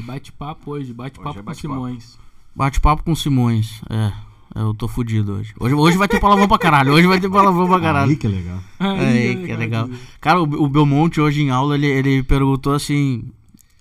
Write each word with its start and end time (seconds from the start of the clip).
é 0.00 0.02
bate-papo 0.02 0.70
hoje, 0.72 0.92
bate-papo 0.92 1.38
é 1.38 1.42
com. 1.42 1.54
Simões. 1.54 2.18
Bate-papo 2.54 3.04
com 3.04 3.14
Simões. 3.14 3.80
É, 3.88 4.12
eu 4.54 4.74
tô 4.74 4.88
fudido 4.88 5.34
hoje. 5.34 5.54
hoje. 5.60 5.74
Hoje 5.74 5.96
vai 5.96 6.08
ter 6.08 6.18
palavrão 6.18 6.48
pra 6.48 6.58
caralho. 6.58 6.92
Hoje 6.92 7.06
vai 7.06 7.20
ter 7.20 7.30
palavrão 7.30 7.68
pra 7.68 7.80
caralho. 7.80 8.10
Aí 8.10 8.16
que 8.16 8.26
é 8.26 8.30
legal. 8.30 8.58
Aí, 8.78 9.44
que 9.44 9.52
é 9.52 9.56
legal. 9.56 9.88
Cara, 10.20 10.40
o, 10.40 10.44
o 10.44 10.68
Belmonte 10.68 11.20
hoje 11.20 11.42
em 11.42 11.50
aula, 11.50 11.76
ele, 11.76 11.86
ele 11.86 12.22
perguntou 12.22 12.74
assim... 12.74 13.30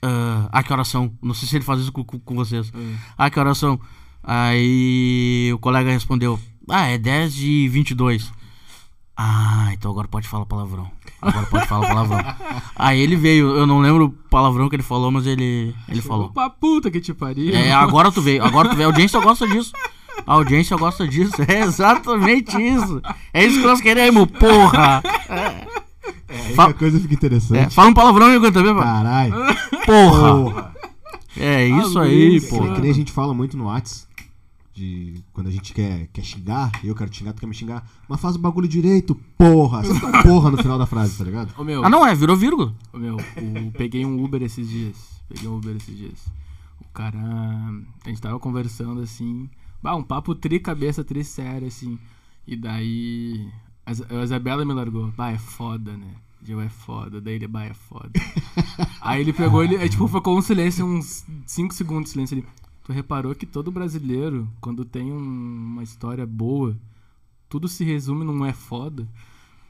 ah, 0.02 0.48
ah, 0.52 0.62
que 0.62 0.72
oração? 0.72 1.12
Não 1.22 1.34
sei 1.34 1.48
se 1.48 1.56
ele 1.56 1.66
faz 1.66 1.82
isso 1.82 1.92
com, 1.92 2.04
com, 2.04 2.20
com 2.20 2.36
vocês. 2.36 2.72
Ah, 3.18 3.30
que 3.30 3.40
oração? 3.40 3.80
Aí 4.24 5.52
o 5.54 5.58
colega 5.60 5.90
respondeu... 5.90 6.40
Ah, 6.70 6.86
é 6.86 7.00
10 7.00 7.40
e 7.40 7.68
22. 7.68 8.32
Ah, 9.18 9.70
então 9.74 9.90
agora 9.90 10.08
pode 10.08 10.28
falar 10.28 10.46
palavrão. 10.46 10.90
Agora 11.22 11.46
pode 11.48 11.68
falar 11.68 11.88
palavrão. 11.88 12.20
Aí 12.76 13.00
ele 13.02 13.16
veio, 13.16 13.50
eu 13.56 13.68
não 13.68 13.80
lembro 13.80 14.06
o 14.06 14.10
palavrão 14.30 14.70
que 14.70 14.76
ele 14.76 14.84
falou, 14.84 15.12
mas 15.12 15.26
ele, 15.26 15.76
ele 15.88 16.02
falou. 16.02 16.28
Opa, 16.28 16.50
puta 16.50 16.90
que 16.90 17.02
te 17.02 17.14
pariu. 17.14 17.54
É, 17.54 17.72
agora 17.72 18.12
tu 18.12 18.22
veio, 18.22 18.44
agora 18.44 18.70
tu 18.70 18.76
veio. 18.76 18.88
A 18.88 18.92
audiência 18.92 19.20
gosta 19.20 19.48
disso. 19.48 19.72
A 20.26 20.34
audiência 20.34 20.76
gosta 20.78 21.08
disso. 21.08 21.34
É 21.48 21.62
exatamente 21.62 22.56
isso. 22.62 23.02
É 23.34 23.46
isso 23.46 23.60
que 23.60 23.66
nós 23.66 23.82
queremos, 23.82 24.28
porra. 24.32 25.02
É, 25.30 25.68
aí 26.48 26.54
Fa- 26.56 26.66
a 26.68 26.74
coisa 26.74 27.00
fica 27.00 27.14
interessante. 27.14 27.60
É, 27.60 27.70
fala 27.70 27.90
um 27.90 27.94
palavrão 27.94 28.30
eu 28.30 28.52
também. 28.52 28.76
Caralho. 28.76 29.34
Porra. 29.86 30.34
Porra. 30.36 30.74
É 31.38 31.66
isso 31.68 31.98
aí, 32.00 32.42
porra. 32.42 32.76
que 32.76 32.82
nem 32.82 32.92
a 32.92 32.94
gente 32.94 33.12
fala 33.12 33.34
muito 33.34 33.56
no 33.56 33.66
Whats. 33.68 34.08
De 34.80 35.22
quando 35.34 35.48
a 35.48 35.52
gente 35.52 35.74
quer, 35.74 36.08
quer 36.14 36.24
xingar, 36.24 36.72
eu 36.86 36.96
quero 36.96 37.10
te 37.10 37.18
xingar, 37.18 37.34
tu 37.34 37.42
quer 37.42 37.48
me 37.48 37.54
xingar. 37.54 37.86
Mas 38.08 38.22
faz 38.22 38.38
o 38.38 38.40
bagulho 38.40 38.66
direito, 38.68 39.14
porra. 39.38 39.84
Você 39.84 40.00
tá 40.00 40.24
porra 40.24 40.50
no 40.52 40.58
final 40.58 40.78
da 40.80 40.86
frase, 40.86 41.18
tá 41.18 41.24
ligado? 41.26 41.54
Ô, 41.60 41.64
meu, 41.66 41.84
Ah, 41.84 41.90
não, 41.90 42.06
é, 42.06 42.16
virou 42.16 42.38
vírgula. 42.38 42.74
ô, 42.94 42.98
meu 42.98 43.18
o- 43.18 43.72
peguei 43.78 44.06
um 44.06 44.24
Uber 44.24 44.42
esses 44.42 44.70
dias. 44.70 44.96
Peguei 45.28 45.50
um 45.50 45.58
Uber 45.58 45.76
esses 45.76 45.98
dias. 45.98 46.26
O 46.80 46.86
cara. 46.94 47.20
A 47.20 48.08
gente 48.10 48.22
tava 48.22 48.40
conversando 48.40 49.02
assim. 49.02 49.50
Bah, 49.84 49.96
um 49.96 50.04
papo 50.04 50.34
tri 50.34 50.60
cabeça, 50.62 51.04
tri 51.04 51.24
sério, 51.26 51.68
assim. 51.68 52.00
E 52.48 52.56
daí. 52.56 53.50
A 53.86 53.92
Isa- 53.92 54.08
a 54.10 54.24
Isabela 54.24 54.64
me 54.64 54.74
largou. 54.74 55.12
Bah, 55.18 55.32
é 55.32 55.38
foda, 55.38 55.92
né? 55.98 56.08
Gil 56.42 56.62
é 56.62 56.70
foda. 56.70 57.20
Daí 57.20 57.36
ele, 57.36 57.48
bah, 57.48 57.66
é 57.66 57.74
foda. 57.74 58.12
Aí 59.02 59.20
ele 59.22 59.34
pegou, 59.34 59.62
ele, 59.64 59.76
aí, 59.78 59.90
tipo, 59.90 60.08
ficou 60.08 60.38
um 60.38 60.42
silêncio, 60.42 60.86
uns 60.86 61.26
5 61.46 61.74
segundos 61.74 62.06
de 62.06 62.10
silêncio 62.12 62.38
ali. 62.38 62.46
Tu 62.90 62.94
reparou 62.94 63.36
que 63.36 63.46
todo 63.46 63.70
brasileiro, 63.72 64.48
quando 64.60 64.84
tem 64.84 65.12
um- 65.12 65.74
uma 65.74 65.84
história 65.84 66.26
boa, 66.26 66.76
tudo 67.48 67.68
se 67.68 67.84
resume 67.84 68.26
num 68.26 68.44
é 68.44 68.52
foda? 68.52 69.08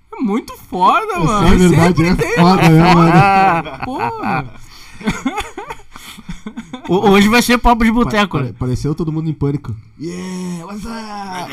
É 0.10 0.22
muito 0.22 0.56
foda, 0.56 1.20
mano. 1.20 1.48
é 1.50 1.56
verdade, 1.58 2.02
é 2.06 2.16
foda, 2.16 2.70
né, 2.70 2.94
mano? 2.96 3.12
Ah, 3.14 3.82
Porra. 3.84 4.54
ho- 6.88 7.10
hoje 7.10 7.28
vai 7.28 7.42
ser 7.42 7.58
papo 7.58 7.84
de 7.84 7.92
boteco, 7.92 8.38
Pa- 8.38 8.44
né? 8.46 8.54
Pareceu 8.58 8.96
todo 8.96 9.12
mundo 9.12 9.30
em 9.30 9.34
pânico. 9.34 9.76
Yeah, 10.00 10.66
what's 10.66 10.86
up? 10.86 11.52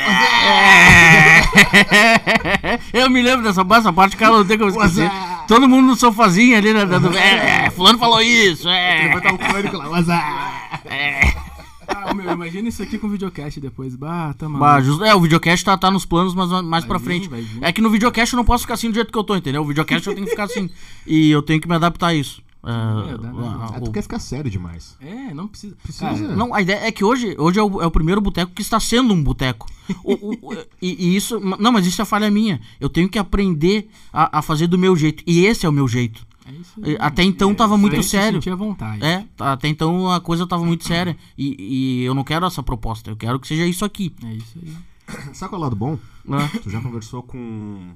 Eu 2.93 3.09
me 3.09 3.21
lembro 3.21 3.43
dessa, 3.43 3.61
essa 3.69 3.91
parte, 3.91 4.15
cara, 4.15 4.37
não 4.37 4.45
tem 4.45 4.57
como 4.57 4.69
esquecer. 4.69 5.11
Todo 5.49 5.67
mundo 5.67 5.87
no 5.87 5.95
sofazinho 5.97 6.55
ali, 6.57 6.71
né? 6.71 6.85
dando- 6.85 7.13
É, 7.17 7.65
é, 7.65 7.69
fulano 7.71 7.99
falou 7.99 8.21
isso, 8.21 8.69
é. 8.69 9.09
Vai 9.09 9.17
estar 9.17 9.33
um 9.33 9.37
pânico 9.37 9.75
lá, 9.75 9.89
what's 9.89 10.07
up? 10.07 11.46
Ah, 11.87 12.13
meu, 12.13 12.31
imagina 12.31 12.67
isso 12.69 12.81
aqui 12.83 12.97
com 12.97 13.07
videocast 13.09 13.59
depois. 13.59 13.95
Bah, 13.95 14.33
tá. 14.33 14.47
Bah, 14.49 14.81
justo- 14.81 15.03
é, 15.03 15.15
o 15.15 15.21
videocast 15.21 15.63
tá, 15.63 15.77
tá 15.77 15.89
nos 15.89 16.05
planos, 16.05 16.33
mas 16.35 16.49
mais 16.63 16.85
pra 16.85 16.97
vir, 16.97 17.05
frente. 17.05 17.29
vai. 17.29 17.45
É 17.61 17.71
que 17.71 17.81
no 17.81 17.89
videocast 17.89 18.33
eu 18.33 18.37
não 18.37 18.45
posso 18.45 18.63
ficar 18.63 18.73
assim 18.75 18.89
do 18.89 18.95
jeito 18.95 19.11
que 19.11 19.17
eu 19.17 19.23
tô, 19.23 19.35
entendeu? 19.35 19.61
O 19.61 19.65
videocast 19.65 20.05
eu 20.07 20.13
tenho 20.13 20.25
que 20.25 20.31
ficar 20.31 20.43
assim. 20.45 20.69
E 21.05 21.29
eu 21.31 21.41
tenho 21.41 21.59
que 21.61 21.67
me 21.67 21.75
adaptar 21.75 22.07
a 22.07 22.13
isso. 22.13 22.41
É, 22.63 22.69
É, 23.13 23.17
dá- 23.17 23.31
dá- 23.31 23.69
Ah, 23.71 23.77
o- 23.79 23.83
tu 23.85 23.91
quer 23.91 24.01
ficar 24.01 24.19
sério 24.19 24.51
demais. 24.51 24.97
É, 24.99 25.33
não 25.33 25.47
precisa. 25.47 25.75
Precisa. 25.81 26.05
Cara, 26.05 26.35
Não, 26.35 26.53
a 26.53 26.61
ideia 26.61 26.85
é 26.87 26.91
que 26.91 27.03
hoje, 27.03 27.33
hoje 27.39 27.57
é, 27.59 27.63
o, 27.63 27.81
é 27.81 27.85
o 27.85 27.91
primeiro 27.91 28.19
boteco 28.19 28.51
que 28.51 28.61
está 28.61 28.79
sendo 28.79 29.13
um 29.13 29.23
boteco. 29.23 29.67
O- 30.03 30.13
o- 30.31 30.53
o- 30.53 30.53
e, 30.81 31.07
e 31.11 31.15
isso. 31.15 31.39
Não, 31.39 31.71
mas 31.71 31.85
isso 31.87 32.01
é 32.01 32.05
falha 32.05 32.29
minha. 32.29 32.59
Eu 32.79 32.89
tenho 32.89 33.07
que 33.07 33.17
aprender 33.17 33.87
a, 34.11 34.39
a 34.39 34.41
fazer 34.41 34.67
do 34.67 34.77
meu 34.77 34.97
jeito. 34.97 35.23
E 35.25 35.45
esse 35.45 35.65
é 35.65 35.69
o 35.69 35.71
meu 35.71 35.87
jeito. 35.87 36.26
É 36.47 36.51
isso 36.53 36.73
aí. 36.83 36.97
Até 36.99 37.23
então 37.23 37.53
tava 37.55 37.73
Pra 37.73 37.77
muito 37.81 38.01
se 38.03 38.09
sério. 38.09 38.39
à 38.51 38.55
vontade. 38.55 39.03
É, 39.03 39.25
até 39.39 39.67
então 39.67 40.09
a 40.11 40.19
coisa 40.21 40.47
tava 40.47 40.63
muito 40.65 40.85
séria. 40.85 41.17
E, 41.37 41.55
e 41.59 42.03
eu 42.03 42.13
não 42.13 42.23
quero 42.23 42.45
essa 42.45 42.61
proposta. 42.63 43.09
Eu 43.11 43.15
quero 43.17 43.39
que 43.39 43.47
seja 43.47 43.65
isso 43.65 43.83
aqui. 43.85 44.13
É 44.23 44.33
isso 44.33 44.57
aí. 44.61 44.75
Sabe 45.33 45.49
qual 45.51 45.53
é 45.53 45.61
o 45.61 45.63
lado 45.63 45.75
bom? 45.75 45.97
né? 46.25 46.49
Tu 46.63 46.69
já 46.69 46.81
conversou 46.81 47.23
com 47.23 47.93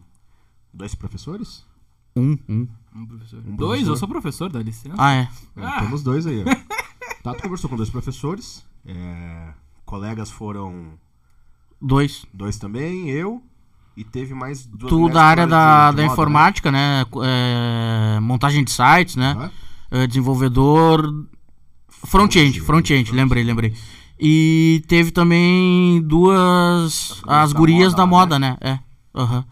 dois 0.73 0.95
professores? 0.95 1.65
Um, 2.15 2.37
um. 2.49 2.67
Um 2.95 3.05
professor. 3.05 3.39
Um 3.39 3.55
Dois, 3.55 3.69
professor. 3.81 3.91
eu 3.91 3.95
sou 3.97 4.07
professor, 4.07 4.51
dá 4.51 4.59
licença. 4.61 4.95
Ah, 4.97 5.13
é. 5.13 5.29
É, 5.55 5.79
Temos 5.79 6.03
dois 6.03 6.25
aí, 6.27 6.43
ó. 6.45 6.71
Tá, 7.23 7.33
tu 7.35 7.43
conversou 7.43 7.69
com 7.69 7.75
dois 7.77 7.89
professores. 7.89 8.65
é, 8.85 9.53
colegas 9.85 10.29
foram 10.31 10.93
Dois. 11.79 12.25
dois 12.33 12.57
também, 12.57 13.09
eu. 13.09 13.41
E 13.95 14.03
teve 14.03 14.33
mais 14.33 14.65
duas 14.65 14.89
Tu 14.89 14.95
mulheres 14.95 15.13
da 15.13 15.23
área 15.23 15.47
da, 15.47 15.91
de 15.91 15.97
da 15.97 16.03
moda, 16.03 16.13
informática, 16.13 16.71
né? 16.71 17.05
É, 17.23 18.19
montagem 18.21 18.63
de 18.63 18.71
sites, 18.71 19.15
né? 19.15 19.33
né? 19.33 19.51
É, 19.91 20.07
desenvolvedor. 20.07 21.25
Front-end, 22.05 22.61
front-end, 22.61 23.11
lembrei, 23.11 23.43
lembrei. 23.43 23.73
E 24.19 24.83
teve 24.87 25.11
também 25.11 26.01
duas. 26.03 27.21
As 27.27 27.51
gurias 27.53 27.93
da 27.93 28.05
moda, 28.05 28.37
né? 28.37 28.55
É. 28.61 28.79
Aham. 29.15 29.43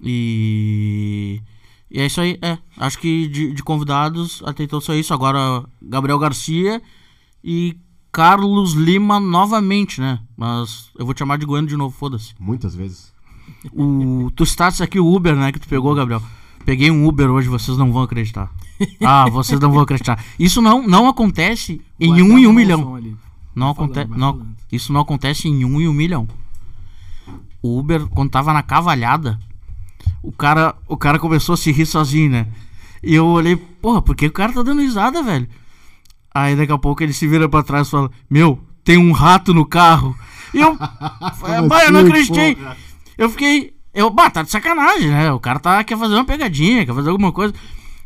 E. 0.00 1.40
E 1.90 2.00
é 2.00 2.06
isso 2.06 2.20
aí, 2.20 2.36
é. 2.42 2.58
Acho 2.76 2.98
que 2.98 3.28
de, 3.28 3.52
de 3.52 3.62
convidados 3.62 4.42
até 4.44 4.64
então 4.64 4.80
só 4.80 4.94
isso. 4.94 5.14
Agora 5.14 5.64
Gabriel 5.80 6.18
Garcia 6.18 6.82
e 7.42 7.76
Carlos 8.10 8.72
Lima 8.72 9.20
novamente, 9.20 10.00
né? 10.00 10.18
Mas 10.36 10.90
eu 10.98 11.04
vou 11.04 11.14
te 11.14 11.20
chamar 11.20 11.38
de 11.38 11.46
Goiano 11.46 11.68
de 11.68 11.76
novo, 11.76 11.96
foda-se. 11.96 12.34
Muitas 12.38 12.74
vezes. 12.74 13.13
O, 13.72 14.30
tu 14.34 14.44
estás 14.44 14.80
aqui 14.80 14.98
o 14.98 15.14
Uber, 15.14 15.34
né? 15.34 15.52
Que 15.52 15.58
tu 15.58 15.68
pegou, 15.68 15.94
Gabriel. 15.94 16.22
Peguei 16.64 16.90
um 16.90 17.06
Uber 17.06 17.30
hoje, 17.30 17.48
vocês 17.48 17.76
não 17.76 17.92
vão 17.92 18.02
acreditar. 18.02 18.50
Ah, 19.04 19.28
vocês 19.30 19.60
não 19.60 19.70
vão 19.70 19.82
acreditar. 19.82 20.22
Isso 20.38 20.60
não, 20.60 20.86
não 20.86 21.08
acontece 21.08 21.80
em 22.00 22.22
um 22.22 22.38
em 22.38 22.46
um 22.46 22.52
milhão. 22.52 22.94
ali. 22.94 23.16
Não 23.54 23.74
falando, 23.74 23.92
acontece. 23.92 24.20
falando. 24.20 24.46
isso 24.72 24.92
não 24.92 25.00
acontece 25.00 25.48
em 25.48 25.64
um 25.64 25.80
em 25.80 25.86
um 25.86 25.92
milhão. 25.92 26.26
O 27.62 27.78
Uber, 27.78 28.06
quando 28.08 28.30
tava 28.30 28.52
na 28.52 28.62
cavalhada, 28.62 29.38
o 30.22 30.32
cara, 30.32 30.74
o 30.88 30.96
cara 30.96 31.18
começou 31.18 31.54
a 31.54 31.56
se 31.56 31.70
rir 31.70 31.86
sozinho, 31.86 32.30
né? 32.30 32.46
E 33.02 33.14
eu 33.14 33.26
olhei, 33.26 33.56
porra, 33.56 34.02
por 34.02 34.16
que 34.16 34.26
o 34.26 34.32
cara 34.32 34.52
tá 34.52 34.62
dando 34.62 34.80
risada, 34.80 35.22
velho? 35.22 35.48
Aí 36.34 36.56
daqui 36.56 36.72
a 36.72 36.78
pouco 36.78 37.02
ele 37.02 37.12
se 37.12 37.28
vira 37.28 37.48
pra 37.48 37.62
trás 37.62 37.86
e 37.86 37.90
fala: 37.90 38.10
Meu, 38.28 38.58
tem 38.82 38.98
um 38.98 39.12
rato 39.12 39.54
no 39.54 39.64
carro. 39.64 40.16
E 40.52 40.60
eu. 40.60 40.76
é, 41.46 41.58
eu 41.58 41.92
não 41.92 42.00
assim, 42.00 42.08
acreditei. 42.08 42.56
porra? 42.56 42.76
Eu 43.18 43.28
fiquei. 43.30 43.74
Eu, 43.92 44.10
bah, 44.10 44.28
tá 44.30 44.42
de 44.42 44.50
sacanagem, 44.50 45.08
né? 45.10 45.32
O 45.32 45.38
cara 45.38 45.60
tá, 45.60 45.84
quer 45.84 45.96
fazer 45.96 46.14
uma 46.14 46.24
pegadinha, 46.24 46.84
quer 46.84 46.94
fazer 46.94 47.10
alguma 47.10 47.30
coisa. 47.32 47.54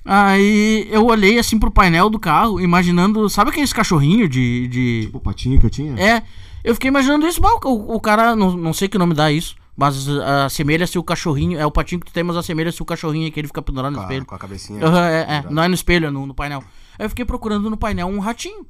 Aí 0.05 0.87
eu 0.91 1.05
olhei 1.07 1.39
assim 1.39 1.59
pro 1.59 1.71
painel 1.71 2.09
do 2.09 2.19
carro, 2.19 2.61
imaginando. 2.61 3.29
Sabe 3.29 3.51
aqueles 3.51 3.73
cachorrinhos 3.73 4.29
de. 4.31 4.69
de... 4.69 5.01
Tipo 5.07 5.19
o 5.19 5.21
patinho 5.21 5.59
que 5.61 5.67
eu 5.67 5.71
tinha? 5.71 5.95
É, 5.99 6.23
eu 6.65 6.75
fiquei 6.75 6.89
imaginando 6.89 7.27
isso, 7.27 7.41
bah, 7.41 7.59
o, 7.65 7.95
o 7.97 8.01
cara, 8.01 8.35
não, 8.37 8.57
não 8.57 8.73
sei 8.73 8.89
que 8.89 8.97
nome 8.99 9.15
dá 9.15 9.31
isso, 9.31 9.55
mas 9.77 10.09
assemelha-se 10.09 10.99
o 10.99 11.03
cachorrinho, 11.03 11.59
é 11.59 11.65
o 11.67 11.71
patinho 11.71 12.01
que 12.01 12.07
tu 12.07 12.13
tem, 12.13 12.23
mas 12.23 12.37
assemelha-se 12.37 12.81
o 12.81 12.85
cachorrinho 12.85 13.31
que 13.31 13.39
ele 13.41 13.49
fica 13.49 13.63
pendurado 13.63 13.93
no 13.93 13.99
Com 13.99 14.03
a, 14.05 14.07
espelho. 14.07 14.27
com 14.27 14.35
a 14.35 14.39
cabecinha. 14.39 14.85
Aham, 14.85 15.09
é, 15.09 15.21
é, 15.21 15.45
não 15.51 15.63
é 15.63 15.69
no 15.69 15.75
espelho, 15.75 16.07
é 16.07 16.11
no, 16.11 16.27
no 16.27 16.35
painel. 16.35 16.63
Aí 16.99 17.05
eu 17.07 17.09
fiquei 17.11 17.25
procurando 17.25 17.69
no 17.71 17.77
painel 17.77 18.07
um 18.09 18.19
ratinho. 18.19 18.67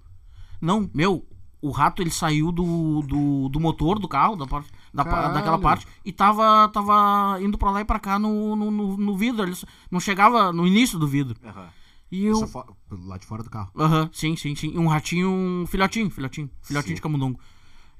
Não, 0.61 0.89
meu, 0.93 1.25
o 1.63 1.71
rato 1.71 2.03
ele 2.03 2.11
saiu 2.11 2.51
do, 2.53 3.03
do, 3.03 3.49
do 3.49 3.61
motor 3.61 3.99
do 3.99 4.09
carro, 4.09 4.35
da, 4.37 4.47
parte- 4.47 4.71
da, 5.05 5.11
Caralho. 5.11 5.35
daquela 5.35 5.59
parte, 5.59 5.87
e 6.05 6.13
tava, 6.13 6.69
tava 6.69 7.39
indo 7.41 7.57
pra 7.59 7.71
lá 7.71 7.81
e 7.81 7.85
pra 7.85 7.99
cá 7.99 8.19
no, 8.19 8.55
no, 8.57 8.71
no, 8.71 8.97
no 8.97 9.17
vidro. 9.17 9.43
Ele 9.45 9.57
não 9.91 9.99
chegava 10.01 10.53
no 10.53 10.67
início 10.67 10.99
do 10.99 11.07
vidro. 11.07 11.37
Aham. 11.45 11.69
E 12.11 12.25
eu. 12.25 12.47
Fo- 12.47 12.65
Lá 12.91 13.19
de 13.19 13.27
fora 13.27 13.43
do 13.43 13.51
carro. 13.51 13.71
Aham, 13.77 14.09
sim, 14.13 14.35
sim, 14.37 14.55
sim. 14.55 14.77
Um 14.79 14.87
ratinho, 14.87 15.29
um 15.31 15.67
filhotinho, 15.67 16.11
filhotinho, 16.11 16.51
filhotinho 16.63 16.91
Sim. 16.93 16.95
de 16.95 17.03
camundongo. 17.03 17.39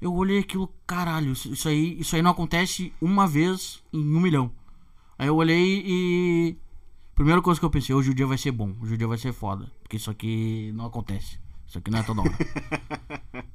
Eu 0.01 0.13
olhei 0.13 0.39
aquilo, 0.39 0.73
caralho, 0.87 1.31
isso 1.33 1.67
aí, 1.67 1.99
isso 1.99 2.15
aí 2.15 2.21
não 2.21 2.31
acontece 2.31 2.91
uma 3.01 3.27
vez 3.27 3.83
em 3.93 3.99
um 3.99 4.19
milhão. 4.19 4.49
Aí 5.17 5.27
eu 5.27 5.35
olhei 5.35 5.83
e. 5.85 6.57
Primeira 7.13 7.41
coisa 7.41 7.59
que 7.59 7.65
eu 7.65 7.69
pensei, 7.69 7.93
hoje 7.93 8.11
o 8.11 8.13
dia 8.15 8.25
vai 8.25 8.37
ser 8.37 8.51
bom, 8.51 8.73
hoje 8.81 8.93
o 8.93 8.97
dia 8.97 9.07
vai 9.07 9.17
ser 9.17 9.33
foda. 9.33 9.69
Porque 9.83 9.97
isso 9.97 10.09
aqui 10.09 10.71
não 10.73 10.85
acontece. 10.85 11.37
Isso 11.69 11.77
aqui 11.77 11.91
não 11.91 11.99
é 11.99 12.03
toda 12.03 12.21
hora. 12.21 12.33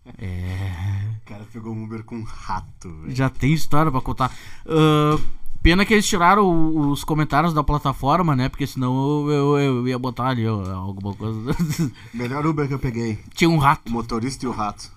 O 1.20 1.26
cara 1.26 1.44
pegou 1.52 1.74
um 1.74 1.84
Uber 1.84 2.04
com 2.04 2.16
um 2.16 2.22
rato, 2.22 2.88
velho. 3.00 3.14
Já 3.14 3.28
tem 3.28 3.52
história 3.52 3.90
pra 3.90 4.00
contar. 4.00 4.30
Ah, 4.66 5.18
pena 5.62 5.84
que 5.84 5.92
eles 5.92 6.06
tiraram 6.06 6.76
os 6.90 7.02
comentários 7.02 7.52
da 7.52 7.64
plataforma, 7.64 8.36
né? 8.36 8.48
Porque 8.48 8.66
senão 8.66 9.28
eu, 9.28 9.30
eu, 9.30 9.58
eu 9.58 9.88
ia 9.88 9.98
botar 9.98 10.28
ali 10.28 10.46
alguma 10.46 11.14
coisa. 11.14 11.56
Melhor 12.14 12.46
Uber 12.46 12.68
que 12.68 12.74
eu 12.74 12.78
peguei. 12.78 13.18
Tinha 13.34 13.50
um 13.50 13.58
rato. 13.58 13.88
O 13.88 13.92
motorista 13.92 14.44
e 14.44 14.48
o 14.48 14.52
rato. 14.52 14.90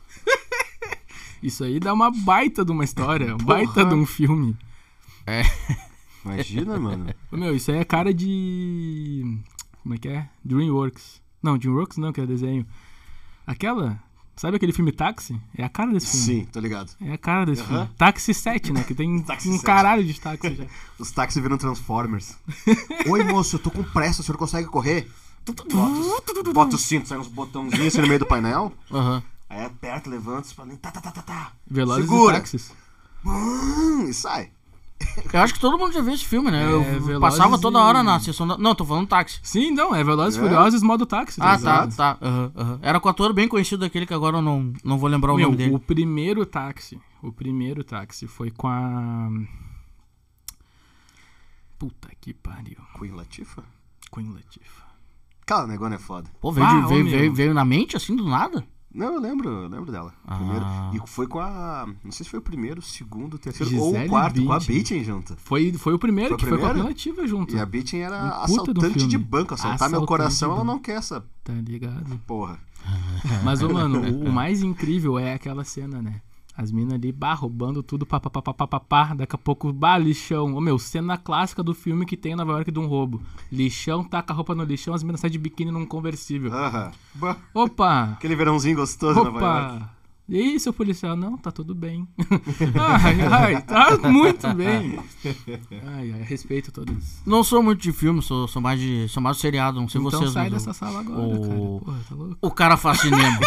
Isso 1.42 1.64
aí 1.64 1.80
dá 1.80 1.94
uma 1.94 2.12
baita 2.12 2.64
de 2.64 2.72
uma 2.72 2.84
história, 2.84 3.34
um 3.36 3.38
baita 3.38 3.84
de 3.84 3.96
um 3.96 4.06
filme. 4.06 4.56
Imagina, 6.24 6.78
mano. 6.80 7.14
Meu, 7.32 7.56
isso 7.56 7.72
aí 7.72 7.78
é 7.78 7.86
cara 7.86 8.14
de. 8.14 9.40
Como 9.82 9.96
é 9.96 9.98
que 9.98 10.08
é? 10.08 10.30
Dreamworks. 10.44 11.22
Não, 11.42 11.58
Dreamworks 11.58 11.98
não, 11.98 12.14
que 12.14 12.22
é 12.22 12.26
desenho. 12.26 12.66
Aquela. 13.48 13.98
Sabe 14.36 14.58
aquele 14.58 14.72
filme 14.74 14.92
Táxi? 14.92 15.40
É 15.58 15.64
a 15.64 15.70
cara 15.70 15.92
desse 15.92 16.12
filme. 16.12 16.42
Sim, 16.44 16.48
tô 16.52 16.60
ligado. 16.60 16.92
É 17.02 17.14
a 17.14 17.18
cara 17.18 17.44
desse 17.46 17.62
Aham. 17.64 17.70
filme. 17.86 17.90
Táxi 17.98 18.34
7, 18.36 18.72
né? 18.72 18.84
Que 18.84 18.94
tem 18.94 19.20
Táxi 19.24 19.50
um 19.50 19.54
7. 19.54 19.64
caralho 19.64 20.04
de 20.04 20.20
táxi 20.20 20.54
já. 20.54 20.66
Os 21.00 21.10
táxis 21.10 21.42
viram 21.42 21.58
Transformers. 21.58 22.36
Oi, 23.10 23.24
moço, 23.24 23.56
eu 23.56 23.60
tô 23.60 23.72
com 23.72 23.84
pressa, 23.84 24.22
o 24.22 24.24
senhor 24.24 24.38
consegue 24.38 24.68
correr? 24.68 25.10
Bota, 26.54 26.76
o 26.76 26.78
cinto, 26.78 27.08
sai 27.08 27.18
uns 27.18 27.28
botãozinhos 27.28 27.88
assim 27.88 28.02
no 28.02 28.08
meio 28.08 28.20
do 28.20 28.26
painel. 28.26 28.74
Aham. 28.92 29.24
Aí 29.50 29.64
aperta, 29.64 30.10
levanta, 30.10 30.50
fala, 30.54 30.76
tá, 30.76 30.92
tá, 30.92 31.00
tá, 31.00 31.10
tá, 31.12 31.22
tá. 31.22 31.52
Velozes 31.66 32.04
e 32.04 32.08
Segura. 32.10 32.36
táxis. 32.36 32.72
Hum, 33.26 34.04
e 34.10 34.14
sai. 34.14 34.52
Eu 35.34 35.42
acho 35.42 35.54
que 35.54 35.60
todo 35.60 35.78
mundo 35.78 35.92
já 35.94 36.02
viu 36.02 36.14
esse 36.14 36.24
filme, 36.26 36.50
né? 36.52 36.64
É, 36.64 36.72
eu 36.72 36.84
Velozes 37.02 37.20
passava 37.20 37.60
toda 37.60 37.80
hora 37.80 38.02
na 38.04 38.20
sessão 38.20 38.48
da... 38.48 38.58
Não, 38.58 38.74
tô 38.74 38.86
falando 38.86 39.08
táxi. 39.08 39.40
Sim, 39.44 39.72
não, 39.72 39.94
é 39.94 40.04
Velozes 40.04 40.36
e 40.36 40.40
É. 40.40 40.44
Furiosos 40.44 40.82
modo 40.84 41.06
táxi. 41.06 41.40
Ah, 41.42 41.56
ligado? 41.58 41.96
tá, 41.96 42.16
tá. 42.16 42.26
aham, 42.26 42.52
aham. 42.56 42.80
Era 42.82 43.00
com 43.00 43.08
o 43.08 43.12
ator 43.12 43.34
bem 43.34 43.48
conhecido 43.48 43.80
daquele 43.82 44.06
que 44.06 44.14
agora 44.14 44.38
eu 44.38 44.42
não, 44.42 44.72
não 44.84 44.98
vou 44.98 45.10
lembrar 45.10 45.34
o 45.34 45.36
Meu, 45.36 45.46
nome 45.48 45.58
dele. 45.58 45.76
o 45.76 45.80
primeiro 45.80 46.46
táxi, 46.46 47.00
o 47.22 47.32
primeiro 47.32 47.84
táxi 47.84 48.26
foi 48.28 48.52
com 48.52 48.68
a... 48.68 49.30
Puta 51.78 52.10
que 52.20 52.34
pariu. 52.34 52.78
Queen 52.98 53.12
Latifah? 53.12 53.64
Queen 54.14 54.32
Latifah. 54.34 54.88
Cara, 55.46 55.66
o 55.66 55.68
negócio 55.68 55.94
é 55.96 56.00
foda. 56.00 56.30
Pô, 56.42 56.52
veio, 56.52 56.68
de- 56.68 56.74
Ah, 56.74 56.86
ô, 56.86 56.88
veio, 56.90 57.06
veio, 57.10 57.34
veio 57.34 57.54
na 57.54 57.64
mente 57.66 57.96
assim 57.96 58.16
do 58.16 58.28
nada? 58.28 58.66
Não, 58.98 59.14
eu 59.14 59.22
lembro, 59.22 59.48
eu 59.48 59.68
lembro 59.70 59.92
dela. 59.92 60.12
Ah. 60.26 60.36
Primeiro. 60.38 60.66
E 60.94 61.08
foi 61.08 61.28
com 61.28 61.40
a. 61.40 61.88
Não 62.04 62.12
sei 62.12 62.24
se 62.24 62.30
foi 62.30 62.40
o 62.40 62.42
primeiro, 62.42 62.80
o 62.80 62.84
segundo, 62.84 63.36
o 63.36 63.38
terceiro 63.38 63.78
ou 63.80 63.92
Gisele 63.92 64.06
o 64.08 64.10
quarto, 64.10 64.44
com 64.44 64.52
a 64.52 64.58
Bündchen. 64.58 64.76
Beachen 64.76 65.04
junto. 65.04 65.36
Foi, 65.38 65.72
foi 65.74 65.94
o 65.94 66.00
primeiro 66.00 66.30
Foi 66.30 66.38
que 66.38 66.46
foi 66.46 66.58
com 66.58 66.66
a 66.66 66.70
primeiro? 66.72 67.28
Junto. 67.28 67.56
E 67.56 67.60
a 67.60 67.66
Beachen 67.66 68.02
era 68.02 68.24
Um 68.24 68.44
assaltante 68.44 69.06
de 69.08 69.18
banco. 69.18 69.54
Assaltar 69.54 69.90
meu 69.90 70.00
Assaltante 70.00 70.08
coração, 70.08 70.50
de 70.50 70.56
ela 70.56 70.64
não 70.64 70.80
quer 70.80 70.98
essa 70.98 71.24
Tá 71.44 71.54
ligado? 71.54 72.20
porra. 72.26 72.60
Mas, 73.44 73.62
ô, 73.62 73.70
mano, 73.70 74.02
o, 74.02 74.26
o 74.26 74.32
mais 74.34 74.62
incrível 74.64 75.20
é 75.20 75.34
aquela 75.34 75.64
cena, 75.64 76.02
né? 76.02 76.22
As 76.58 76.72
minas 76.72 76.96
ali, 76.96 77.12
bah, 77.12 77.36
roubando 77.36 77.84
tudo, 77.84 78.04
pá, 78.04 78.20
pá, 78.20 78.32
pá, 78.32 78.42
pá, 78.42 78.54
pá, 78.54 78.68
pá, 78.68 78.80
pá. 78.80 79.14
Daqui 79.14 79.36
a 79.36 79.38
pouco, 79.38 79.72
bah, 79.72 79.96
lixão. 79.96 80.56
Ô, 80.56 80.60
meu, 80.60 80.80
cena 80.80 81.16
clássica 81.16 81.62
do 81.62 81.76
filme 81.76 82.04
que 82.04 82.18
tem 82.18 82.32
em 82.32 82.36
Nova 82.36 82.54
York 82.54 82.72
de 82.72 82.80
um 82.80 82.88
roubo. 82.88 83.22
Lixão, 83.52 84.04
taca 84.04 84.34
a 84.34 84.36
roupa 84.36 84.56
no 84.56 84.64
lixão, 84.64 84.96
as 84.96 85.04
minas 85.04 85.20
saem 85.20 85.32
de 85.32 85.38
biquíni 85.38 85.70
num 85.70 85.86
conversível. 85.86 86.52
Aham. 86.52 86.92
Opa! 87.54 88.14
Aquele 88.14 88.36
verãozinho 88.36 88.76
gostoso 88.76 89.20
em 89.20 89.24
Nova 89.24 89.40
York. 89.40 89.97
E 90.30 90.38
aí, 90.42 90.60
seu 90.60 90.74
policial? 90.74 91.16
Não, 91.16 91.38
tá 91.38 91.52
tudo 91.52 91.74
bem. 91.74 92.06
ai, 92.78 93.22
ai, 93.32 93.62
tá 93.62 93.98
muito 94.10 94.54
bem. 94.54 95.00
Ai, 95.86 96.12
ai, 96.12 96.22
respeito 96.24 96.70
todos. 96.70 97.22
Não 97.26 97.44
sou 97.46 97.64
muito 97.64 97.82
de 97.82 97.94
filme, 97.94 98.22
sou, 98.22 98.46
sou 98.48 98.62
mais 98.62 98.78
de. 98.80 99.08
sou 99.08 99.24
mais 99.24 99.38
de 99.38 99.42
seriado, 99.42 99.80
não 99.80 99.88
sei 99.88 100.02
Então 100.02 100.12
vocês. 100.20 100.32
sai 100.34 100.50
dessa 100.50 100.72
eu- 100.72 100.74
sala 100.74 101.00
agora, 101.00 101.22
o- 101.22 101.40
cara. 101.42 101.56
Porra, 101.56 102.00
tá 102.10 102.16
louco? 102.16 102.38
O 102.42 102.52
cara 102.52 102.76
faz 102.78 103.00
cinema. 103.00 103.40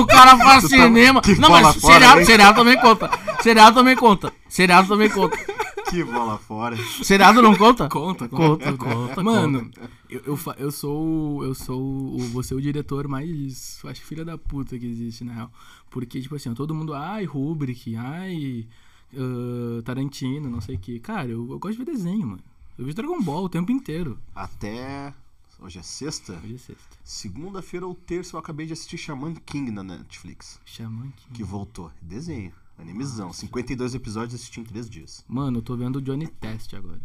o 0.00 0.06
cara 0.06 0.38
faz 0.38 0.64
Tu 0.64 0.70
tá- 0.70 0.76
cinema. 0.76 1.20
que 1.20 1.34
Não, 1.34 1.50
mas 1.50 1.76
fora, 1.76 1.94
seriado, 1.94 2.20
hein? 2.20 2.24
seriado 2.26 2.56
também 2.56 2.80
conta. 2.80 3.10
Seriado 3.42 3.74
também 3.76 3.96
conta. 3.96 4.32
Seriado 4.48 4.88
também 4.88 5.10
conta. 5.10 5.36
Que 5.90 6.02
bola 6.02 6.38
fora. 6.38 6.74
Seriado 7.02 7.42
não 7.42 7.54
conta? 7.54 7.86
Conta, 7.90 8.26
Conta, 8.26 8.72
conta. 8.72 9.08
conta, 9.08 9.22
Mano, 9.22 9.70
eu, 10.08 10.22
eu, 10.28 10.36
fa- 10.38 10.56
eu 10.58 10.72
sou. 10.72 11.44
Eu 11.44 11.54
sou. 11.54 11.78
o- 11.82 12.18
Você 12.32 12.54
é 12.54 12.56
o 12.56 12.60
diretor 12.62 13.06
mais. 13.06 13.78
Acho 13.84 14.00
que 14.00 14.06
filha 14.06 14.24
da 14.24 14.38
puta 14.38 14.78
que 14.78 14.86
existe, 14.86 15.22
na 15.22 15.34
real. 15.34 15.50
Porque, 15.92 16.20
tipo 16.20 16.34
assim, 16.34 16.52
todo 16.54 16.74
mundo. 16.74 16.94
Ai, 16.94 17.26
Kubrick, 17.26 17.94
ai. 17.96 18.66
ah, 19.14 19.82
Tarantino, 19.84 20.50
não 20.50 20.60
sei 20.60 20.74
o 20.76 20.78
que. 20.78 20.98
Cara, 20.98 21.28
eu, 21.28 21.48
eu 21.50 21.58
gosto 21.58 21.78
de 21.78 21.84
ver 21.84 21.92
desenho, 21.92 22.26
mano. 22.26 22.42
Eu 22.78 22.84
vejo 22.86 22.96
Dragon 22.96 23.22
Ball 23.22 23.44
o 23.44 23.48
tempo 23.48 23.70
inteiro. 23.70 24.18
Até. 24.34 25.14
Hoje 25.60 25.78
é 25.78 25.82
sexta? 25.82 26.32
Hoje 26.42 26.54
é 26.54 26.58
sexta. 26.58 26.96
Segunda-feira 27.04 27.86
ou 27.86 27.94
terça 27.94 28.34
eu 28.34 28.40
acabei 28.40 28.66
de 28.66 28.72
assistir 28.72 28.98
Shaman 28.98 29.34
King 29.34 29.70
na 29.70 29.82
Netflix. 29.84 30.58
Xamã 30.64 31.02
King. 31.02 31.34
Que 31.34 31.44
voltou. 31.44 31.92
Desenho. 32.00 32.52
Animezão. 32.78 33.32
52 33.32 33.94
episódios 33.94 34.34
assisti 34.34 34.60
em 34.60 34.64
3 34.64 34.90
dias. 34.90 35.24
Mano, 35.28 35.58
eu 35.58 35.62
tô 35.62 35.76
vendo 35.76 35.96
o 35.96 36.02
Johnny 36.02 36.26
Test 36.26 36.74
agora. 36.74 37.00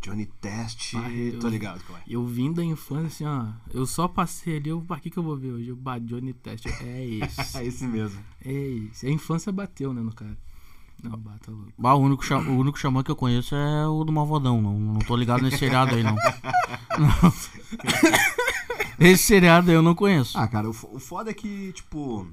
Johnny 0.00 0.26
Test. 0.26 0.94
Eu- 0.94 1.38
Tô 1.38 1.48
ligado 1.48 1.82
qual 1.84 1.98
é. 1.98 2.02
Eu 2.06 2.24
vim 2.26 2.52
da 2.52 2.64
infância, 2.64 3.06
assim, 3.06 3.24
ó. 3.26 3.52
Eu 3.72 3.86
só 3.86 4.06
passei 4.08 4.56
ali, 4.56 4.70
eu. 4.70 4.78
O 4.88 4.96
que, 5.00 5.10
que 5.10 5.18
eu 5.18 5.22
vou 5.22 5.36
ver 5.36 5.52
hoje? 5.52 5.68
Eu, 5.68 5.76
bah, 5.76 5.98
Johnny 5.98 6.32
Test. 6.32 6.66
É 6.66 7.04
esse. 7.06 7.58
É 7.58 7.66
esse 7.66 7.84
mesmo. 7.86 8.20
É 8.44 8.52
isso. 8.52 9.06
A 9.06 9.10
infância 9.10 9.50
bateu, 9.52 9.92
né, 9.92 10.00
no 10.00 10.12
cara. 10.14 10.36
Não, 11.02 11.16
bata 11.18 11.50
louco. 11.50 11.72
Ah, 11.82 11.94
o, 11.94 12.00
único 12.00 12.22
o 12.34 12.58
único 12.58 12.78
xamã 12.78 13.02
que 13.02 13.10
eu 13.10 13.16
conheço 13.16 13.54
é 13.54 13.86
o 13.86 14.04
do 14.04 14.12
Malvadão. 14.12 14.60
Não, 14.60 14.78
não 14.78 14.98
tô 15.00 15.16
ligado 15.16 15.42
nesse 15.42 15.56
seriado 15.56 15.94
aí, 15.94 16.02
não. 16.02 16.14
Não. 16.14 17.32
Esse 19.00 19.22
seriado 19.22 19.70
aí 19.70 19.76
eu 19.76 19.82
não 19.82 19.94
conheço. 19.94 20.36
Ah, 20.36 20.46
cara, 20.46 20.68
o, 20.68 20.70
o 20.70 20.98
foda 20.98 21.30
é 21.30 21.34
que, 21.34 21.72
tipo. 21.72 22.28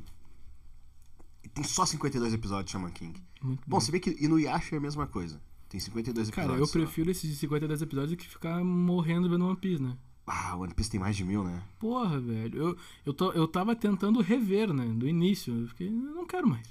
Tem 1.53 1.63
só 1.63 1.85
52 1.85 2.33
episódios 2.33 2.65
de 2.65 2.71
Shaman 2.73 2.91
King. 2.91 3.21
Muito 3.41 3.61
Bom, 3.65 3.79
você 3.79 3.91
vê 3.91 3.99
que 3.99 4.17
Inuyasha 4.23 4.75
é 4.75 4.77
a 4.77 4.81
mesma 4.81 5.07
coisa. 5.07 5.39
Tem 5.69 5.79
52 5.79 6.29
Cara, 6.29 6.47
episódios. 6.47 6.59
eu 6.69 6.73
só. 6.73 6.79
prefiro 6.85 7.11
esses 7.11 7.37
52 7.37 7.81
episódios 7.81 8.11
do 8.11 8.17
que 8.17 8.27
ficar 8.27 8.63
morrendo 8.63 9.29
vendo 9.29 9.45
One 9.45 9.57
Piece, 9.57 9.81
né? 9.81 9.97
Ah, 10.25 10.55
One 10.57 10.73
Piece 10.73 10.89
tem 10.89 10.99
mais 10.99 11.15
de 11.15 11.23
mil, 11.23 11.43
né? 11.43 11.61
Porra, 11.79 12.19
velho. 12.19 12.57
Eu, 12.57 12.77
eu, 13.05 13.13
tô, 13.13 13.31
eu 13.31 13.47
tava 13.47 13.75
tentando 13.75 14.21
rever, 14.21 14.73
né? 14.73 14.85
Do 14.85 15.07
início. 15.07 15.53
Eu 15.61 15.67
fiquei, 15.67 15.87
eu 15.87 15.91
não 15.91 16.25
quero 16.25 16.47
mais. 16.47 16.67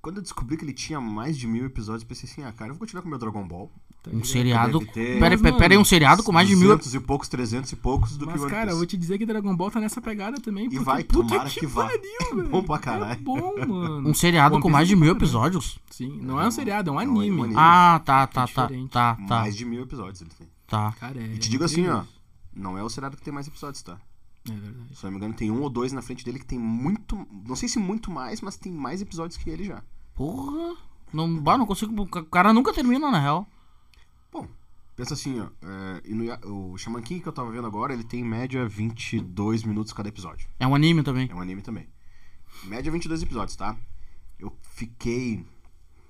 Quando 0.00 0.16
eu 0.18 0.22
descobri 0.22 0.56
que 0.56 0.64
ele 0.64 0.72
tinha 0.72 1.00
mais 1.00 1.36
de 1.36 1.46
mil 1.46 1.66
episódios, 1.66 2.02
eu 2.02 2.08
pensei 2.08 2.28
assim, 2.30 2.42
ah, 2.42 2.52
cara, 2.52 2.70
eu 2.70 2.74
vou 2.74 2.80
continuar 2.80 3.02
com 3.02 3.08
meu 3.08 3.18
Dragon 3.18 3.46
Ball. 3.46 3.70
Tá 4.10 4.16
Um 4.16 4.24
seriado. 4.24 4.80
Pera, 4.86 5.18
Mas, 5.30 5.42
pera, 5.42 5.56
pera 5.56 5.74
aí, 5.74 5.78
um 5.78 5.84
seriado 5.84 6.22
com 6.22 6.32
mais 6.32 6.48
de 6.48 6.54
mil. 6.56 6.68
200 6.68 6.94
e 6.94 7.00
poucos, 7.00 7.28
300 7.28 7.70
e 7.72 7.76
poucos 7.76 8.16
do 8.16 8.26
que 8.26 8.38
Mas, 8.38 8.50
cara, 8.50 8.70
eu 8.72 8.76
vou 8.76 8.86
te 8.86 8.96
dizer 8.96 9.18
que 9.18 9.26
Dragon 9.26 9.54
Ball 9.56 9.70
tá 9.70 9.80
nessa 9.80 10.00
pegada 10.00 10.40
também. 10.40 10.66
E 10.66 10.68
porque, 10.70 10.84
vai, 10.84 11.04
puta 11.04 11.28
tomara 11.28 11.50
que, 11.50 11.60
que 11.60 11.66
vá. 11.66 11.86
pariu, 11.86 12.36
velho. 12.36 12.48
bom 12.48 12.62
pra 12.62 12.78
caralho. 12.78 13.12
É 13.12 13.16
bom, 13.16 13.54
mano. 13.66 14.08
Um 14.08 14.14
seriado 14.14 14.54
One 14.54 14.62
com 14.62 14.68
Piece 14.68 14.72
mais 14.72 14.88
de 14.88 14.94
é 14.94 14.96
bom 14.96 15.02
mil 15.04 15.12
episódios? 15.12 15.78
Sim, 15.90 16.18
não 16.22 16.40
é 16.40 16.46
um 16.46 16.50
seriado, 16.50 16.90
é 16.90 16.92
um 16.92 17.00
É 17.00 17.04
um- 17.04 17.06
é 17.06 17.12
um 17.12 17.20
anime. 17.20 17.40
anime. 17.42 17.54
Ah, 17.56 18.00
tá, 18.04 18.26
tá, 18.26 18.46
tá, 18.46 18.62
diferente. 18.66 18.90
tá, 18.90 19.14
tá, 19.26 19.40
Mais 19.40 19.56
de 19.56 19.64
mil 19.64 19.82
episódios 19.82 20.20
ele 20.20 20.30
tem. 20.36 20.46
tá. 20.66 20.92
Cara, 20.98 21.20
é. 21.20 21.34
E 21.34 21.38
te 21.38 21.50
digo 21.50 21.64
assim, 21.64 21.86
ó, 21.88 22.02
não 22.54 22.78
é 22.78 22.82
o 22.82 22.88
seriado 22.88 23.16
que 23.16 23.22
tem 23.22 23.32
mais 23.32 23.46
episódios, 23.48 23.82
tá? 23.82 23.98
É 24.48 24.52
verdade. 24.52 24.96
Se 24.96 25.04
não 25.04 25.10
me 25.10 25.16
engano, 25.18 25.34
tem 25.34 25.50
um 25.50 25.60
ou 25.62 25.68
dois 25.68 25.92
na 25.92 26.00
frente 26.00 26.24
dele 26.24 26.38
que 26.38 26.46
tem 26.46 26.58
muito. 26.58 27.26
Não 27.46 27.54
sei 27.56 27.68
se 27.68 27.78
muito 27.78 28.10
mais, 28.10 28.40
mas 28.40 28.56
tem 28.56 28.72
mais 28.72 29.02
episódios 29.02 29.36
que 29.36 29.50
ele 29.50 29.64
já. 29.64 29.82
Porra. 30.14 30.74
Não, 31.12 31.38
bah, 31.38 31.56
não 31.58 31.66
consigo. 31.66 32.02
O 32.02 32.06
cara 32.06 32.52
nunca 32.52 32.72
termina, 32.72 33.10
na 33.10 33.18
real. 33.18 33.46
Bom, 34.30 34.48
pensa 34.96 35.14
assim, 35.14 35.40
ó. 35.40 35.46
é, 35.62 36.02
Inuya- 36.04 36.40
o 36.44 36.76
Shaman 36.76 37.02
King 37.02 37.20
que 37.22 37.28
eu 37.28 37.32
tava 37.32 37.50
vendo 37.50 37.66
agora, 37.66 37.92
ele 37.92 38.04
tem 38.04 38.20
em 38.20 38.24
média 38.24 38.66
22 38.68 39.64
minutos 39.64 39.92
cada 39.92 40.08
episódio. 40.08 40.48
É 40.58 40.66
um 40.66 40.74
anime 40.74 41.02
também. 41.02 41.28
É 41.30 41.34
um 41.34 41.40
anime 41.40 41.62
também. 41.62 41.88
Média 42.64 42.90
22 42.90 43.22
episódios, 43.22 43.56
tá? 43.56 43.76
Eu 44.38 44.56
fiquei 44.72 45.44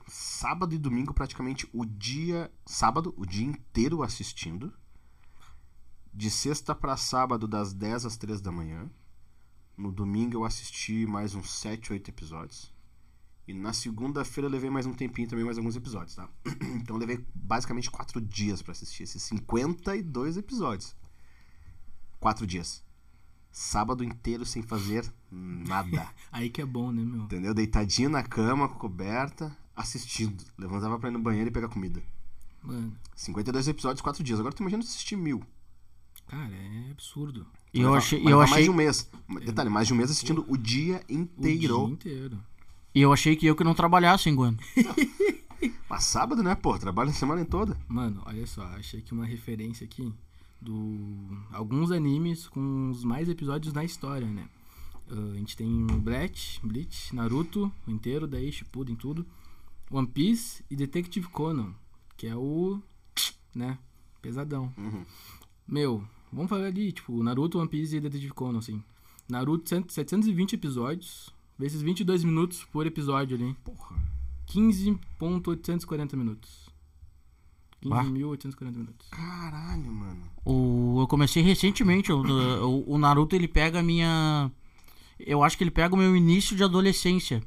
sábado 0.07 0.75
e 0.75 0.79
domingo 0.79 1.13
praticamente 1.15 1.69
o 1.73 1.85
dia. 1.85 2.51
Sábado, 2.67 3.15
o 3.17 3.25
dia 3.27 3.47
inteiro 3.47 4.03
assistindo. 4.03 4.73
De 6.13 6.31
sexta 6.31 6.75
pra 6.75 6.97
sábado, 6.97 7.47
das 7.47 7.73
10 7.73 8.05
às 8.07 8.17
3 8.17 8.41
da 8.41 8.51
manhã. 8.51 8.91
No 9.77 9.93
domingo 9.93 10.35
eu 10.39 10.45
assisti 10.45 11.07
mais 11.07 11.35
uns 11.35 11.51
7, 11.61 11.93
8 11.93 12.09
episódios. 12.11 12.73
E 13.49 13.55
na 13.55 13.73
segunda-feira 13.73 14.47
eu 14.47 14.51
levei 14.53 14.69
mais 14.69 14.85
um 14.85 14.93
tempinho 14.93 15.27
também, 15.27 15.45
mais 15.45 15.57
alguns 15.57 15.75
episódios, 15.75 16.15
tá? 16.15 16.29
Então 16.83 16.97
eu 16.97 17.01
levei 17.01 17.25
basicamente 17.35 17.91
4 17.91 18.21
dias 18.21 18.61
pra 18.63 18.73
assistir 18.73 19.05
esses 19.05 19.23
52 19.23 20.37
episódios. 20.37 20.95
4 22.21 22.47
dias. 22.47 22.85
Sábado 23.51 24.05
inteiro 24.05 24.45
sem 24.45 24.63
fazer 24.63 25.11
nada. 25.31 26.07
Aí 26.31 26.51
que 26.51 26.61
é 26.61 26.67
bom, 26.67 26.93
né, 26.93 27.03
meu? 27.03 27.23
Entendeu? 27.23 27.55
Deitadinho 27.55 28.11
na 28.11 28.23
cama, 28.23 28.69
coberta, 28.69 29.57
assistindo. 29.75 30.45
Levantava 30.59 30.99
pra 30.99 31.09
ir 31.09 31.13
no 31.13 31.19
banheiro 31.19 31.49
e 31.49 31.53
pegar 31.53 31.69
comida. 31.69 32.03
Mano, 32.63 32.95
52 33.17 33.67
episódios, 33.69 34.03
4 34.03 34.23
dias. 34.23 34.39
Agora 34.39 34.55
tu 34.55 34.61
imagina 34.63 34.83
assistir 34.83 35.17
mil. 35.17 35.43
cara, 36.27 36.55
é 36.55 36.91
absurdo. 36.91 37.47
E 37.73 37.81
eu 37.81 37.95
achei, 37.95 38.21
eu 38.21 38.25
levar 38.25 38.43
achei, 38.45 38.55
mais 38.55 38.65
de 38.65 38.71
um 38.71 38.75
mês. 38.75 39.11
Detalhe, 39.47 39.71
mais 39.71 39.87
de 39.87 39.95
um 39.95 39.97
mês 39.97 40.11
assistindo 40.11 40.45
o 40.49 40.57
dia 40.57 41.03
O 41.09 41.13
inteiro. 41.13 41.87
dia 41.87 41.95
inteiro. 41.95 42.39
E 42.95 43.01
eu 43.01 43.13
achei 43.13 43.37
que 43.37 43.47
eu 43.47 43.55
que 43.57 43.65
não 43.65 43.75
trabalhasse, 43.75 44.31
Gwen. 44.33 44.57
Mas 45.89 46.05
sábado, 46.05 46.43
né, 46.43 46.55
pô? 46.55 46.79
Trabalha 46.79 47.11
a 47.11 47.15
semana 47.15 47.45
toda. 47.45 47.77
Mano, 47.89 48.23
olha 48.27 48.47
só, 48.47 48.63
achei 48.69 49.01
aqui 49.01 49.13
uma 49.13 49.25
referência 49.25 49.85
aqui 49.85 50.13
do 50.61 51.29
alguns 51.53 51.91
animes 51.91 52.49
com 52.49 52.91
os 52.91 53.05
mais 53.05 53.29
episódios 53.29 53.73
na 53.73 53.85
história, 53.85 54.27
né? 54.27 54.49
Ah, 55.11 55.33
a 55.33 55.37
gente 55.37 55.57
tem 55.57 55.87
Bleach, 55.87 56.61
Bleach, 56.63 57.15
Naruto, 57.15 57.73
o 57.87 57.91
inteiro, 57.91 58.27
daí 58.27 58.53
Shippuden, 58.53 58.95
tudo. 58.97 59.27
One 59.91 60.07
Piece 60.07 60.63
e 60.71 60.77
Detective 60.77 61.27
Conan, 61.29 61.73
que 62.17 62.27
é 62.27 62.37
o, 62.37 62.79
né, 63.55 63.79
pesadão. 64.21 64.71
Uhum. 64.77 65.05
Meu, 65.67 66.05
vamos 66.31 66.51
falar 66.51 66.67
ali, 66.67 66.93
tipo, 66.93 67.23
Naruto, 67.23 67.59
One 67.59 67.69
Piece 67.69 67.97
e 67.97 68.01
Detective 68.01 68.35
Conan, 68.35 68.59
assim. 68.59 68.83
Naruto, 69.29 69.67
cento- 69.69 69.91
720 69.93 70.53
episódios, 70.55 71.33
vezes 71.59 71.83
22 71.83 72.25
minutos 72.25 72.65
por 72.73 72.87
episódio 72.87 73.37
ali. 73.37 73.55
Porra. 73.65 73.97
15.840 74.49 76.17
minutos. 76.17 76.69
Bah. 77.85 78.03
15.840 78.05 78.73
minutos. 78.77 79.09
Caralho, 79.11 79.93
mano. 79.93 80.23
O, 80.45 81.01
eu 81.01 81.07
comecei 81.07 81.43
recentemente. 81.43 82.13
O, 82.13 82.21
o, 82.21 82.95
o 82.95 82.99
Naruto 82.99 83.37
ele 83.37 83.47
pega 83.49 83.81
a 83.81 83.83
minha. 83.83 84.51
eu 85.19 85.43
acho 85.45 85.57
que 85.57 85.65
ele 85.65 85.71
pega 85.71 85.95
o 85.95 85.99
meu 85.99 86.17
início 86.17 86.57
de 86.57 86.65
adolescência. 86.65 87.43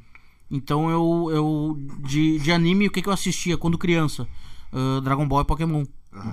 Então 0.49 0.89
eu, 0.89 1.29
eu 1.31 1.77
de, 2.07 2.37
de 2.39 2.51
anime, 2.51 2.87
o 2.87 2.91
que, 2.91 3.01
que 3.01 3.09
eu 3.09 3.13
assistia 3.13 3.57
quando 3.57 3.77
criança? 3.77 4.27
Ah, 4.71 4.99
Dragon 5.01 5.27
Ball 5.27 5.41
e 5.41 5.45
Pokémon. 5.45 5.85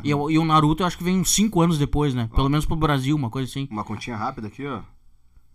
E, 0.02 0.10
eu- 0.10 0.28
e 0.30 0.36
o 0.38 0.44
Naruto 0.44 0.82
eu 0.82 0.86
acho 0.88 0.98
que 0.98 1.04
vem 1.04 1.20
uns 1.20 1.30
5 1.30 1.60
anos 1.60 1.78
depois, 1.78 2.12
né? 2.14 2.28
Pelo 2.34 2.48
menos 2.48 2.66
pro 2.66 2.74
Brasil, 2.76 3.14
uma 3.14 3.30
coisa 3.30 3.48
assim. 3.48 3.68
Uma 3.70 3.84
continha 3.84 4.16
rápida 4.16 4.48
aqui, 4.48 4.66
ó. 4.66 4.82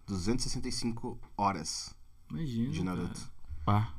265 0.07 1.17
horas 1.37 1.93
Imagina. 2.33 2.71
de 2.71 2.83
Naruto. 2.83 3.21
Pá. 3.63 3.93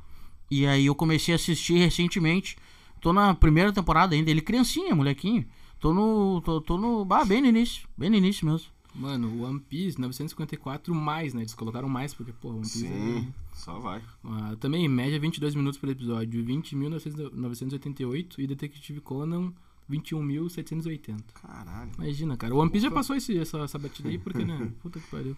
E 0.50 0.66
aí 0.66 0.86
eu 0.86 0.94
comecei 0.94 1.32
a 1.32 1.36
assistir 1.36 1.78
recentemente. 1.78 2.56
Tô 3.00 3.12
na 3.12 3.34
primeira 3.34 3.72
temporada 3.72 4.14
ainda. 4.14 4.30
Ele 4.30 4.40
criancinha, 4.40 4.94
molequinho. 4.94 5.46
Tô 5.78 5.94
no. 5.94 6.40
Tô, 6.42 6.60
tô 6.60 6.76
no. 6.76 7.06
Ah, 7.10 7.24
bem 7.24 7.40
no 7.40 7.46
início. 7.48 7.88
Bem 7.96 8.10
no 8.10 8.16
início 8.16 8.46
mesmo. 8.46 8.68
Mano, 8.94 9.28
o 9.28 9.42
One 9.42 9.58
Piece 9.58 10.00
954 10.00 10.94
mais, 10.94 11.34
né? 11.34 11.42
Eles 11.42 11.52
colocaram 11.54 11.88
mais 11.88 12.14
porque, 12.14 12.32
pô, 12.32 12.50
One 12.50 12.60
Piece 12.60 12.86
Sim, 12.86 13.34
só 13.52 13.80
vai. 13.80 13.98
é... 13.98 14.02
ah, 14.24 14.56
também, 14.60 14.84
em 14.84 14.88
média, 14.88 15.18
22 15.18 15.56
minutos 15.56 15.78
por 15.80 15.88
episódio. 15.88 16.44
20.988 16.44 18.38
e 18.38 18.46
Detective 18.46 19.00
Conan, 19.00 19.52
21.780. 19.90 21.22
Caralho. 21.34 21.90
Imagina, 21.98 22.36
cara. 22.36 22.54
O 22.54 22.58
One 22.58 22.70
Piece 22.70 22.86
já 22.86 22.90
passou 22.92 23.16
esse, 23.16 23.36
essa, 23.36 23.58
essa 23.58 23.78
batida 23.78 24.08
aí 24.08 24.18
porque, 24.18 24.44
né? 24.44 24.70
Puta 24.80 25.00
que 25.00 25.06
pariu. 25.08 25.36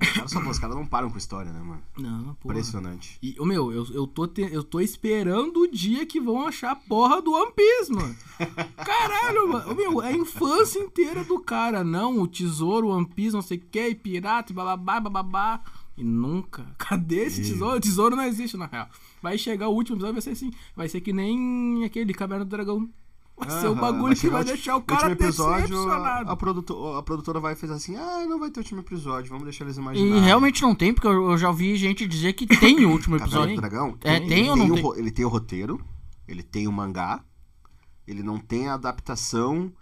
E 0.00 0.04
os 0.04 0.12
caras, 0.12 0.30
só, 0.30 0.40
os 0.50 0.58
caras 0.58 0.76
não 0.76 0.86
param 0.86 1.10
com 1.10 1.18
história, 1.18 1.52
né, 1.52 1.60
mano? 1.60 1.82
Não, 1.98 2.34
pô. 2.34 2.50
Impressionante. 2.50 3.18
E, 3.22 3.34
meu, 3.44 3.72
eu, 3.72 3.86
eu, 3.92 4.06
tô 4.06 4.26
te- 4.26 4.48
eu 4.52 4.62
tô 4.62 4.80
esperando 4.80 5.60
o 5.62 5.70
dia 5.70 6.06
que 6.06 6.20
vão 6.20 6.46
achar 6.46 6.72
a 6.72 6.76
porra 6.76 7.20
do 7.20 7.32
One 7.32 7.52
Piece, 7.52 7.92
mano. 7.92 8.14
Caralho, 8.76 9.48
mano. 9.48 9.74
Meu, 9.74 10.02
é 10.02 10.08
a 10.08 10.16
infância 10.16 10.78
inteira 10.78 11.24
do 11.24 11.38
cara. 11.40 11.82
Não, 11.82 12.20
o 12.20 12.26
tesouro, 12.28 12.88
One 12.88 13.06
Piece, 13.06 13.34
não 13.34 13.42
sei 13.42 13.58
o 13.58 13.60
que, 13.60 13.94
pirata, 13.94 14.52
bababá, 14.54 15.00
bababá. 15.00 15.60
E 15.96 16.04
nunca. 16.04 16.64
Cadê 16.78 17.24
esse 17.24 17.42
tesouro? 17.42 17.76
O 17.76 17.80
tesouro 17.80 18.14
não 18.16 18.24
existe, 18.24 18.56
na 18.56 18.66
real. 18.66 18.88
Vai 19.20 19.36
chegar 19.36 19.68
o 19.68 19.74
último 19.74 19.96
episódio, 19.96 20.14
vai 20.14 20.22
ser 20.22 20.30
assim. 20.30 20.52
Vai 20.76 20.88
ser 20.88 21.00
que 21.00 21.12
nem 21.12 21.84
aquele 21.84 22.14
Caverna 22.14 22.44
do 22.44 22.48
Dragão. 22.50 22.88
Vai 23.38 23.50
ser 23.60 23.66
o 23.68 23.70
Aham, 23.72 23.80
bagulho 23.80 24.16
que 24.16 24.28
vai 24.28 24.42
deixar 24.44 24.76
o 24.76 24.82
cara 24.82 25.12
episódio, 25.12 25.68
decepcionado. 25.68 26.28
a, 26.28 26.32
a, 26.32 26.36
produto- 26.36 26.86
a 26.96 27.02
produtora 27.02 27.38
vai 27.38 27.52
e 27.52 27.56
fez 27.56 27.70
assim, 27.70 27.94
ah, 27.96 28.26
não 28.28 28.38
vai 28.38 28.50
ter 28.50 28.58
último 28.60 28.80
episódio, 28.80 29.28
vamos 29.30 29.44
deixar 29.44 29.64
eles 29.64 29.76
E 29.76 29.80
imaginarem. 29.80 30.22
realmente 30.24 30.60
não 30.62 30.74
tem, 30.74 30.92
porque 30.92 31.06
eu, 31.06 31.30
eu 31.30 31.38
já 31.38 31.52
vi 31.52 31.76
gente 31.76 32.06
dizer 32.08 32.32
que 32.32 32.46
tem 32.46 32.84
o 32.84 32.90
último 32.90 33.16
Caverna 33.18 33.46
do 33.46 33.52
episódio. 33.52 33.56
Dragão? 33.56 33.98
É, 34.02 34.18
tem 34.20 34.50
ou 34.50 34.56
não 34.56 34.66
o 34.66 34.74
tem? 34.74 35.00
Ele 35.00 35.10
tem 35.12 35.24
o 35.24 35.28
roteiro, 35.28 35.80
ele 36.26 36.42
tem 36.42 36.66
o 36.66 36.72
mangá, 36.72 37.24
ele 38.06 38.22
não 38.22 38.38
tem 38.38 38.68
a 38.68 38.74
adaptação 38.74 39.72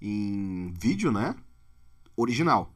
em 0.00 0.72
vídeo, 0.78 1.10
né? 1.10 1.34
Original. 2.16 2.74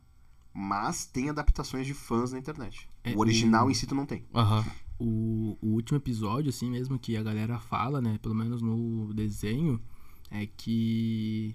Mas 0.54 1.04
tem 1.04 1.28
adaptações 1.28 1.86
de 1.86 1.92
fãs 1.92 2.32
na 2.32 2.38
internet. 2.38 2.88
É, 3.04 3.14
o 3.14 3.18
original 3.18 3.66
o- 3.66 3.70
em 3.70 3.74
si 3.74 3.86
tu 3.86 3.94
não 3.94 4.06
tem. 4.06 4.24
Aham. 4.34 4.64
o, 4.98 5.58
o 5.60 5.66
último 5.74 5.98
episódio, 5.98 6.48
assim 6.48 6.70
mesmo, 6.70 6.98
que 6.98 7.16
a 7.16 7.22
galera 7.22 7.58
fala, 7.58 8.00
né? 8.00 8.18
Pelo 8.22 8.34
menos 8.34 8.62
no 8.62 9.12
desenho, 9.12 9.78
é 10.30 10.46
que 10.46 11.54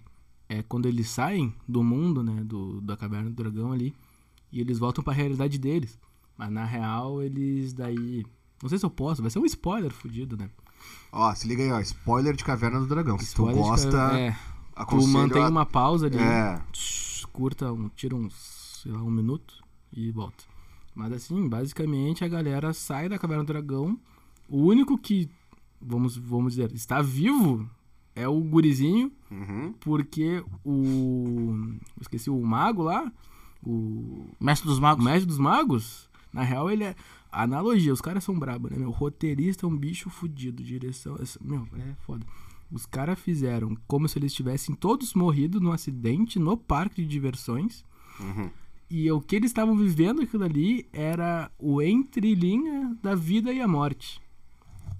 é 0.50 0.62
quando 0.64 0.88
eles 0.88 1.10
saem 1.10 1.54
do 1.68 1.84
mundo, 1.84 2.24
né? 2.24 2.44
Do, 2.44 2.82
da 2.82 2.96
caverna 2.98 3.30
do 3.30 3.36
dragão 3.36 3.72
ali, 3.72 3.94
e 4.52 4.60
eles 4.60 4.78
voltam 4.80 5.04
pra 5.04 5.14
realidade 5.14 5.58
deles. 5.58 5.98
Mas 6.38 6.52
na 6.52 6.66
real, 6.66 7.22
eles 7.22 7.74
daí. 7.74 8.26
Não 8.62 8.70
sei 8.70 8.78
se 8.78 8.86
eu 8.86 8.90
posso, 8.90 9.22
vai 9.22 9.32
ser 9.32 9.40
um 9.40 9.46
spoiler 9.46 9.92
fudido, 9.92 10.36
né? 10.38 10.50
Ó, 11.12 11.34
se 11.36 11.48
liga 11.48 11.64
aí, 11.64 11.72
ó. 11.72 11.80
Spoiler 11.82 12.36
de 12.36 12.44
Caverna 12.44 12.80
do 12.80 12.88
Dragão. 12.88 13.18
Se 13.20 13.26
tu 13.26 13.44
Spoiler 13.44 13.56
gosta, 13.64 13.92
cara- 13.92 14.20
É, 14.20 14.36
tu 14.88 15.08
mantém 15.08 15.44
a- 15.44 15.50
uma 15.50 15.66
pausa 15.66 16.08
ali, 16.08 16.18
É, 16.18 16.62
curta, 17.32 17.72
um, 17.72 17.90
tira 17.90 18.16
uns, 18.16 18.80
sei 18.84 18.92
lá, 18.92 19.02
um 19.02 19.12
minuto 19.12 19.64
e 19.94 20.12
volta. 20.12 20.44
Mas 20.96 21.14
assim, 21.14 21.48
basicamente 21.48 22.24
a 22.24 22.28
galera 22.28 22.74
sai 22.74 23.08
da 23.08 23.18
Caverna 23.18 23.44
do 23.44 23.48
Dragão. 23.48 23.98
O 24.50 24.64
único 24.66 24.98
que, 24.98 25.30
vamos, 25.82 26.18
vamos 26.18 26.54
dizer, 26.54 26.72
está 26.74 27.02
vivo 27.02 27.70
é 28.16 28.28
o 28.28 28.40
gurizinho, 28.40 29.12
uhum. 29.30 29.74
porque 29.80 30.44
o. 30.66 31.76
Esqueci 32.00 32.30
o 32.30 32.42
mago 32.42 32.84
lá, 32.84 33.12
o. 33.64 34.26
Mestre 34.40 34.68
dos 34.68 34.78
O 34.78 34.82
Magos. 34.82 35.06
mestre 35.06 35.26
dos 35.26 35.38
magos, 35.38 36.10
na 36.34 36.44
real, 36.44 36.70
ele 36.70 36.84
é. 36.84 36.96
Analogia, 37.32 37.94
os 37.94 38.02
caras 38.02 38.26
são 38.26 38.38
brabos, 38.38 38.72
né, 38.72 38.78
meu? 38.78 38.90
O 38.90 38.92
roteirista 38.92 39.66
é 39.66 39.70
um 39.70 39.78
bicho 39.78 40.10
fudido, 40.10 40.62
direção. 40.62 41.16
Meu, 41.40 41.66
é 41.78 41.96
foda. 42.06 42.26
Os 42.70 42.86
caras 42.86 43.20
fizeram 43.20 43.78
como 43.88 44.08
se 44.08 44.20
eles 44.20 44.34
tivessem 44.34 44.76
todos 44.76 45.14
morrido 45.14 45.60
num 45.60 45.72
acidente 45.72 46.38
no 46.40 46.58
parque 46.58 47.02
de 47.02 47.08
diversões. 47.08 47.86
Uhum. 48.20 48.50
E 48.90 49.10
o 49.10 49.22
que 49.22 49.38
eles 49.38 49.50
estavam 49.50 49.78
vivendo 49.78 50.22
aquilo 50.22 50.44
ali 50.44 50.86
era 50.92 51.50
o 51.58 51.82
entrelinha 51.82 52.94
da 53.02 53.16
vida 53.16 53.54
e 53.54 53.62
a 53.62 53.68
morte. 53.68 54.22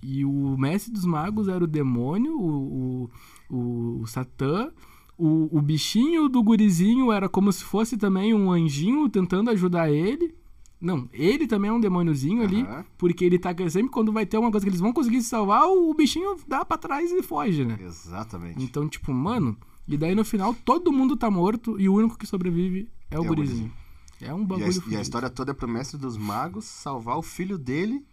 E 0.02 0.26
o 0.26 0.58
mestre 0.58 0.92
dos 0.92 1.06
magos 1.06 1.48
era 1.48 1.64
o 1.64 1.68
demônio, 1.68 2.36
o, 2.40 3.10
o, 3.50 4.02
o 4.02 4.08
Satã. 4.08 4.72
O, 5.18 5.56
o 5.56 5.62
bichinho 5.62 6.28
do 6.28 6.42
gurizinho 6.42 7.12
era 7.12 7.30
como 7.30 7.52
se 7.54 7.64
fosse 7.64 7.96
também 7.98 8.34
um 8.34 8.52
anjinho 8.52 9.08
tentando 9.08 9.52
ajudar 9.52 9.92
ele. 9.92 10.34
Não, 10.82 11.08
ele 11.14 11.46
também 11.46 11.70
é 11.70 11.74
um 11.74 11.80
demôniozinho 11.80 12.42
ali, 12.42 12.64
Aham. 12.64 12.84
porque 12.98 13.24
ele 13.24 13.38
tá 13.38 13.54
sempre 13.70 13.92
quando 13.92 14.12
vai 14.12 14.26
ter 14.26 14.40
uma 14.40 14.50
coisa 14.50 14.66
que 14.66 14.70
eles 14.72 14.80
vão 14.80 14.92
conseguir 14.92 15.22
se 15.22 15.30
salvar, 15.30 15.68
o, 15.68 15.94
bichinho 15.94 16.36
dá 16.48 16.66
pra 16.66 16.76
trás 16.76 17.12
e 17.12 17.22
foge, 17.22 17.64
né? 17.64 17.78
Exatamente. 17.80 18.64
Então, 18.64 18.90
tipo, 18.90 19.14
mano, 19.14 19.56
e 19.88 19.96
daí 19.96 20.16
no 20.16 20.26
final 20.26 20.56
todo 20.56 20.92
mundo 20.92 21.16
tá 21.16 21.30
morto 21.30 21.80
e 21.80 21.88
o 21.88 21.94
único 21.94 22.18
que 22.18 22.26
sobrevive 22.26 22.90
é 23.12 23.20
o 23.20 23.24
É 23.24 23.28
gurizinho. 23.28 23.72
É 24.20 24.34
um 24.34 24.40
E 24.40 24.44
a, 24.44 24.46
bagulho 24.48 24.84
e 24.88 24.96
a 24.96 25.02
história 25.02 25.30
toda 25.30 25.52
é 25.52 25.54
pro 25.54 25.68
mestre 25.68 26.00
dos 26.00 26.18
magos 26.18 26.66
salvar 26.66 27.18
o 27.18 27.22
filho 27.22 27.60
dele, 27.60 28.04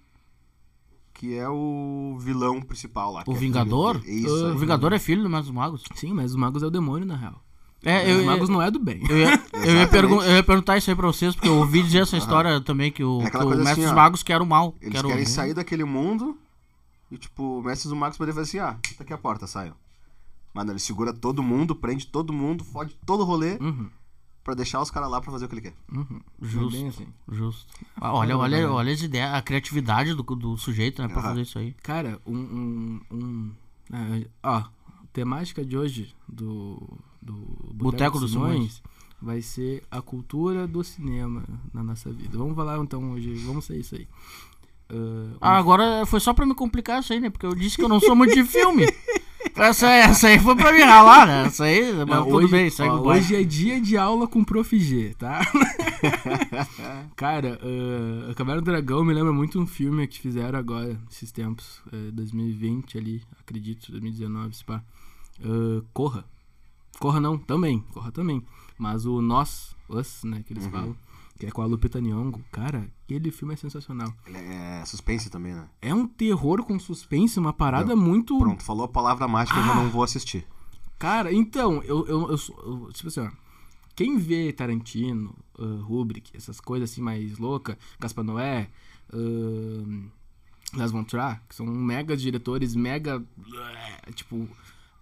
que 1.19 1.35
é 1.37 1.49
o 1.49 2.17
vilão 2.21 2.63
principal 2.63 3.13
lá. 3.13 3.25
O 3.27 3.33
é 3.33 3.37
Vingador? 3.37 3.99
dele. 3.99 4.21
Isso 4.25 4.47
aí. 4.47 4.53
O 4.53 4.59
Vingador 4.59 4.93
é 4.93 4.99
filho 4.99 5.23
do 5.23 5.29
Mestre 5.29 5.49
dos 5.49 5.55
Magos. 5.55 5.83
Sim, 5.97 6.13
mas 6.15 6.31
os 6.31 6.37
magos 6.37 6.63
é 6.63 6.67
o 6.67 6.71
demônio, 6.71 7.07
na 7.07 7.17
real. 7.17 7.43
É, 7.85 8.11
eu, 8.11 8.19
os 8.21 8.25
magos 8.25 8.49
não 8.49 8.63
é 8.63 8.71
do 8.71 8.79
bem. 8.79 9.03
eu, 9.09 9.19
ia, 9.19 9.43
eu, 9.53 9.65
ia 9.65 9.89
eu 10.27 10.37
ia 10.37 10.43
perguntar 10.43 10.79
isso 10.79 10.91
aí 10.91 10.97
pra 10.97 11.07
vocês, 11.07 11.35
porque 11.35 11.49
eu 11.49 11.57
ouvi 11.59 11.83
dizer 11.83 12.03
essa 12.03 12.17
história 12.17 12.61
também, 12.61 12.91
que 12.91 13.03
o, 13.05 13.21
É 13.23 13.31
que 13.31 13.37
o 13.37 13.49
Mestre 13.51 13.71
assim, 13.73 13.83
dos 13.83 13.91
ó, 13.91 13.95
Magos 13.95 14.23
quer 14.23 14.41
o 14.41 14.47
mal. 14.47 14.75
Eles 14.81 14.95
quer 14.95 15.05
o- 15.05 15.09
querem 15.09 15.27
sair 15.27 15.55
daquele 15.55 15.85
mundo 15.85 16.37
e, 17.11 17.17
tipo, 17.19 17.59
o 17.59 17.63
mestre 17.63 17.89
dos 17.89 17.99
magos 17.99 18.17
poder 18.19 18.33
fazer 18.33 18.43
assim, 18.49 18.59
ah, 18.59 18.77
tá 18.97 19.03
aqui 19.05 19.13
a 19.13 19.19
porta, 19.19 19.47
saiam. 19.47 19.75
Mano, 20.55 20.73
ele 20.73 20.79
segura 20.79 21.13
todo 21.13 21.43
mundo, 21.43 21.75
prende 21.75 22.07
todo 22.07 22.33
mundo, 22.33 22.65
fode 22.65 22.97
todo 23.07 23.21
o 23.21 23.25
rolê 23.25 23.57
Uhum, 23.61 23.89
pra 24.49 24.55
deixar 24.55 24.81
os 24.81 24.91
caras 24.91 25.11
lá 25.11 25.21
pra 25.21 25.31
fazer 25.31 25.45
o 25.45 25.49
que 25.49 25.55
ele 25.57 25.61
quer. 25.61 25.75
uhum. 25.93 26.21
Justo. 26.41 26.75
É 26.75 26.79
bem 26.81 26.89
assim. 26.89 27.07
Justo. 27.31 27.67
Ah, 28.01 28.15
olha, 28.15 28.35
olha, 28.39 28.73
olha 28.73 28.91
as 28.91 29.03
ideias, 29.03 29.35
a 29.35 29.43
criatividade 29.43 30.15
do, 30.15 30.23
do 30.23 30.57
sujeito, 30.57 31.03
né, 31.03 31.09
pra 31.09 31.19
Aham. 31.19 31.29
fazer 31.29 31.43
isso 31.43 31.59
aí. 31.59 31.75
Cara, 31.83 32.19
um. 32.27 32.35
um, 32.39 33.01
um 33.13 33.51
é, 33.93 34.27
ó, 34.43 34.63
temática 35.13 35.63
de 35.63 35.77
hoje 35.77 36.15
do. 36.27 36.81
do 37.21 37.35
Boteco 37.75 38.19
dos 38.19 38.31
Simões. 38.33 38.83
vai 39.21 39.43
ser 39.43 39.85
a 39.91 40.01
cultura 40.01 40.67
do 40.67 40.83
cinema 40.83 41.45
na 41.75 41.83
nossa 41.83 42.11
vida. 42.11 42.39
Vamos 42.39 42.57
falar 42.57 42.79
então 42.79 43.13
hoje, 43.13 43.35
vamos 43.45 43.67
ser 43.67 43.77
isso 43.77 43.97
aí. 43.97 44.09
Ah, 44.91 45.37
Ah, 45.43 45.59
agora 45.59 46.07
foi 46.07 46.21
só 46.21 46.33
pra 46.33 46.47
me 46.47 46.55
complicar 46.55 47.01
isso 47.03 47.13
aí, 47.13 47.21
né? 47.21 47.29
Porque 47.29 47.45
eu 47.45 47.55
disse 47.55 47.77
que 47.77 47.83
eu 47.85 47.89
não 47.91 48.01
sou 48.01 48.17
muito 48.17 48.33
de 48.35 48.45
filme. 48.45 48.87
Essa, 49.55 49.89
essa 49.91 50.29
aí 50.29 50.39
foi 50.39 50.55
pra 50.57 50.73
me 50.73 50.83
ralar, 50.83 51.27
né? 51.27 51.47
Essa 51.47 51.65
aí, 51.65 51.93
mas 51.93 52.07
Não, 52.09 52.25
tudo 52.25 52.37
hoje, 52.39 52.49
bem, 52.53 52.71
segue 52.71 52.91
ó, 52.91 52.99
o 53.01 53.07
hoje 53.09 53.35
é 53.37 53.43
dia 53.43 53.81
de 53.81 53.97
aula 53.97 54.27
com 54.29 54.41
o 54.41 54.45
Prof. 54.45 54.79
G, 54.79 55.15
tá? 55.19 55.41
Cara, 57.17 57.59
uh, 57.63 58.31
a 58.31 58.35
Caverna 58.35 58.61
do 58.63 58.65
Dragão 58.65 59.05
me 59.05 59.13
lembra 59.13 59.33
muito 59.33 59.59
um 59.61 59.67
filme 59.67 60.07
que 60.07 60.21
fizeram 60.21 60.59
agora, 60.59 60.99
esses 61.11 61.31
tempos, 61.33 61.81
eh, 61.93 62.11
2020 62.13 62.99
ali, 62.99 63.23
acredito, 63.41 63.91
2019, 63.91 64.57
se 64.57 64.65
pá. 64.65 64.83
Uh, 65.41 65.85
Corra. 65.93 66.25
Corra 66.99 67.21
não, 67.21 67.39
também, 67.39 67.81
Corra 67.93 68.11
também. 68.11 68.43
Mas 68.77 69.07
o 69.07 69.21
Nós, 69.21 69.75
Us, 69.89 70.23
né, 70.25 70.43
que 70.47 70.53
eles 70.53 70.65
Uhum. 70.67 70.71
falam, 70.71 70.97
que 71.39 71.47
é 71.47 71.51
com 71.51 71.63
a 71.63 71.67
Lupita 71.67 72.01
Nyong'o, 72.01 72.41
cara, 72.51 72.91
aquele 73.05 73.31
filme 73.31 73.55
é 73.55 73.57
sensacional. 73.57 74.13
Ele 74.27 74.39
é 74.39 74.85
suspense 74.85 75.31
também, 75.31 75.55
né? 75.55 75.69
É 75.81 75.95
um 75.95 76.07
terror 76.07 76.65
com 76.65 76.79
suspense, 76.79 77.39
uma 77.39 77.53
parada 77.53 77.95
Não, 77.95 78.03
muito... 78.03 78.37
Pronto, 78.39 78.63
falou 78.65 78.85
a 78.85 78.89
palavra 78.89 79.29
mágica, 79.29 79.59
eu 79.59 79.65
já 79.65 79.75
não 79.75 79.89
vou 79.89 80.03
assistir. 80.03 80.47
Cara, 80.99 81.33
então, 81.33 81.83
eu, 81.85 82.07
eu, 82.09 82.31
eu, 82.31 82.37
eu- 82.65 82.93
tipo 82.93 83.07
assim, 83.09 83.21
ó, 83.21 83.31
quem 83.95 84.19
vê 84.19 84.53
Tarantino, 84.53 85.35
uh, 85.59 85.85
Kubrick, 85.87 86.37
essas 86.37 86.61
coisas 86.61 86.91
assim 86.91 87.01
mais 87.01 87.39
loucas, 87.39 87.77
Gaspar 88.01 88.25
Noé, 88.25 88.69
uh, 89.13 90.11
Las 90.75 90.91
Von 90.91 91.05
que 91.05 91.55
são 91.55 91.67
mega 91.67 92.17
diretores, 92.17 92.75
mega, 92.75 93.25
tipo, 94.15 94.49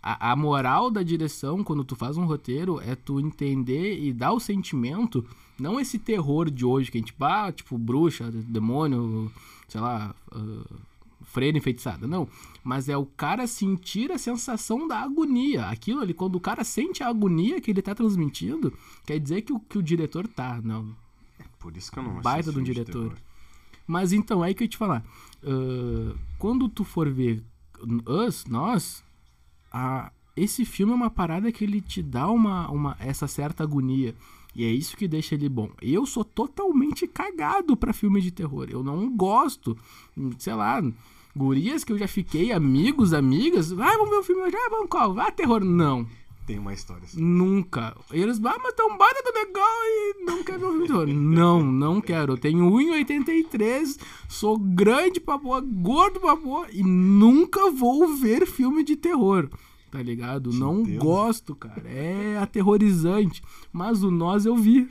a, 0.02 0.32
a 0.32 0.36
moral 0.36 0.90
da 0.90 1.02
direção 1.02 1.64
quando 1.64 1.84
tu 1.84 1.96
faz 1.96 2.16
um 2.16 2.24
roteiro 2.24 2.80
é 2.80 2.94
tu 2.94 3.18
entender 3.18 3.98
e 3.98 4.12
dar 4.12 4.32
o 4.32 4.38
sentimento, 4.40 5.26
não 5.58 5.78
esse 5.80 5.98
terror 5.98 6.50
de 6.50 6.64
hoje 6.64 6.90
que 6.90 6.98
a 6.98 7.00
gente, 7.00 7.14
ah, 7.20 7.50
tipo, 7.52 7.76
bruxa, 7.78 8.30
demônio, 8.30 9.30
sei 9.68 9.80
lá, 9.80 10.14
uh, 10.32 10.76
freira 11.24 11.56
enfeitiçada, 11.58 12.06
não. 12.06 12.28
Mas 12.62 12.88
é 12.88 12.96
o 12.96 13.06
cara 13.06 13.46
sentir 13.46 14.10
a 14.12 14.18
sensação 14.18 14.86
da 14.86 14.98
agonia. 15.00 15.66
Aquilo 15.66 16.00
ali, 16.00 16.12
quando 16.14 16.36
o 16.36 16.40
cara 16.40 16.64
sente 16.64 17.02
a 17.02 17.08
agonia 17.08 17.60
que 17.60 17.70
ele 17.70 17.82
tá 17.82 17.94
transmitindo, 17.94 18.72
quer 19.04 19.18
dizer 19.18 19.42
que 19.42 19.52
o, 19.52 19.58
que 19.60 19.78
o 19.78 19.82
diretor 19.82 20.26
tá, 20.28 20.60
não. 20.62 20.94
Por 21.58 21.76
isso 21.76 21.90
que 21.90 21.98
eu 21.98 22.02
não 22.02 22.20
Baita 22.20 22.52
de 22.52 22.58
um 22.58 22.62
diretor. 22.62 22.92
terror. 23.10 23.16
Mas 23.86 24.12
então, 24.12 24.42
aí 24.42 24.54
que 24.54 24.62
eu 24.62 24.66
ia 24.66 24.68
te 24.68 24.76
falar. 24.76 25.04
ah, 25.44 26.14
quando 26.38 26.68
tu 26.68 26.84
for 26.84 27.08
ver 27.10 27.42
Us, 28.06 28.44
nós, 28.46 29.02
a- 29.72 30.10
esse 30.36 30.64
filme 30.64 30.92
é 30.92 30.96
uma 30.96 31.10
parada 31.10 31.50
que 31.52 31.62
ele 31.64 31.80
te 31.80 32.02
dá 32.02 32.28
uma, 32.30 32.68
uma, 32.70 32.96
essa 32.98 33.26
certa 33.26 33.62
agonia. 33.62 34.14
E 34.56 34.64
é 34.64 34.68
isso 34.68 34.96
que 34.96 35.06
deixa 35.06 35.34
ele 35.34 35.50
bom. 35.50 35.70
Eu 35.82 36.06
sou 36.06 36.24
totalmente 36.24 37.06
cagado 37.06 37.76
pra 37.76 37.92
filme 37.92 38.22
de 38.22 38.30
terror. 38.30 38.66
Eu 38.70 38.82
não 38.82 39.14
gosto. 39.14 39.76
Hum, 40.16 40.30
Sei 40.38 40.54
lá, 40.54 40.82
gurias 41.36 41.84
que 41.84 41.92
eu 41.92 41.98
já 41.98 42.08
fiquei, 42.08 42.52
amigos, 42.52 43.12
amigas. 43.12 43.70
Ah, 43.72 43.96
vamos 43.98 44.08
ver 44.08 44.16
o 44.16 44.22
filme 44.22 44.42
hoje. 44.42 44.56
Ah, 44.56 44.70
vamos 44.70 44.88
qual? 44.88 45.18
Ah, 45.20 45.30
terror. 45.30 45.62
Não. 45.62 46.06
Tem 46.46 46.58
uma 46.58 46.72
história 46.72 47.02
assim. 47.04 47.20
Nunca. 47.20 47.94
Eles, 48.10 48.38
ah, 48.44 48.58
mas 48.62 48.72
tão 48.72 48.96
baita 48.96 49.22
do 49.22 49.36
legal 49.36 49.66
e 49.84 50.24
não 50.24 50.42
quero 50.44 50.60
ver 50.60 50.66
o 50.66 50.70
filme 50.70 50.82
de 50.82 50.88
terror. 50.88 51.06
Não, 51.12 51.62
não 51.62 52.00
quero. 52.00 52.32
Eu 52.34 52.38
tenho 52.38 52.70
1,83, 52.70 54.00
sou 54.28 54.56
grande 54.56 55.20
pra 55.20 55.36
boa, 55.36 55.60
gordo 55.60 56.20
pra 56.20 56.36
boa 56.36 56.66
e 56.72 56.82
nunca 56.82 57.70
vou 57.70 58.08
ver 58.16 58.46
filme 58.46 58.82
de 58.84 58.96
terror. 58.96 59.50
Tá 59.90 60.02
ligado? 60.02 60.52
não 60.52 60.82
entendo. 60.82 60.98
gosto, 60.98 61.54
cara. 61.54 61.88
É 61.88 62.36
aterrorizante. 62.38 63.42
Mas 63.72 64.02
o 64.02 64.10
Nós 64.10 64.44
eu 64.44 64.56
vi. 64.56 64.88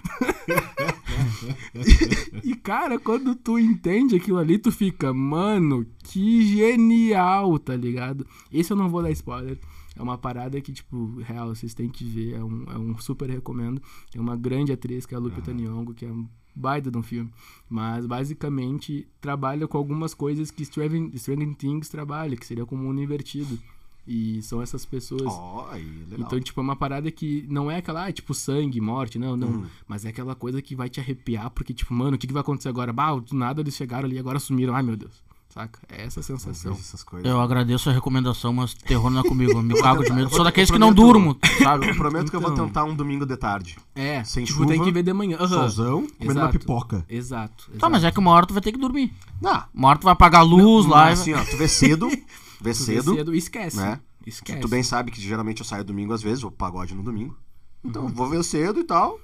e, 2.44 2.56
cara, 2.56 2.98
quando 2.98 3.36
tu 3.36 3.60
entende 3.60 4.16
aquilo 4.16 4.38
ali, 4.38 4.58
tu 4.58 4.72
fica, 4.72 5.14
mano, 5.14 5.86
que 6.04 6.46
genial, 6.46 7.60
tá 7.60 7.76
ligado? 7.76 8.26
Esse 8.52 8.72
eu 8.72 8.78
não 8.78 8.90
vou 8.90 9.04
dar 9.04 9.12
spoiler. 9.12 9.60
É 9.98 10.02
uma 10.02 10.18
parada 10.18 10.60
que, 10.60 10.74
tipo, 10.74 11.20
real, 11.22 11.50
vocês 11.50 11.74
têm 11.74 11.90
que 11.90 12.04
ver. 12.04 12.36
É 12.36 12.44
um, 12.44 12.66
é 12.70 12.78
um 12.78 12.98
super 12.98 13.30
recomendo. 13.30 13.82
Tem 14.12 14.22
uma 14.22 14.36
grande 14.36 14.72
atriz 14.72 15.06
que 15.06 15.14
é 15.14 15.18
a 15.18 15.22
Lupita 15.22 15.54
Nyong'o, 15.54 15.94
que 15.94 16.06
é 16.06 16.12
um 16.12 16.28
baita 16.56 16.90
de 16.90 16.98
um 16.98 17.04
filme. 17.04 17.32
Mas, 17.70 18.06
basicamente, 18.06 19.08
trabalha 19.20 19.68
com 19.68 19.78
algumas 19.78 20.14
coisas 20.14 20.52
que 20.52 20.66
Stranger, 20.66 21.12
Stranger 21.18 21.56
Things 21.56 21.90
trabalha, 21.90 22.36
que 22.36 22.46
seria 22.46 22.66
como 22.66 22.84
um 22.84 22.88
mundo 22.88 23.02
invertido. 23.02 23.60
E 24.08 24.42
são 24.44 24.62
essas 24.62 24.86
pessoas... 24.86 25.24
Ó, 25.26 25.68
aí, 25.72 25.84
legal. 26.10 26.20
Então, 26.28 26.40
tipo, 26.40 26.60
é 26.60 26.64
uma 26.64 26.76
parada 26.76 27.10
que 27.10 27.46
não 27.50 27.72
é 27.72 27.78
aquela, 27.78 28.06
ah, 28.06 28.12
tipo, 28.12 28.34
sangue, 28.34 28.80
morte, 28.80 29.18
não, 29.18 29.36
não. 29.36 29.48
Hum. 29.48 29.66
Mas 29.88 30.06
é 30.06 30.10
aquela 30.10 30.36
coisa 30.36 30.62
que 30.62 30.76
vai 30.76 30.90
te 30.90 31.00
arrepiar, 31.00 31.50
porque, 31.50 31.74
tipo, 31.74 31.94
mano, 31.94 32.16
o 32.16 32.20
que, 32.20 32.28
que 32.28 32.34
vai 32.34 32.42
acontecer 32.42 32.70
agora? 32.70 32.94
Bah, 32.94 33.16
do 33.16 33.36
nada 33.36 33.62
eles 33.62 33.74
chegaram 33.76 34.06
ali 34.06 34.18
e 34.18 34.20
agora 34.20 34.40
sumiram. 34.40 34.76
Ai, 34.76 34.84
meu 34.84 34.96
Deus. 34.96 35.24
Saca? 35.50 35.80
É 35.88 36.04
essa 36.04 36.22
sensação. 36.22 36.74
vejo 36.74 36.84
essas 36.84 37.02
coisas. 37.02 37.26
Eu 37.26 37.40
agradeço 37.40 37.90
a 37.90 37.94
recomendação, 37.94 38.52
mas 38.52 38.74
terror 38.74 39.10
não 39.10 39.22
é 39.22 39.24
comigo. 39.24 39.54
Eu 39.54 39.64
me 39.64 39.74
cago 39.82 40.04
de 40.04 40.12
medo. 40.12 40.30
Sou 40.30 40.44
daqueles 40.44 40.70
que 40.70 40.78
não 40.78 40.94
durmo, 40.94 41.38
sabe? 41.64 41.88
Eu 41.90 41.96
prometo 41.96 42.30
que 42.30 42.36
eu 42.36 42.42
vou 42.42 42.52
Então. 42.52 42.68
tentar 42.68 42.84
um 42.84 42.94
domingo 42.94 43.26
de 43.26 43.38
tarde. 43.38 43.78
É, 43.96 44.22
Sem 44.26 44.44
tipo, 44.44 44.60
chuva, 44.60 44.72
tem 44.74 44.84
que 44.84 44.92
ver 44.92 45.02
de 45.02 45.14
manhã. 45.14 45.38
Aham. 45.38 45.48
Solzão. 45.48 46.08
Comendo 46.20 46.40
uma 46.40 46.50
Exato. 46.50 46.60
pipoca. 46.60 47.06
Exato. 47.08 47.72
Tá, 47.80 47.90
mas 47.90 48.04
é 48.04 48.12
que 48.12 48.20
uma 48.20 48.32
hora 48.32 48.46
tu 48.46 48.54
vai 48.54 48.62
ter 48.62 48.74
que 48.74 48.78
dormir. 48.78 49.14
Não. 49.42 49.64
Uma 49.74 49.88
hora 49.88 49.98
tu 50.00 50.04
vai 50.04 50.12
apagar 50.12 50.42
a 50.42 50.44
luz 50.44 50.86
lá. 50.86 51.06
e 51.08 51.10
Mas 51.12 51.22
assim, 51.22 51.34
ó, 51.34 51.44
tu 51.46 51.56
vê 51.56 51.70
cedo, 51.70 52.10
vê 52.62 52.72
Tu 52.74 52.78
vê 52.78 52.86
cedo, 53.02 53.16
cedo, 53.16 53.36
esquece. 53.36 53.78
né? 53.78 54.00
Esquece. 54.26 54.60
Tu 54.60 54.68
bem 54.68 54.84
sabe 54.84 55.12
que 55.12 55.22
geralmente 55.22 55.60
eu 55.60 55.66
saio 55.66 55.84
domingo 55.84 56.14
às 56.14 56.22
vezes, 56.22 56.42
vou 56.42 56.52
pro 56.52 56.58
pagode 56.58 56.96
no 56.96 57.04
domingo. 57.04 57.38
Então, 57.84 58.08
vou 58.08 58.28
ver 58.30 58.44
cedo 58.44 58.80
e 58.80 58.84
tal. 58.84 59.20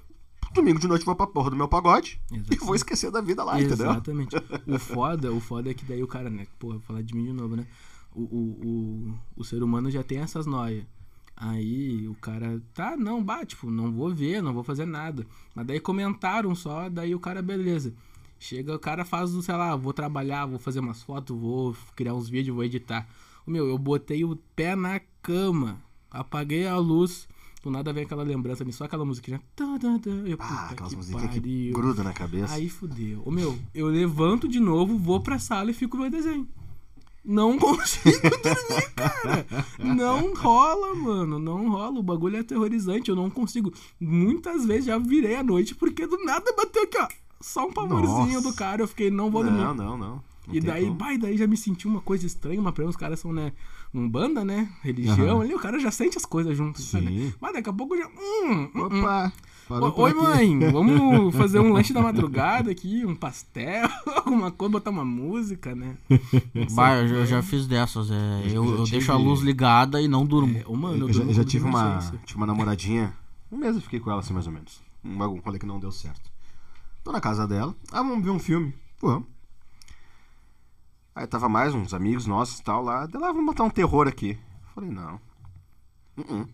Domingo 0.54 0.80
de 0.80 0.88
noite 0.88 1.06
vou 1.06 1.16
pra 1.16 1.26
porra 1.26 1.50
do 1.50 1.56
meu 1.56 1.68
pagode 1.68 2.20
e 2.30 2.36
Exatamente. 2.36 2.66
vou 2.66 2.76
esquecer 2.76 3.10
da 3.10 3.22
vida 3.22 3.44
lá, 3.44 3.60
entendeu? 3.60 3.90
Exatamente. 3.90 4.36
O 4.68 4.78
foda, 4.78 5.32
o 5.32 5.40
foda 5.40 5.72
é 5.72 5.74
que 5.74 5.86
daí 5.86 6.04
o 6.04 6.08
cara, 6.08 6.30
né? 6.30 6.46
Pô, 6.60 6.72
vou 6.72 6.80
falar 6.82 7.02
de 7.02 7.16
mim 7.16 7.26
de 7.26 7.34
novo, 7.34 7.56
né? 7.56 7.66
O, 8.14 8.22
o, 8.22 8.28
o, 8.36 9.20
o 9.38 9.44
ser 9.46 9.64
humano 9.64 9.90
já 9.90 10.04
tem 10.04 10.20
essas 10.20 10.46
noias. 10.46 10.84
Aí 11.36 12.08
o 12.08 12.14
cara, 12.16 12.62
tá, 12.74 12.96
não, 12.96 13.24
bate, 13.24 13.56
tipo, 13.56 13.72
não 13.72 13.92
vou 13.92 14.14
ver, 14.14 14.44
não 14.44 14.54
vou 14.54 14.64
fazer 14.64 14.86
nada. 14.86 15.26
Mas 15.56 15.66
daí 15.66 15.80
comentaram 15.80 16.54
só, 16.54 16.88
daí 16.90 17.16
o 17.16 17.20
cara, 17.20 17.42
beleza. 17.42 17.94
Chega, 18.42 18.76
o 18.76 18.80
cara 18.80 19.06
faz, 19.06 19.36
o, 19.36 19.42
sei 19.44 19.56
lá, 19.56 19.76
vou 19.76 19.94
trabalhar, 19.94 20.48
vou 20.48 20.58
fazer 20.58 20.80
umas 20.80 21.04
fotos, 21.04 21.38
vou 21.40 21.76
criar 21.96 22.16
uns 22.16 22.28
vídeos, 22.28 22.56
vou 22.56 22.66
editar. 22.66 23.08
Meu, 23.46 23.68
eu 23.68 23.78
botei 23.78 24.26
o 24.26 24.36
pé 24.56 24.76
na 24.76 25.00
cama, 25.22 25.80
apaguei 26.10 26.66
a 26.66 26.76
luz, 26.76 27.28
do 27.62 27.70
nada 27.70 27.94
vem 27.94 28.04
aquela 28.04 28.24
lembrança 28.24 28.64
ali, 28.64 28.74
só 28.74 28.86
aquela 28.86 29.06
musiquinha. 29.06 29.40
Tá, 29.56 29.78
tá, 29.80 30.00
tá. 30.00 30.10
Eu, 30.10 30.38
Ah, 30.40 30.70
aquelas 30.72 30.92
que 30.92 30.98
musiquinhas 30.98 31.30
que 31.34 31.72
grudam 31.72 32.04
na 32.04 32.14
cabeça. 32.14 32.56
Aí 32.56 32.68
fudeu. 32.68 33.22
Ô 33.24 33.30
meu, 33.30 33.56
eu 33.76 33.86
levanto 33.86 34.48
de 34.48 34.60
novo, 34.60 34.98
vou 34.98 35.22
pra 35.22 35.38
sala 35.38 35.70
e 35.70 35.74
fico 35.76 35.96
no 35.96 36.02
meu 36.02 36.12
desenho. 36.12 36.50
Não 37.24 37.58
consigo 37.62 38.20
dormir, 38.20 38.92
cara. 38.96 39.46
Não 39.78 40.34
rola, 40.34 40.96
mano. 40.96 41.38
Não 41.38 41.70
rola. 41.70 42.00
O 42.00 42.04
bagulho 42.04 42.38
é 42.38 42.40
aterrorizante. 42.40 43.12
Eu 43.12 43.16
não 43.16 43.30
consigo. 43.30 43.72
Muitas 44.00 44.66
vezes 44.66 44.86
já 44.86 44.98
virei 44.98 45.36
a 45.36 45.44
noite 45.44 45.76
porque 45.76 46.08
do 46.08 46.18
nada 46.26 46.52
bateu 46.58 46.82
aqui, 46.82 46.98
ó. 46.98 47.08
Só 47.42 47.66
um 47.68 47.74
pavorzinho 47.74 48.34
Nossa. 48.36 48.42
do 48.50 48.54
cara. 48.54 48.82
Eu 48.84 48.88
fiquei, 48.88 49.10
não 49.12 49.30
vou 49.32 49.44
dormir. 49.44 49.60
não, 49.60 49.74
não, 49.74 49.98
não. 49.98 50.24
Não 50.48 50.56
E 50.56 50.60
daí, 50.60 50.90
vai, 50.90 51.18
daí 51.18 51.38
já 51.38 51.46
me 51.46 51.56
senti 51.56 51.88
uma 51.88 52.02
coisa 52.02 52.26
estranha, 52.26 52.62
mas 52.62 52.74
pra 52.74 52.84
mim 52.84 52.90
os 52.90 52.96
caras 52.96 53.20
são, 53.20 53.32
né, 53.32 53.54
um 53.94 54.10
banda, 54.10 54.44
né, 54.44 54.68
religião 54.82 55.36
Aham. 55.38 55.42
ali, 55.42 55.54
o 55.54 55.60
cara 55.60 55.80
já 55.80 55.92
sente 55.92 56.18
as 56.18 56.26
coisas 56.26 56.58
juntos, 56.58 56.84
Sim. 56.84 57.02
né? 57.02 57.34
Mas 57.40 57.54
daqui 57.54 57.70
a 57.70 57.74
pouco 57.74 57.96
já, 57.96 58.08
hum, 58.08 58.12
hum, 58.50 58.72
hum. 58.76 58.82
Opa! 59.04 59.32
por 59.68 60.00
Oi, 60.02 60.10
aqui. 60.12 60.20
mãe, 60.20 60.60
vamos 60.72 61.36
fazer 61.36 61.60
um 61.60 61.72
lanche 61.72 61.94
da 61.94 62.02
madrugada 62.02 62.72
aqui, 62.72 63.06
um 63.06 63.16
pastel, 63.16 63.88
alguma 64.26 64.50
coisa, 64.52 64.72
botar 64.72 64.90
uma 64.90 65.06
música, 65.06 65.76
né? 65.76 65.96
Bah, 66.74 66.96
eu, 66.96 67.08
já- 67.08 67.16
eu 67.18 67.26
já 67.28 67.44
fiz 67.44 67.68
dessas. 67.68 68.10
É, 68.10 68.42
eu 68.48 68.50
já 68.50 68.72
eu 68.80 68.84
deixo 68.88 69.12
a 69.12 69.16
tive- 69.16 69.28
luz 69.30 69.42
ligada 69.42 70.02
e 70.02 70.08
não 70.08 70.26
durmo. 70.26 70.58
É, 70.58 70.64
ô, 70.68 70.76
mano, 70.76 71.06
Eu 71.08 71.14
já, 71.14 71.20
durmo 71.20 71.30
eu 71.32 71.36
já 71.36 71.44
com 71.44 71.50
tive 71.50 71.66
uma, 71.66 72.00
tive 72.26 72.38
uma 72.38 72.48
namoradinha. 72.48 73.14
Um 73.52 73.58
mês 73.58 73.76
eu 73.76 73.82
fiquei 73.82 74.00
com 74.00 74.10
ela 74.10 74.22
assim, 74.22 74.34
mais 74.34 74.48
ou 74.48 74.52
menos. 74.54 74.82
Um 75.06 75.18
bagulho 75.18 75.42
falei 75.44 75.60
que 75.60 75.66
não 75.68 75.80
deu 75.80 75.92
certo. 75.92 76.31
Tô 77.04 77.12
na 77.12 77.22
casa 77.22 77.48
dela. 77.48 77.76
Ah, 77.92 78.02
vamos 78.04 78.24
ver 78.24 78.30
um 78.32 78.40
filme. 78.40 78.74
Vamos. 79.02 79.28
Aí 81.16 81.28
tava 81.28 81.50
mais 81.50 81.74
uns 81.74 81.94
amigos 81.94 82.26
nossos 82.26 82.60
e 82.60 82.64
tal 82.64 82.84
lá. 82.84 83.06
Dela, 83.06 83.30
ah, 83.30 83.32
vamos 83.32 83.48
botar 83.48 83.64
um 83.64 83.70
terror 83.70 84.08
aqui. 84.08 84.38
Falei, 84.74 84.90
não. 84.90 85.20
Uh-uh. 86.18 86.48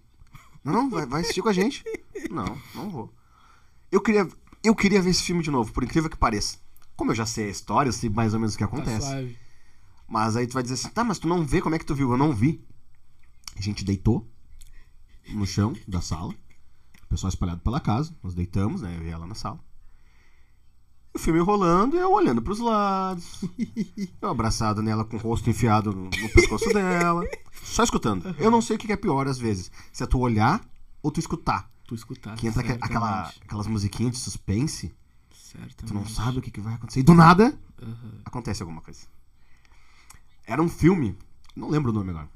Não, 0.64 0.90
vai, 0.90 1.06
vai 1.06 1.22
assistir 1.22 1.42
com 1.42 1.50
a 1.50 1.54
gente. 1.54 1.84
Não, 2.32 2.58
não 2.74 2.90
vou. 2.90 3.14
Eu 3.92 4.02
queria, 4.02 4.28
eu 4.64 4.76
queria 4.76 5.02
ver 5.02 5.12
esse 5.12 5.24
filme 5.24 5.44
de 5.44 5.52
novo, 5.52 5.72
por 5.72 5.84
incrível 5.84 6.10
que 6.10 6.18
pareça. 6.18 6.58
Como 6.96 7.12
eu 7.12 7.16
já 7.16 7.26
sei 7.26 7.46
a 7.48 7.52
história, 7.52 7.90
eu 7.90 7.94
sei 7.94 8.10
mais 8.10 8.34
ou 8.34 8.40
menos 8.40 8.56
o 8.56 8.58
que 8.58 8.64
Tá 8.66 8.70
acontece. 8.74 9.08
suave. 9.08 9.38
Mas 10.08 10.36
aí 10.36 10.48
tu 10.48 10.54
vai 10.54 10.64
dizer 10.64 10.76
assim, 10.76 10.90
tá, 10.90 11.04
mas 11.04 11.20
tu 11.20 11.28
não 11.28 11.46
vê 11.46 11.62
como 11.62 11.76
é 11.76 11.80
que 11.80 11.86
tu 11.86 11.94
viu? 11.94 12.12
Eu 12.12 12.18
não 12.18 12.34
vi. 12.34 12.66
A 13.56 13.62
gente 13.62 13.84
deitou 13.86 14.28
no 15.30 15.46
chão 15.46 15.74
da 15.88 16.02
sala. 16.02 16.34
O 17.04 17.08
pessoal 17.10 17.30
espalhado 17.30 17.62
pela 17.62 17.80
casa. 17.80 18.16
Nós 18.24 18.34
deitamos, 18.34 18.82
né? 18.82 18.98
Eu 18.98 19.04
e 19.06 19.10
ela 19.10 19.28
na 19.28 19.36
sala. 19.36 19.60
O 21.14 21.20
filme 21.20 21.40
rolando 21.40 21.96
e 21.96 22.00
eu 22.00 22.12
olhando 22.12 22.42
pros 22.42 22.60
lados. 22.60 23.42
Eu 24.22 24.30
abraçado 24.30 24.82
nela 24.84 25.04
com 25.04 25.18
o 25.18 25.20
rosto 25.20 25.50
enfiado 25.50 25.92
no, 25.92 26.04
no 26.06 26.30
pescoço 26.30 26.72
dela. 26.72 27.24
Só 27.64 27.84
escutando. 27.84 28.36
Eu 28.38 28.52
não 28.52 28.62
sei 28.62 28.76
o 28.76 28.80
que 28.80 28.92
é 28.92 28.96
pior 28.96 29.28
às 29.28 29.40
vezes. 29.40 29.72
Se 29.92 30.04
é 30.04 30.06
tu 30.08 30.20
olhar 30.20 30.64
ou 31.02 31.10
tu 31.10 31.20
escutar. 31.20 31.70
Tu 31.88 31.96
escutar. 31.96 32.36
Que 32.36 32.48
entra 32.48 32.62
aque- 32.62 32.78
aquela, 32.82 33.32
aquelas 33.42 33.66
musiquinhas 33.68 34.12
de 34.14 34.20
suspense. 34.20 34.94
Certamente. 35.34 35.86
Tu 35.86 35.94
não 35.94 36.06
sabe 36.06 36.38
o 36.38 36.42
que, 36.42 36.52
que 36.52 36.62
vai 36.62 36.76
acontecer. 36.76 37.00
E 37.00 37.04
do 37.04 37.14
nada, 37.16 37.58
Aham. 37.82 38.22
acontece 38.26 38.62
alguma 38.62 38.82
coisa. 38.82 39.02
Era 40.46 40.62
um 40.62 40.70
filme, 40.70 41.18
não 41.56 41.70
lembro 41.70 41.92
o 41.92 41.94
nome 41.94 42.12
agora, 42.12 42.30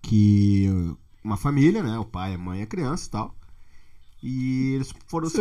que 0.00 0.66
uma 1.22 1.36
família, 1.36 1.82
né, 1.82 1.98
o 1.98 2.04
pai, 2.04 2.34
a 2.34 2.38
mãe 2.38 2.62
a 2.62 2.66
criança 2.66 3.06
e 3.06 3.10
tal, 3.10 3.34
e 4.22 4.74
eles 4.76 4.92
foram... 5.08 5.28
se- 5.28 5.40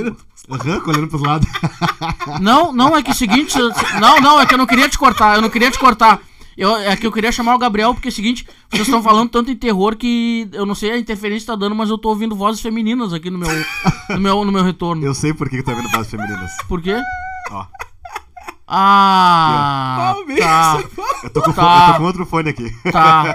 Aham, 0.50 0.82
olhando 0.88 1.08
pros 1.08 1.22
lados. 1.22 1.48
Não, 2.42 2.72
não, 2.74 2.96
é 2.98 3.04
que 3.04 3.12
o 3.12 3.16
seguinte. 3.16 3.52
se- 3.54 4.00
Não, 4.00 4.20
não, 4.20 4.40
é 4.42 4.46
que 4.46 4.54
eu 4.54 4.58
não 4.58 4.66
queria 4.66 4.90
te 4.90 4.98
cortar. 4.98 5.36
Eu 5.36 5.42
não 5.42 5.50
queria 5.50 5.70
te 5.70 5.78
cortar. 5.78 6.20
Eu, 6.58 6.76
é 6.76 6.96
que 6.98 7.06
eu 7.08 7.12
queria 7.12 7.32
chamar 7.32 7.56
o 7.56 7.60
Gabriel, 7.60 7.94
porque 7.94 8.10
é 8.10 8.12
o 8.12 8.14
seguinte, 8.14 8.46
vocês 8.70 8.84
estão 8.88 9.02
falando 9.02 9.30
tanto 9.30 9.50
em 9.52 9.56
terror 9.56 9.96
que 9.96 10.50
eu 10.52 10.66
não 10.66 10.76
sei 10.76 10.92
a 10.92 10.98
interferência 10.98 11.42
que 11.42 11.46
tá 11.48 11.56
dando, 11.56 11.76
mas 11.76 11.90
eu 11.90 11.98
tô 11.98 12.10
ouvindo 12.10 12.36
vozes 12.36 12.62
femininas 12.62 13.14
aqui 13.14 13.30
no 13.30 13.38
meu, 13.40 13.50
no 14.10 14.20
meu, 14.20 14.46
no 14.46 14.52
meu 14.52 14.64
retorno. 14.64 15.04
Eu 15.04 15.14
sei 15.14 15.34
por 15.34 15.50
que 15.50 15.58
que 15.58 15.64
tá 15.64 15.74
vendo 15.74 15.90
vozes 15.90 16.10
femininas. 16.12 16.52
Por 16.68 16.82
quê? 16.82 16.96
Ó, 17.52 17.66
Ah, 18.68 20.14
tá, 20.40 20.80
eu 21.24 21.30
tô, 21.30 21.42
com, 21.42 21.54
Tá. 21.54 21.88
eu 21.88 21.94
tô 21.94 21.98
com 22.00 22.04
outro 22.06 22.26
fone 22.26 22.50
aqui. 22.50 22.70
tá, 22.92 23.34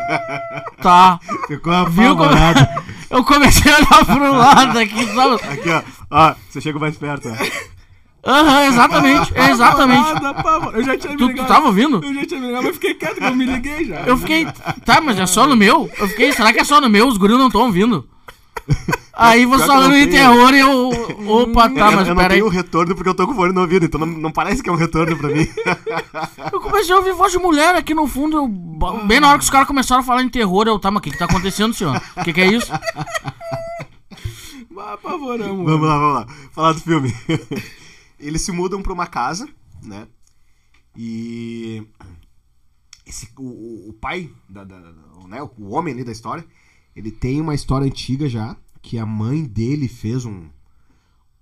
tá. 0.82 1.20
Ficou 1.46 1.86
Viu 1.90 2.16
como... 2.16 2.30
Eu 3.10 3.24
comecei 3.24 3.72
a 3.72 3.76
olhar 3.76 4.04
pro 4.04 4.32
lado 4.32 4.78
aqui, 4.78 5.06
sabe? 5.14 5.34
Aqui, 5.34 5.70
ó. 5.70 5.82
Ó, 6.10 6.34
você 6.48 6.60
chega 6.60 6.78
mais 6.78 6.96
perto, 6.96 7.28
ó. 7.28 7.66
Aham, 8.28 8.64
exatamente, 8.64 9.32
exatamente. 9.38 10.14
Nada, 10.14 10.42
pá, 10.42 10.70
Eu 10.74 10.82
já 10.82 10.98
tinha 10.98 11.12
me 11.12 11.18
Tu, 11.18 11.34
tu 11.34 11.44
tava 11.46 11.66
ouvindo? 11.66 12.04
Eu 12.04 12.14
já 12.14 12.26
tinha 12.26 12.40
me 12.40 12.48
ligado, 12.48 12.64
mas 12.64 12.74
fiquei 12.74 12.94
quieto, 12.94 13.16
que 13.18 13.24
eu 13.24 13.36
me 13.36 13.44
liguei 13.44 13.84
já. 13.84 14.00
Eu 14.00 14.16
fiquei, 14.16 14.46
tá, 14.84 15.00
mas 15.00 15.18
é 15.18 15.26
só 15.26 15.46
no 15.46 15.56
meu? 15.56 15.88
Eu 15.96 16.08
fiquei, 16.08 16.32
será 16.32 16.52
que 16.52 16.58
é 16.58 16.64
só 16.64 16.80
no 16.80 16.90
meu? 16.90 17.06
Os 17.06 17.16
guris 17.16 17.38
não 17.38 17.46
estão 17.46 17.62
ouvindo. 17.62 18.08
Aí 19.18 19.46
você 19.46 19.64
falando 19.66 19.94
eu 19.94 19.98
não 20.00 20.06
em 20.06 20.10
terror 20.10 20.52
e 20.54 20.58
eu. 20.60 20.88
Opa, 21.30 21.70
tá, 21.70 21.90
eu, 21.90 21.96
mas 21.96 22.08
eu 22.08 22.14
não 22.14 22.22
peraí. 22.22 22.38
tenho 22.38 22.48
retorno 22.50 22.94
porque 22.94 23.08
eu 23.08 23.14
tô 23.14 23.26
com 23.26 23.32
o 23.32 23.34
fone 23.36 23.52
no 23.52 23.62
ouvido, 23.62 23.86
então 23.86 23.98
não, 24.00 24.06
não 24.06 24.30
parece 24.32 24.62
que 24.62 24.68
é 24.68 24.72
um 24.72 24.76
retorno 24.76 25.16
pra 25.16 25.28
mim. 25.30 25.46
Eu 26.52 26.60
comecei 26.60 26.92
a 26.94 26.98
ouvir 26.98 27.12
voz 27.14 27.32
de 27.32 27.38
mulher 27.38 27.74
aqui 27.74 27.94
no 27.94 28.06
fundo. 28.06 28.36
eu- 28.36 29.06
bem 29.06 29.18
na 29.20 29.28
hora 29.30 29.38
que 29.38 29.44
os 29.44 29.50
caras 29.50 29.66
começaram 29.66 30.00
a 30.02 30.04
falar 30.04 30.22
em 30.22 30.28
terror, 30.28 30.66
eu, 30.66 30.78
tá, 30.78 30.90
mas 30.90 30.98
o 31.00 31.02
que 31.02 31.10
que 31.10 31.18
tá 31.18 31.24
acontecendo, 31.24 31.72
senhor? 31.74 32.00
O 32.16 32.24
que 32.24 32.32
que 32.32 32.40
é 32.40 32.46
isso? 32.46 32.70
Ah, 34.78 34.92
apavoramos. 34.92 35.64
Vamos 35.64 35.88
lá, 35.88 35.98
vamos 35.98 36.14
lá. 36.14 36.26
Falar 36.52 36.72
do 36.74 36.80
filme. 36.80 37.12
Eles 38.20 38.42
se 38.42 38.52
mudam 38.52 38.82
pra 38.82 38.92
uma 38.92 39.06
casa, 39.06 39.48
né? 39.82 40.06
E. 40.96 41.82
Esse, 43.06 43.28
o, 43.38 43.42
o- 43.42 43.88
o 43.90 43.92
pai, 43.94 44.30
da, 44.48 44.64
da- 44.64 44.78
da- 44.78 44.92
né, 45.28 45.42
o 45.58 45.70
homem 45.74 45.94
ali 45.94 46.04
da 46.04 46.12
história, 46.12 46.44
ele 46.96 47.10
tem 47.12 47.40
uma 47.40 47.54
história 47.54 47.86
antiga 47.86 48.28
já, 48.28 48.56
que 48.82 48.98
a 48.98 49.06
mãe 49.06 49.44
dele 49.44 49.86
fez 49.86 50.24
um. 50.24 50.48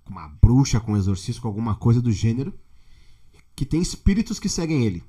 Uma 0.07 0.27
bruxa 0.27 0.79
com 0.79 0.91
um 0.91 0.97
exorcismo, 0.97 1.41
com 1.41 1.47
alguma 1.47 1.73
coisa 1.75 1.99
do 2.01 2.11
gênero, 2.11 2.53
que 3.55 3.65
tem 3.65 3.81
espíritos 3.81 4.39
que 4.39 4.47
seguem 4.49 4.83
ele. 4.85 5.03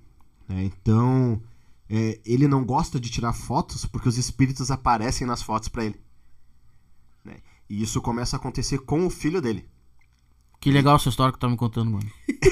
né? 0.49 0.65
Então, 0.65 1.43
é, 1.91 2.19
ele 2.25 2.49
não 2.49 2.65
gosta 2.65 2.99
de 2.99 3.11
tirar 3.11 3.35
fotos 3.35 3.85
porque 3.85 4.09
os 4.09 4.17
espíritos 4.17 4.71
aparecem 4.71 5.27
nas 5.27 5.43
fotos 5.43 5.69
pra 5.69 5.85
ele. 5.85 6.01
né? 7.25 7.39
E 7.69 7.83
isso 7.83 8.01
começa 8.01 8.37
a 8.37 8.39
acontecer 8.39 8.79
com 8.79 9.05
o 9.05 9.11
filho 9.11 9.43
dele. 9.43 9.69
Que 10.61 10.71
legal 10.71 10.97
essa 10.97 11.11
história 11.11 11.33
que 11.33 11.39
tu 11.39 11.43
tá 11.43 11.49
me 11.49 11.57
contando, 11.57 11.91
mano. 11.91 12.11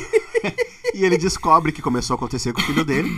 E 0.95 1.05
ele 1.05 1.19
descobre 1.19 1.73
que 1.73 1.83
começou 1.83 2.15
a 2.15 2.17
acontecer 2.17 2.53
com 2.53 2.61
o 2.61 2.65
filho 2.65 2.85
dele. 2.85 3.11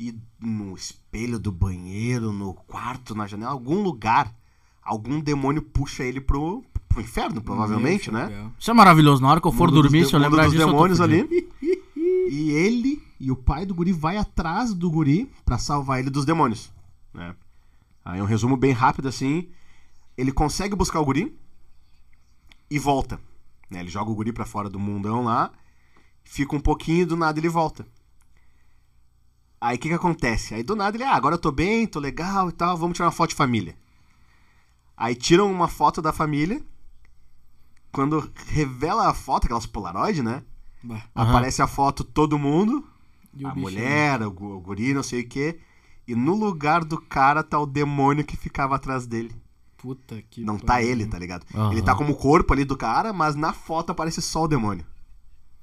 E 0.00 0.18
no 0.40 0.74
espelho 0.74 1.38
do 1.38 1.52
banheiro, 1.52 2.32
no 2.32 2.54
quarto, 2.54 3.14
na 3.14 3.26
janela, 3.26 3.52
algum 3.52 3.82
lugar, 3.82 4.34
algum 4.82 5.20
demônio 5.20 5.60
puxa 5.60 6.02
ele 6.02 6.22
pro, 6.22 6.64
pro 6.88 7.02
inferno, 7.02 7.42
provavelmente, 7.42 8.10
Meu 8.10 8.18
né? 8.18 8.30
chapéu. 8.30 8.52
Isso 8.58 8.70
é 8.70 8.72
maravilhoso. 8.72 9.20
Na 9.20 9.28
hora 9.28 9.42
que 9.42 9.46
eu 9.46 9.52
for 9.52 9.68
Mundo 9.68 9.82
dormir, 9.82 10.06
se 10.06 10.14
eu 10.14 10.18
lembrar 10.18 10.44
dos 10.44 10.54
disso, 10.54 10.66
demônios 10.66 11.02
ali. 11.02 11.26
E 12.32 12.52
ele 12.52 13.02
e 13.18 13.30
o 13.30 13.36
pai 13.36 13.66
do 13.66 13.74
guri 13.74 13.92
vai 13.92 14.16
atrás 14.16 14.72
do 14.72 14.88
guri 14.88 15.28
pra 15.44 15.58
salvar 15.58 15.98
ele 15.98 16.08
dos 16.08 16.24
demônios, 16.24 16.72
né? 17.12 17.34
Aí 18.04 18.22
um 18.22 18.24
resumo 18.24 18.56
bem 18.56 18.72
rápido 18.72 19.08
assim, 19.08 19.48
ele 20.16 20.30
consegue 20.30 20.76
buscar 20.76 21.00
o 21.00 21.04
guri 21.04 21.36
e 22.70 22.78
volta, 22.78 23.20
né? 23.68 23.80
Ele 23.80 23.90
joga 23.90 24.12
o 24.12 24.14
guri 24.14 24.32
pra 24.32 24.46
fora 24.46 24.70
do 24.70 24.78
mundão 24.78 25.24
lá, 25.24 25.50
fica 26.22 26.54
um 26.54 26.60
pouquinho 26.60 27.02
e 27.02 27.04
do 27.04 27.16
nada 27.16 27.38
ele 27.38 27.48
volta. 27.48 27.84
Aí 29.60 29.76
o 29.76 29.78
que 29.78 29.88
que 29.88 29.94
acontece? 29.94 30.54
Aí 30.54 30.62
do 30.62 30.74
nada 30.74 30.96
ele, 30.96 31.04
ah, 31.04 31.14
agora 31.14 31.34
eu 31.34 31.38
tô 31.38 31.52
bem, 31.52 31.86
tô 31.86 31.98
legal 32.00 32.48
e 32.48 32.52
tal, 32.52 32.76
vamos 32.76 32.96
tirar 32.96 33.06
uma 33.06 33.12
foto 33.12 33.30
de 33.30 33.36
família. 33.36 33.76
Aí 34.96 35.14
tiram 35.14 35.50
uma 35.52 35.68
foto 35.68 36.00
da 36.00 36.12
família. 36.12 36.62
Quando 37.92 38.30
revela 38.48 39.08
a 39.08 39.14
foto, 39.14 39.44
aquelas 39.44 39.66
Polaroid, 39.66 40.22
né? 40.22 40.42
Aham. 40.84 41.02
Aparece 41.14 41.60
a 41.60 41.66
foto 41.66 42.04
todo 42.04 42.38
mundo, 42.38 42.86
E 43.34 43.44
o 43.44 43.48
a 43.48 43.50
bichinho? 43.50 43.60
mulher, 43.80 44.22
o, 44.22 44.30
gu- 44.30 44.56
o 44.56 44.60
guri, 44.60 44.94
não 44.94 45.02
sei 45.02 45.22
o 45.22 45.28
quê. 45.28 45.58
E 46.06 46.14
no 46.14 46.34
lugar 46.34 46.84
do 46.84 47.00
cara 47.00 47.42
tá 47.42 47.58
o 47.58 47.66
demônio 47.66 48.24
que 48.24 48.36
ficava 48.36 48.76
atrás 48.76 49.06
dele. 49.06 49.34
Puta 49.76 50.20
que 50.22 50.44
Não 50.44 50.58
tá 50.58 50.82
ele, 50.82 51.06
tá 51.06 51.18
ligado? 51.18 51.44
Aham. 51.54 51.72
Ele 51.72 51.82
tá 51.82 51.94
como 51.94 52.12
o 52.12 52.16
corpo 52.16 52.52
ali 52.52 52.64
do 52.64 52.76
cara, 52.76 53.12
mas 53.12 53.34
na 53.34 53.52
foto 53.52 53.90
aparece 53.90 54.20
só 54.22 54.44
o 54.44 54.48
demônio. 54.48 54.86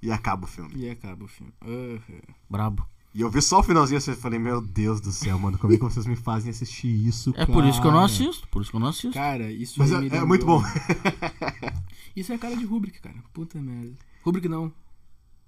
E 0.02 0.12
acaba 0.12 0.46
o 0.46 0.48
filme. 0.48 0.72
E 0.76 0.90
acaba 0.90 1.24
o 1.24 1.28
filme. 1.28 1.54
Aham. 1.62 2.22
Brabo. 2.50 2.88
E 3.18 3.22
eu 3.22 3.32
vi 3.32 3.42
só 3.42 3.62
o 3.62 3.64
finalzinho 3.64 3.98
assim 3.98 4.12
e 4.12 4.16
falei, 4.16 4.38
meu 4.38 4.62
Deus 4.62 5.02
do 5.02 5.12
céu, 5.12 5.40
mano, 5.40 5.58
como 5.58 5.74
é 5.74 5.78
que 5.78 5.84
vocês 5.84 6.06
me 6.06 6.16
fazem 6.16 6.52
assistir 6.52 6.88
isso, 6.88 7.34
É 7.36 7.48
por 7.48 7.66
isso 7.66 7.82
que 7.82 7.88
eu 7.88 7.92
não 7.92 8.04
assisto. 8.04 8.48
Por 8.50 8.62
isso 8.62 8.70
que 8.70 8.76
eu 8.78 8.80
não 8.80 8.90
assisto. 8.90 9.12
Cara, 9.12 9.52
isso 9.52 9.74
Mas 9.80 9.92
é, 9.92 10.00
me 10.00 10.08
é 10.08 10.24
muito 10.24 10.46
bom. 10.46 10.62
Isso 12.16 12.32
é 12.32 12.36
a 12.36 12.40
cara 12.40 12.56
de 12.56 12.66
Kubrick, 12.66 13.00
cara. 13.00 13.16
Puta 13.34 13.60
merda. 13.60 13.92
Kubrick 14.24 14.48
não. 14.48 14.72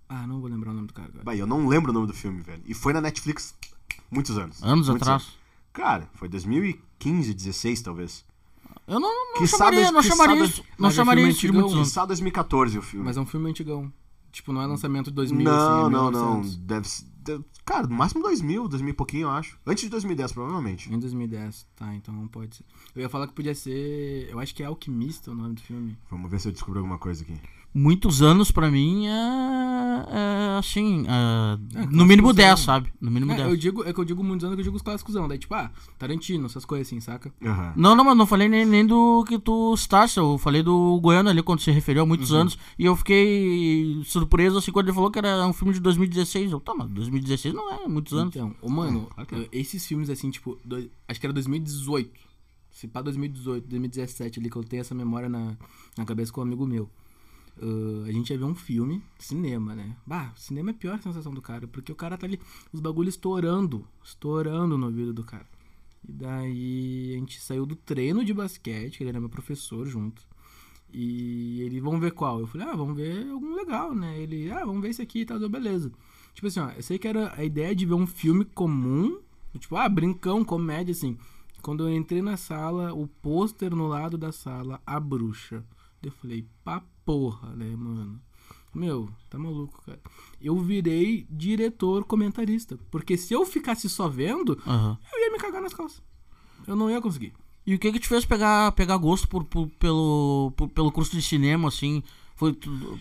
Ah, 0.07 0.25
não 0.25 0.39
vou 0.39 0.49
lembrar 0.49 0.71
o 0.71 0.73
nome 0.73 0.87
do 0.87 0.93
cara 0.93 1.09
agora. 1.09 1.23
Bah, 1.23 1.35
eu 1.35 1.45
não 1.47 1.67
lembro 1.67 1.91
o 1.91 1.93
nome 1.93 2.07
do 2.07 2.13
filme, 2.13 2.41
velho. 2.41 2.61
E 2.65 2.73
foi 2.73 2.91
na 2.93 3.01
Netflix 3.01 3.53
muitos 4.09 4.35
anos. 4.37 4.63
Anos 4.63 4.87
Muitos 4.87 5.07
atrás. 5.07 5.27
Cara, 5.73 6.09
foi 6.13 6.27
2015, 6.27 7.33
16 7.35 7.81
talvez. 7.81 8.25
Eu 8.87 8.99
não, 8.99 9.33
não 9.33 9.33
Que 9.41 9.47
chamaria, 9.47 9.81
sabe- 9.81 9.93
não 9.93 10.01
que 10.01 10.07
chamaria 10.07 10.35
sabe- 10.37 10.49
isso. 10.49 10.61
Não 10.61 10.67
Mas 10.79 10.93
é 10.93 10.95
chamaria 10.95 11.27
isso 11.29 11.39
de 11.41 11.51
muitos 11.51 11.73
anos. 11.73 11.87
Lançado 11.87 12.07
2014 12.07 12.77
o 12.77 12.81
filme. 12.81 13.05
Mas 13.05 13.17
é 13.17 13.21
um 13.21 13.25
filme 13.25 13.49
antigão. 13.49 13.91
Tipo, 14.31 14.53
não 14.53 14.61
é 14.61 14.65
lançamento 14.67 15.05
de 15.05 15.11
2000, 15.15 15.43
não, 15.43 15.53
assim, 15.53 15.87
é 15.87 15.89
não, 15.91 16.11
não. 16.11 16.33
1900. 16.41 16.57
Deve 16.57 16.87
Cara, 17.65 17.85
no 17.87 17.95
máximo 17.95 18.21
2000, 18.23 18.67
2000 18.67 18.89
e 18.89 18.93
pouquinho, 18.93 19.23
eu 19.23 19.29
acho. 19.31 19.57
Antes 19.65 19.83
de 19.83 19.89
2010, 19.89 20.31
provavelmente. 20.31 20.91
Em 20.93 20.97
2010, 20.99 21.67
tá, 21.75 21.93
então 21.95 22.13
não 22.13 22.27
pode 22.27 22.55
ser. 22.55 22.65
Eu 22.95 23.01
ia 23.01 23.09
falar 23.09 23.27
que 23.27 23.33
podia 23.33 23.53
ser. 23.53 24.27
Eu 24.29 24.39
acho 24.39 24.55
que 24.55 24.63
é 24.63 24.65
Alquimista 24.65 25.31
o 25.31 25.35
nome 25.35 25.53
do 25.55 25.61
filme. 25.61 25.97
Vamos 26.09 26.29
ver 26.31 26.39
se 26.39 26.47
eu 26.47 26.51
descubro 26.51 26.79
alguma 26.79 26.97
coisa 26.97 27.23
aqui. 27.23 27.35
Muitos 27.71 28.23
anos 28.23 28.49
pra 28.49 28.71
mim 28.71 29.05
é, 29.05 29.11
é 29.11 30.57
assim, 30.57 31.05
é, 31.07 31.81
É, 31.81 31.85
no 31.85 32.03
mínimo 32.03 32.33
clássicozão. 32.33 32.33
10, 32.33 32.59
sabe? 32.61 32.91
No 32.99 33.11
mínimo 33.11 33.31
É, 33.31 33.35
10. 33.35 33.49
eu 33.49 33.55
digo, 33.55 33.83
é 33.83 33.93
que 33.93 33.99
eu 33.99 34.05
digo 34.05 34.23
muitos 34.23 34.43
anos 34.43 34.55
que 34.55 34.61
eu 34.61 34.63
digo 34.63 34.75
os 34.75 34.81
clássicos. 34.81 35.13
Daí, 35.13 35.37
tipo, 35.37 35.53
ah, 35.53 35.69
Tarantino, 35.99 36.47
essas 36.47 36.65
coisas 36.65 36.87
assim, 36.87 36.99
saca? 36.99 37.31
Aham. 37.43 37.73
Não, 37.75 37.95
não, 37.95 38.03
mas 38.03 38.17
não 38.17 38.25
falei 38.25 38.49
nem, 38.49 38.65
nem 38.65 38.83
do 38.83 39.23
que 39.27 39.37
tu 39.37 39.77
citaste, 39.77 40.17
eu 40.17 40.39
falei 40.39 40.63
do 40.63 40.99
Goiano 40.99 41.29
ali 41.29 41.43
quando 41.43 41.59
se 41.59 41.69
referiu 41.69 42.01
a 42.01 42.05
muitos 42.07 42.33
anos 42.33 42.57
e 42.77 42.85
eu 42.85 42.95
fiquei 42.95 44.01
surpreso 44.03 44.57
assim 44.57 44.71
quando 44.71 44.87
ele 44.87 44.95
falou 44.95 45.11
que 45.11 45.19
era 45.19 45.45
um 45.45 45.53
filme 45.53 45.71
de 45.71 45.79
2016. 45.79 46.51
Eu, 46.51 46.59
tá, 46.59 46.73
mas 46.73 46.89
2016 46.89 47.08
não 47.53 47.73
é 47.73 47.87
muitos 47.87 48.13
anos. 48.13 48.35
Então, 48.35 48.55
ô, 48.61 48.69
mano, 48.69 49.09
é. 49.17 49.35
eh, 49.41 49.49
esses 49.51 49.85
filmes 49.85 50.09
assim, 50.09 50.29
tipo, 50.29 50.57
do- 50.63 50.89
acho 51.07 51.19
que 51.19 51.25
era 51.25 51.33
2018. 51.33 52.19
Se 52.71 52.87
pá 52.87 53.01
2018, 53.01 53.67
2017 53.67 54.39
ali, 54.39 54.49
que 54.49 54.55
eu 54.55 54.63
tenho 54.63 54.81
essa 54.81 54.93
memória 54.95 55.27
na, 55.27 55.57
na 55.97 56.05
cabeça 56.05 56.31
com 56.31 56.39
um 56.41 56.43
amigo 56.43 56.65
meu. 56.67 56.89
Ah, 57.61 58.05
a 58.07 58.11
gente 58.11 58.29
ia 58.31 58.37
ver 58.37 58.45
um 58.45 58.55
filme, 58.55 59.03
cinema, 59.17 59.75
né? 59.75 59.95
Bah, 60.05 60.31
cinema 60.35 60.69
é 60.69 60.73
a 60.73 60.77
pior 60.77 61.01
sensação 61.01 61.33
do 61.33 61.41
cara, 61.41 61.67
porque 61.67 61.91
o 61.91 61.95
cara 61.95 62.17
tá 62.17 62.25
ali, 62.25 62.39
os 62.71 62.79
bagulhos 62.79 63.15
estourando, 63.15 63.85
estourando 64.03 64.77
no 64.77 64.85
ouvido 64.85 65.13
do 65.13 65.23
cara. 65.23 65.45
E 66.07 66.11
daí 66.13 67.11
a 67.15 67.17
gente 67.19 67.41
saiu 67.41 67.65
do 67.65 67.75
treino 67.75 68.23
de 68.23 68.33
basquete, 68.33 68.97
que 68.97 69.03
ele 69.03 69.09
era 69.09 69.19
meu 69.19 69.29
professor 69.29 69.85
junto. 69.85 70.21
E 70.91 71.61
ele, 71.61 71.79
vamos 71.81 71.99
ver 71.99 72.11
qual? 72.11 72.39
Eu 72.39 72.47
falei, 72.47 72.65
ah, 72.67 72.75
vamos 72.75 72.95
ver 72.95 73.27
algum 73.29 73.53
legal, 73.55 73.93
né? 73.93 74.19
Ele, 74.19 74.49
ah, 74.51 74.65
vamos 74.65 74.81
ver 74.81 74.89
esse 74.89 75.01
aqui 75.01 75.19
e 75.21 75.25
tal, 75.25 75.39
eu, 75.39 75.49
beleza. 75.49 75.91
Tipo 76.33 76.47
assim, 76.47 76.59
ó, 76.59 76.69
eu 76.71 76.81
sei 76.83 76.97
que 76.97 77.07
era 77.07 77.33
a 77.37 77.43
ideia 77.43 77.75
de 77.75 77.85
ver 77.85 77.93
um 77.95 78.07
filme 78.07 78.45
comum, 78.45 79.19
tipo, 79.57 79.75
ah, 79.75 79.89
brincão, 79.89 80.43
comédia, 80.45 80.91
assim. 80.91 81.17
Quando 81.61 81.83
eu 81.87 81.93
entrei 81.95 82.21
na 82.21 82.37
sala, 82.37 82.93
o 82.93 83.07
pôster 83.07 83.75
no 83.75 83.87
lado 83.87 84.17
da 84.17 84.31
sala, 84.31 84.81
a 84.85 84.99
bruxa. 84.99 85.63
Eu 86.01 86.11
falei, 86.11 86.45
pá 86.63 86.81
porra, 87.03 87.49
né, 87.55 87.75
mano? 87.75 88.21
Meu, 88.73 89.09
tá 89.29 89.37
maluco, 89.37 89.81
cara. 89.85 89.99
Eu 90.39 90.55
virei 90.59 91.25
diretor 91.29 92.05
comentarista. 92.05 92.79
Porque 92.91 93.17
se 93.17 93.33
eu 93.33 93.45
ficasse 93.45 93.89
só 93.89 94.07
vendo, 94.07 94.57
Aham. 94.65 94.97
eu 95.11 95.19
ia 95.25 95.31
me 95.31 95.39
cagar 95.39 95.61
nas 95.61 95.73
calças. 95.73 96.01
Eu 96.67 96.75
não 96.75 96.89
ia 96.89 97.01
conseguir. 97.01 97.33
E 97.65 97.73
o 97.75 97.79
que 97.79 97.91
que 97.91 97.99
te 97.99 98.07
fez 98.07 98.23
pegar, 98.25 98.71
pegar 98.73 98.95
gosto 98.97 99.27
por, 99.27 99.43
por- 99.43 99.67
pelo, 99.79 100.53
por- 100.55 100.69
pelo 100.69 100.91
curso 100.91 101.11
de 101.15 101.21
cinema, 101.21 101.67
assim? 101.67 102.01
Foi 102.35 102.53
tu, 102.53 102.97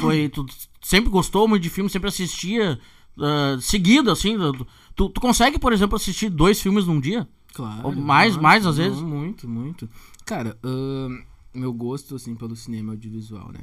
foi, 0.00 0.28
tu 0.28 0.46
sempre 0.80 1.10
gostou 1.10 1.46
muito 1.48 1.62
de 1.62 1.70
filme, 1.70 1.90
sempre 1.90 2.08
assistia 2.08 2.78
ah, 3.18 3.56
seguido, 3.60 4.10
assim? 4.10 4.36
Tu, 4.94 5.08
tu 5.10 5.20
consegue, 5.20 5.58
por 5.58 5.72
exemplo, 5.72 5.96
assistir 5.96 6.30
dois 6.30 6.60
filmes 6.60 6.86
num 6.86 7.00
dia? 7.00 7.28
Claro. 7.52 7.88
Ou 7.88 7.94
mais- 7.94 8.36
mais, 8.36 8.64
às 8.66 8.76
não, 8.78 8.84
vezes? 8.84 9.00
Muito, 9.02 9.48
muito. 9.48 9.88
Cara, 10.24 10.58
ahn, 10.62 11.22
meu 11.54 11.72
gosto, 11.72 12.14
assim, 12.14 12.34
pelo 12.34 12.54
cinema 12.54 12.92
audiovisual, 12.92 13.50
né? 13.52 13.60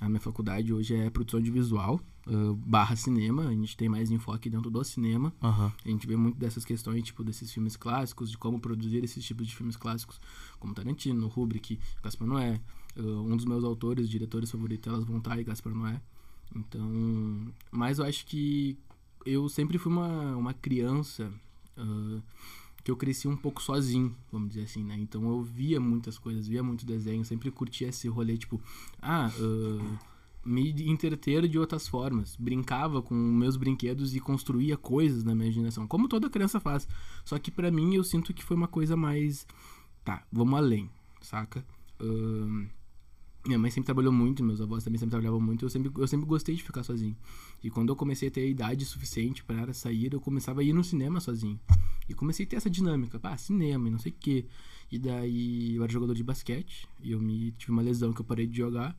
A 0.00 0.08
minha 0.08 0.20
faculdade 0.20 0.72
hoje 0.74 0.94
é 0.94 1.08
produção 1.08 1.38
audiovisual, 1.38 2.00
ah, 2.26 2.54
barra 2.56 2.96
cinema. 2.96 3.46
A 3.46 3.52
gente 3.52 3.76
tem 3.76 3.88
mais 3.88 4.10
enfoque 4.10 4.50
dentro 4.50 4.70
do 4.70 4.82
cinema. 4.84 5.32
Aham. 5.42 5.72
A 5.84 5.88
gente 5.88 6.06
vê 6.06 6.16
muito 6.16 6.36
dessas 6.38 6.64
questões, 6.64 7.02
tipo, 7.04 7.22
desses 7.24 7.52
filmes 7.52 7.76
clássicos, 7.76 8.30
de 8.30 8.36
como 8.36 8.58
produzir 8.60 9.02
esses 9.04 9.24
tipos 9.24 9.46
de 9.46 9.54
filmes 9.54 9.76
clássicos, 9.76 10.20
como 10.58 10.74
Tarantino, 10.74 11.30
Kubrick, 11.30 11.78
Gaspar 12.02 12.26
Noé. 12.28 12.60
Ah, 12.96 13.02
um 13.02 13.36
dos 13.36 13.44
meus 13.44 13.64
autores, 13.64 14.08
diretores 14.08 14.50
favoritos, 14.50 14.92
Elas 14.92 15.04
Vão 15.04 15.18
Estar 15.18 15.38
e 15.38 15.44
Gaspar 15.44 15.74
Noé. 15.74 16.00
Então, 16.54 17.52
mas 17.70 17.98
eu 17.98 18.04
acho 18.04 18.24
que 18.26 18.78
eu 19.24 19.48
sempre 19.48 19.78
fui 19.78 19.92
uma, 19.92 20.36
uma 20.36 20.54
criança 20.54 21.32
ah, 21.76 22.20
que 22.82 22.90
eu 22.90 22.96
cresci 22.96 23.26
um 23.26 23.36
pouco 23.36 23.60
sozinho, 23.62 24.14
vamos 24.30 24.50
dizer 24.50 24.62
assim, 24.62 24.84
né? 24.84 24.96
Então 24.96 25.28
eu 25.28 25.42
via 25.42 25.80
muitas 25.80 26.18
coisas, 26.18 26.46
via 26.46 26.62
muito 26.62 26.86
desenho, 26.86 27.24
sempre 27.24 27.50
curtia 27.50 27.88
esse 27.88 28.06
rolê, 28.08 28.36
tipo, 28.38 28.60
ah, 29.02 29.28
ah, 29.28 29.98
me 30.44 30.70
entreter 30.88 31.48
de 31.48 31.58
outras 31.58 31.88
formas. 31.88 32.36
Brincava 32.36 33.02
com 33.02 33.14
meus 33.14 33.56
brinquedos 33.56 34.14
e 34.14 34.20
construía 34.20 34.76
coisas 34.76 35.24
na 35.24 35.34
minha 35.34 35.46
imaginação, 35.48 35.86
como 35.86 36.08
toda 36.08 36.30
criança 36.30 36.60
faz. 36.60 36.88
Só 37.24 37.38
que 37.38 37.50
pra 37.50 37.70
mim 37.70 37.96
eu 37.96 38.04
sinto 38.04 38.32
que 38.32 38.44
foi 38.44 38.56
uma 38.56 38.68
coisa 38.68 38.96
mais. 38.96 39.46
Tá, 40.04 40.24
vamos 40.32 40.56
além, 40.56 40.88
saca? 41.20 41.66
Ahn, 42.00 42.66
minha 43.46 43.58
mãe 43.58 43.70
sempre 43.70 43.86
trabalhou 43.86 44.12
muito, 44.12 44.42
meus 44.44 44.60
avós 44.60 44.84
também 44.84 44.98
sempre 44.98 45.10
trabalhavam 45.10 45.40
muito, 45.40 45.64
eu 45.64 45.68
sempre, 45.68 45.90
eu 45.96 46.06
sempre 46.06 46.26
gostei 46.26 46.54
de 46.54 46.62
ficar 46.62 46.82
sozinho. 46.82 47.16
E 47.62 47.70
quando 47.70 47.90
eu 47.90 47.96
comecei 47.96 48.28
a 48.28 48.30
ter 48.30 48.42
a 48.42 48.46
idade 48.46 48.84
suficiente 48.84 49.44
para 49.44 49.72
sair, 49.72 50.12
eu 50.12 50.20
começava 50.20 50.60
a 50.60 50.64
ir 50.64 50.72
no 50.72 50.84
cinema 50.84 51.20
sozinho. 51.20 51.58
E 52.08 52.14
comecei 52.14 52.46
a 52.46 52.48
ter 52.48 52.56
essa 52.56 52.70
dinâmica, 52.70 53.18
pá, 53.18 53.36
cinema 53.36 53.88
e 53.88 53.90
não 53.90 53.98
sei 53.98 54.12
o 54.12 54.14
quê. 54.18 54.46
E 54.90 54.98
daí 54.98 55.74
eu 55.74 55.82
era 55.82 55.92
jogador 55.92 56.14
de 56.14 56.22
basquete, 56.22 56.88
e 57.02 57.12
eu 57.12 57.20
me 57.20 57.52
tive 57.52 57.72
uma 57.72 57.82
lesão 57.82 58.12
que 58.12 58.20
eu 58.20 58.24
parei 58.24 58.46
de 58.46 58.56
jogar. 58.56 58.96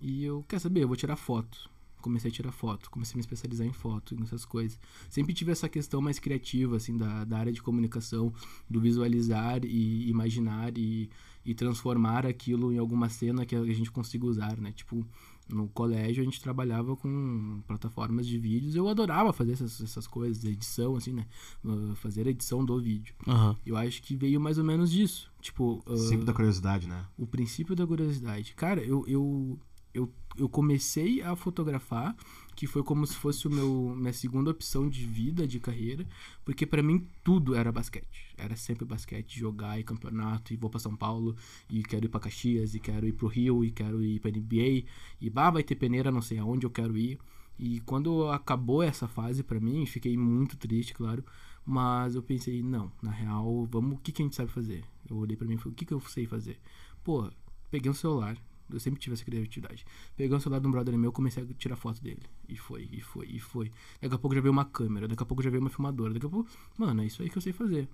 E 0.00 0.24
eu, 0.24 0.42
quer 0.48 0.58
saber, 0.58 0.82
eu 0.82 0.88
vou 0.88 0.96
tirar 0.96 1.16
foto. 1.16 1.70
Comecei 2.00 2.30
a 2.30 2.32
tirar 2.32 2.50
foto, 2.50 2.90
comecei 2.90 3.14
a 3.14 3.18
me 3.18 3.20
especializar 3.20 3.66
em 3.66 3.72
foto, 3.72 4.18
nessas 4.18 4.46
coisas. 4.46 4.78
Sempre 5.10 5.34
tive 5.34 5.52
essa 5.52 5.68
questão 5.68 6.00
mais 6.00 6.18
criativa, 6.18 6.76
assim, 6.76 6.96
da, 6.96 7.24
da 7.24 7.38
área 7.38 7.52
de 7.52 7.62
comunicação, 7.62 8.32
do 8.68 8.80
visualizar 8.80 9.62
e 9.64 10.08
imaginar 10.08 10.76
e, 10.78 11.10
e 11.50 11.54
transformar 11.54 12.24
aquilo 12.24 12.72
em 12.72 12.78
alguma 12.78 13.08
cena 13.08 13.44
que 13.44 13.56
a 13.56 13.64
gente 13.74 13.90
consiga 13.90 14.24
usar, 14.24 14.56
né? 14.58 14.70
Tipo, 14.72 15.04
No 15.48 15.66
colégio 15.68 16.22
a 16.22 16.24
gente 16.24 16.40
trabalhava 16.40 16.94
com 16.94 17.60
plataformas 17.66 18.24
de 18.24 18.38
vídeos. 18.38 18.76
Eu 18.76 18.86
adorava 18.88 19.32
fazer 19.32 19.54
essas, 19.54 19.80
essas 19.80 20.06
coisas, 20.06 20.44
edição, 20.44 20.94
assim, 20.94 21.12
né? 21.12 21.26
Uh, 21.64 21.92
fazer 21.96 22.28
a 22.28 22.30
edição 22.30 22.64
do 22.64 22.80
vídeo. 22.80 23.12
Aham. 23.26 23.56
Eu 23.66 23.76
acho 23.76 24.00
que 24.00 24.14
veio 24.14 24.40
mais 24.40 24.58
ou 24.58 24.64
menos 24.64 24.92
disso. 24.92 25.28
Tipo, 25.40 25.82
uh, 25.88 25.96
Sempre 25.96 26.24
da 26.24 26.32
curiosidade, 26.32 26.86
né? 26.86 27.04
o 27.18 27.26
princípio 27.26 27.74
da 27.74 27.84
curiosidade. 27.84 28.54
Cara, 28.54 28.80
eu, 28.80 29.04
eu, 29.08 29.58
eu, 29.92 30.12
eu 30.36 30.48
comecei 30.48 31.20
a 31.20 31.34
fotografar, 31.34 32.14
que 32.54 32.66
foi 32.66 32.82
como 32.82 33.06
se 33.06 33.16
fosse 33.16 33.46
o 33.46 33.50
meu 33.50 33.94
minha 33.96 34.12
segunda 34.12 34.50
opção 34.50 34.88
de 34.88 35.04
vida, 35.06 35.46
de 35.46 35.58
carreira, 35.60 36.06
porque 36.44 36.66
pra 36.66 36.82
mim 36.82 37.06
tudo 37.22 37.54
era 37.54 37.72
basquete. 37.72 38.34
Era 38.36 38.56
sempre 38.56 38.84
basquete, 38.84 39.38
jogar 39.38 39.78
e 39.78 39.84
campeonato, 39.84 40.52
e 40.52 40.56
vou 40.56 40.70
pra 40.70 40.80
São 40.80 40.96
Paulo, 40.96 41.36
e 41.68 41.82
quero 41.82 42.06
ir 42.06 42.08
pra 42.08 42.20
Caxias, 42.20 42.74
e 42.74 42.80
quero 42.80 43.06
ir 43.06 43.12
pro 43.12 43.28
Rio, 43.28 43.64
e 43.64 43.70
quero 43.70 44.02
ir 44.02 44.20
pra 44.20 44.30
NBA, 44.30 44.86
e 45.20 45.30
bah, 45.30 45.50
vai 45.50 45.62
ter 45.62 45.74
peneira, 45.74 46.10
não 46.10 46.22
sei 46.22 46.38
aonde 46.38 46.66
eu 46.66 46.70
quero 46.70 46.96
ir. 46.96 47.18
E 47.58 47.80
quando 47.80 48.28
acabou 48.28 48.82
essa 48.82 49.06
fase 49.06 49.42
pra 49.42 49.60
mim, 49.60 49.84
fiquei 49.84 50.16
muito 50.16 50.56
triste, 50.56 50.94
claro, 50.94 51.22
mas 51.64 52.14
eu 52.14 52.22
pensei, 52.22 52.62
não, 52.62 52.90
na 53.02 53.10
real, 53.10 53.66
vamos, 53.70 53.98
o 53.98 54.00
que, 54.00 54.12
que 54.12 54.22
a 54.22 54.24
gente 54.24 54.36
sabe 54.36 54.50
fazer? 54.50 54.82
Eu 55.08 55.16
olhei 55.16 55.36
pra 55.36 55.46
mim 55.46 55.54
e 55.54 55.58
falei, 55.58 55.72
o 55.72 55.76
que, 55.76 55.84
que 55.84 55.92
eu 55.92 56.00
sei 56.00 56.26
fazer? 56.26 56.58
Pô, 57.04 57.30
peguei 57.70 57.90
um 57.90 57.94
celular, 57.94 58.36
eu 58.72 58.80
sempre 58.80 59.00
tive 59.00 59.14
essa 59.14 59.24
criatividade. 59.24 59.84
Peguei 60.16 60.36
um 60.36 60.40
celular 60.40 60.60
de 60.60 60.66
um 60.66 60.70
brother 60.70 60.96
meu, 60.96 61.12
comecei 61.12 61.42
a 61.42 61.46
tirar 61.54 61.76
foto 61.76 62.02
dele. 62.02 62.22
E 62.48 62.56
foi, 62.56 62.88
e 62.92 63.00
foi, 63.00 63.26
e 63.26 63.38
foi. 63.38 63.70
Daqui 64.00 64.14
a 64.14 64.18
pouco 64.18 64.34
já 64.34 64.40
veio 64.40 64.52
uma 64.52 64.64
câmera, 64.64 65.08
daqui 65.08 65.22
a 65.22 65.26
pouco 65.26 65.42
já 65.42 65.50
veio 65.50 65.60
uma 65.60 65.70
filmadora, 65.70 66.14
daqui 66.14 66.26
a 66.26 66.28
pouco. 66.28 66.48
Mano, 66.76 67.02
é 67.02 67.06
isso 67.06 67.22
aí 67.22 67.30
que 67.30 67.38
eu 67.38 67.42
sei 67.42 67.52
fazer. 67.52 67.88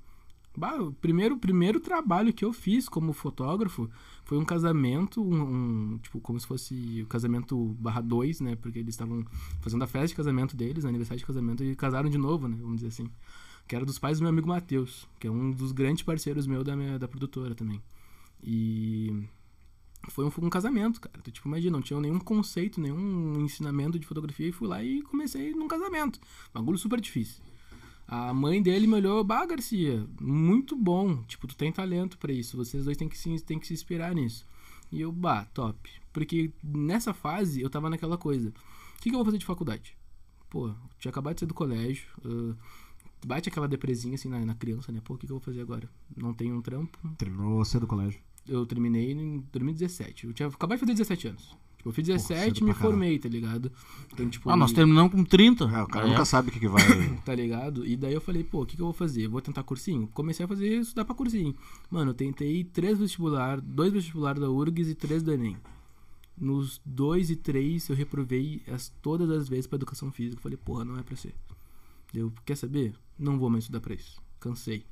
Bah, 0.57 0.75
o 0.77 0.91
primeiro, 0.91 1.35
o 1.35 1.39
primeiro 1.39 1.79
trabalho 1.79 2.33
que 2.33 2.45
eu 2.45 2.53
fiz 2.53 2.89
como 2.89 3.12
fotógrafo 3.12 3.91
foi 4.25 4.39
um 4.39 4.45
casamento, 4.45 5.23
um, 5.23 5.43
um, 5.93 5.99
tipo, 5.99 6.19
como 6.19 6.41
se 6.41 6.47
fosse 6.47 7.03
o 7.03 7.07
casamento 7.07 7.77
barra 7.79 8.01
2, 8.01 8.41
né? 8.41 8.57
Porque 8.57 8.79
eles 8.79 8.95
estavam 8.95 9.23
fazendo 9.61 9.85
a 9.85 9.87
festa 9.87 10.09
de 10.09 10.15
casamento 10.15 10.57
deles, 10.57 10.87
aniversário 10.87 11.19
de 11.19 11.27
casamento, 11.27 11.62
e 11.62 11.77
casaram 11.77 12.09
de 12.09 12.17
novo, 12.17 12.49
né? 12.49 12.57
Vamos 12.59 12.77
dizer 12.77 12.89
assim. 12.89 13.11
Que 13.69 13.77
era 13.77 13.85
dos 13.85 13.99
pais 13.99 14.19
do 14.19 14.23
meu 14.23 14.31
amigo 14.31 14.49
Matheus, 14.49 15.07
que 15.21 15.27
é 15.27 15.31
um 15.31 15.51
dos 15.51 15.73
grandes 15.73 16.03
parceiros 16.03 16.47
meu 16.47 16.65
da, 16.65 16.75
minha, 16.75 16.99
da 16.99 17.07
produtora 17.07 17.55
também. 17.55 17.83
E 18.43 19.25
foi 20.11 20.25
um, 20.25 20.33
um 20.42 20.51
casamento, 20.51 21.01
cara. 21.01 21.21
Tu, 21.23 21.31
tipo, 21.31 21.49
imagina, 21.49 21.77
não 21.77 21.83
tinha 21.83 22.01
nenhum 22.01 22.19
conceito, 22.19 22.81
nenhum 22.81 23.40
ensinamento 23.40 23.99
de 23.99 24.07
fotografia 24.07 24.49
e 24.49 24.53
fui 24.53 24.69
lá 24.69 24.83
e 24.83 25.03
comecei 25.03 25.53
num 25.53 25.69
casamento. 25.69 26.21
Bagulho 26.53 26.79
super 26.79 27.01
difícil. 27.01 27.42
A 28.09 28.33
mãe 28.33 28.62
dele 28.62 28.87
me 28.87 28.95
olhou, 28.95 29.25
bah, 29.25 29.45
Garcia, 29.45 30.07
muito 30.21 30.77
bom. 30.77 31.23
Tipo, 31.25 31.47
tu 31.47 31.57
tem 31.57 31.73
talento 31.73 32.19
pra 32.19 32.33
isso. 32.33 32.57
Vocês 32.57 32.85
dois 32.85 32.97
têm 32.97 33.09
que 33.09 33.19
se, 33.19 33.40
têm 33.40 33.59
que 33.59 33.66
se 33.66 33.75
inspirar 33.75 34.14
nisso. 34.14 34.47
E 34.92 35.01
eu, 35.01 35.11
bah, 35.11 35.45
top. 35.47 35.90
Porque 36.12 36.53
nessa 36.62 37.12
fase 37.12 37.61
eu 37.61 37.69
tava 37.69 37.90
naquela 37.90 38.16
coisa. 38.16 38.51
O 38.51 39.03
que, 39.03 39.11
que 39.11 39.14
eu 39.14 39.19
vou 39.19 39.25
fazer 39.25 39.38
de 39.38 39.45
faculdade? 39.45 39.97
Pô, 40.49 40.73
tinha 40.99 41.11
acabado 41.11 41.35
de 41.35 41.40
sair 41.40 41.49
do 41.49 41.55
colégio. 41.55 42.07
ah, 42.25 42.55
bate 43.27 43.49
aquela 43.49 43.66
depresinha 43.66 44.14
assim 44.14 44.29
na, 44.29 44.38
na 44.45 44.55
criança, 44.55 44.92
né? 44.92 45.01
Pô, 45.03 45.14
o 45.14 45.19
que, 45.19 45.27
que 45.27 45.33
eu 45.33 45.38
vou 45.38 45.45
fazer 45.45 45.61
agora? 45.61 45.88
Não 46.16 46.33
tenho 46.33 46.57
um 46.57 46.62
trampo, 46.62 46.97
Terminou 47.19 47.64
cedo 47.64 47.85
o 47.85 47.87
colégio. 47.88 48.21
Eu 48.48 48.64
terminei 48.66 49.12
em 49.12 49.44
2017. 49.52 50.26
Eu 50.26 50.32
tinha 50.32 50.48
acabado 50.48 50.76
de 50.76 50.80
fazer 50.80 50.92
17 50.92 51.28
anos. 51.28 51.56
Tipo, 51.76 51.88
eu 51.88 51.92
fiz 51.92 52.06
cedo 52.06 52.16
17 52.16 52.61
e 52.61 52.64
me 52.64 52.72
formei, 52.74 53.18
tá 53.18 53.28
ligado? 53.28 53.70
Então, 54.12 54.28
tipo, 54.28 54.50
Ah, 54.50 54.56
nós 54.56 54.70
e- 54.70 54.74
terminamos 54.74 55.12
com 55.12 55.24
30. 55.24 55.64
É, 55.64 55.82
o 55.82 55.87
cara 55.87 56.06
É. 56.06 56.11
nunca 56.11 56.24
sabe 56.24 56.48
o 56.48 56.52
que, 56.52 56.59
que 56.61 56.68
vai. 56.68 56.82
tá 57.24 57.35
ligado? 57.35 57.87
E 57.87 57.96
daí 57.96 58.12
eu 58.14 58.20
falei, 58.20 58.42
pô, 58.42 58.62
o 58.62 58.66
que, 58.66 58.74
que 58.76 58.82
eu 58.82 58.87
vou 58.87 58.92
fazer? 58.92 59.26
Eu 59.26 59.30
vou 59.30 59.40
tentar 59.40 59.62
cursinho? 59.62 60.09
Comecei 60.14 60.44
a 60.44 60.48
fazer 60.48 60.66
estudar 60.80 61.04
pra 61.04 61.14
cursinho. 61.14 61.54
Mano, 61.90 62.11
eu 62.11 62.14
tentei 62.14 62.64
três 62.64 62.98
vestibular, 62.98 63.61
dois 63.61 63.92
vestibular 63.92 64.38
da 64.38 64.50
URGS 64.50 64.90
e 64.90 64.94
três 64.94 65.22
do 65.22 65.32
Enem. 65.32 65.56
Nos 66.38 66.80
dois 66.85 67.30
e 67.30 67.37
três 67.37 67.88
eu 67.88 67.96
reprovei 67.96 68.62
as, 68.68 68.92
todas 69.00 69.30
as 69.30 69.48
vezes 69.48 69.66
pra 69.66 69.76
educação 69.76 70.11
física. 70.12 70.38
Eu 70.38 70.42
falei, 70.42 70.59
porra, 70.59 70.85
não 70.85 70.98
é 70.98 71.02
pra 71.02 71.16
ser. 71.16 71.35
Eu, 72.12 72.32
quer 72.44 72.56
saber? 72.56 72.94
Não 73.18 73.38
vou 73.38 73.48
mais 73.48 73.64
estudar 73.64 73.80
pra 73.80 73.94
isso. 73.94 74.20
Cansei. 74.40 74.85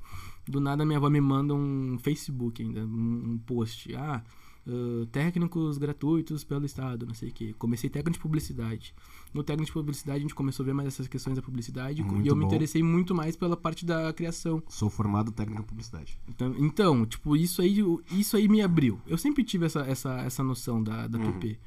Do 0.47 0.59
nada 0.59 0.85
minha 0.85 0.97
avó 0.97 1.09
me 1.09 1.21
manda 1.21 1.53
um 1.53 1.97
Facebook 1.99 2.61
ainda, 2.61 2.85
um, 2.85 3.39
post. 3.45 3.95
Ah, 3.95 4.23
ah, 4.67 5.05
técnicos 5.11 5.77
gratuitos 5.77 6.43
pelo 6.43 6.65
estado, 6.65 7.05
não 7.05 7.13
sei 7.13 7.29
o 7.29 7.31
que. 7.31 7.53
Comecei 7.53 7.89
técnico 7.89 8.17
de 8.17 8.19
publicidade. 8.19 8.93
No 9.33 9.43
técnico 9.43 9.67
de 9.67 9.73
publicidade 9.73 10.19
a 10.19 10.21
gente 10.21 10.35
começou 10.35 10.63
a 10.63 10.67
ver 10.67 10.73
mais 10.73 10.87
essas 10.87 11.07
questões 11.07 11.35
da 11.35 11.41
publicidade 11.41 12.01
Muito 12.01 12.25
e 12.25 12.27
eu 12.27 12.35
me 12.35 12.41
bom. 12.41 12.47
interessei 12.47 12.81
muito 12.81 13.13
mais 13.13 13.35
pela 13.35 13.55
parte 13.55 13.85
da 13.85 14.11
criação. 14.13 14.63
Sou 14.67 14.89
formado 14.89 15.31
técnico 15.31 15.61
em 15.61 15.65
publicidade. 15.65 16.19
Então, 16.27 16.55
então, 16.57 17.05
tipo, 17.05 17.35
isso 17.35 17.61
aí, 17.61 17.79
isso 18.11 18.35
aí 18.35 18.47
me 18.47 18.61
abriu. 18.61 18.99
Eu 19.05 19.17
sempre 19.17 19.43
tive 19.43 19.65
essa, 19.65 19.81
essa, 19.81 20.21
essa 20.21 20.43
noção 20.43 20.81
da, 20.81 21.07
da 21.07 21.19
PP. 21.19 21.59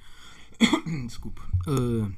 Desculpa. 1.07 1.43
Ah, 1.67 2.11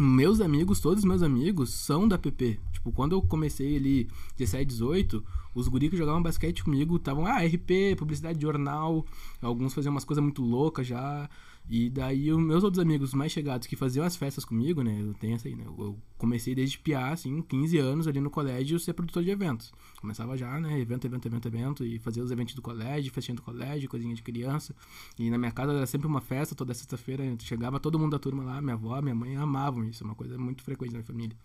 meus 0.00 0.40
amigos, 0.40 0.80
todos 0.80 1.00
os 1.00 1.04
meus 1.04 1.22
amigos 1.22 1.70
são 1.70 2.08
da 2.08 2.18
PP. 2.18 2.58
Tipo, 2.72 2.90
quando 2.92 3.12
eu 3.12 3.22
comecei 3.22 3.76
ali 3.76 4.08
17, 4.36 4.64
18, 4.64 5.24
os 5.54 5.68
guri 5.68 5.90
que 5.90 5.96
jogavam 5.96 6.22
basquete 6.22 6.64
comigo 6.64 6.96
estavam, 6.96 7.26
ah, 7.26 7.44
RP, 7.44 7.96
publicidade 7.96 8.38
de 8.38 8.42
jornal. 8.42 9.04
Alguns 9.42 9.74
faziam 9.74 9.92
umas 9.92 10.04
coisas 10.04 10.22
muito 10.22 10.42
loucas 10.42 10.86
já. 10.86 11.28
E 11.72 11.88
daí 11.88 12.32
os 12.32 12.40
meus 12.40 12.64
outros 12.64 12.82
amigos 12.82 13.14
mais 13.14 13.30
chegados 13.30 13.68
que 13.68 13.76
faziam 13.76 14.04
as 14.04 14.16
festas 14.16 14.44
comigo, 14.44 14.82
né? 14.82 15.00
Eu 15.00 15.14
tenho 15.14 15.36
essa 15.36 15.46
aí, 15.46 15.54
né? 15.54 15.64
Eu 15.64 15.96
comecei 16.18 16.52
desde 16.52 16.76
piar, 16.76 17.12
assim, 17.12 17.40
15 17.42 17.78
anos 17.78 18.08
ali 18.08 18.20
no 18.20 18.28
colégio, 18.28 18.76
ser 18.80 18.92
produtor 18.92 19.22
de 19.22 19.30
eventos. 19.30 19.72
Começava 20.00 20.36
já, 20.36 20.58
né? 20.58 20.80
Evento, 20.80 21.06
evento, 21.06 21.28
evento, 21.28 21.46
evento. 21.46 21.84
E 21.84 22.00
fazia 22.00 22.24
os 22.24 22.32
eventos 22.32 22.56
do 22.56 22.60
colégio, 22.60 23.12
festinha 23.12 23.36
do 23.36 23.42
colégio, 23.42 23.88
coisinha 23.88 24.12
de 24.12 24.20
criança. 24.20 24.74
E 25.16 25.30
na 25.30 25.38
minha 25.38 25.52
casa 25.52 25.72
era 25.72 25.86
sempre 25.86 26.08
uma 26.08 26.20
festa, 26.20 26.56
toda 26.56 26.74
sexta-feira. 26.74 27.22
Chegava 27.38 27.78
todo 27.78 28.00
mundo 28.00 28.10
da 28.10 28.18
turma 28.18 28.42
lá, 28.42 28.60
minha 28.60 28.74
avó, 28.74 29.00
minha 29.00 29.14
mãe 29.14 29.36
amavam 29.36 29.84
isso. 29.84 30.02
É 30.02 30.06
uma 30.06 30.16
coisa 30.16 30.36
muito 30.36 30.64
frequente 30.64 30.92
na 30.92 31.04
família. 31.04 31.36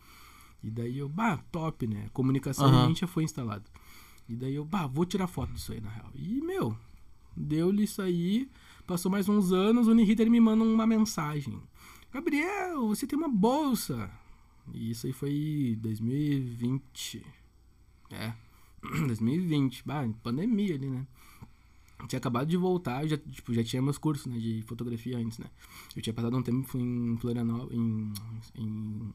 E 0.63 0.71
daí 0.71 0.97
eu, 0.97 1.07
bah, 1.07 1.37
top, 1.51 1.85
né? 1.85 2.09
Comunicação 2.11 2.65
Aham. 2.65 2.85
em 2.85 2.87
mente 2.87 3.01
já 3.01 3.07
foi 3.07 3.23
instalado. 3.23 3.65
E 4.27 4.35
daí 4.35 4.55
eu, 4.55 4.65
bah, 4.65 4.87
vou 4.87 5.05
tirar 5.05 5.27
foto 5.27 5.53
disso 5.53 5.71
aí, 5.71 5.79
na 5.79 5.91
real. 5.91 6.09
E, 6.15 6.41
meu, 6.41 6.75
deu-lhe 7.37 7.83
isso 7.83 8.01
aí. 8.01 8.49
Passou 8.85 9.09
mais 9.09 9.27
uns 9.27 9.51
anos, 9.51 9.87
o 9.87 9.91
Unirita 9.91 10.21
ele 10.21 10.29
me 10.29 10.39
manda 10.39 10.63
uma 10.63 10.85
mensagem. 10.85 11.59
Gabriel, 12.13 12.87
você 12.87 13.07
tem 13.07 13.17
uma 13.17 13.27
bolsa. 13.27 14.11
E 14.73 14.91
isso 14.91 15.07
aí 15.07 15.13
foi 15.13 15.77
2020. 15.81 17.25
É. 18.11 18.33
2020. 19.07 19.83
Bah, 19.85 20.07
pandemia 20.21 20.75
ali, 20.75 20.89
né? 20.89 21.05
Tinha 22.07 22.19
acabado 22.19 22.47
de 22.47 22.57
voltar, 22.57 23.03
eu 23.03 23.09
já, 23.09 23.17
tipo, 23.17 23.53
já 23.53 23.63
tinha 23.63 23.81
meus 23.81 23.97
cursos 23.97 24.27
né, 24.27 24.37
de 24.37 24.61
fotografia 24.67 25.17
antes, 25.17 25.39
né? 25.39 25.47
Eu 25.95 26.01
tinha 26.01 26.13
passado 26.13 26.37
um 26.37 26.43
tempo 26.43 26.77
em 26.77 27.17
Florianópolis, 27.17 27.73
em, 27.73 28.13
em, 28.55 29.13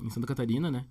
em 0.00 0.10
Santa 0.10 0.26
Catarina, 0.26 0.70
né? 0.70 0.86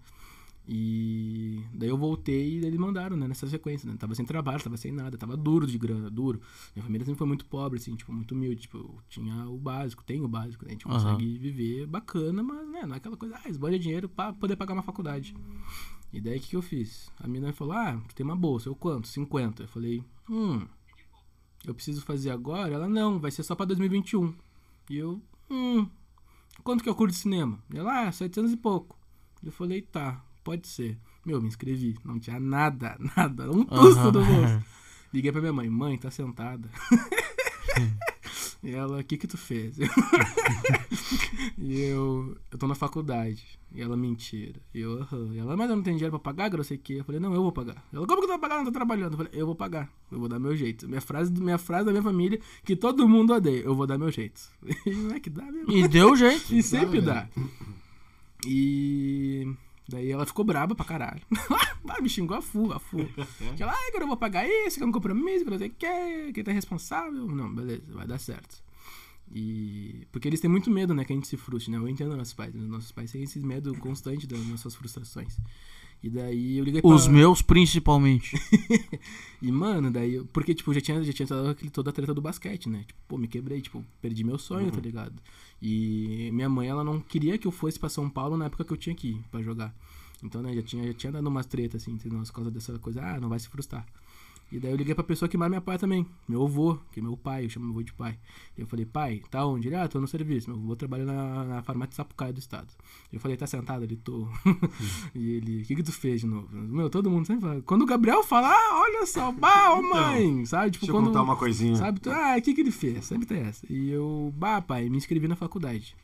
E 0.72 1.64
daí 1.74 1.90
eu 1.90 1.98
voltei 1.98 2.60
e 2.60 2.64
eles 2.64 2.78
mandaram, 2.80 3.18
né, 3.18 3.28
nessa 3.28 3.48
sequência, 3.48 3.90
né? 3.90 3.98
Tava 3.98 4.14
sem 4.14 4.24
trabalho, 4.24 4.64
tava 4.64 4.78
sem 4.78 4.92
nada, 4.92 5.18
tava 5.18 5.36
duro 5.36 5.66
de 5.66 5.80
grana, 5.80 6.12
duro. 6.12 6.40
Minha 6.76 6.84
família 6.84 7.04
sempre 7.04 7.18
foi 7.18 7.26
muito 7.26 7.44
pobre, 7.46 7.80
assim, 7.80 7.96
tipo, 7.96 8.14
muito 8.14 8.36
humilde. 8.36 8.62
Tipo, 8.62 8.78
eu 8.78 9.00
tinha 9.10 9.50
o 9.50 9.58
básico, 9.58 10.04
tem 10.04 10.22
o 10.22 10.28
básico, 10.28 10.64
né? 10.66 10.70
A 10.70 10.74
gente 10.74 10.88
Aham. 10.88 11.14
consegue 11.14 11.40
viver 11.40 11.88
bacana, 11.88 12.44
mas, 12.44 12.70
né, 12.70 12.86
não 12.86 12.94
é 12.94 12.98
aquela 12.98 13.18
coisa, 13.18 13.36
ah, 13.44 13.50
esbanja 13.50 13.80
dinheiro 13.80 14.08
pra 14.08 14.32
poder 14.32 14.56
pagar 14.56 14.74
uma 14.76 14.84
faculdade. 14.84 15.36
E 16.14 16.22
daí 16.22 16.38
o 16.38 16.40
que, 16.40 16.50
que 16.50 16.56
eu 16.56 16.62
fiz? 16.62 17.12
A 17.20 17.28
mina 17.28 17.52
falou, 17.52 17.74
ah, 17.74 18.00
tu 18.08 18.14
tem 18.14 18.24
uma 18.24 18.36
bolsa. 18.36 18.70
Eu 18.70 18.76
quanto? 18.76 19.08
50. 19.08 19.64
Eu 19.64 19.68
falei, 19.68 20.04
hum, 20.30 20.68
eu 21.66 21.74
preciso 21.74 22.04
fazer 22.04 22.30
agora? 22.30 22.72
Ela, 22.72 22.88
não, 22.88 23.20
vai 23.20 23.32
ser 23.32 23.42
só 23.42 23.56
pra 23.56 23.66
2021. 23.66 24.36
E 24.88 24.98
eu, 24.98 25.20
hum, 25.50 25.88
quanto 26.64 26.84
que 26.84 26.90
é 26.90 26.92
o 26.92 26.96
curso 26.96 27.16
de 27.16 27.22
cinema? 27.22 27.58
Ela, 27.74 28.08
ah, 28.08 28.12
700 28.12 28.52
e 28.54 28.58
pouco. 28.58 28.96
Eu 29.44 29.52
falei, 29.52 29.82
tá, 29.82 30.24
pode 30.44 30.68
ser. 30.68 30.98
Meu, 31.26 31.42
me 31.42 31.48
inscrevi. 31.48 31.98
Não 32.04 32.20
tinha 32.20 32.40
nada, 32.40 32.98
nada. 33.16 33.52
Um 33.52 33.64
tusto 33.64 34.12
do 34.12 34.24
bolso. 34.24 34.64
Liguei 35.14 35.32
pra 35.32 35.42
minha 35.42 35.54
mãe, 35.54 35.70
mãe, 35.70 35.98
tá 35.98 36.12
sentada. 36.12 36.70
e 38.64 38.70
ela, 38.74 39.00
o 39.00 39.04
que 39.04 39.18
que 39.18 39.28
tu 39.28 39.38
fez? 39.38 39.78
e 41.58 41.82
eu, 41.82 42.38
eu 42.52 42.58
tô 42.58 42.68
na 42.68 42.76
faculdade. 42.76 43.60
E 43.74 43.82
ela, 43.82 43.98
mentira. 43.98 44.60
E 44.74 44.80
eu, 44.80 45.02
aham. 45.02 45.34
E 45.34 45.40
ela, 45.40 45.58
mas 45.58 45.70
eu 45.70 45.76
não 45.76 45.84
tenho 45.84 45.98
dinheiro 45.98 46.20
pra 46.20 46.32
pagar, 46.32 46.50
que 46.50 46.56
eu 46.56 46.58
não 46.58 46.64
sei 46.64 46.78
o 46.78 46.80
quê. 46.80 46.96
Eu 47.00 47.04
falei, 47.04 47.20
não, 47.20 47.34
eu 47.34 47.42
vou 47.42 47.52
pagar. 47.52 47.84
Ela, 47.92 48.06
como 48.06 48.22
que 48.22 48.28
tu 48.28 48.30
vai 48.30 48.40
pagar? 48.40 48.56
Eu 48.56 48.60
não 48.60 48.66
tô 48.66 48.72
trabalhando. 48.72 49.14
Eu 49.14 49.18
falei, 49.18 49.32
eu 49.34 49.46
vou 49.48 49.56
pagar. 49.56 49.92
Eu 50.12 50.20
vou 50.20 50.30
dar 50.30 50.40
meu 50.40 50.56
jeito. 50.56 50.88
Minha 50.88 51.02
frase, 51.02 51.32
minha 51.32 51.58
frase 51.58 51.86
da 51.86 51.92
minha 51.92 52.04
família, 52.04 52.40
que 52.64 52.76
todo 52.76 53.08
mundo 53.08 53.34
odeia. 53.34 53.62
Eu 53.62 53.76
vou 53.76 53.88
dar 53.88 53.98
meu 53.98 54.12
jeito. 54.12 54.42
E 54.86 54.92
não 54.92 55.16
é 55.16 55.20
que 55.20 55.30
dá 55.30 55.44
mesmo. 55.44 55.72
E 55.72 55.88
deu 55.88 56.16
jeito. 56.16 56.54
E 56.54 56.62
sempre 56.62 57.02
Dá, 57.02 57.14
dá. 57.14 57.30
E 58.46 59.52
daí 59.90 60.10
ela 60.12 60.26
ficou 60.26 60.46
braba 60.46 60.74
pra 60.76 60.86
caralho. 60.86 61.22
Me 62.02 62.08
xingou 62.08 62.38
a 62.38 62.42
full, 62.42 62.72
a 62.72 62.80
full. 62.80 63.06
Que 63.58 63.64
ela, 63.64 63.74
ai, 63.74 63.92
que 63.92 64.02
eu 64.02 64.08
vou 64.08 64.16
pagar 64.16 64.48
isso, 64.48 64.78
que 64.78 64.84
é 64.84 64.86
um 64.86 64.92
compromisso, 64.92 65.44
que 65.44 65.52
não 65.52 65.58
sei 65.58 65.68
o 65.68 65.72
que, 65.72 66.32
que 66.34 66.44
tá 66.44 66.52
responsável. 66.54 67.28
Não, 67.28 67.54
beleza, 67.54 67.84
vai 67.90 68.08
dar 68.08 68.18
certo. 68.20 68.64
E. 69.34 70.08
Porque 70.12 70.28
eles 70.28 70.40
têm 70.40 70.50
muito 70.50 70.72
medo, 70.72 70.94
né, 70.94 71.04
que 71.04 71.14
a 71.14 71.16
gente 71.16 71.28
se 71.28 71.38
frustre, 71.38 71.72
né? 71.72 71.78
Eu 71.78 71.88
entendo 71.88 72.16
nossos 72.16 72.34
pais. 72.34 72.54
né? 72.54 72.62
Nossos 72.66 72.92
pais 72.92 73.12
têm 73.12 73.24
esse 73.24 73.40
medo 73.40 73.76
constante 73.76 74.26
das 74.26 74.40
nossas 74.46 74.74
frustrações. 74.76 75.38
E 76.02 76.10
daí 76.10 76.58
eu 76.58 76.64
liguei 76.64 76.82
pra... 76.82 76.90
Os 76.90 77.08
meus, 77.08 77.42
principalmente. 77.42 78.38
E, 79.42 79.52
mano, 79.52 79.90
daí... 79.90 80.16
eu- 80.16 80.26
Porque, 80.34 80.54
tipo, 80.54 80.74
já 80.74 80.82
tinha, 80.82 81.02
já 81.04 81.14
tinha 81.14 81.26
dado 81.26 81.50
aquele, 81.50 81.70
toda 81.72 81.90
a 81.92 81.94
treta 81.94 82.14
do 82.14 82.22
basquete, 82.22 82.68
né? 82.68 82.84
Tipo, 82.86 83.00
pô, 83.08 83.18
me 83.18 83.26
quebrei, 83.28 83.62
tipo, 83.62 83.86
perdi 84.02 84.22
meu 84.24 84.38
sonho, 84.38 84.70
tá 84.72 84.82
ligado? 84.82 85.14
E 85.62 86.30
minha 86.32 86.50
mãe, 86.50 86.68
ela 86.68 86.84
não 86.84 87.00
queria 87.00 87.38
que 87.38 87.48
eu 87.48 87.52
fosse 87.52 87.80
pra 87.80 87.90
São 87.90 88.10
Paulo 88.10 88.38
na 88.38 88.46
época 88.46 88.64
que 88.64 88.72
eu 88.72 88.78
tinha 88.78 88.96
que 88.96 89.10
ir 89.10 89.22
pra 89.32 89.42
jogar. 89.42 89.74
Então, 90.24 90.42
né, 90.42 90.54
já 90.54 90.62
tinha, 90.62 90.88
já 90.88 90.94
tinha 90.94 91.12
dado 91.12 91.28
umas 91.28 91.46
tretas, 91.46 91.82
assim, 91.82 91.94
entre 91.94 92.10
nós, 92.10 92.30
por 92.30 92.36
causa 92.36 92.52
dessa 92.52 92.78
coisa. 92.80 93.02
Ah, 93.02 93.20
não 93.20 93.30
vai 93.30 93.40
se 93.40 93.48
frustrar. 93.48 93.86
E 94.52 94.60
daí 94.60 94.72
eu 94.72 94.78
liguei 94.78 94.96
pra 94.96 95.04
pessoa 95.04 95.30
que 95.30 95.38
mais 95.38 95.52
me 95.52 95.58
apoia 95.58 95.78
também. 95.78 96.06
Meu 96.28 96.44
avô, 96.44 96.78
que 96.92 97.00
é 97.00 97.04
meu 97.04 97.16
pai, 97.16 97.46
eu 97.46 97.50
chamo 97.50 97.66
meu 97.66 97.74
avô 97.76 97.84
de 97.84 97.94
pai. 97.94 98.18
E 98.58 98.62
eu 98.62 98.68
falei, 98.68 98.86
pai, 98.86 99.22
tá 99.30 99.46
onde? 99.46 99.68
Ele, 99.68 99.76
ah, 99.76 99.88
tô 99.88 100.02
no 100.02 100.08
serviço. 100.08 100.50
Meu 100.50 100.60
avô 100.60 100.76
trabalha 100.76 101.06
na, 101.06 101.44
na 101.46 101.62
farmácia 101.62 101.90
de 101.90 101.96
Sapucaia 101.96 102.34
do 102.34 102.40
estado. 102.40 102.68
Eu 103.14 103.20
falei, 103.20 103.38
tá 103.38 103.46
sentado? 103.46 103.84
Ele, 103.84 103.96
tô. 103.96 104.28
e 105.14 105.34
ele, 105.34 105.62
o 105.62 105.66
que 105.66 105.76
que 105.76 105.84
tu 105.84 105.92
fez 105.92 106.22
de 106.22 106.28
novo? 106.28 106.48
Meu, 106.52 106.90
todo 106.90 107.12
mundo 107.12 107.28
sempre 107.28 107.42
fala. 107.48 107.62
Quando 107.62 107.84
o 107.84 107.86
Gabriel 107.86 108.24
fala, 108.24 108.50
ah, 108.50 108.82
olha 108.82 109.06
só, 109.06 109.32
bah, 109.32 109.74
ô 109.76 109.84
mãe, 109.84 110.46
sabe? 110.46 110.72
Tipo, 110.72 110.86
Deixa 110.86 110.92
eu 110.92 110.96
quando... 110.96 111.08
contar 111.08 111.22
uma 111.22 111.36
coisinha. 111.36 111.76
Sabe? 111.76 112.00
Tu, 112.00 112.10
ah, 112.10 112.36
o 112.38 112.42
que 112.42 112.54
que 112.54 112.62
ele 112.62 112.72
fez? 112.72 113.06
Sempre 113.06 113.28
tem 113.28 113.42
essa. 113.42 113.66
E 113.70 113.92
eu, 113.92 114.34
bah, 114.36 114.62
pai, 114.62 114.90
me 114.90 114.98
inscrevi 114.98 115.28
na 115.28 115.36
faculdade. 115.36 115.96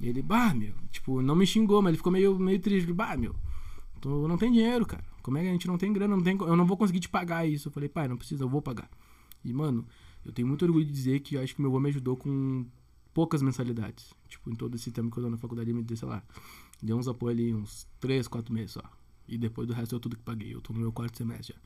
E 0.00 0.08
ele, 0.08 0.20
bah, 0.22 0.52
meu, 0.52 0.72
tipo, 0.90 1.22
não 1.22 1.36
me 1.36 1.46
xingou, 1.46 1.80
mas 1.80 1.90
ele 1.90 1.98
ficou 1.98 2.12
meio, 2.12 2.36
meio 2.36 2.58
triste. 2.58 2.92
Bah, 2.92 3.16
meu, 3.16 3.34
tu 4.02 4.28
não 4.28 4.36
tem 4.36 4.52
dinheiro, 4.52 4.84
cara. 4.84 5.04
Como 5.22 5.38
é 5.38 5.42
que 5.42 5.48
a 5.48 5.52
gente 5.52 5.68
não 5.68 5.78
tem 5.78 5.92
grana? 5.92 6.16
Não 6.16 6.22
tem, 6.22 6.36
eu 6.36 6.56
não 6.56 6.66
vou 6.66 6.76
conseguir 6.76 7.00
te 7.00 7.08
pagar 7.08 7.46
isso. 7.46 7.68
Eu 7.68 7.72
falei, 7.72 7.88
pai, 7.88 8.08
não 8.08 8.16
precisa, 8.16 8.44
eu 8.44 8.48
vou 8.48 8.60
pagar. 8.60 8.90
E, 9.44 9.52
mano, 9.52 9.86
eu 10.24 10.32
tenho 10.32 10.46
muito 10.46 10.64
orgulho 10.64 10.84
de 10.84 10.92
dizer 10.92 11.20
que 11.20 11.38
acho 11.38 11.54
que 11.54 11.62
meu 11.62 11.70
avô 11.70 11.80
me 11.80 11.88
ajudou 11.88 12.16
com 12.16 12.66
poucas 13.14 13.40
mensalidades. 13.40 14.12
Tipo, 14.28 14.50
em 14.50 14.54
todo 14.54 14.74
esse 14.74 14.90
tempo 14.90 15.10
que 15.10 15.18
eu 15.18 15.24
tô 15.24 15.30
na 15.30 15.38
faculdade, 15.38 15.70
ele 15.70 15.78
me 15.78 15.84
deu, 15.84 15.96
sei 15.96 16.08
lá, 16.08 16.22
deu 16.82 16.98
uns 16.98 17.06
apoios 17.06 17.38
ali, 17.38 17.54
uns 17.54 17.86
3, 18.00 18.26
4 18.26 18.52
meses 18.52 18.72
só. 18.72 18.82
E 19.28 19.38
depois 19.38 19.68
do 19.68 19.72
resto 19.72 19.94
eu 19.94 20.00
tudo 20.00 20.16
que 20.16 20.22
paguei. 20.22 20.52
Eu 20.52 20.60
tô 20.60 20.72
no 20.72 20.80
meu 20.80 20.92
quarto 20.92 21.16
semestre 21.16 21.54
já. 21.54 21.60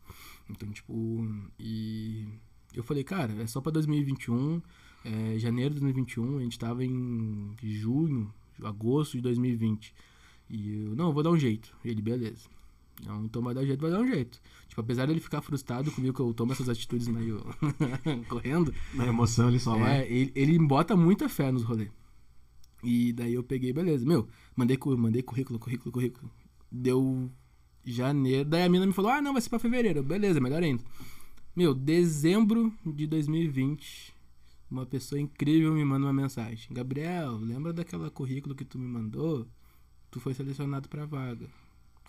Então, 0.51 0.71
tipo, 0.71 1.27
e 1.59 2.29
eu 2.75 2.83
falei, 2.83 3.03
cara, 3.03 3.33
é 3.43 3.47
só 3.47 3.61
pra 3.61 3.73
2021. 3.73 4.61
É, 5.05 5.39
janeiro 5.39 5.73
de 5.75 5.81
2021, 5.81 6.39
a 6.39 6.43
gente 6.43 6.59
tava 6.59 6.85
em 6.85 7.55
junho, 7.63 8.33
agosto 8.63 9.13
de 9.13 9.23
2020. 9.23 9.95
E 10.49 10.85
eu, 10.85 10.95
não, 10.95 11.13
vou 11.13 11.23
dar 11.23 11.31
um 11.31 11.39
jeito. 11.39 11.75
E 11.85 11.89
ele, 11.91 12.03
beleza. 12.03 12.49
Não, 13.05 13.25
então 13.25 13.43
vai 13.43 13.55
dar 13.55 13.65
jeito, 13.65 13.81
vai 13.81 13.91
dar 13.91 14.01
um 14.01 14.07
jeito. 14.07 14.41
Tipo, 14.69 14.81
apesar 14.81 15.07
dele 15.07 15.21
ficar 15.21 15.43
frustrado 15.43 15.91
comigo 15.93 16.15
que 16.15 16.21
eu 16.21 16.33
tomo 16.33 16.53
essas 16.53 16.69
atitudes 16.69 17.09
meio 17.09 17.45
correndo, 18.29 18.73
Na 18.95 19.07
emoção 19.07 19.49
ele 19.49 19.59
só 19.59 19.77
vai. 19.77 20.01
é, 20.03 20.11
ele, 20.11 20.33
ele 20.35 20.59
bota 20.59 20.97
muita 20.97 21.29
fé 21.29 21.51
nos 21.53 21.63
rolês. 21.63 21.91
E 22.83 23.13
daí 23.13 23.35
eu 23.35 23.43
peguei, 23.43 23.73
beleza. 23.73 24.07
Meu, 24.07 24.29
mandei, 24.55 24.79
mandei 24.97 25.23
currículo, 25.23 25.59
currículo, 25.59 25.93
currículo. 25.93 26.31
Deu 26.71 27.31
janeiro. 27.85 28.49
Daí 28.49 28.63
a 28.63 28.69
mina 28.69 28.87
me 28.87 28.93
falou: 28.93 29.11
ah, 29.11 29.21
não, 29.21 29.33
vai 29.33 29.43
ser 29.43 29.51
pra 29.51 29.59
fevereiro. 29.59 30.03
Beleza, 30.03 30.41
melhor 30.41 30.63
ainda. 30.63 30.83
Meu, 31.55 31.75
dezembro 31.75 32.73
de 32.85 33.07
2020, 33.07 34.15
uma 34.71 34.85
pessoa 34.85 35.21
incrível 35.21 35.73
me 35.73 35.85
manda 35.85 36.07
uma 36.07 36.13
mensagem: 36.13 36.69
Gabriel, 36.71 37.37
lembra 37.39 37.73
daquela 37.73 38.11
currículo 38.11 38.55
que 38.55 38.65
tu 38.65 38.79
me 38.79 38.87
mandou? 38.87 39.47
Tu 40.11 40.21
foi 40.21 40.35
selecionado 40.35 40.89
pra 40.89 41.07
vaga. 41.07 41.49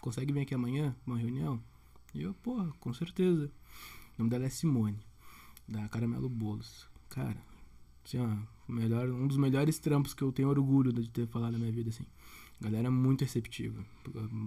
Consegue 0.01 0.31
vir 0.31 0.41
aqui 0.41 0.53
amanhã? 0.53 0.95
Uma 1.05 1.17
reunião? 1.17 1.61
E 2.13 2.21
eu, 2.21 2.33
porra, 2.35 2.71
com 2.79 2.93
certeza. 2.93 3.51
O 4.17 4.19
nome 4.19 4.29
dela 4.29 4.45
é 4.45 4.49
Simone, 4.49 4.99
da 5.67 5.87
Caramelo 5.89 6.29
Bolos. 6.29 6.87
Cara, 7.09 7.37
assim, 8.03 8.17
ó, 8.19 8.37
melhor, 8.71 9.09
um 9.09 9.27
dos 9.27 9.37
melhores 9.37 9.79
trampos 9.79 10.13
que 10.13 10.23
eu 10.23 10.31
tenho 10.31 10.49
orgulho 10.49 10.91
de 10.91 11.09
ter 11.09 11.27
falado 11.27 11.53
na 11.53 11.59
minha 11.59 11.71
vida, 11.71 11.89
assim. 11.89 12.05
Galera 12.59 12.89
muito 12.89 13.21
receptiva. 13.21 13.85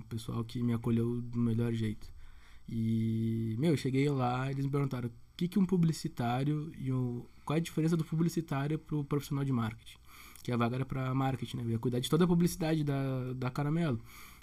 Pessoal 0.09 0.43
que 0.45 0.63
me 0.63 0.73
acolheu 0.73 1.21
do 1.21 1.39
melhor 1.39 1.73
jeito. 1.73 2.09
E, 2.69 3.55
meu, 3.59 3.73
eu 3.73 3.77
cheguei 3.77 4.09
lá, 4.09 4.51
eles 4.51 4.65
me 4.65 4.71
perguntaram 4.71 5.09
o 5.09 5.13
que, 5.37 5.49
que 5.49 5.59
um 5.59 5.67
publicitário 5.67 6.73
e 6.79 6.93
o, 6.93 7.27
qual 7.45 7.57
é 7.57 7.61
a 7.61 7.63
diferença 7.63 7.97
do 7.97 8.05
publicitário 8.05 8.79
pro 8.79 9.05
profissional 9.05 9.45
de 9.45 9.53
marketing. 9.53 10.00
Que 10.43 10.53
a 10.53 10.57
vaga 10.57 10.77
era 10.77 10.87
pra 10.87 11.15
marketing, 11.15 11.59
né? 11.59 11.63
Eu 11.65 11.71
ia 11.71 11.79
cuidar 11.79 12.01
de 12.01 12.09
toda 12.09 12.25
a 12.25 12.29
publicidade 12.29 12.83
da, 12.83 13.33
da 13.35 13.51
Caramelo. 13.51 14.01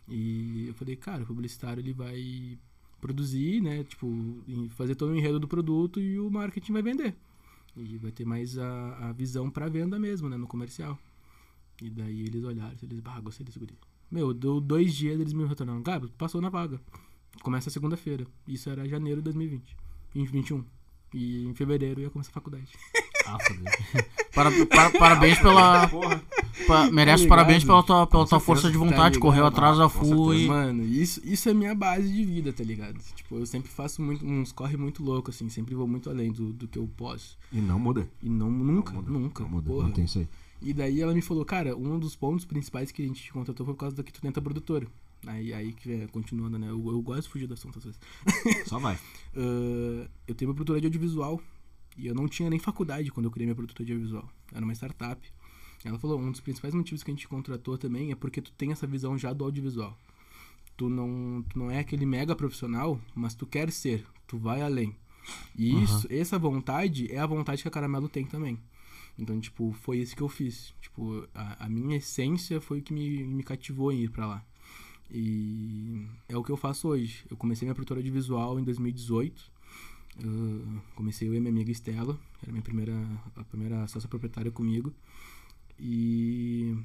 E 0.08 0.68
eu 0.68 0.74
falei, 0.74 0.96
cara, 0.96 1.24
o 1.24 1.26
publicitário 1.26 1.82
ele 1.82 1.94
vai 1.94 2.58
produzir, 3.02 3.62
né? 3.62 3.84
Tipo, 3.84 4.08
fazer 4.70 4.96
todo 4.96 5.12
o 5.12 5.16
enredo 5.16 5.40
do 5.40 5.48
produto 5.48 6.00
e 6.00 6.20
o 6.20 6.30
marketing 6.30 6.74
vai 6.74 6.82
vender. 6.82 7.16
E 7.76 7.98
vai 7.98 8.12
ter 8.12 8.26
mais 8.26 8.58
a, 8.58 9.10
a 9.10 9.12
visão 9.12 9.50
pra 9.50 9.70
venda 9.70 10.00
mesmo, 10.00 10.30
né? 10.30 10.38
No 10.38 10.48
comercial. 10.48 10.98
E 11.82 11.90
daí 11.90 12.22
eles 12.22 12.44
olharam, 12.44 12.76
eles, 12.82 13.00
bah, 13.00 13.20
gostei 13.20 13.46
desse 13.46 13.60
guri. 13.60 13.78
Meu, 14.10 14.34
deu 14.34 14.60
dois 14.60 14.96
dias 14.96 15.20
eles 15.20 15.34
me 15.34 15.46
retornaram. 15.46 15.82
Gabi, 15.82 16.10
passou 16.18 16.42
na 16.42 16.50
vaga. 16.50 16.80
Começa 17.42 17.70
segunda-feira. 17.70 18.26
Isso 18.48 18.70
era 18.70 18.88
janeiro 18.88 19.22
de 19.22 19.26
2020. 19.26 19.76
Em 20.16 20.26
21. 20.26 20.64
E 21.13 21.46
em 21.46 21.54
fevereiro 21.54 22.02
eu 22.02 22.04
ia 22.06 22.10
começar 22.10 22.32
a 22.32 22.34
faculdade. 22.34 22.67
Ah, 23.26 23.38
fodeu. 23.39 23.63
Para- 24.34 24.65
para- 24.67 24.89
parabéns 24.91 25.39
pela. 25.39 25.88
pa- 25.88 26.91
merece 26.91 27.24
ligado? 27.24 27.30
parabéns 27.30 27.63
pela 27.63 27.84
tua, 27.84 28.08
pela 28.08 28.26
tua 28.28 28.39
força 28.39 28.67
de 28.67 28.74
tá 28.74 28.80
vontade. 28.80 29.15
ligado? 29.15 29.20
correu 29.20 29.46
atrás 29.46 29.78
da 29.78 29.89
com 29.89 30.06
FU 30.06 30.34
e. 30.34 30.48
Mano, 30.48 30.84
isso, 30.84 31.22
isso 31.26 31.50
é 31.50 31.54
minha 31.54 31.74
base 31.76 32.12
de 32.12 32.24
vida, 32.24 32.54
tá 32.54 32.63
ligado? 32.63 32.98
Tipo, 33.15 33.38
eu 33.38 33.46
sempre 33.46 33.70
faço 33.70 34.02
muito, 34.02 34.26
uns 34.26 34.52
corre 34.52 34.78
muito 34.78 35.04
louco, 35.04 35.30
assim. 35.30 35.50
Sempre 35.50 35.76
vou 35.76 35.88
muito 35.88 36.10
além 36.10 36.32
do, 36.32 36.54
do 36.54 36.67
que 36.67 36.78
eu 36.80 36.88
posso. 36.96 37.38
E 37.52 37.60
não 37.60 37.80
muda. 37.80 38.08
E 38.22 38.30
não, 38.30 38.50
nunca, 38.52 38.93
Não 38.93 39.02
muda, 39.02 39.12
nunca. 39.12 39.43
Não 39.43 39.50
muda, 39.50 39.67
porra. 39.70 39.84
não 39.88 39.91
tem 39.91 40.06
isso 40.06 40.20
aí. 40.20 40.28
E 40.62 40.74
daí 40.74 41.02
ela 41.02 41.13
me 41.13 41.22
falou, 41.22 41.46
cara, 41.46 41.76
um 41.76 42.00
dos 42.00 42.15
pontos 42.15 42.43
principais 42.46 42.91
que 42.91 43.02
a 43.02 43.06
gente 43.06 43.22
te 43.22 43.32
contratou 43.32 43.65
foi 43.65 43.76
por 43.76 43.80
causa 43.82 43.96
da 43.96 44.04
que 44.04 44.12
tu 44.12 44.22
tenta 44.22 44.41
produtora. 44.41 44.88
Aí, 45.26 45.54
aí 45.54 45.74
que 45.74 45.92
é, 45.92 46.08
continuando, 46.08 46.60
né? 46.60 46.70
Eu, 46.70 46.86
eu 46.90 47.02
gosto 47.02 47.24
de 47.24 47.30
fugir 47.30 47.48
do 47.48 47.54
assunto 47.54 47.80
às 47.80 47.86
vezes. 47.86 48.00
Só 48.68 48.80
vai. 48.80 48.98
Ah, 49.40 50.10
eu 50.28 50.34
tenho 50.34 50.50
uma 50.50 50.56
produtora 50.56 50.82
de 50.82 50.88
audiovisual. 50.88 51.40
E 51.96 52.08
eu 52.08 52.16
não 52.16 52.28
tinha 52.28 52.50
nem 52.50 52.58
faculdade 52.58 53.12
quando 53.12 53.26
eu 53.28 53.32
criei 53.32 53.46
minha 53.46 53.56
produtora 53.56 53.86
de 53.86 53.92
audiovisual. 53.92 54.28
Era 54.52 54.64
uma 54.64 54.74
startup. 54.74 55.32
Ela 55.86 56.00
falou, 56.00 56.20
um 56.20 56.32
dos 56.32 56.42
principais 56.42 56.74
motivos 56.74 57.04
que 57.04 57.12
a 57.12 57.14
gente 57.14 57.22
te 57.22 57.28
contratou 57.28 57.78
também 57.78 58.12
é 58.12 58.16
porque 58.16 58.42
tu 58.42 58.52
tem 58.54 58.72
essa 58.72 58.88
visão 58.88 59.16
já 59.16 59.34
do 59.34 59.44
audiovisual. 59.44 59.96
Tu 60.76 60.90
não, 60.90 61.44
tu 61.50 61.60
não 61.60 61.70
é 61.70 61.80
aquele 61.80 62.06
mega 62.06 62.36
profissional, 62.36 63.00
mas 63.16 63.36
tu 63.36 63.46
quer 63.46 63.72
ser. 63.72 64.06
Tu 64.28 64.38
vai 64.38 64.62
além. 64.62 64.96
E 65.56 65.84
isso, 65.84 66.08
essa 66.10 66.40
vontade 66.40 67.12
é 67.12 67.20
a 67.20 67.26
vontade 67.26 67.62
que 67.62 67.68
a 67.68 67.72
Caramelo 67.72 68.10
tem 68.10 68.26
também. 68.26 68.60
Então, 69.18 69.40
tipo, 69.40 69.72
foi 69.72 69.98
isso 69.98 70.16
que 70.16 70.22
eu 70.22 70.30
fiz. 70.30 70.74
Tipo, 70.80 71.28
a, 71.34 71.66
a 71.66 71.70
minha 71.70 71.98
essência 71.98 72.62
foi 72.62 72.80
o 72.80 72.82
que 72.84 72.94
me, 72.94 73.24
me 73.24 73.44
cativou 73.44 73.92
em 73.92 74.04
ir 74.04 74.10
pra 74.10 74.28
lá. 74.28 74.46
E 75.10 76.06
é 76.28 76.38
o 76.38 76.43
que 76.43 76.52
eu 76.52 76.58
faço 76.58 76.88
hoje. 76.88 77.26
Eu 77.30 77.38
comecei 77.38 77.65
minha 77.65 77.76
produtora 77.76 78.04
de 78.04 78.12
visual 78.12 78.60
em 78.60 78.63
2018. 78.63 79.52
Uh, 80.24 80.82
comecei 80.96 81.28
eu 81.28 81.34
e 81.34 81.39
minha 81.39 81.52
amiga 81.52 81.72
Estela, 81.72 82.20
era 82.41 82.52
minha 82.52 82.63
primeira, 82.63 82.93
a 83.36 83.43
primeira 83.43 83.88
sócia 83.88 84.10
proprietária 84.10 84.52
comigo. 84.52 84.91
E 85.80 86.76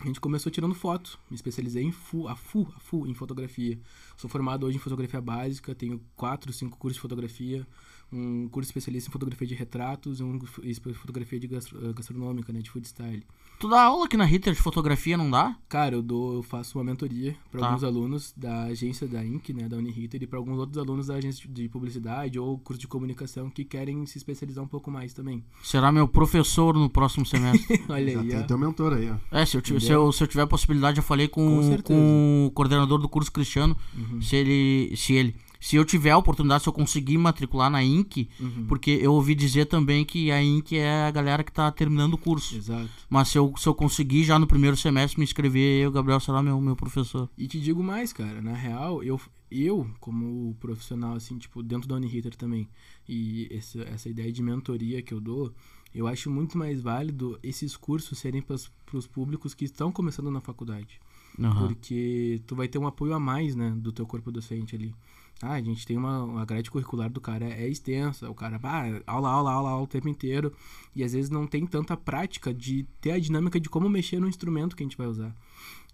a 0.00 0.06
gente 0.06 0.20
começou 0.20 0.50
tirando 0.50 0.74
foto. 0.74 1.18
Me 1.30 1.36
especializei 1.36 1.84
em 1.84 1.92
FU, 1.92 2.26
a 2.26 2.34
FU, 2.34 2.66
a 2.76 2.80
FU 2.80 3.06
em 3.06 3.14
fotografia. 3.14 3.78
Sou 4.16 4.28
formado 4.28 4.66
hoje 4.66 4.76
em 4.76 4.80
fotografia 4.80 5.20
básica, 5.20 5.74
tenho 5.74 6.00
quatro, 6.16 6.52
cinco 6.52 6.76
cursos 6.76 6.96
de 6.96 7.00
fotografia, 7.00 7.66
um 8.12 8.48
curso 8.48 8.68
especialista 8.70 9.08
em 9.08 9.12
fotografia 9.12 9.46
de 9.46 9.54
retratos 9.54 10.18
e 10.18 10.22
um 10.24 10.38
em 10.64 10.74
fotografia 10.94 11.38
de 11.38 11.46
gastro- 11.46 11.94
gastronômica, 11.94 12.52
né, 12.52 12.60
de 12.60 12.70
food 12.70 12.86
style. 12.88 13.24
Tu 13.60 13.68
dá 13.68 13.82
aula 13.82 14.06
aqui 14.06 14.16
na 14.16 14.24
Ritter 14.24 14.54
de 14.54 14.58
fotografia, 14.58 15.18
não 15.18 15.30
dá? 15.30 15.54
Cara, 15.68 15.94
eu 15.94 16.00
dou, 16.02 16.36
eu 16.36 16.42
faço 16.42 16.78
uma 16.78 16.84
mentoria 16.84 17.36
para 17.52 17.60
Tá. 17.60 17.66
alguns 17.66 17.84
alunos 17.84 18.32
da 18.34 18.62
agência 18.64 19.06
da 19.06 19.22
Inc, 19.22 19.50
né, 19.52 19.68
da 19.68 19.76
Uniriter, 19.76 20.22
e 20.22 20.26
para 20.26 20.38
alguns 20.38 20.58
outros 20.58 20.78
alunos 20.78 21.08
da 21.08 21.16
agência 21.16 21.46
de 21.46 21.68
publicidade 21.68 22.38
ou 22.38 22.58
curso 22.58 22.80
de 22.80 22.88
comunicação 22.88 23.50
que 23.50 23.62
querem 23.62 24.06
se 24.06 24.16
especializar 24.16 24.64
um 24.64 24.66
pouco 24.66 24.90
mais 24.90 25.12
também. 25.12 25.44
Será 25.62 25.92
meu 25.92 26.08
professor 26.08 26.74
no 26.74 26.88
próximo 26.88 27.26
semestre. 27.26 27.84
Olha 27.86 28.12
Já 28.14 28.20
aí, 28.22 28.28
tem 28.28 28.38
ó. 28.40 28.42
teu 28.44 28.56
mentor 28.58 28.94
aí, 28.94 29.10
ó. 29.10 29.16
É, 29.30 29.44
se 29.44 29.58
eu, 29.58 29.60
tiver, 29.60 29.80
se, 29.80 29.92
eu, 29.92 30.10
se 30.10 30.22
eu 30.24 30.26
tiver 30.26 30.42
a 30.42 30.46
possibilidade, 30.46 30.96
eu 30.96 31.04
falei 31.04 31.28
Com 31.28 31.60
com, 31.60 31.82
com 31.82 32.46
o 32.46 32.50
coordenador 32.52 32.98
do 32.98 33.10
curso 33.10 33.30
Cristiano, 33.30 33.76
Uhum, 33.94 34.22
se 34.22 34.36
ele. 34.36 34.96
Se 34.96 35.12
ele. 35.12 35.36
Se 35.60 35.76
eu 35.76 35.84
tiver 35.84 36.10
a 36.10 36.16
oportunidade, 36.16 36.62
se 36.62 36.68
eu 36.70 36.72
conseguir 36.72 37.18
matricular 37.18 37.70
na 37.70 37.84
INC, 37.84 38.30
uhum. 38.40 38.64
porque 38.66 38.90
eu 38.90 39.12
ouvi 39.12 39.34
dizer 39.34 39.66
também 39.66 40.06
que 40.06 40.30
a 40.30 40.42
INC 40.42 40.72
é 40.72 41.06
a 41.06 41.10
galera 41.10 41.44
que 41.44 41.52
tá 41.52 41.70
terminando 41.70 42.14
o 42.14 42.18
curso. 42.18 42.56
Exato. 42.56 42.88
Mas 43.10 43.28
se 43.28 43.36
eu, 43.36 43.52
se 43.58 43.68
eu 43.68 43.74
conseguir 43.74 44.24
já 44.24 44.38
no 44.38 44.46
primeiro 44.46 44.76
semestre 44.76 45.18
me 45.18 45.24
inscrever, 45.24 45.82
eu, 45.82 45.92
Gabriel, 45.92 46.18
será 46.18 46.42
meu, 46.42 46.58
meu 46.62 46.74
professor. 46.74 47.28
E 47.36 47.46
te 47.46 47.60
digo 47.60 47.82
mais, 47.82 48.10
cara, 48.10 48.40
na 48.40 48.54
real, 48.54 49.02
eu, 49.04 49.20
eu 49.50 49.86
como 50.00 50.56
profissional, 50.58 51.14
assim, 51.14 51.36
tipo, 51.36 51.62
dentro 51.62 51.86
da 51.86 51.96
Uniriter 51.96 52.34
também, 52.34 52.66
e 53.06 53.46
essa, 53.50 53.82
essa 53.82 54.08
ideia 54.08 54.32
de 54.32 54.42
mentoria 54.42 55.02
que 55.02 55.12
eu 55.12 55.20
dou, 55.20 55.52
eu 55.94 56.06
acho 56.06 56.30
muito 56.30 56.56
mais 56.56 56.80
válido 56.80 57.38
esses 57.42 57.76
cursos 57.76 58.18
serem 58.18 58.40
para 58.40 58.56
os 58.94 59.06
públicos 59.06 59.52
que 59.52 59.66
estão 59.66 59.92
começando 59.92 60.30
na 60.30 60.40
faculdade. 60.40 60.98
Aham. 61.38 61.66
Porque 61.66 62.40
tu 62.46 62.54
vai 62.54 62.68
ter 62.68 62.78
um 62.78 62.86
apoio 62.86 63.12
a 63.12 63.20
mais, 63.20 63.54
né, 63.54 63.72
do 63.76 63.92
teu 63.92 64.06
corpo 64.06 64.30
docente 64.30 64.74
ali. 64.74 64.94
Ah, 65.42 65.54
a 65.54 65.62
gente 65.62 65.86
tem 65.86 65.96
uma, 65.96 66.22
uma 66.22 66.44
grade 66.44 66.70
curricular 66.70 67.10
do 67.10 67.20
cara 67.20 67.46
é, 67.46 67.66
extensa, 67.66 68.28
o 68.30 68.34
cara, 68.34 68.60
ah, 68.62 69.02
aula, 69.06 69.30
aula, 69.30 69.50
aula, 69.50 69.70
aula 69.70 69.82
o 69.84 69.86
tempo 69.86 70.08
inteiro, 70.08 70.52
e 70.94 71.02
às 71.02 71.14
vezes 71.14 71.30
não 71.30 71.46
tem 71.46 71.66
tanta 71.66 71.96
prática 71.96 72.52
de 72.52 72.86
ter 73.00 73.12
a 73.12 73.18
dinâmica 73.18 73.58
de 73.58 73.68
como 73.70 73.88
mexer 73.88 74.20
no 74.20 74.28
instrumento 74.28 74.76
que 74.76 74.82
a 74.82 74.86
gente 74.86 74.98
vai 74.98 75.06
usar. 75.06 75.34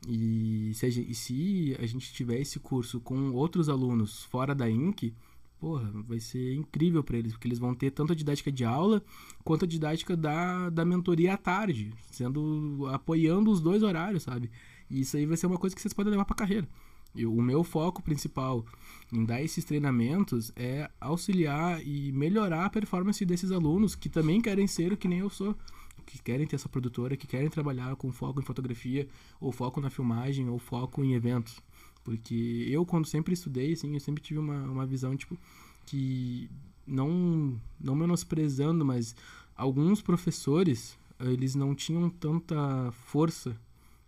E 0.09 0.73
se 0.75 0.87
a 0.87 0.91
gente, 0.91 1.15
se 1.15 1.77
a 1.81 1.87
gente 1.87 2.13
tiver 2.13 2.41
esse 2.41 2.59
curso 2.59 3.01
com 3.01 3.31
outros 3.33 3.69
alunos 3.69 4.25
fora 4.25 4.53
da 4.53 4.69
INC, 4.69 5.15
porra, 5.61 5.91
vai 6.07 6.19
ser 6.21 6.55
incrível 6.55 7.03
para 7.03 7.17
eles, 7.17 7.33
porque 7.33 7.49
eles 7.49 7.59
vão 7.59 7.75
ter 7.75 7.91
tanto 7.91 8.13
a 8.13 8.17
didática 8.17 8.51
de 8.51 8.65
aula 8.65 9.03
quanto 9.45 9.65
a 9.65 9.69
didática 9.69 10.17
da, 10.17 10.71
da 10.71 10.85
mentoria 10.85 11.35
à 11.35 11.37
tarde, 11.37 11.93
sendo 12.11 12.87
apoiando 12.93 13.51
os 13.51 13.61
dois 13.61 13.83
horários, 13.83 14.25
sabe? 14.25 14.51
E 14.91 15.01
isso 15.01 15.17
aí 15.17 15.25
vai 15.25 15.37
ser 15.37 15.47
uma 15.47 15.59
coisa 15.59 15.75
que 15.75 15.81
vocês 15.81 15.95
podem 15.95 16.11
levar 16.11 16.25
para 16.25 16.37
carreira. 16.37 16.69
Eu, 17.17 17.33
o 17.33 17.43
meu 17.43 17.65
foco 17.65 18.03
principal 18.03 18.65
em 19.13 19.25
dar 19.25 19.43
esses 19.43 19.65
treinamentos 19.65 20.53
é 20.57 20.91
auxiliar 21.01 21.81
e 21.87 22.13
melhorar 22.13 22.67
a 22.67 22.71
performance 22.71 23.25
desses 23.25 23.53
alunos 23.53 23.95
que 23.95 24.09
também 24.09 24.41
querem 24.41 24.67
ser 24.67 24.93
o 24.93 24.97
que 24.97 25.09
nem 25.09 25.21
eu 25.21 25.31
sou, 25.31 25.57
que 26.05 26.23
querem 26.23 26.47
ter 26.47 26.57
essa 26.57 26.69
produtora, 26.69 27.17
que 27.17 27.27
querem 27.27 27.49
trabalhar 27.49 27.97
com 27.97 28.13
foco 28.13 28.41
em 28.41 28.45
fotografia, 28.45 29.09
ou 29.41 29.51
foco 29.51 29.81
na 29.81 29.91
filmagem, 29.91 30.49
ou 30.49 30.59
foco 30.59 31.05
em 31.05 31.15
eventos. 31.15 31.61
Porque 32.05 32.67
eu, 32.71 32.87
quando 32.87 33.07
sempre 33.07 33.35
estudei, 33.35 33.73
assim, 33.73 33.93
eu 33.93 34.01
sempre 34.01 34.23
tive 34.23 34.39
uma, 34.39 34.63
uma 34.63 34.87
visão, 34.87 35.17
tipo, 35.17 35.37
que 35.85 36.49
não, 36.87 37.61
não 37.81 37.97
menosprezando, 37.97 38.85
mas 38.85 39.17
alguns 39.57 40.01
professores, 40.01 40.97
eles 41.19 41.57
não 41.57 41.75
tinham 41.75 42.09
tanta 42.09 42.93
força 42.93 43.59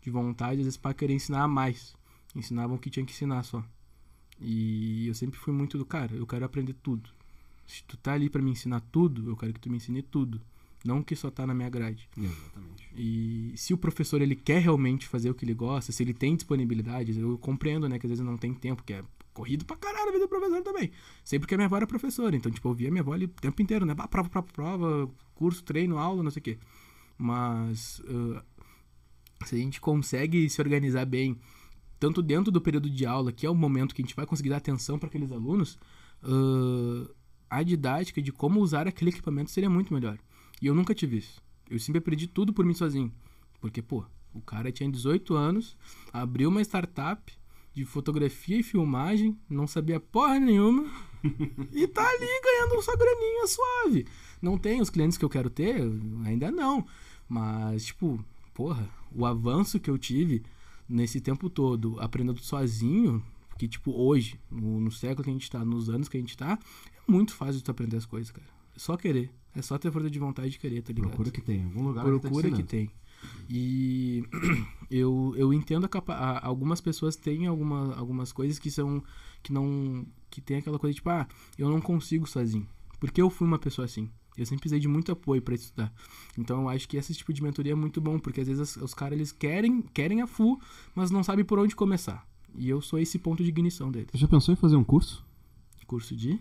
de 0.00 0.10
vontade, 0.10 0.60
às 0.60 0.64
vezes, 0.64 0.76
para 0.76 0.94
querer 0.94 1.14
ensinar 1.14 1.48
mais. 1.48 1.97
Ensinavam 2.34 2.76
o 2.76 2.78
que 2.78 2.90
tinha 2.90 3.04
que 3.04 3.12
ensinar 3.12 3.42
só. 3.42 3.64
E 4.40 5.08
eu 5.08 5.14
sempre 5.14 5.38
fui 5.38 5.52
muito 5.52 5.76
do 5.76 5.84
cara, 5.84 6.14
eu 6.14 6.26
quero 6.26 6.44
aprender 6.44 6.74
tudo. 6.74 7.10
Se 7.66 7.82
tu 7.84 7.96
tá 7.96 8.12
ali 8.14 8.30
para 8.30 8.40
me 8.40 8.50
ensinar 8.50 8.80
tudo, 8.92 9.28
eu 9.28 9.36
quero 9.36 9.52
que 9.52 9.60
tu 9.60 9.70
me 9.70 9.76
ensine 9.76 10.02
tudo. 10.02 10.40
Não 10.84 11.02
que 11.02 11.16
só 11.16 11.30
tá 11.30 11.46
na 11.46 11.52
minha 11.52 11.68
grade. 11.68 12.08
Exatamente. 12.16 12.88
E 12.96 13.52
se 13.56 13.74
o 13.74 13.78
professor 13.78 14.22
ele 14.22 14.36
quer 14.36 14.62
realmente 14.62 15.08
fazer 15.08 15.28
o 15.28 15.34
que 15.34 15.44
ele 15.44 15.54
gosta, 15.54 15.90
se 15.90 16.02
ele 16.02 16.14
tem 16.14 16.36
disponibilidade, 16.36 17.18
eu 17.18 17.36
compreendo, 17.38 17.88
né, 17.88 17.98
que 17.98 18.06
às 18.06 18.10
vezes 18.10 18.24
não 18.24 18.38
tem 18.38 18.54
tempo, 18.54 18.82
que 18.84 18.92
é 18.92 19.04
corrido 19.34 19.64
pra 19.64 19.76
caralho 19.76 20.08
a 20.08 20.12
vida 20.12 20.24
do 20.24 20.28
professor 20.28 20.62
também. 20.62 20.90
Sempre 21.24 21.48
que 21.48 21.54
a 21.54 21.58
minha 21.58 21.66
avó 21.66 21.76
era 21.76 21.86
professora, 21.86 22.34
então, 22.36 22.50
tipo, 22.50 22.68
eu 22.68 22.74
via 22.74 22.90
minha 22.90 23.02
avó 23.02 23.12
ali 23.12 23.24
o 23.24 23.28
tempo 23.28 23.60
inteiro, 23.60 23.84
né? 23.84 23.94
Prova, 23.94 24.28
prova, 24.28 24.48
prova, 24.52 25.10
curso, 25.34 25.62
treino, 25.64 25.98
aula, 25.98 26.22
não 26.22 26.30
sei 26.30 26.40
o 26.40 26.44
quê. 26.44 26.58
Mas 27.16 27.98
uh, 28.00 28.40
se 29.44 29.56
a 29.56 29.58
gente 29.58 29.80
consegue 29.80 30.48
se 30.48 30.60
organizar 30.60 31.04
bem, 31.04 31.38
tanto 31.98 32.22
dentro 32.22 32.50
do 32.50 32.60
período 32.60 32.88
de 32.88 33.04
aula, 33.04 33.32
que 33.32 33.46
é 33.46 33.50
o 33.50 33.54
momento 33.54 33.94
que 33.94 34.02
a 34.02 34.04
gente 34.04 34.16
vai 34.16 34.26
conseguir 34.26 34.50
dar 34.50 34.58
atenção 34.58 34.98
para 34.98 35.08
aqueles 35.08 35.32
alunos, 35.32 35.78
uh, 36.22 37.10
a 37.50 37.62
didática 37.62 38.22
de 38.22 38.32
como 38.32 38.60
usar 38.60 38.86
aquele 38.86 39.10
equipamento 39.10 39.50
seria 39.50 39.70
muito 39.70 39.92
melhor. 39.92 40.18
E 40.60 40.66
eu 40.66 40.74
nunca 40.74 40.94
tive 40.94 41.18
isso. 41.18 41.40
Eu 41.68 41.78
sempre 41.78 41.98
aprendi 41.98 42.26
tudo 42.26 42.52
por 42.52 42.64
mim 42.64 42.74
sozinho. 42.74 43.12
Porque, 43.60 43.82
pô, 43.82 44.04
o 44.32 44.40
cara 44.40 44.70
tinha 44.70 44.90
18 44.90 45.34
anos, 45.34 45.76
abriu 46.12 46.48
uma 46.48 46.62
startup 46.62 47.32
de 47.74 47.84
fotografia 47.84 48.58
e 48.58 48.62
filmagem, 48.62 49.38
não 49.48 49.66
sabia 49.66 50.00
porra 50.00 50.38
nenhuma, 50.38 50.90
e 51.72 51.86
tá 51.86 52.08
ali 52.08 52.26
ganhando 52.42 52.82
sua 52.82 52.96
graninha 52.96 53.46
suave. 53.46 54.06
Não 54.40 54.58
tem 54.58 54.80
os 54.80 54.90
clientes 54.90 55.18
que 55.18 55.24
eu 55.24 55.28
quero 55.28 55.50
ter, 55.50 55.80
ainda 56.24 56.50
não. 56.50 56.86
Mas, 57.28 57.86
tipo, 57.86 58.24
porra, 58.54 58.88
o 59.12 59.24
avanço 59.26 59.78
que 59.78 59.90
eu 59.90 59.98
tive 59.98 60.42
nesse 60.88 61.20
tempo 61.20 61.50
todo, 61.50 61.98
aprendendo 62.00 62.40
sozinho, 62.42 63.22
que, 63.58 63.66
tipo, 63.68 63.92
hoje, 63.92 64.38
no, 64.50 64.80
no 64.80 64.90
século 64.90 65.24
que 65.24 65.30
a 65.30 65.32
gente 65.32 65.50
tá, 65.50 65.64
nos 65.64 65.90
anos 65.90 66.08
que 66.08 66.16
a 66.16 66.20
gente 66.20 66.36
tá, 66.36 66.58
é 67.06 67.10
muito 67.10 67.34
fácil 67.34 67.54
de 67.56 67.64
tu 67.64 67.70
aprender 67.70 67.96
as 67.96 68.06
coisas, 68.06 68.30
cara. 68.30 68.46
É 68.74 68.78
só 68.78 68.96
querer. 68.96 69.30
É 69.54 69.62
só 69.62 69.76
ter 69.76 69.90
força 69.90 70.08
de 70.10 70.18
vontade 70.18 70.50
de 70.50 70.58
querer, 70.58 70.82
tá 70.82 70.92
ligado? 70.92 71.08
Procura 71.10 71.30
que 71.30 71.40
tem. 71.40 71.60
em 71.60 71.64
Algum 71.64 71.82
lugar 71.88 72.04
Procura 72.04 72.46
ele 72.46 72.56
tá 72.56 72.62
que 72.62 72.68
tem. 72.68 72.90
E 73.50 74.22
eu, 74.90 75.34
eu 75.36 75.52
entendo 75.52 75.84
a 75.84 75.88
capa 75.88 76.12
a- 76.14 76.46
algumas 76.46 76.80
pessoas 76.80 77.16
têm 77.16 77.46
alguma, 77.46 77.94
algumas 77.96 78.30
coisas 78.32 78.58
que 78.58 78.70
são 78.70 79.02
que 79.42 79.52
não 79.52 80.06
que 80.30 80.40
tem 80.40 80.58
aquela 80.58 80.78
coisa 80.78 80.94
tipo, 80.94 81.10
ah, 81.10 81.26
eu 81.58 81.68
não 81.68 81.80
consigo 81.80 82.26
sozinho. 82.28 82.68
Porque 83.00 83.20
eu 83.20 83.28
fui 83.30 83.46
uma 83.48 83.58
pessoa 83.58 83.84
assim. 83.86 84.08
Eu 84.38 84.46
sempre 84.46 84.60
precisei 84.60 84.80
de 84.80 84.88
muito 84.88 85.10
apoio 85.12 85.42
para 85.42 85.54
estudar. 85.54 85.92
Então 86.36 86.62
eu 86.62 86.68
acho 86.68 86.88
que 86.88 86.96
esse 86.96 87.12
tipo 87.14 87.32
de 87.32 87.42
mentoria 87.42 87.72
é 87.72 87.74
muito 87.74 88.00
bom, 88.00 88.18
porque 88.18 88.40
às 88.40 88.46
vezes 88.46 88.76
os, 88.76 88.82
os 88.82 88.94
caras 88.94 89.18
eles 89.18 89.32
querem, 89.32 89.82
querem 89.82 90.22
a 90.22 90.26
full, 90.26 90.60
mas 90.94 91.10
não 91.10 91.22
sabem 91.24 91.44
por 91.44 91.58
onde 91.58 91.74
começar. 91.74 92.26
E 92.54 92.68
eu 92.68 92.80
sou 92.80 92.98
esse 92.98 93.18
ponto 93.18 93.42
de 93.42 93.48
ignição 93.48 93.90
deles. 93.90 94.08
Já 94.14 94.26
pensou 94.28 94.52
em 94.52 94.56
fazer 94.56 94.76
um 94.76 94.84
curso 94.84 95.24
Curso 95.86 96.14
de 96.14 96.38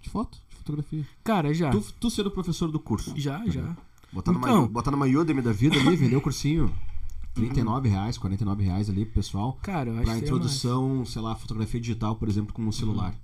de 0.00 0.10
foto, 0.10 0.38
de 0.48 0.56
fotografia? 0.56 1.06
Cara, 1.24 1.52
já. 1.54 1.70
Tu, 1.70 1.80
tu 2.00 2.10
ser 2.10 2.26
o 2.26 2.30
professor 2.30 2.70
do 2.70 2.78
curso. 2.80 3.12
Já, 3.16 3.44
já. 3.48 3.76
Botar 4.12 4.32
numa, 4.32 4.48
Então. 4.48 4.68
botar 4.68 4.90
numa 4.90 5.06
Udemy 5.06 5.42
da 5.42 5.52
vida 5.52 5.76
ali, 5.78 5.96
Vender 5.96 6.16
o 6.16 6.20
cursinho. 6.20 6.72
39 7.34 7.88
reais, 7.88 8.18
49 8.18 8.64
reais 8.64 8.90
ali 8.90 9.04
pro 9.04 9.14
pessoal. 9.14 9.58
Cara, 9.62 9.90
eu 9.90 9.94
acho 9.94 10.04
Pra 10.04 10.14
que 10.14 10.20
é 10.20 10.24
introdução, 10.24 11.04
sei 11.04 11.22
lá, 11.22 11.34
fotografia 11.36 11.80
digital, 11.80 12.16
por 12.16 12.28
exemplo, 12.28 12.52
com 12.52 12.62
um 12.62 12.72
celular. 12.72 13.14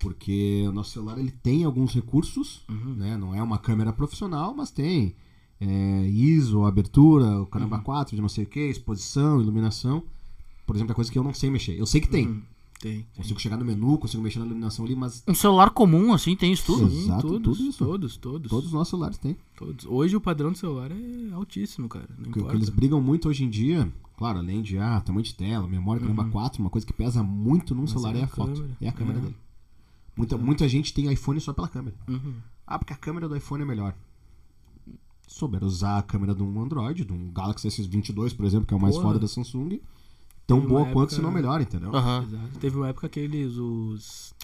Porque 0.00 0.64
o 0.66 0.72
nosso 0.72 0.90
celular 0.92 1.18
ele 1.18 1.30
tem 1.30 1.62
alguns 1.62 1.94
recursos, 1.94 2.62
né? 2.96 3.16
Não 3.18 3.34
é 3.34 3.42
uma 3.42 3.58
câmera 3.58 3.92
profissional, 3.92 4.54
mas 4.56 4.70
tem 4.70 5.14
é, 5.60 6.06
ISO, 6.08 6.64
abertura, 6.64 7.42
o 7.42 7.46
caramba 7.46 7.78
4, 7.80 8.16
de 8.16 8.22
não 8.22 8.28
sei 8.28 8.44
o 8.44 8.46
que, 8.46 8.60
exposição, 8.60 9.40
iluminação. 9.40 10.02
Por 10.66 10.74
exemplo, 10.74 10.92
é 10.92 10.94
coisa 10.94 11.12
que 11.12 11.18
eu 11.18 11.22
não 11.22 11.34
sei 11.34 11.50
mexer. 11.50 11.78
Eu 11.78 11.84
sei 11.84 12.00
que 12.00 12.08
tem. 12.08 12.26
Uhum. 12.28 12.42
Tem. 12.80 13.06
Consigo 13.14 13.38
chegar 13.38 13.58
no 13.58 13.64
menu, 13.64 13.98
consigo 13.98 14.22
mexer 14.22 14.38
na 14.38 14.46
iluminação 14.46 14.86
ali, 14.86 14.96
mas 14.96 15.22
Um 15.28 15.34
celular 15.34 15.68
comum, 15.68 16.14
assim, 16.14 16.34
tem 16.34 16.50
isso 16.50 16.64
tudo? 16.64 16.88
Sim. 16.88 17.04
Exato, 17.04 17.28
todos, 17.28 17.58
tudo 17.58 17.68
isso. 17.68 17.84
todos, 17.84 18.16
todos, 18.16 18.48
todos 18.50 18.66
os 18.68 18.72
nossos 18.72 18.88
celulares 18.88 19.18
têm. 19.18 19.36
todos. 19.54 19.84
Hoje 19.84 20.16
o 20.16 20.20
padrão 20.20 20.50
do 20.50 20.56
celular 20.56 20.90
é 20.90 21.32
altíssimo, 21.34 21.90
cara. 21.90 22.08
Não 22.18 22.30
O 22.30 22.32
que, 22.32 22.42
que 22.42 22.56
eles 22.56 22.70
brigam 22.70 23.02
muito 23.02 23.28
hoje 23.28 23.44
em 23.44 23.50
dia, 23.50 23.92
claro, 24.16 24.38
além 24.38 24.62
de 24.62 24.78
ah, 24.78 24.98
tamanho 25.02 25.24
de 25.24 25.34
tela, 25.34 25.68
memória 25.68 26.00
caramba 26.00 26.24
4, 26.24 26.62
uma 26.62 26.70
coisa 26.70 26.86
que 26.86 26.92
pesa 26.94 27.22
muito 27.22 27.74
num 27.74 27.82
Mas 27.82 27.90
celular 27.90 28.16
é 28.16 28.20
é 28.20 28.22
a 28.22 28.24
a 28.24 28.28
foto. 28.28 28.64
É 28.80 28.88
a 28.88 28.92
câmera 28.92 29.18
É. 29.18 29.22
dele. 29.24 29.36
Muita, 30.20 30.38
muita 30.38 30.68
gente 30.68 30.92
tem 30.92 31.10
iPhone 31.12 31.40
só 31.40 31.52
pela 31.52 31.68
câmera. 31.68 31.96
Uhum. 32.08 32.34
Ah, 32.66 32.78
porque 32.78 32.92
a 32.92 32.96
câmera 32.96 33.28
do 33.28 33.36
iPhone 33.36 33.62
é 33.62 33.66
melhor. 33.66 33.94
souber 35.26 35.62
usar 35.64 35.98
a 35.98 36.02
câmera 36.02 36.34
de 36.34 36.42
um 36.42 36.60
Android, 36.60 37.04
de 37.04 37.12
um 37.12 37.30
Galaxy 37.32 37.68
S22, 37.68 38.34
por 38.36 38.44
exemplo, 38.44 38.66
que 38.66 38.74
é 38.74 38.76
o 38.76 38.80
mais 38.80 38.94
Porra. 38.96 39.08
foda 39.08 39.18
da 39.20 39.28
Samsung, 39.28 39.80
tão 40.46 40.58
Teve 40.58 40.68
boa 40.68 40.80
uma 40.82 40.86
quanto, 40.92 41.10
época- 41.10 41.16
se 41.16 41.22
não 41.22 41.30
melhor, 41.30 41.60
entendeu? 41.60 41.90
Exato. 41.90 42.58
Teve 42.58 42.76
uma 42.76 42.88
época 42.88 43.08
que 43.08 43.20
eles, 43.20 43.56
os. 43.56 44.34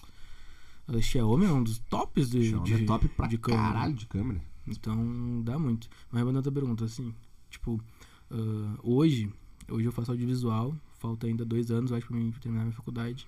A 0.87 1.01
Xiaomi 1.01 1.45
é 1.45 1.51
um 1.51 1.61
dos 1.61 1.79
tops 1.89 2.29
de, 2.29 2.49
Xiaomi 2.49 2.65
de, 2.65 2.83
é 2.83 2.85
top 2.85 3.07
pra 3.09 3.27
de 3.27 3.37
câmera. 3.37 3.63
caralho 3.63 3.93
de 3.93 4.05
câmera. 4.05 4.41
Então 4.65 5.41
dá 5.43 5.59
muito. 5.59 5.89
Mas 6.09 6.19
respondendo 6.21 6.39
a 6.39 6.43
tua 6.43 6.51
pergunta, 6.53 6.85
assim, 6.85 7.13
tipo, 7.49 7.81
ah, 8.31 8.79
hoje, 8.81 9.29
hoje 9.69 9.85
eu 9.85 9.91
faço 9.91 10.11
audiovisual, 10.11 10.73
falta 10.99 11.27
ainda 11.27 11.43
dois 11.43 11.69
anos, 11.69 11.91
eu 11.91 11.97
acho, 11.97 12.07
pra 12.07 12.15
mim 12.15 12.31
terminar 12.41 12.63
minha 12.63 12.73
faculdade, 12.73 13.27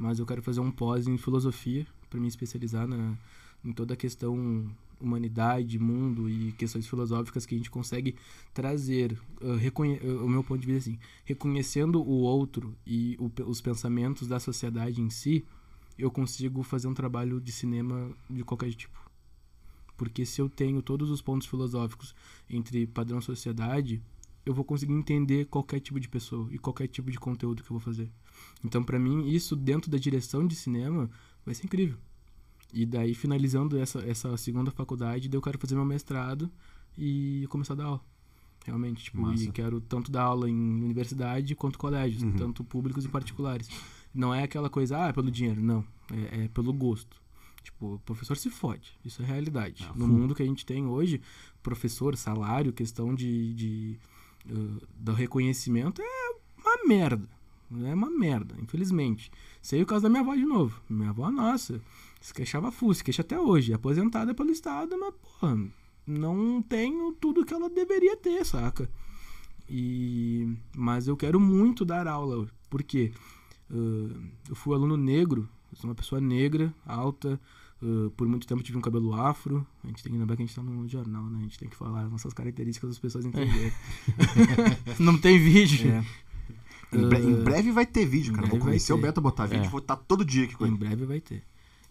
mas 0.00 0.18
eu 0.18 0.24
quero 0.24 0.42
fazer 0.42 0.60
um 0.60 0.70
pós 0.70 1.06
em 1.06 1.18
filosofia, 1.18 1.86
pra 2.08 2.18
me 2.18 2.26
especializar 2.26 2.88
na, 2.88 3.14
em 3.62 3.70
toda 3.70 3.92
a 3.92 3.96
questão 3.96 4.66
humanidade, 4.98 5.78
mundo 5.78 6.28
e 6.28 6.52
questões 6.52 6.86
filosóficas 6.86 7.44
que 7.44 7.54
a 7.54 7.58
gente 7.58 7.70
consegue 7.70 8.16
trazer, 8.52 9.18
ah, 9.42 10.24
o 10.24 10.28
meu 10.28 10.42
ponto 10.42 10.60
de 10.60 10.66
vista 10.66 10.90
assim, 10.90 10.98
reconhecendo 11.24 12.00
o 12.02 12.20
outro 12.20 12.74
e 12.86 13.16
o 13.18 13.30
os 13.46 13.60
pensamentos 13.60 14.26
da 14.26 14.40
sociedade 14.40 15.02
em 15.02 15.10
si, 15.10 15.44
eu 15.98 16.10
consigo 16.10 16.62
fazer 16.62 16.88
um 16.88 16.94
trabalho 16.94 17.38
de 17.38 17.52
cinema 17.52 18.10
de 18.28 18.42
qualquer 18.42 18.72
tipo. 18.72 18.98
Porque 19.98 20.24
se 20.24 20.40
eu 20.40 20.48
tenho 20.48 20.80
todos 20.80 21.10
os 21.10 21.20
pontos 21.20 21.46
filosóficos 21.46 22.14
entre 22.48 22.86
padrão 22.86 23.18
e 23.18 23.22
sociedade, 23.22 24.02
eu 24.46 24.54
vou 24.54 24.64
conseguir 24.64 24.94
entender 24.94 25.44
qualquer 25.46 25.80
tipo 25.80 26.00
de 26.00 26.08
pessoa 26.08 26.48
e 26.50 26.58
qualquer 26.58 26.88
tipo 26.88 27.10
de 27.10 27.18
conteúdo 27.18 27.62
que 27.62 27.70
eu 27.70 27.78
vou 27.78 27.80
fazer. 27.80 28.10
Então, 28.64 28.82
pra 28.82 28.98
mim, 28.98 29.28
isso 29.28 29.56
dentro 29.56 29.90
da 29.90 29.98
direção 29.98 30.46
de 30.46 30.54
cinema 30.54 31.10
vai 31.44 31.54
ser 31.54 31.64
incrível. 31.66 31.96
E 32.72 32.86
daí, 32.86 33.14
finalizando 33.14 33.78
essa, 33.78 33.98
essa 34.00 34.36
segunda 34.36 34.70
faculdade, 34.70 35.28
eu 35.32 35.42
quero 35.42 35.58
fazer 35.58 35.74
meu 35.74 35.84
mestrado 35.84 36.50
e 36.96 37.46
começar 37.48 37.72
a 37.74 37.76
dar 37.76 37.84
aula. 37.84 38.00
Realmente, 38.64 39.04
tipo, 39.04 39.20
Massa. 39.22 39.42
e 39.44 39.50
quero 39.50 39.80
tanto 39.80 40.10
dar 40.12 40.22
aula 40.24 40.48
em 40.48 40.54
universidade 40.84 41.54
quanto 41.54 41.78
colégios, 41.78 42.22
Uhum. 42.22 42.32
tanto 42.36 42.62
públicos 42.62 43.04
e 43.04 43.08
particulares. 43.08 43.68
Não 44.14 44.34
é 44.34 44.42
aquela 44.42 44.68
coisa, 44.68 44.98
ah, 45.04 45.08
é 45.08 45.12
pelo 45.12 45.30
dinheiro. 45.30 45.60
Não, 45.62 45.84
é, 46.12 46.44
é 46.44 46.48
pelo 46.48 46.72
gosto. 46.72 47.16
Tipo, 47.62 47.94
o 47.94 47.98
professor 48.00 48.36
se 48.36 48.50
fode. 48.50 48.92
Isso 49.04 49.22
é 49.22 49.24
realidade. 49.24 49.86
Ah, 49.88 49.92
no 49.96 50.06
mundo 50.06 50.34
que 50.34 50.42
a 50.42 50.46
gente 50.46 50.64
tem 50.64 50.86
hoje, 50.86 51.20
professor, 51.62 52.16
salário, 52.16 52.72
questão 52.72 53.14
de, 53.14 53.54
de 53.54 53.98
uh, 54.50 54.80
do 54.98 55.12
reconhecimento 55.12 56.00
é 56.02 56.30
uma 56.58 56.86
merda. 56.86 57.26
É 57.72 57.94
uma 57.94 58.10
merda, 58.10 58.56
infelizmente. 58.60 59.30
Sei 59.62 59.82
o 59.82 59.86
caso 59.86 60.02
da 60.02 60.08
minha 60.08 60.22
avó 60.22 60.34
de 60.34 60.44
novo. 60.44 60.80
Minha 60.88 61.10
avó, 61.10 61.30
nossa, 61.30 61.80
se 62.20 62.34
queixava 62.34 62.72
full, 62.72 62.92
se 62.94 63.04
queixa 63.04 63.22
até 63.22 63.38
hoje. 63.38 63.72
É 63.72 63.76
Aposentada 63.76 64.34
pelo 64.34 64.50
Estado, 64.50 64.98
mas, 64.98 65.14
porra, 65.14 65.58
não 66.06 66.60
tenho 66.62 67.12
tudo 67.12 67.44
que 67.44 67.54
ela 67.54 67.70
deveria 67.70 68.16
ter, 68.16 68.44
saca? 68.44 68.90
E, 69.68 70.52
mas 70.76 71.06
eu 71.06 71.16
quero 71.16 71.38
muito 71.38 71.84
dar 71.84 72.08
aula. 72.08 72.48
Por 72.68 72.82
quê? 72.82 73.12
Uh, 73.70 74.20
eu 74.48 74.56
fui 74.56 74.74
aluno 74.74 74.96
negro, 74.96 75.48
eu 75.70 75.76
sou 75.78 75.88
uma 75.88 75.94
pessoa 75.94 76.20
negra, 76.20 76.74
alta, 76.84 77.40
uh, 77.80 78.10
por 78.10 78.26
muito 78.26 78.48
tempo 78.48 78.64
tive 78.64 78.76
um 78.76 78.80
cabelo 78.80 79.14
afro. 79.14 79.64
A 79.84 79.86
gente 79.86 80.02
tem 80.02 80.12
que 80.12 80.18
lembrar 80.18 80.34
que 80.36 80.42
a 80.42 80.46
gente 80.46 80.56
tá 80.56 80.62
no 80.62 80.88
jornal, 80.88 81.24
né? 81.26 81.38
A 81.38 81.42
gente 81.42 81.58
tem 81.58 81.68
que 81.68 81.76
falar 81.76 82.08
nossas 82.08 82.34
características 82.34 82.90
das 82.90 82.98
pessoas 82.98 83.24
entenderem. 83.24 83.72
Não 84.98 85.16
tem 85.16 85.38
vídeo. 85.38 85.88
É. 85.88 86.04
Em, 86.92 87.08
bre- 87.08 87.20
em 87.20 87.34
Ah, 87.40 87.42
breve 87.44 87.70
vai 87.72 87.86
ter 87.86 88.04
vídeo, 88.06 88.32
em 88.32 88.36
cara. 88.36 88.48
Vou 88.48 88.58
convencer 88.58 88.94
o. 88.94 88.98
Beto 88.98 89.20
a 89.20 89.22
botar 89.22 89.46
vídeo 89.46 89.64
É. 89.66 89.68
vou 89.68 89.80
estar 89.80 89.96
todo 89.96 90.24
dia 90.24 90.44
aqui 90.44 90.54
com 90.56 90.64
Em 90.66 90.68
ele. 90.70 90.78
breve 90.78 91.04
vai 91.06 91.20
ter. 91.20 91.42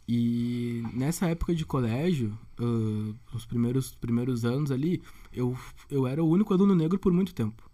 E 0.07 0.83
nessa 0.93 1.27
época 1.27 1.53
de 1.53 1.65
colégio, 1.65 2.37
ah, 2.59 3.13
nos 3.33 3.45
primeiros, 3.45 3.91
primeiros 3.95 4.43
anos 4.43 4.71
ali, 4.71 5.01
eu, 5.31 5.57
eu 5.89 6.07
era 6.07 6.23
o 6.23 6.27
único 6.29 6.53
aluno 6.53 6.73
negro 6.75 6.97
por 6.99 7.13
muito 7.13 7.33
tempo. 7.33 7.69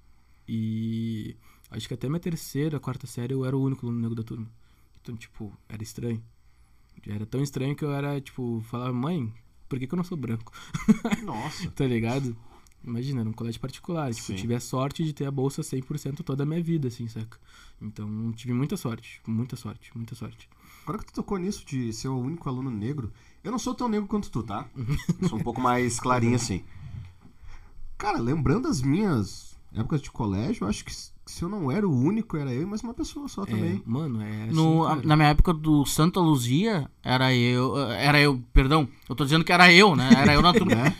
E 0.47 1.35
acho 1.71 1.87
que 1.87 1.93
até 1.93 2.07
minha 2.07 2.19
terceira, 2.19 2.79
quarta 2.79 3.07
série, 3.07 3.33
eu 3.33 3.45
era 3.45 3.55
o 3.57 3.61
único 3.63 3.85
aluno 3.85 3.99
negro 4.01 4.15
da 4.15 4.23
turma. 4.23 4.47
Então, 5.01 5.15
tipo, 5.15 5.51
era 5.69 5.81
estranho. 5.81 6.21
Era 7.07 7.25
tão 7.25 7.41
estranho 7.41 7.75
que 7.75 7.83
eu 7.85 7.91
era, 7.93 8.19
tipo, 8.21 8.63
falava, 8.69 8.91
mãe, 8.93 9.31
por 9.69 9.77
que, 9.79 9.87
que 9.87 9.93
eu 9.93 9.97
não 9.97 10.03
sou 10.03 10.17
branco? 10.17 10.51
Nossa. 11.23 11.69
tá 11.71 11.85
ligado? 11.85 12.35
Imagina, 12.85 13.21
era 13.21 13.29
um 13.29 13.33
colégio 13.33 13.59
particular. 13.59 14.13
Tipo, 14.13 14.31
eu 14.31 14.35
tive 14.35 14.53
a 14.55 14.59
sorte 14.59 15.03
de 15.03 15.11
ter 15.13 15.25
a 15.25 15.31
bolsa 15.31 15.61
100% 15.63 16.23
toda 16.23 16.43
a 16.43 16.45
minha 16.45 16.61
vida, 16.61 16.87
assim, 16.87 17.07
saca? 17.07 17.37
Então, 17.81 18.31
tive 18.33 18.53
muita 18.53 18.77
sorte, 18.77 19.19
muita 19.27 19.55
sorte, 19.55 19.91
muita 19.95 20.13
sorte. 20.15 20.47
Agora 20.83 20.99
que 20.99 21.05
tu 21.05 21.13
tocou 21.13 21.37
nisso 21.39 21.65
de 21.65 21.91
ser 21.91 22.09
o 22.09 22.17
único 22.19 22.47
aluno 22.47 22.69
negro, 22.69 23.11
eu 23.43 23.51
não 23.51 23.57
sou 23.59 23.73
tão 23.73 23.87
negro 23.89 24.07
quanto 24.07 24.29
tu, 24.29 24.43
tá? 24.43 24.67
Eu 25.21 25.27
sou 25.27 25.39
um 25.39 25.41
pouco 25.41 25.59
mais 25.59 25.99
clarinho 25.99 26.35
assim. 26.35 26.63
Cara, 27.97 28.19
lembrando 28.19 28.67
as 28.67 28.81
minhas 28.81 29.57
épocas 29.73 30.01
de 30.01 30.11
colégio, 30.11 30.63
eu 30.65 30.67
acho 30.69 30.85
que 30.85 30.93
se 30.93 31.41
eu 31.41 31.49
não 31.49 31.71
era 31.71 31.87
o 31.87 31.91
único, 31.91 32.37
era 32.37 32.53
eu 32.53 32.61
e 32.61 32.65
mais 32.65 32.83
uma 32.83 32.93
pessoa 32.93 33.27
só 33.27 33.43
É, 33.43 33.45
também. 33.47 33.81
mano, 33.85 34.21
é 34.21 34.43
assim, 34.43 34.53
No, 34.53 34.85
a- 34.85 34.95
na 34.97 35.15
minha 35.15 35.29
época 35.29 35.51
do 35.53 35.83
Santa 35.85 36.19
Luzia, 36.19 36.89
era 37.03 37.33
eu. 37.33 37.75
Era 37.91 38.19
eu, 38.21 38.39
perdão. 38.53 38.87
Eu 39.09 39.15
tô 39.15 39.23
dizendo 39.23 39.43
que 39.43 39.51
era 39.51 39.71
eu, 39.73 39.95
né? 39.95 40.21
Era 40.21 40.33
eu 40.33 40.41
na 40.43 40.53
turma. 40.53 40.83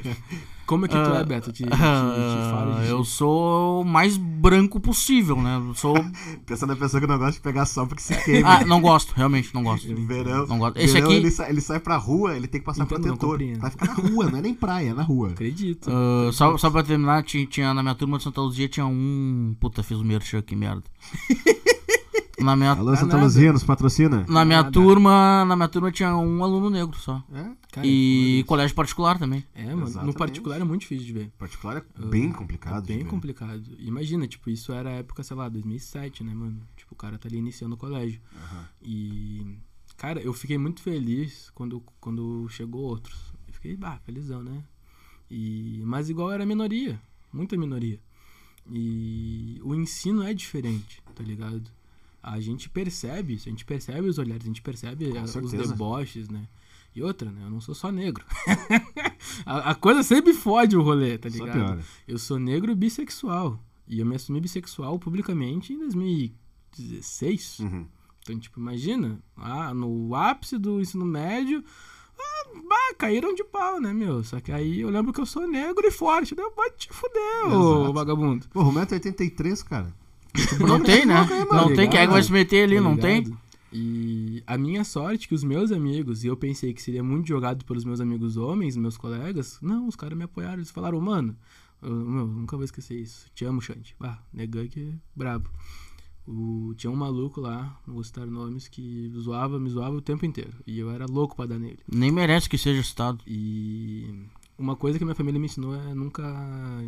Como 0.66 0.84
é 0.84 0.88
que 0.88 0.94
tu 0.94 1.00
é, 1.14 1.24
Beto? 1.24 1.52
Te, 1.52 1.64
te, 1.64 1.68
te 1.68 1.74
Ah, 1.82 2.80
de 2.82 2.88
eu 2.88 3.04
sou 3.04 3.82
o 3.82 3.84
mais 3.84 4.16
branco 4.16 4.78
possível, 4.80 5.36
né? 5.36 5.60
Eu 5.68 5.74
sou. 5.74 5.94
Pensando 6.46 6.70
na 6.70 6.76
pessoa 6.76 7.00
que 7.00 7.06
não 7.06 7.18
gosta 7.18 7.32
de 7.32 7.40
pegar 7.40 7.66
sol 7.66 7.86
porque 7.86 8.02
se 8.02 8.14
queima. 8.24 8.48
Ah, 8.48 8.64
não 8.64 8.80
gosto, 8.80 9.12
realmente, 9.14 9.52
não 9.54 9.62
gosto. 9.62 9.86
Verão. 10.06 10.46
Não 10.46 10.58
gosto. 10.58 10.76
Esse 10.78 10.94
verão, 10.94 11.08
aqui- 11.08 11.16
ele, 11.16 11.30
sai, 11.30 11.50
ele 11.50 11.60
sai 11.60 11.80
pra 11.80 11.96
rua, 11.96 12.36
ele 12.36 12.46
tem 12.46 12.60
que 12.60 12.64
passar 12.66 12.84
Entendo, 12.84 13.16
protetor. 13.16 13.38
Vai 13.58 13.70
ficar 13.70 13.86
na 13.86 13.94
rua, 13.94 14.30
não 14.30 14.38
é 14.38 14.42
nem 14.42 14.54
praia, 14.54 14.90
é 14.90 14.94
na 14.94 15.02
rua. 15.02 15.30
Acredito. 15.30 15.90
Ah, 15.90 16.30
só, 16.32 16.56
só 16.56 16.70
pra 16.70 16.82
terminar, 16.82 17.22
tinha, 17.24 17.44
tinha- 17.46 17.74
na 17.74 17.82
minha 17.82 17.94
turma 17.94 18.16
de 18.18 18.24
Santa 18.24 18.40
Luzia 18.40 18.68
tinha 18.68 18.86
um. 18.86 19.54
Puta, 19.60 19.82
fiz 19.82 19.98
o 19.98 20.04
merchan, 20.04 20.40
que 20.42 20.54
merda. 20.56 20.84
Na 22.40 22.56
minha, 22.56 22.72
Alô, 22.72 22.96
Santa. 22.96 23.16
Luzia, 23.16 23.52
nos 23.52 23.62
patrocina? 23.62 24.24
na 24.28 24.44
minha 24.44 24.62
Nada. 24.62 24.72
turma. 24.72 25.44
Na 25.44 25.54
minha 25.54 25.68
turma 25.68 25.92
tinha 25.92 26.16
um 26.16 26.42
aluno 26.42 26.70
negro 26.70 26.96
só. 26.98 27.22
É, 27.32 27.44
Cara, 27.72 27.86
E 27.86 28.44
colégio 28.46 28.76
particular 28.76 29.18
também. 29.18 29.42
É, 29.54 29.64
mano. 29.64 29.80
No 29.80 29.86
Exatamente. 29.88 30.18
particular 30.18 30.60
é 30.60 30.64
muito 30.64 30.82
difícil 30.82 31.06
de 31.06 31.12
ver. 31.14 31.30
particular 31.38 31.78
é 31.78 32.04
bem 32.06 32.30
complicado. 32.30 32.84
É 32.84 32.96
bem 32.96 33.04
complicado. 33.06 33.62
Imagina, 33.78 34.28
tipo, 34.28 34.50
isso 34.50 34.72
era 34.72 34.90
a 34.90 34.92
época, 34.92 35.22
sei 35.22 35.34
lá, 35.36 35.48
2007, 35.48 36.22
né, 36.22 36.34
mano? 36.34 36.60
Tipo, 36.76 36.92
o 36.92 36.96
cara 36.96 37.16
tá 37.18 37.28
ali 37.28 37.38
iniciando 37.38 37.74
o 37.74 37.78
colégio. 37.78 38.20
E, 38.82 39.56
cara, 39.96 40.20
eu 40.20 40.32
fiquei 40.34 40.58
muito 40.58 40.82
feliz 40.82 41.50
quando, 41.54 41.82
quando 41.98 42.46
chegou 42.50 42.82
outros. 42.82 43.32
Eu 43.48 43.54
fiquei, 43.54 43.74
bah, 43.74 43.98
felizão, 44.04 44.42
né? 44.42 44.62
E, 45.30 45.80
mas 45.86 46.10
igual 46.10 46.30
era 46.30 46.44
minoria, 46.44 47.00
muita 47.32 47.56
minoria. 47.56 47.98
E 48.70 49.58
o 49.64 49.74
ensino 49.74 50.22
é 50.22 50.32
diferente, 50.34 51.02
tá 51.14 51.22
ligado? 51.24 51.70
A 52.22 52.38
gente 52.38 52.68
percebe 52.68 53.34
isso, 53.34 53.48
a 53.48 53.50
gente 53.50 53.64
percebe 53.64 54.06
os 54.06 54.18
olhares, 54.18 54.44
a 54.44 54.46
gente 54.46 54.62
percebe 54.62 55.16
a- 55.18 55.22
os 55.24 55.50
deboches, 55.52 56.28
né? 56.28 56.46
E 56.94 57.02
outra, 57.02 57.30
né? 57.30 57.40
Eu 57.44 57.50
não 57.50 57.60
sou 57.60 57.74
só 57.74 57.90
negro. 57.90 58.24
a, 59.46 59.70
a 59.70 59.74
coisa 59.74 60.02
sempre 60.02 60.34
fode 60.34 60.76
o 60.76 60.82
rolê, 60.82 61.16
tá 61.16 61.28
ligado? 61.28 61.82
Eu 62.06 62.18
sou 62.18 62.38
negro 62.38 62.74
bissexual. 62.74 63.58
E 63.88 63.98
eu 64.00 64.06
me 64.06 64.14
assumi 64.16 64.40
bissexual 64.40 64.98
publicamente 64.98 65.72
em 65.72 65.78
2016. 65.78 67.58
Uhum. 67.60 67.86
Então, 68.22 68.38
tipo, 68.38 68.60
imagina, 68.60 69.18
ah, 69.36 69.74
no 69.74 70.14
ápice 70.14 70.56
do 70.56 70.80
ensino 70.80 71.04
médio, 71.04 71.64
ah, 72.18 72.48
bah, 72.68 72.94
caíram 72.96 73.34
de 73.34 73.42
pau, 73.42 73.80
né, 73.80 73.92
meu? 73.92 74.22
Só 74.22 74.38
que 74.38 74.52
aí 74.52 74.80
eu 74.80 74.90
lembro 74.90 75.12
que 75.12 75.20
eu 75.20 75.26
sou 75.26 75.48
negro 75.48 75.86
e 75.86 75.90
forte, 75.90 76.36
né? 76.36 76.42
Vai 76.56 76.70
te 76.70 76.88
fuder, 76.92 77.52
ô 77.52 77.92
vagabundo. 77.92 78.46
Pô, 78.50 78.62
o 78.62 78.72
1,83m, 78.72 79.64
cara. 79.64 79.92
Não 80.60 80.80
tem, 80.80 81.04
né? 81.04 81.14
Não 81.50 81.68
Tá 81.68 81.74
tem. 81.74 81.90
Quem 81.90 82.00
é 82.00 82.06
que 82.06 82.12
vai 82.12 82.22
se 82.22 82.32
meter 82.32 82.64
ali? 82.64 82.76
Tá 82.76 82.82
Não 82.82 82.96
tem. 82.96 83.36
E 83.72 84.42
a 84.46 84.58
minha 84.58 84.84
sorte 84.84 85.24
é 85.24 85.28
que 85.28 85.34
os 85.34 85.42
meus 85.42 85.72
amigos, 85.72 86.24
e 86.24 86.26
eu 86.26 86.36
pensei 86.36 86.74
que 86.74 86.82
seria 86.82 87.02
muito 87.02 87.26
jogado 87.26 87.64
pelos 87.64 87.84
meus 87.84 88.00
amigos 88.00 88.36
homens, 88.36 88.76
meus 88.76 88.98
colegas, 88.98 89.58
não, 89.62 89.88
os 89.88 89.96
caras 89.96 90.16
me 90.16 90.24
apoiaram, 90.24 90.58
eles 90.58 90.70
falaram, 90.70 91.00
mano, 91.00 91.36
eu, 91.80 91.90
meu, 91.90 92.26
nunca 92.26 92.56
vou 92.56 92.64
esquecer 92.64 93.00
isso. 93.00 93.26
Te 93.34 93.44
amo, 93.44 93.60
Xande. 93.60 93.96
Ah, 94.00 94.18
negão 94.32 94.66
que 94.68 94.80
é 94.80 94.92
brabo. 95.16 95.50
O, 96.26 96.72
tinha 96.76 96.90
um 96.90 96.94
maluco 96.96 97.40
lá, 97.40 97.80
não 97.86 97.94
vou 97.94 98.04
citar 98.04 98.26
nomes, 98.26 98.68
que 98.68 99.10
zoava, 99.18 99.58
me 99.58 99.68
zoava 99.68 99.96
o 99.96 100.00
tempo 100.00 100.24
inteiro. 100.24 100.52
E 100.66 100.78
eu 100.78 100.90
era 100.90 101.06
louco 101.06 101.34
pra 101.34 101.46
dar 101.46 101.58
nele. 101.58 101.80
Nem 101.90 102.12
merece 102.12 102.48
que 102.48 102.56
seja 102.56 102.82
citado. 102.82 103.24
E 103.26 104.26
uma 104.56 104.76
coisa 104.76 104.98
que 104.98 105.04
a 105.04 105.06
minha 105.06 105.16
família 105.16 105.40
me 105.40 105.46
ensinou 105.46 105.74
é 105.74 105.94
nunca 105.94 106.22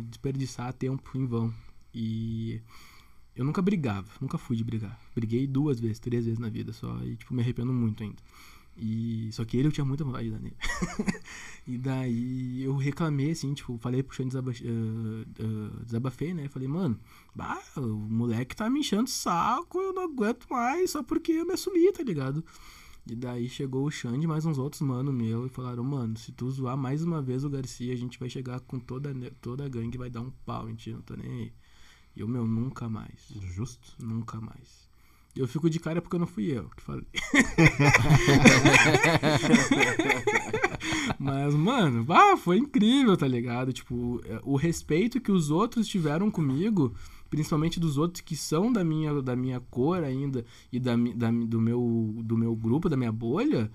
desperdiçar 0.07 0.71
tempo 0.71 1.17
em 1.17 1.25
vão. 1.25 1.53
E 1.93 2.61
eu 3.35 3.43
nunca 3.43 3.61
brigava, 3.61 4.07
nunca 4.21 4.37
fui 4.37 4.55
de 4.55 4.63
brigar. 4.63 4.99
Briguei 5.13 5.45
duas 5.45 5.79
vezes, 5.79 5.99
três 5.99 6.25
vezes 6.25 6.39
na 6.39 6.49
vida 6.49 6.71
só 6.71 6.97
e 7.03 7.15
tipo 7.15 7.33
me 7.33 7.41
arrependo 7.41 7.73
muito 7.73 8.01
ainda. 8.03 8.21
E 8.77 9.29
só 9.31 9.45
que 9.45 9.55
ele 9.57 9.69
eu 9.69 9.71
tinha 9.71 9.85
muita 9.85 10.03
vontade 10.03 10.25
de 10.25 10.31
dar 10.31 10.39
nele. 10.39 10.55
e 11.65 11.77
daí 11.77 12.63
eu 12.63 12.75
reclamei 12.75 13.31
assim, 13.31 13.53
tipo, 13.53 13.77
falei 13.77 14.03
pro 14.03 14.15
Xande 14.15 14.29
desaba 14.29 14.51
ah, 14.51 15.25
ah, 15.39 15.83
desabafei, 15.83 16.33
né? 16.33 16.49
Falei, 16.49 16.67
mano, 16.67 16.99
bah, 17.33 17.61
o 17.77 17.81
moleque 17.81 18.55
tá 18.55 18.69
me 18.69 18.81
enchendo 18.81 19.05
o 19.05 19.07
saco, 19.07 19.79
eu 19.79 19.93
não 19.93 20.03
aguento 20.03 20.45
mais 20.49 20.91
só 20.91 21.01
porque 21.01 21.31
eu 21.31 21.45
me 21.45 21.53
assumi, 21.53 21.91
tá 21.93 22.03
ligado? 22.03 22.43
E 23.07 23.15
daí 23.15 23.47
chegou 23.47 23.85
o 23.85 23.91
Xande 23.91 24.27
mais 24.27 24.45
uns 24.45 24.57
outros 24.57 24.81
mano 24.81 25.13
meu 25.13 25.45
e 25.45 25.49
falaram, 25.49 25.83
mano, 25.83 26.17
se 26.17 26.31
tu 26.31 26.49
zoar 26.49 26.75
mais 26.75 27.03
uma 27.03 27.21
vez 27.21 27.45
o 27.45 27.49
Garcia, 27.49 27.93
a 27.93 27.97
gente 27.97 28.19
vai 28.19 28.29
chegar 28.29 28.59
com 28.61 28.79
toda, 28.79 29.13
toda 29.41 29.65
a 29.65 29.69
gangue 29.69 29.97
vai 29.97 30.09
dar 30.09 30.21
um 30.21 30.31
pau 30.45 30.69
em 30.69 30.75
ti, 30.75 30.91
não 30.91 31.01
tô 31.01 31.15
nem 31.15 31.31
aí. 31.31 31.53
E 32.15 32.21
eu, 32.21 32.27
meu, 32.27 32.47
nunca 32.47 32.87
mais. 32.87 33.33
Justo. 33.41 33.95
Nunca 33.99 34.39
mais. 34.39 34.85
Eu 35.35 35.47
fico 35.47 35.69
de 35.69 35.79
cara 35.79 36.01
porque 36.01 36.17
não 36.17 36.25
fui 36.25 36.45
eu 36.45 36.69
que 36.69 36.81
falei. 36.81 37.05
Mas, 41.19 41.53
mano, 41.53 42.05
bah, 42.05 42.37
foi 42.37 42.57
incrível, 42.57 43.17
tá 43.17 43.27
ligado? 43.27 43.73
Tipo, 43.73 44.21
o 44.43 44.55
respeito 44.55 45.19
que 45.19 45.31
os 45.31 45.51
outros 45.51 45.89
tiveram 45.89 46.31
comigo, 46.31 46.95
principalmente 47.29 47.81
dos 47.81 47.97
outros 47.97 48.21
que 48.21 48.35
são 48.35 48.71
da 48.71 48.81
minha, 48.81 49.21
da 49.21 49.35
minha 49.35 49.59
cor 49.59 50.05
ainda 50.05 50.45
e 50.71 50.79
da, 50.79 50.95
da, 50.95 51.29
do, 51.29 51.59
meu, 51.59 52.15
do 52.23 52.37
meu 52.37 52.55
grupo, 52.55 52.87
da 52.87 52.95
minha 52.95 53.11
bolha, 53.11 53.69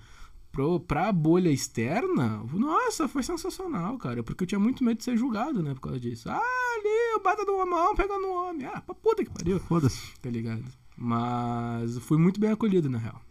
pro, 0.51 0.79
pra 0.79 1.11
bolha 1.11 1.49
externa, 1.49 2.43
nossa, 2.53 3.07
foi 3.07 3.23
sensacional, 3.23 3.97
cara. 3.97 4.21
Porque 4.23 4.43
eu 4.43 4.47
tinha 4.47 4.59
muito 4.59 4.83
medo 4.83 4.97
de 4.97 5.03
ser 5.03 5.17
julgado, 5.17 5.61
né, 5.63 5.73
por 5.73 5.81
causa 5.81 5.99
disso. 5.99 6.29
Ah, 6.29 6.35
ali, 6.39 7.15
o 7.17 7.23
bata 7.23 7.45
do 7.45 7.55
homão 7.55 7.95
pegando 7.95 8.25
o 8.27 8.33
homem. 8.49 8.65
Ah, 8.67 8.81
pra 8.81 8.93
puta 8.95 9.23
que 9.23 9.29
pariu 9.29 9.59
Foda-se. 9.59 10.13
tá 10.21 10.29
ligado? 10.29 10.63
Mas 10.97 11.97
fui 11.99 12.17
muito 12.17 12.39
bem 12.39 12.51
acolhido, 12.51 12.89
na 12.89 12.97
real. 12.97 13.21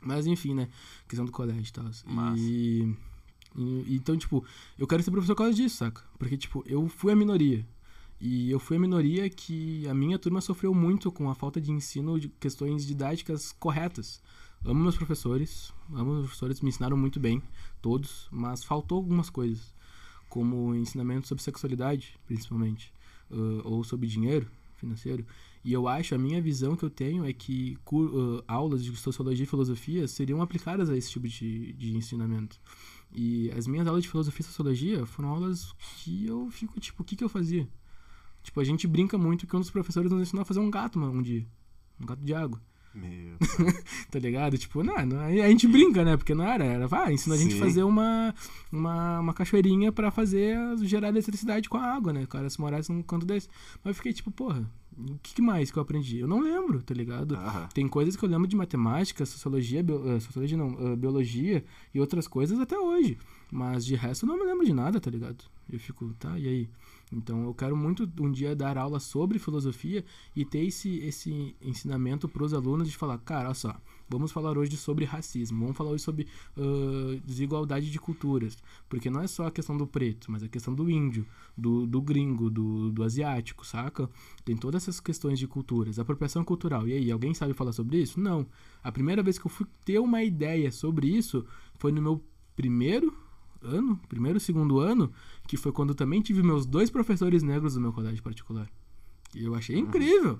Mas 0.00 0.26
enfim, 0.26 0.54
né? 0.54 0.68
Questão 1.08 1.24
do 1.26 1.32
colégio 1.32 1.68
e 1.68 1.72
tal. 1.72 1.84
Massa. 2.06 2.36
E, 2.40 2.94
e- 3.56 3.96
Então, 3.96 4.16
tipo, 4.16 4.44
eu 4.78 4.86
quero 4.86 5.02
ser 5.02 5.10
professor 5.10 5.34
por 5.34 5.42
causa 5.44 5.54
disso, 5.54 5.76
saca? 5.76 6.02
Porque, 6.18 6.36
tipo, 6.36 6.62
eu 6.66 6.88
fui 6.88 7.12
a 7.12 7.16
minoria. 7.16 7.66
E 8.20 8.50
eu 8.50 8.58
fui 8.58 8.76
a 8.76 8.80
minoria 8.80 9.28
que 9.30 9.86
a 9.88 9.94
minha 9.94 10.18
turma 10.18 10.40
sofreu 10.40 10.74
muito 10.74 11.10
com 11.12 11.30
a 11.30 11.34
falta 11.34 11.60
de 11.60 11.70
ensino 11.70 12.18
de 12.18 12.28
questões 12.28 12.84
didáticas 12.84 13.52
corretas. 13.52 14.20
Amo 14.64 14.82
meus 14.82 14.96
professores, 14.96 15.72
amo 15.92 16.12
meus 16.14 16.26
professores, 16.26 16.60
me 16.60 16.68
ensinaram 16.68 16.96
muito 16.96 17.20
bem, 17.20 17.40
todos, 17.80 18.28
mas 18.30 18.64
faltou 18.64 18.96
algumas 18.98 19.30
coisas, 19.30 19.72
como 20.28 20.74
ensinamento 20.74 21.28
sobre 21.28 21.42
sexualidade, 21.44 22.18
principalmente, 22.26 22.92
ãh, 23.30 23.62
ou 23.64 23.84
sobre 23.84 24.08
dinheiro 24.08 24.50
financeiro. 24.76 25.24
E 25.64 25.72
eu 25.72 25.86
acho, 25.86 26.14
a 26.14 26.18
minha 26.18 26.42
visão 26.42 26.76
que 26.76 26.84
eu 26.84 26.90
tenho 26.90 27.24
é 27.24 27.32
que 27.32 27.78
ãh, 27.92 28.42
aulas 28.48 28.82
de 28.82 28.94
sociologia 28.96 29.44
e 29.44 29.46
filosofia 29.46 30.08
seriam 30.08 30.42
aplicadas 30.42 30.90
a 30.90 30.96
esse 30.96 31.10
tipo 31.10 31.28
de, 31.28 31.72
de 31.74 31.96
ensinamento. 31.96 32.60
E 33.12 33.50
as 33.52 33.66
minhas 33.66 33.86
aulas 33.86 34.02
de 34.02 34.08
filosofia 34.08 34.42
e 34.42 34.46
sociologia 34.46 35.06
foram 35.06 35.30
aulas 35.30 35.72
que 36.02 36.26
eu 36.26 36.50
fico, 36.50 36.78
tipo, 36.80 37.02
o 37.02 37.04
que, 37.04 37.16
que 37.16 37.24
eu 37.24 37.28
fazia? 37.28 37.68
Tipo, 38.42 38.60
a 38.60 38.64
gente 38.64 38.86
brinca 38.86 39.16
muito 39.16 39.46
que 39.46 39.56
um 39.56 39.60
dos 39.60 39.70
professores 39.70 40.10
nos 40.10 40.22
ensinou 40.22 40.42
a 40.42 40.44
fazer 40.44 40.60
um 40.60 40.70
gato 40.70 40.98
um 40.98 41.22
dia. 41.22 41.46
Um 42.00 42.06
gato 42.06 42.22
de 42.22 42.32
água, 42.34 42.60
Meu. 42.94 43.36
tá 44.10 44.18
ligado? 44.18 44.56
Tipo, 44.58 44.82
não, 44.82 45.04
não, 45.06 45.20
a 45.20 45.30
gente 45.48 45.68
brinca, 45.68 46.04
né? 46.04 46.16
Porque 46.16 46.34
não 46.34 46.44
era, 46.44 46.64
era, 46.64 46.86
vai, 46.88 47.12
ensina 47.12 47.34
a 47.34 47.38
gente 47.38 47.54
a 47.54 47.58
fazer 47.58 47.82
uma, 47.82 48.34
uma, 48.72 49.20
uma 49.20 49.34
cachoeirinha 49.34 49.92
pra 49.92 50.10
fazer, 50.10 50.56
gerar 50.82 51.08
eletricidade 51.08 51.68
com 51.68 51.76
a 51.76 51.82
água, 51.94 52.12
né? 52.12 52.24
O 52.24 52.28
cara 52.28 52.48
se 52.50 52.60
morasse 52.60 52.90
num 52.90 53.02
canto 53.02 53.24
desse. 53.26 53.48
Mas 53.84 53.90
eu 53.90 53.94
fiquei 53.94 54.12
tipo, 54.12 54.30
porra, 54.30 54.68
o 54.96 55.16
que, 55.22 55.40
mais 55.40 55.70
que 55.70 55.78
eu 55.78 55.82
aprendi? 55.82 56.18
Eu 56.18 56.26
não 56.26 56.40
lembro, 56.40 56.82
tá 56.82 56.92
ligado? 56.94 57.36
Aham. 57.36 57.68
Tem 57.72 57.86
coisas 57.86 58.16
que 58.16 58.24
eu 58.24 58.28
lembro 58.28 58.48
de 58.48 58.56
matemática, 58.56 59.24
sociologia, 59.24 59.82
bio- 59.82 60.10
eh, 60.10 60.18
sociologia 60.20 60.56
não, 60.58 60.92
eh, 60.92 60.96
biologia 60.96 61.64
e 61.94 62.00
outras 62.00 62.26
coisas 62.26 62.58
até 62.58 62.76
hoje. 62.76 63.16
Mas 63.50 63.84
de 63.86 63.94
resto 63.94 64.24
eu 64.24 64.28
não 64.28 64.38
me 64.38 64.44
lembro 64.44 64.66
de 64.66 64.72
nada, 64.72 64.98
tá 65.00 65.10
ligado? 65.10 65.44
Eu 65.70 65.78
fico, 65.78 66.12
tá, 66.18 66.36
e 66.38 66.48
aí? 66.48 66.68
Então 67.12 67.44
eu 67.44 67.54
quero 67.54 67.76
muito 67.76 68.10
um 68.20 68.30
dia 68.30 68.54
dar 68.54 68.76
aula 68.76 69.00
sobre 69.00 69.38
filosofia 69.38 70.04
e 70.34 70.44
ter 70.44 70.64
esse, 70.66 70.98
esse 70.98 71.56
ensinamento 71.62 72.28
para 72.28 72.44
os 72.44 72.52
alunos 72.52 72.88
de 72.88 72.96
falar, 72.96 73.18
cara, 73.18 73.46
olha 73.46 73.54
só, 73.54 73.74
vamos 74.08 74.32
falar 74.32 74.56
hoje 74.56 74.76
sobre 74.76 75.04
racismo, 75.04 75.60
vamos 75.60 75.76
falar 75.76 75.90
hoje 75.90 76.02
sobre 76.02 76.26
uh, 76.56 77.20
desigualdade 77.24 77.90
de 77.90 77.98
culturas, 77.98 78.56
porque 78.88 79.10
não 79.10 79.20
é 79.20 79.26
só 79.26 79.46
a 79.46 79.50
questão 79.50 79.76
do 79.76 79.86
preto, 79.86 80.30
mas 80.30 80.42
a 80.42 80.48
questão 80.48 80.74
do 80.74 80.90
índio, 80.90 81.26
do, 81.56 81.86
do 81.86 82.00
gringo, 82.00 82.50
do, 82.50 82.90
do 82.90 83.02
asiático, 83.02 83.66
saca? 83.66 84.08
Tem 84.44 84.56
todas 84.56 84.82
essas 84.82 85.00
questões 85.00 85.38
de 85.38 85.46
culturas, 85.46 85.98
apropriação 85.98 86.44
cultural. 86.44 86.88
E 86.88 86.92
aí, 86.92 87.10
alguém 87.10 87.34
sabe 87.34 87.52
falar 87.52 87.72
sobre 87.72 87.98
isso? 87.98 88.18
Não. 88.20 88.46
A 88.82 88.90
primeira 88.90 89.22
vez 89.22 89.38
que 89.38 89.46
eu 89.46 89.50
fui 89.50 89.66
ter 89.84 89.98
uma 89.98 90.22
ideia 90.22 90.70
sobre 90.70 91.08
isso 91.08 91.44
foi 91.76 91.92
no 91.92 92.00
meu 92.00 92.24
primeiro 92.56 93.27
ano, 93.62 93.98
primeiro, 94.08 94.38
segundo 94.40 94.78
ano, 94.80 95.12
que 95.46 95.56
foi 95.56 95.72
quando 95.72 95.94
também 95.94 96.20
tive 96.20 96.42
meus 96.42 96.64
dois 96.66 96.90
professores 96.90 97.42
negros 97.42 97.74
do 97.74 97.80
meu 97.80 97.92
colégio 97.92 98.22
particular. 98.22 98.68
E 99.34 99.44
eu 99.44 99.54
achei 99.54 99.78
incrível. 99.78 100.38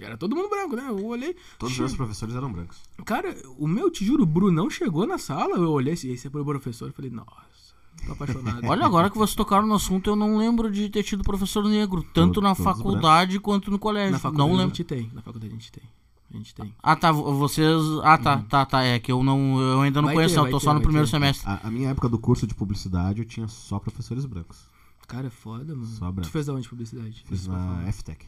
Era 0.00 0.16
todo 0.16 0.34
mundo 0.34 0.48
branco, 0.48 0.76
né? 0.76 0.86
Eu 0.88 1.04
olhei. 1.04 1.36
Todos 1.58 1.72
os 1.72 1.76
che- 1.76 1.80
meus 1.82 1.94
professores 1.94 2.34
eram 2.34 2.50
brancos. 2.50 2.78
Cara, 3.04 3.36
o 3.58 3.66
meu, 3.68 3.90
te 3.90 4.02
juro, 4.04 4.22
o 4.22 4.26
Brunão 4.26 4.70
chegou 4.70 5.06
na 5.06 5.18
sala, 5.18 5.56
eu 5.56 5.70
olhei 5.70 5.92
assim, 5.92 6.10
esse 6.10 6.26
é 6.26 6.30
pro 6.30 6.42
professor, 6.44 6.88
eu 6.88 6.92
falei, 6.94 7.10
nossa, 7.10 7.74
tô 8.06 8.12
apaixonado. 8.12 8.64
Olha, 8.66 8.86
agora 8.86 9.10
que 9.10 9.18
vocês 9.18 9.34
tocaram 9.36 9.66
no 9.66 9.74
assunto, 9.74 10.08
eu 10.08 10.16
não 10.16 10.38
lembro 10.38 10.70
de 10.70 10.88
ter 10.88 11.02
tido 11.02 11.22
professor 11.22 11.62
negro, 11.64 12.02
tanto 12.14 12.34
Todos 12.40 12.42
na 12.48 12.54
brancos. 12.54 12.64
faculdade 12.78 13.38
quanto 13.40 13.70
no 13.70 13.78
colégio. 13.78 14.12
na 14.12 14.18
faculdade 14.18 14.48
não 14.48 14.56
a 14.56 14.58
lembro. 14.60 14.74
gente 14.74 14.84
tem, 14.86 15.10
na 15.12 15.20
faculdade 15.20 15.52
a 15.52 15.56
gente 15.58 15.70
tem. 15.70 15.84
A 16.32 16.36
gente 16.36 16.54
tem. 16.54 16.72
Ah, 16.82 16.94
tá, 16.94 17.10
vo- 17.10 17.34
vocês. 17.34 17.66
Ah, 18.04 18.16
tá, 18.16 18.38
tá, 18.48 18.64
tá. 18.64 18.82
É 18.84 18.98
que 19.00 19.10
eu 19.10 19.22
não. 19.22 19.60
Eu 19.60 19.80
ainda 19.80 20.00
não 20.00 20.06
Vai 20.06 20.14
conheço, 20.14 20.34
ter, 20.36 20.40
eu 20.40 20.50
tô 20.50 20.58
ter, 20.58 20.64
só 20.64 20.72
no 20.74 20.80
primeiro 20.80 21.06
ter. 21.06 21.10
semestre. 21.10 21.48
A, 21.48 21.66
a 21.66 21.70
minha 21.70 21.90
época 21.90 22.08
do 22.08 22.18
curso 22.18 22.46
de 22.46 22.54
publicidade 22.54 23.20
eu 23.20 23.24
tinha 23.24 23.48
só 23.48 23.78
professores 23.78 24.24
brancos. 24.24 24.58
Cara, 25.08 25.26
é 25.26 25.30
foda, 25.30 25.74
mano. 25.74 25.86
Só 25.88 26.04
branco. 26.12 26.28
Tu 26.28 26.32
fez 26.32 26.48
aonde 26.48 26.68
publicidade? 26.68 27.24
Fiz 27.26 27.48
pra 27.48 27.56
na. 27.56 27.90
FTech. 27.92 28.26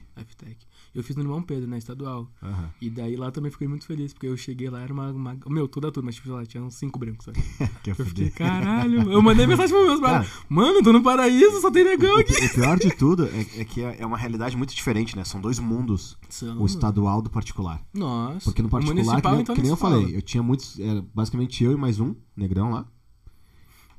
Eu 0.95 1.03
fiz 1.03 1.17
no 1.17 1.23
Irmão 1.23 1.43
Pedro, 1.43 1.67
na 1.69 1.79
estadual. 1.79 2.29
Aham. 2.43 2.71
E 2.81 2.91
daí 2.91 3.17
lá 3.17 3.31
também 3.31 3.51
fiquei 3.51 3.67
muito 3.67 3.87
feliz, 3.87 4.13
porque 4.13 4.27
eu 4.27 4.37
cheguei 4.37 4.69
lá, 4.69 4.81
era 4.83 4.93
uma. 4.93 5.11
uma- 5.11 5.39
Meu, 5.49 5.67
toda 5.67 5.89
a 5.89 5.91
turma, 5.91 6.13
tipo, 6.13 6.31
lá, 6.31 6.45
tinha 6.45 6.63
uns 6.63 6.75
cinco 6.75 6.99
brancos, 6.99 7.25
sabe? 7.25 7.39
Que 7.83 7.91
eu 7.93 7.95
fiquei, 7.95 8.29
caralho. 8.31 9.11
Eu 9.11 9.23
mandei 9.23 9.47
mensagem 9.47 9.75
pros 9.75 9.87
meus. 9.89 10.01
Cara. 10.01 10.27
Mano, 10.51 10.83
tô 10.83 10.93
no 10.93 11.03
paraíso, 11.03 11.61
só 11.63 11.71
tem 11.71 11.83
negão 11.85 12.17
O, 12.17 12.21
aqui. 12.21 12.35
pi- 12.39 12.45
o 12.47 12.55
pior 12.55 12.79
de 12.79 12.91
tudo 12.97 13.25
é, 13.27 13.41
é 13.61 13.65
que 13.65 13.81
é 13.83 13.97
é 14.01 14.07
uma 14.07 14.19
realidade 14.19 14.55
muito 14.57 14.75
diferente, 14.75 15.17
né? 15.17 15.25
São 15.25 15.41
dois 15.41 15.59
mundos. 15.59 16.19
São, 16.29 16.61
O 16.61 16.67
estadual 16.67 17.23
do 17.23 17.31
particular. 17.31 17.83
Nossa. 17.95 18.45
Porque 18.45 18.61
no 18.61 18.69
O 18.69 18.71
particular, 18.71 19.21
que 19.23 19.29
nem, 19.31 19.41
então, 19.41 19.55
que 19.55 19.63
nem 19.63 19.71
eu 19.71 19.77
fala. 19.77 19.99
falei, 20.01 20.15
eu 20.17 20.21
tinha 20.23 20.43
muitos. 20.43 20.79
Era 20.79 21.03
basicamente 21.15 21.65
eu 21.65 21.73
e 21.73 21.77
mais 21.77 22.01
um, 22.01 22.15
negrão 22.37 22.71
lá. 22.71 22.87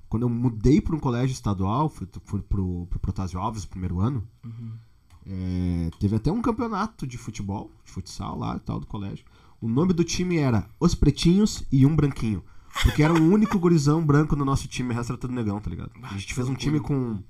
Quando 0.07 0.23
eu 0.23 0.29
mudei 0.29 0.79
para 0.79 0.95
um 0.95 0.99
colégio 0.99 1.33
estadual, 1.33 1.89
fui, 1.89 2.07
fui 2.25 2.39
pro, 2.43 2.85
pro 2.87 2.99
Protásio 2.99 3.39
Alves, 3.39 3.65
primeiro 3.65 3.99
ano, 3.99 4.23
Uhum. 4.45 4.73
É, 5.25 5.89
teve 5.99 6.15
até 6.15 6.31
um 6.31 6.41
campeonato 6.41 7.07
de 7.07 7.17
futebol, 7.17 7.71
de 7.85 7.91
futsal 7.91 8.37
lá 8.37 8.55
e 8.55 8.59
tal, 8.59 8.79
do 8.79 8.87
colégio. 8.87 9.25
O 9.61 9.67
nome 9.67 9.93
do 9.93 10.03
time 10.03 10.37
era 10.37 10.67
Os 10.79 10.93
Pretinhos 10.93 11.63
e 11.71 11.85
um 11.85 11.95
Branquinho. 11.95 12.43
Porque 12.81 13.03
era 13.03 13.13
o 13.13 13.31
único 13.31 13.59
gurizão 13.59 14.03
branco 14.03 14.35
no 14.35 14.43
nosso 14.43 14.67
time, 14.67 14.89
o 14.91 14.93
resto 14.93 15.11
era 15.11 15.17
tudo 15.19 15.33
negão, 15.33 15.59
tá 15.61 15.69
ligado? 15.69 15.91
A 16.01 16.17
gente 16.17 16.33
fez 16.33 16.49
um 16.49 16.55
time 16.55 16.79
com 16.79 17.21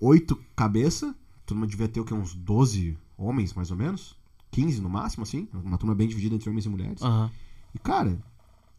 oito 0.00 0.36
cabeças, 0.56 1.14
turma 1.46 1.66
devia 1.66 1.88
ter 1.88 2.00
o 2.00 2.04
quê? 2.04 2.12
Uns 2.12 2.34
12 2.34 2.98
homens, 3.16 3.54
mais 3.54 3.70
ou 3.70 3.76
menos? 3.76 4.16
15 4.50 4.80
no 4.80 4.90
máximo, 4.90 5.22
assim. 5.22 5.48
Uma 5.52 5.78
turma 5.78 5.94
bem 5.94 6.08
dividida 6.08 6.34
entre 6.34 6.50
homens 6.50 6.66
e 6.66 6.68
mulheres. 6.68 7.02
Aham. 7.02 7.30
E, 7.74 7.78
cara, 7.78 8.18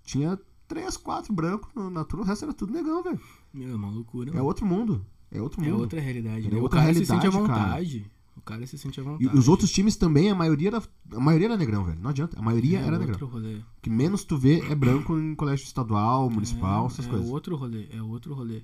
tinha 0.03 0.37
três, 0.67 0.97
quatro 0.97 1.31
brancos 1.33 1.69
na 1.91 2.03
turma, 2.03 2.25
o 2.25 2.27
resto 2.27 2.45
era 2.45 2.53
tudo 2.53 2.73
negão, 2.73 3.01
velho. 3.01 3.19
Meu, 3.53 3.71
é 3.71 3.75
uma 3.75 3.89
loucura. 3.89 4.29
É 4.29 4.33
mano. 4.33 4.45
outro 4.45 4.65
mundo. 4.65 5.05
É 5.31 5.41
outro 5.41 5.61
É 5.63 5.69
mundo. 5.69 5.81
outra 5.81 5.99
realidade. 5.99 6.47
É 6.47 6.51
né? 6.51 6.59
outra 6.59 6.79
o 6.79 6.81
cara 6.81 6.93
se 6.93 7.05
sente 7.05 7.27
à 7.27 7.29
realidade, 7.29 7.99
cara. 7.99 8.11
O 8.37 8.41
cara 8.41 8.65
se 8.65 8.77
sente 8.77 8.99
à 8.99 9.03
E 9.03 9.05
vontade. 9.05 9.37
os 9.37 9.47
outros 9.49 9.71
times 9.71 9.95
também, 9.97 10.29
a 10.29 10.35
maioria 10.35 10.69
era, 10.69 10.83
a 11.13 11.19
maioria 11.19 11.47
era 11.47 11.57
negrão, 11.57 11.83
velho. 11.83 11.99
Não 11.99 12.11
adianta. 12.11 12.39
A 12.39 12.41
maioria 12.41 12.79
é 12.79 12.83
era 12.83 12.91
outro 12.97 13.07
negrão. 13.11 13.27
rolê. 13.29 13.55
O 13.55 13.63
que 13.81 13.89
menos 13.89 14.23
tu 14.23 14.37
vê 14.37 14.59
é 14.69 14.75
branco 14.75 15.17
em 15.19 15.35
colégio 15.35 15.65
estadual, 15.65 16.29
municipal, 16.29 16.83
é, 16.85 16.87
essas 16.87 17.05
é 17.07 17.09
coisas. 17.09 17.29
outro 17.29 17.55
rolê, 17.55 17.87
é 17.91 18.01
outro 18.01 18.33
rolê. 18.33 18.61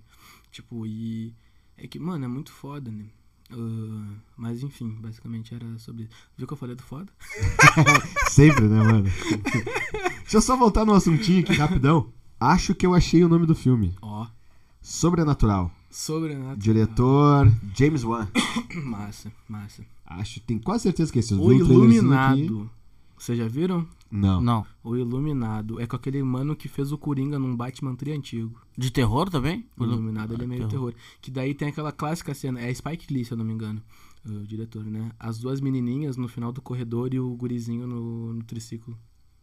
Tipo, 0.52 0.86
e. 0.86 1.34
É 1.76 1.88
que, 1.88 1.98
mano, 2.00 2.24
é 2.24 2.28
muito 2.28 2.52
foda, 2.52 2.92
né? 2.92 3.06
Ah, 3.52 4.14
mas 4.38 4.64
enfim, 4.64 4.90
basicamente 5.02 5.54
era 5.54 5.78
sobre. 5.80 6.08
Viu 6.38 6.48
que 6.48 6.54
eu 6.54 6.58
falei 6.58 6.76
do 6.76 6.84
foda? 6.84 7.12
Sempre, 8.30 8.68
né, 8.68 8.84
mano? 8.84 9.04
Deixa 10.22 10.38
eu 10.38 10.42
só 10.42 10.56
voltar 10.56 10.86
no 10.86 10.94
assuntinho 10.94 11.42
aqui 11.42 11.54
rapidão. 11.54 12.12
Acho 12.40 12.74
que 12.76 12.86
eu 12.86 12.94
achei 12.94 13.24
o 13.24 13.30
nome 13.30 13.46
do 13.46 13.56
filme. 13.56 13.96
Ó, 14.02 14.28
Sobrenatural. 14.82 15.72
Sobrenatural. 15.94 16.56
Diretor 16.58 17.52
James 17.76 18.04
Wan. 18.04 18.28
Massa, 18.84 19.32
massa. 19.48 19.86
Acho, 20.06 20.39
tenho 20.41 20.60
quase 20.60 20.84
certeza 20.84 21.12
que 21.12 21.20
é 21.20 21.22
esse. 21.22 21.34
O 21.34 21.46
um. 21.48 21.52
Iluminado. 21.54 22.70
Vocês 23.18 23.38
já 23.38 23.48
viram? 23.48 23.88
Não. 24.12 24.41
Não. 24.41 24.66
O 24.84 24.96
Iluminado. 24.96 25.80
É 25.80 25.88
com 25.88 25.96
aquele 25.96 26.22
mano 26.22 26.56
que 26.56 26.68
fez 26.68 26.91
o 26.91 26.98
Coringa 26.98 27.39
num 27.39 27.56
Batman 27.56 27.96
tri 27.96 28.12
antigo. 28.12 28.60
De 28.78 28.91
terror 28.91 29.30
também? 29.30 29.66
O 29.78 29.84
Iluminado, 29.84 30.34
ele 30.34 30.44
é 30.44 30.46
Ah, 30.46 30.50
meio 30.50 30.68
terror. 30.68 30.94
Que 31.22 31.32
daí 31.32 31.54
tem 31.54 31.70
aquela 31.70 31.91
clássica 31.91 32.34
cena. 32.34 32.60
É 32.60 32.74
Spike 32.74 33.14
Lee, 33.14 33.24
se 33.24 33.32
eu 33.32 33.38
não 33.38 33.46
me 33.46 33.54
engano. 33.54 33.82
O 34.26 34.46
diretor, 34.46 34.84
né? 34.84 35.12
As 35.20 35.38
duas 35.38 35.62
menininhas 35.62 36.18
no 36.18 36.28
final 36.28 36.52
do 36.52 36.62
corredor 36.62 37.14
e 37.14 37.20
o 37.20 37.36
gurizinho 37.36 37.88
no, 37.88 38.34
no 38.34 38.44
triciclo. 38.44 38.98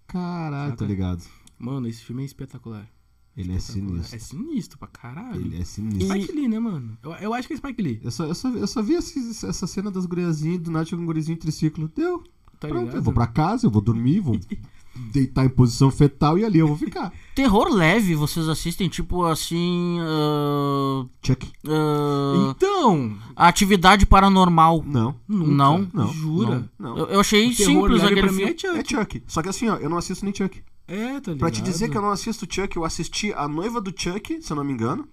Caralho, 0.07 0.73
tô 0.73 0.79
Saca? 0.81 0.93
ligado. 0.93 1.23
Tá 1.23 1.31
Mano, 1.59 1.87
esse 1.87 2.03
filme 2.03 2.23
é 2.23 2.27
espetacular. 2.27 2.89
Ele 3.37 3.55
é 3.55 3.59
sinistro. 3.59 4.17
É 4.17 4.19
sinistro 4.19 4.79
pra 4.79 4.89
caralho. 4.89 5.41
Ele 5.41 5.61
é 5.61 5.65
sinistro. 5.65 6.09
Spike 6.17 6.33
Lee, 6.33 6.49
né, 6.49 6.59
mano? 6.59 6.99
Eu, 7.03 7.13
eu 7.13 7.35
acho 7.35 7.47
que 7.49 7.55
é 7.55 7.57
Spike 7.57 7.81
Lee. 7.81 8.01
Eu 8.03 8.11
só, 8.11 8.25
eu, 8.27 8.35
só, 8.35 8.49
eu 8.51 8.67
só 8.67 8.83
vi 8.83 8.95
esse- 8.95 9.47
essa 9.47 9.67
cena 9.67 9.91
das 9.91 10.05
guriazinhas 10.05 10.61
do 10.61 10.71
Nath 10.71 10.91
com 10.91 10.97
um 10.97 11.07
gurizinho 11.07 11.37
em 11.37 11.39
triciclo. 11.39 11.91
Deu. 11.95 12.23
Tá 12.59 12.69
Pronto, 12.69 12.81
ligado? 12.81 12.97
eu 12.97 13.03
vou 13.03 13.15
pra 13.15 13.27
casa, 13.27 13.67
eu 13.67 13.71
vou 13.71 13.81
dormir, 13.81 14.21
vou 14.21 14.39
deitar 15.13 15.45
em 15.45 15.49
posição 15.49 15.91
fetal 15.91 16.39
e 16.39 16.45
ali 16.45 16.59
eu 16.59 16.69
vou 16.69 16.77
ficar. 16.77 17.13
Terror 17.35 17.69
leve, 17.73 18.15
vocês 18.15 18.49
assistem, 18.49 18.89
tipo 18.89 19.25
assim. 19.25 19.99
ah, 20.01 21.07
Chuck. 21.23 21.51
ah, 21.67 22.55
Então, 22.57 23.17
atividade 23.35 24.05
paranormal. 24.07 24.85
Não. 24.87 25.15
nunca. 25.29 25.51
Não, 25.53 25.89
não, 25.93 26.13
Jura? 26.13 26.71
Não. 26.79 26.99
Eu, 26.99 27.07
eu 27.07 27.21
achei 27.21 27.53
simples 27.53 28.03
aquele 28.03 28.23
pra 28.23 28.33
mim 28.33 28.39
filme. 28.39 28.53
é 28.53 28.57
Chuck. 28.59 28.79
É 28.79 28.85
Chuck. 29.01 29.23
Só 29.27 29.43
que 29.43 29.49
assim, 29.49 29.69
ó, 29.69 29.77
eu 29.77 29.89
não 29.89 29.97
assisto 29.99 30.25
nem 30.25 30.35
Chuck. 30.35 30.63
É, 30.87 30.97
tá 31.21 31.33
ligado? 31.33 31.39
Pra 31.39 31.51
te 31.51 31.63
dizer 31.63 31.89
que 31.89 31.97
eu 31.97 32.03
não 32.03 32.11
assisto 32.11 32.47
Chuck, 32.53 32.77
eu 32.77 32.85
assisti 32.85 33.33
A 33.35 33.47
Noiva 33.47 33.81
do 33.81 33.93
Chuck, 33.97 34.43
se 34.43 34.53
eu 34.53 34.57
não 34.57 34.65
me 34.65 34.73
engano. 34.73 35.09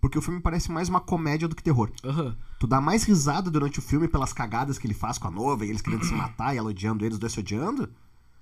Porque 0.00 0.18
o 0.18 0.22
filme 0.22 0.40
parece 0.40 0.70
mais 0.70 0.88
uma 0.88 1.00
comédia 1.00 1.48
do 1.48 1.56
que 1.56 1.62
terror. 1.62 1.90
Aham. 2.04 2.36
Tu 2.60 2.66
dá 2.66 2.80
mais 2.80 3.02
risada 3.02 3.50
durante 3.50 3.78
o 3.78 3.82
filme 3.82 4.06
pelas 4.06 4.32
cagadas 4.32 4.78
que 4.78 4.86
ele 4.86 4.94
faz 4.94 5.18
com 5.18 5.26
a 5.26 5.30
noiva 5.30 5.64
e 5.66 5.70
eles 5.70 5.82
querendo 5.82 6.04
se 6.04 6.12
matar 6.14 6.54
e 6.54 6.58
ela 6.58 6.70
odiando 6.70 7.04
eles, 7.04 7.18
dois 7.18 7.32
se 7.32 7.40
odiando, 7.40 7.88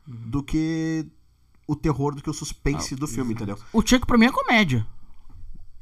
do 0.06 0.42
que 0.42 1.06
o 1.66 1.74
terror, 1.74 2.14
do 2.14 2.22
que 2.22 2.30
o 2.30 2.34
suspense 2.34 2.94
do 2.94 3.06
filme, 3.06 3.32
entendeu? 3.34 3.58
O 3.72 3.80
Chuck 3.80 4.06
pra 4.06 4.18
mim 4.18 4.26
é 4.26 4.32
comédia. 4.32 4.86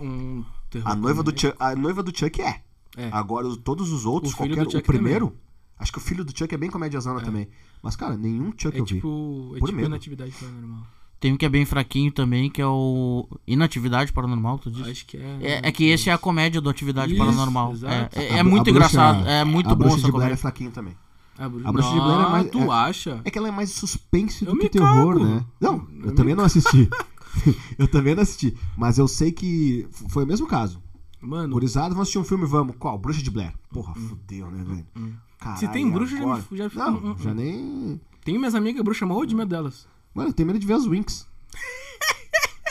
Um 0.00 0.44
terror 0.70 0.88
A 0.88 0.94
noiva, 0.96 1.22
do 1.22 1.30
comédia. 1.32 1.50
Chuck, 1.50 1.62
a 1.62 1.76
noiva 1.76 2.02
do 2.02 2.16
Chuck 2.16 2.40
é. 2.42 2.62
É. 2.96 3.08
Agora, 3.12 3.46
os- 3.46 3.56
todos 3.56 3.90
os 3.90 4.04
outros, 4.04 4.32
O 4.32 4.36
qualquer. 4.36 4.64
do 4.64 4.78
o 4.78 4.82
primeiro. 4.82 5.34
Acho 5.78 5.90
que 5.92 5.98
o 5.98 6.00
filho 6.00 6.24
do 6.24 6.36
Chuck 6.36 6.54
é 6.54 6.58
bem 6.58 6.70
comédiazona 6.70 7.20
também. 7.20 7.48
Mas, 7.82 7.96
cara, 7.96 8.16
nenhum 8.16 8.52
Chuck 8.56 8.76
É 8.76 8.80
eu 8.80 8.84
vi. 8.84 8.94
tipo, 8.96 9.52
é 9.56 9.58
Por 9.58 9.66
tipo 9.66 9.76
medo. 9.76 9.86
inatividade 9.88 10.32
paranormal. 10.32 10.86
Tem 11.18 11.32
um 11.32 11.36
que 11.36 11.46
é 11.46 11.48
bem 11.48 11.64
fraquinho 11.64 12.10
também, 12.10 12.50
que 12.50 12.60
é 12.60 12.66
o 12.66 13.28
Inatividade 13.46 14.12
Paranormal, 14.12 14.58
tu 14.58 14.72
disse? 14.72 14.90
Acho 14.90 15.06
que 15.06 15.16
é. 15.16 15.38
É, 15.40 15.68
é 15.68 15.72
que 15.72 15.84
esse 15.84 16.10
é 16.10 16.12
a 16.12 16.18
comédia 16.18 16.60
do 16.60 16.68
Atividade 16.68 17.12
Isso, 17.14 17.24
Paranormal. 17.24 17.70
É, 17.70 17.72
exato. 17.74 18.18
é, 18.18 18.20
A 18.20 18.36
é 18.38 18.42
bru- 18.42 18.50
muito 18.50 18.70
a 18.70 18.72
bruxa- 18.72 18.88
engraçado, 18.96 19.28
é 19.28 19.44
muito 19.44 19.66
a 19.68 19.74
bom 19.74 19.78
bruxa 19.84 19.96
essa 19.98 20.06
de 20.06 20.10
Blair 20.12 20.24
é 20.24 20.28
comédia. 20.30 20.36
fraquinho 20.42 20.70
também. 20.72 20.96
A, 21.38 21.48
Bru... 21.48 21.66
A 21.66 21.72
Bruxa 21.72 21.88
de 21.90 21.94
Blair 22.00 22.26
é 22.26 22.30
mais- 22.30 22.50
Tu 22.50 22.58
é- 22.58 22.68
acha? 22.70 23.20
É 23.24 23.30
que 23.30 23.38
ela 23.38 23.48
é 23.48 23.50
mais 23.50 23.70
suspense 23.70 24.44
Eu 24.44 24.52
do 24.52 24.58
que 24.58 24.68
terror, 24.68 25.14
cago. 25.14 25.24
né? 25.24 25.44
Não, 25.60 25.88
Eu 26.00 26.06
eu, 26.10 26.14
também 26.14 26.34
não 26.34 26.44
assisti. 26.44 26.88
eu 27.78 27.88
também 27.88 28.14
não 28.14 28.22
assisti. 28.22 28.56
Mas 28.76 28.98
eu 28.98 29.08
sei 29.08 29.32
que 29.32 29.88
foi 30.10 30.24
o 30.24 30.26
mesmo 30.26 30.46
caso. 30.46 30.82
Mano, 31.20 31.54
Gurizada, 31.54 31.88
vamos 31.90 32.02
assistir 32.02 32.18
um 32.18 32.24
filme, 32.24 32.44
vamos. 32.44 32.76
Qual? 32.78 32.98
Bruxa 32.98 33.22
de 33.22 33.30
Blair. 33.30 33.54
Porra, 33.70 33.94
fudeu, 33.94 34.50
né, 34.50 34.62
velho? 34.64 35.16
Caralho, 35.38 35.58
Se 35.60 35.68
tem 35.68 35.90
bruxa, 35.90 36.16
já 36.16 36.22
agora? 36.22 36.44
já 36.52 36.68
fica- 36.70 36.84
Não, 36.84 36.94
hum, 36.98 37.10
hum, 37.12 37.16
já 37.18 37.30
hum. 37.30 37.34
nem... 37.34 38.00
tem 38.24 38.38
minhas 38.38 38.54
amigas 38.54 38.82
bruxas, 38.84 39.08
morro 39.08 39.24
de 39.24 39.34
medo 39.34 39.48
delas. 39.48 39.86
Mano, 40.14 40.28
eu 40.28 40.32
tenho 40.34 40.46
medo 40.48 40.58
de 40.58 40.66
ver 40.66 40.74
as 40.74 40.84
Winx. 40.86 41.26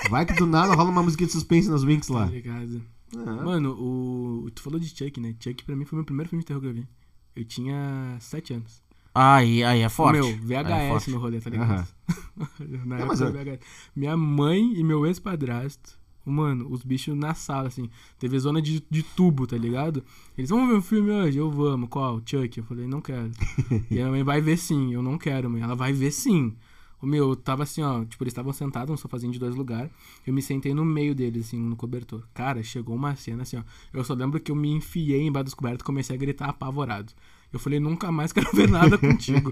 Vai 0.09 0.25
que 0.25 0.33
do 0.33 0.45
nada 0.45 0.73
rola 0.75 0.89
uma 0.89 1.03
musiquinha 1.03 1.27
de 1.27 1.33
suspense 1.33 1.69
nas 1.69 1.83
Winx 1.83 2.07
Tá 2.07 2.13
lá. 2.13 2.25
ligado? 2.25 2.81
É. 3.13 3.17
Mano, 3.17 3.71
o. 3.71 4.49
Tu 4.53 4.61
falou 4.61 4.79
de 4.79 4.87
Chuck, 4.89 5.19
né? 5.19 5.35
Chuck 5.39 5.63
pra 5.63 5.75
mim 5.75 5.85
foi 5.85 5.97
meu 5.97 6.05
primeiro 6.05 6.29
filme 6.29 6.41
de 6.43 6.47
terror 6.47 6.61
que 6.61 6.67
eu 6.67 6.73
vi. 6.73 6.87
Eu 7.35 7.45
tinha 7.45 8.17
7 8.19 8.53
anos. 8.55 8.81
Aí, 9.13 9.63
aí 9.63 9.81
é 9.81 9.89
forte. 9.89 10.19
Meu, 10.19 10.25
é 10.27 10.63
VHS 10.63 10.87
forte. 10.89 11.11
no 11.11 11.17
rolê, 11.19 11.39
tá 11.41 11.49
ligado? 11.49 11.87
Na 12.85 12.99
É, 12.99 13.01
época 13.03 13.23
eu- 13.23 13.31
VHS. 13.33 13.59
Minha 13.95 14.15
mãe 14.15 14.73
e 14.73 14.83
meu 14.83 15.05
ex-padrasto, 15.05 15.99
mano, 16.25 16.67
os 16.71 16.81
bichos 16.83 17.15
na 17.17 17.33
sala, 17.33 17.67
assim. 17.67 17.89
Teve 18.17 18.39
zona 18.39 18.61
de, 18.61 18.81
de 18.89 19.03
tubo, 19.03 19.45
tá 19.45 19.57
ligado? 19.57 20.03
Eles 20.37 20.49
vão 20.49 20.65
ver 20.67 20.75
um 20.75 20.81
filme 20.81 21.11
hoje? 21.11 21.37
Eu 21.37 21.51
vamos. 21.51 21.89
Qual? 21.89 22.21
Chuck? 22.25 22.57
Eu 22.57 22.63
falei, 22.63 22.87
não 22.87 23.01
quero. 23.01 23.31
e 23.91 23.95
a 23.99 24.03
minha 24.03 24.09
mãe 24.11 24.23
vai 24.23 24.39
ver 24.39 24.55
sim. 24.57 24.93
Eu 24.93 25.03
não 25.03 25.17
quero, 25.17 25.49
mãe. 25.49 25.61
Ela 25.61 25.75
vai 25.75 25.91
ver 25.91 26.11
sim. 26.11 26.55
O 27.01 27.07
meu, 27.07 27.29
eu 27.29 27.35
tava 27.35 27.63
assim, 27.63 27.81
ó, 27.81 28.03
tipo, 28.05 28.23
eles 28.23 28.31
estavam 28.31 28.53
sentados 28.53 28.89
num 28.91 28.97
sofazinho 28.97 29.33
de 29.33 29.39
dois 29.39 29.55
lugares. 29.55 29.89
Eu 30.25 30.33
me 30.33 30.41
sentei 30.41 30.73
no 30.73 30.85
meio 30.85 31.15
deles, 31.15 31.47
assim, 31.47 31.57
no 31.59 31.75
cobertor. 31.75 32.23
Cara, 32.33 32.61
chegou 32.63 32.95
uma 32.95 33.15
cena 33.15 33.41
assim, 33.43 33.57
ó. 33.57 33.63
Eu 33.93 34.03
só 34.03 34.13
lembro 34.13 34.39
que 34.39 34.51
eu 34.51 34.55
me 34.55 34.69
enfiei 34.69 35.25
embaixo 35.25 35.45
dos 35.45 35.53
cobertos 35.53 35.81
e 35.81 35.85
comecei 35.85 36.15
a 36.15 36.19
gritar 36.19 36.49
apavorado. 36.49 37.11
Eu 37.51 37.59
falei, 37.59 37.79
nunca 37.79 38.11
mais 38.11 38.31
quero 38.33 38.49
ver 38.53 38.69
nada 38.69 38.97
contigo. 38.97 39.51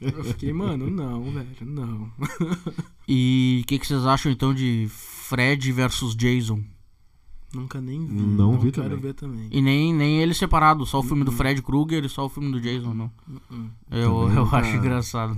eu 0.00 0.24
fiquei, 0.24 0.52
mano, 0.52 0.90
não, 0.90 1.24
velho, 1.32 1.48
não. 1.62 2.12
E 3.08 3.62
o 3.64 3.66
que, 3.66 3.78
que 3.78 3.86
vocês 3.86 4.04
acham 4.06 4.30
então 4.30 4.54
de 4.54 4.86
Fred 4.90 5.72
versus 5.72 6.14
Jason? 6.14 6.62
nunca 7.52 7.80
nem 7.80 8.06
vi. 8.06 8.14
Não 8.14 8.56
vi 8.60 8.70
quero 8.70 8.90
também. 8.90 9.00
ver 9.00 9.14
também. 9.14 9.48
E 9.50 9.60
nem, 9.60 9.92
nem 9.92 10.22
ele 10.22 10.32
separado, 10.32 10.86
só 10.86 11.00
o 11.00 11.02
filme 11.02 11.24
do 11.24 11.32
Fred 11.32 11.60
Krueger 11.62 12.04
e 12.04 12.08
só 12.08 12.24
o 12.26 12.28
filme 12.28 12.52
do 12.52 12.60
Jason, 12.60 12.94
não. 12.94 13.10
Uh-uh. 13.28 13.70
Eu, 13.90 14.14
Também 14.14 14.36
eu 14.36 14.44
nunca- 14.44 14.56
acho 14.58 14.76
engraçado. 14.76 15.34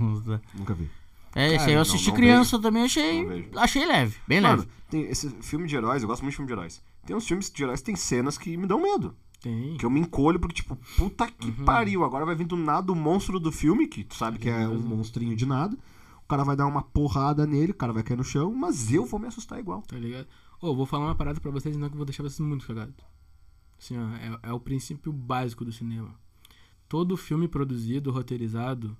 Nunca 0.53 0.73
vi. 0.75 0.87
É, 1.35 1.55
esse 1.55 1.65
aí 1.65 1.71
eu 1.71 1.75
não, 1.75 1.81
assisti 1.81 2.09
não 2.09 2.15
criança 2.15 2.59
também, 2.59 2.83
achei, 2.83 3.21
Não 3.23 3.29
vejo. 3.29 3.49
achei 3.55 3.85
leve, 3.85 4.17
bem 4.27 4.39
Mano, 4.41 4.59
leve. 4.61 4.71
tem 4.89 5.01
esse 5.09 5.29
filme 5.41 5.67
de 5.67 5.75
heróis, 5.75 6.01
eu 6.03 6.07
gosto 6.07 6.21
muito 6.21 6.31
de 6.33 6.37
filme 6.37 6.47
de 6.47 6.53
heróis. 6.53 6.81
Tem 7.05 7.15
uns 7.15 7.27
filmes 7.27 7.49
de 7.51 7.63
heróis 7.63 7.79
que 7.79 7.85
tem 7.87 7.95
cenas 7.95 8.37
que 8.37 8.55
me 8.55 8.67
dão 8.67 8.81
medo. 8.81 9.15
Tem. 9.41 9.75
Que 9.77 9.85
eu 9.85 9.89
me 9.89 9.99
encolho 9.99 10.39
porque, 10.39 10.55
tipo, 10.55 10.77
puta 10.97 11.27
que 11.29 11.47
Uhum. 11.47 11.65
pariu. 11.65 12.03
Agora 12.05 12.25
vai 12.25 12.33
vir 12.35 12.45
do 12.45 12.55
nada 12.55 12.91
o 12.91 12.95
monstro 12.95 13.39
do 13.41 13.51
filme, 13.51 13.87
que 13.87 14.03
tu 14.03 14.15
sabe 14.15 14.37
que 14.39 14.49
é 14.49 14.67
um 14.69 14.79
monstrinho 14.79 15.35
de 15.35 15.45
nada. 15.45 15.77
O 16.23 16.27
cara 16.29 16.43
vai 16.45 16.55
dar 16.55 16.65
uma 16.65 16.81
porrada 16.81 17.45
nele, 17.45 17.71
o 17.73 17.75
cara 17.75 17.91
vai 17.91 18.03
cair 18.03 18.15
no 18.15 18.23
chão, 18.23 18.53
mas 18.53 18.93
eu 18.93 19.05
vou 19.05 19.19
me 19.19 19.27
assustar 19.27 19.59
igual. 19.59 19.81
Tá 19.81 19.97
ligado? 19.97 20.27
Ô, 20.61 20.73
vou 20.73 20.85
falar 20.85 21.05
uma 21.07 21.15
parada 21.15 21.41
pra 21.41 21.51
vocês, 21.51 21.75
não 21.75 21.89
que 21.89 21.93
eu 21.95 21.97
vou 21.97 22.05
deixar 22.05 22.23
vocês 22.23 22.39
muito 22.39 22.65
cagados. 22.65 22.93
Assim, 23.77 23.97
ó, 23.97 24.07
é, 24.15 24.39
é 24.49 24.53
o 24.53 24.59
princípio 24.61 25.11
básico 25.11 25.65
do 25.65 25.73
cinema. 25.73 26.15
Todo 26.87 27.17
filme 27.17 27.49
produzido, 27.49 28.11
roteirizado, 28.11 28.95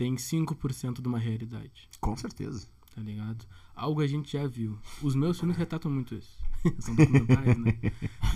tem 0.00 0.14
5% 0.14 1.02
de 1.02 1.06
uma 1.06 1.18
realidade, 1.18 1.86
Com 2.00 2.16
certeza. 2.16 2.66
tá 2.94 3.02
ligado? 3.02 3.44
Algo 3.76 4.00
a 4.00 4.06
gente 4.06 4.32
já 4.32 4.46
viu. 4.46 4.78
Os 5.02 5.14
meus 5.14 5.38
filmes 5.38 5.58
retratam 5.58 5.90
muito 5.90 6.14
isso. 6.14 6.38
são 6.80 6.94
documentais, 6.94 7.58
né? 7.58 7.78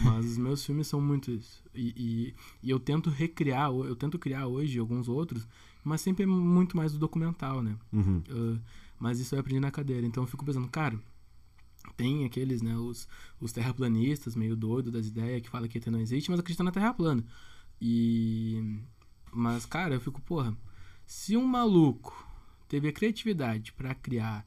Mas 0.05 0.27
os 0.27 0.37
meus 0.37 0.63
filmes 0.63 0.87
são 0.87 1.01
muito 1.01 1.31
isso. 1.31 1.65
E, 1.75 1.95
e, 1.97 2.35
e 2.63 2.69
eu 2.69 2.79
tento 2.79 3.09
recriar, 3.09 3.71
eu 3.71 3.97
tento 3.97 4.19
criar 4.19 4.47
hoje 4.47 4.79
alguns 4.79 5.09
outros, 5.09 5.49
mas 5.83 6.03
sempre 6.03 6.25
é 6.25 6.27
muito 6.27 6.77
mais 6.77 6.93
do 6.93 6.99
documental, 6.99 7.63
né? 7.63 7.79
Uhum. 7.91 8.23
Uh, 8.29 8.61
mas 9.01 9.19
isso 9.19 9.35
eu 9.35 9.41
aprendi 9.41 9.59
na 9.59 9.71
cadeira. 9.71 10.07
Então 10.07 10.23
eu 10.23 10.27
fico 10.27 10.45
pensando, 10.45 10.69
cara, 10.69 11.01
tem 11.97 12.27
aqueles, 12.27 12.61
né, 12.61 12.77
os, 12.77 13.09
os 13.41 13.53
terraplanistas 13.53 14.37
meio 14.37 14.55
doido 14.55 14.91
das 14.91 15.07
ideias 15.07 15.41
que 15.41 15.49
falam 15.49 15.67
que 15.67 15.79
ET 15.79 15.87
não 15.87 16.01
existe, 16.01 16.31
mas 16.31 16.41
acreditam 16.41 16.65
na 16.65 16.73
Terra 16.73 16.93
plana. 16.93 17.25
E. 17.81 18.81
Mas, 19.33 19.65
cara, 19.65 19.95
eu 19.95 20.01
fico, 20.01 20.21
porra, 20.21 20.55
se 21.07 21.37
um 21.37 21.45
maluco 21.47 22.27
teve 22.69 22.89
a 22.89 22.93
criatividade 22.93 23.73
pra 23.73 23.95
criar 23.95 24.45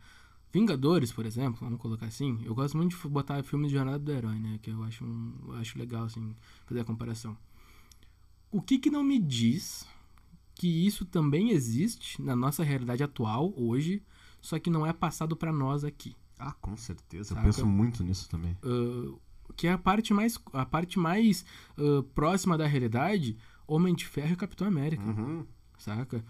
Vingadores, 0.51 1.11
por 1.11 1.25
exemplo, 1.25 1.59
vamos 1.61 1.79
colocar 1.79 2.05
assim, 2.05 2.39
eu 2.43 2.55
gosto 2.55 2.77
muito 2.77 2.97
de 2.97 3.07
botar 3.09 3.43
filmes 3.43 3.69
de 3.69 3.75
jornada 3.77 3.99
do 3.99 4.11
herói, 4.11 4.39
né? 4.39 4.57
Que 4.61 4.71
eu 4.71 4.81
acho, 4.83 5.03
um, 5.03 5.33
eu 5.49 5.53
acho 5.55 5.77
legal, 5.77 6.05
assim, 6.05 6.33
fazer 6.65 6.79
a 6.79 6.85
comparação. 6.85 7.37
O 8.49 8.61
que 8.61 8.79
que 8.79 8.89
não 8.89 9.03
me 9.03 9.19
diz 9.19 9.85
que 10.55 10.67
isso 10.87 11.05
também 11.05 11.51
existe 11.51 12.19
na 12.21 12.35
nossa 12.35 12.63
realidade 12.63 13.03
atual, 13.03 13.53
hoje, 13.57 14.01
só 14.41 14.57
que 14.57 14.69
não 14.69 14.85
é 14.85 14.93
passado 14.93 15.35
pra 15.35 15.51
nós 15.51 15.83
aqui. 15.83 16.15
Ah, 16.39 16.53
com 16.53 16.75
certeza. 16.77 17.35
Saca? 17.35 17.41
Eu 17.41 17.45
penso 17.45 17.65
muito 17.65 18.03
nisso 18.03 18.29
também. 18.29 18.57
Uh, 18.63 19.19
que 19.55 19.67
é 19.67 19.73
a 19.73 19.77
parte 19.77 20.13
mais, 20.13 20.39
a 20.53 20.65
parte 20.65 20.97
mais 20.97 21.45
uh, 21.77 22.01
próxima 22.15 22.57
da 22.57 22.65
realidade, 22.65 23.37
Homem 23.67 23.93
de 23.93 24.05
Ferro 24.05 24.33
e 24.33 24.37
Capitão 24.37 24.65
América, 24.67 25.03
Uhum. 25.03 25.45
saca? 25.77 26.23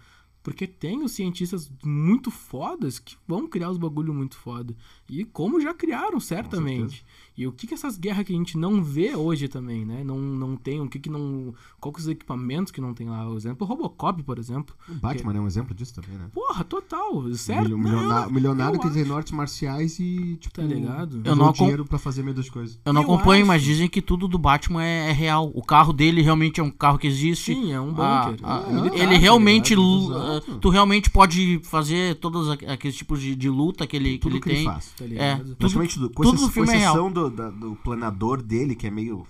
Porque 0.48 0.66
tem 0.66 1.02
os 1.04 1.12
cientistas 1.12 1.70
muito 1.84 2.30
fodas 2.30 2.98
que 2.98 3.16
vão 3.28 3.46
criar 3.46 3.70
os 3.70 3.76
bagulho 3.76 4.14
muito 4.14 4.34
foda. 4.38 4.74
E 5.06 5.22
como 5.24 5.60
já 5.60 5.74
criaram, 5.74 6.18
certamente. 6.18 7.04
E 7.36 7.46
o 7.46 7.52
que 7.52 7.66
que 7.68 7.74
essas 7.74 7.96
guerras 7.96 8.24
que 8.26 8.32
a 8.32 8.36
gente 8.36 8.56
não 8.58 8.82
vê 8.82 9.14
hoje 9.14 9.46
também, 9.46 9.84
né? 9.84 10.02
Não, 10.02 10.18
não 10.18 10.56
tem, 10.56 10.80
o 10.80 10.88
que 10.88 10.98
que 10.98 11.08
não... 11.10 11.54
Qual 11.78 11.92
que 11.92 12.00
os 12.00 12.08
equipamentos 12.08 12.72
que 12.72 12.80
não 12.80 12.92
tem 12.92 13.08
lá? 13.08 13.28
O 13.28 13.36
exemplo, 13.36 13.64
o 13.64 13.68
Robocop, 13.68 14.22
por 14.24 14.38
exemplo. 14.38 14.74
O 14.88 14.94
Batman 14.94 15.36
é 15.36 15.40
um 15.40 15.46
exemplo 15.46 15.72
disso 15.74 15.94
também, 15.94 16.18
né? 16.18 16.28
Porra, 16.34 16.64
total, 16.64 17.32
certo? 17.34 17.78
Milionário 17.78 18.32
milionário 18.32 18.80
que 18.80 18.90
tem 18.90 19.02
acho. 19.02 19.10
nortes 19.10 19.32
marciais 19.32 19.98
e, 20.00 20.36
tipo, 20.40 20.54
Tá 20.54 20.62
ligado? 20.62 21.20
Eu 21.24 21.36
não 21.36 21.50
acom- 21.50 21.64
dinheiro 21.64 21.84
pra 21.84 21.98
fazer 21.98 22.22
meio 22.24 22.34
das 22.34 22.48
coisas. 22.50 22.80
Eu 22.84 22.92
não 22.92 23.02
Eu 23.02 23.12
acompanho, 23.12 23.42
acho. 23.42 23.48
mas 23.48 23.62
dizem 23.62 23.88
que 23.88 24.02
tudo 24.02 24.26
do 24.26 24.38
Batman 24.38 24.82
é, 24.82 25.10
é 25.10 25.12
real. 25.12 25.52
O 25.54 25.62
carro 25.62 25.92
dele 25.92 26.22
realmente 26.22 26.58
é 26.58 26.62
um 26.64 26.70
carro 26.70 26.98
que 26.98 27.06
existe. 27.06 27.54
Sim, 27.54 27.70
é 27.72 27.80
um 27.80 27.94
Ah, 28.00 28.24
bunker. 28.30 28.40
ah, 28.42 28.64
é 28.68 28.72
militar, 28.72 28.96
ele 28.98 29.14
tá 29.14 29.18
realmente. 29.20 29.74
ligado? 29.76 30.37
Ah, 30.46 30.58
tu 30.60 30.68
realmente 30.68 31.10
pode 31.10 31.60
fazer 31.64 32.16
todos 32.16 32.48
aqu- 32.50 32.66
aqueles 32.70 32.96
tipos 32.96 33.20
de, 33.20 33.34
de 33.34 33.48
luta 33.48 33.86
que 33.86 33.96
ele, 33.96 34.12
que 34.12 34.18
Tudo 34.18 34.32
ele 34.36 34.40
que 34.42 34.48
tem. 34.50 34.58
ele 34.58 34.64
faz. 34.66 34.92
Tá 34.96 35.04
É, 35.10 35.36
tudo, 35.36 35.56
tudo. 35.56 36.10
Com, 36.10 36.22
tudo 36.22 36.48
filme 36.48 36.68
com 36.68 36.74
é 36.74 36.78
real. 36.78 36.94
exceção 36.94 37.12
do, 37.12 37.30
da- 37.30 37.50
do 37.50 37.76
planador 37.76 38.42
dele, 38.42 38.74
que 38.74 38.86
é 38.86 38.90
meio. 38.90 39.26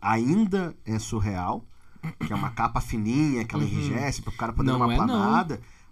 ainda 0.00 0.74
é 0.84 0.98
surreal. 0.98 1.64
Que 2.26 2.32
é 2.32 2.36
uma 2.36 2.50
capa 2.50 2.80
fininha, 2.80 3.44
que 3.44 3.54
ela 3.54 3.62
enrijece 3.62 4.22
para 4.22 4.32
o 4.32 4.36
cara 4.36 4.52
poder 4.52 4.72
Não 4.72 4.78
dar 4.80 4.84
uma 4.86 4.94
é, 4.94 4.96
não. 4.96 5.06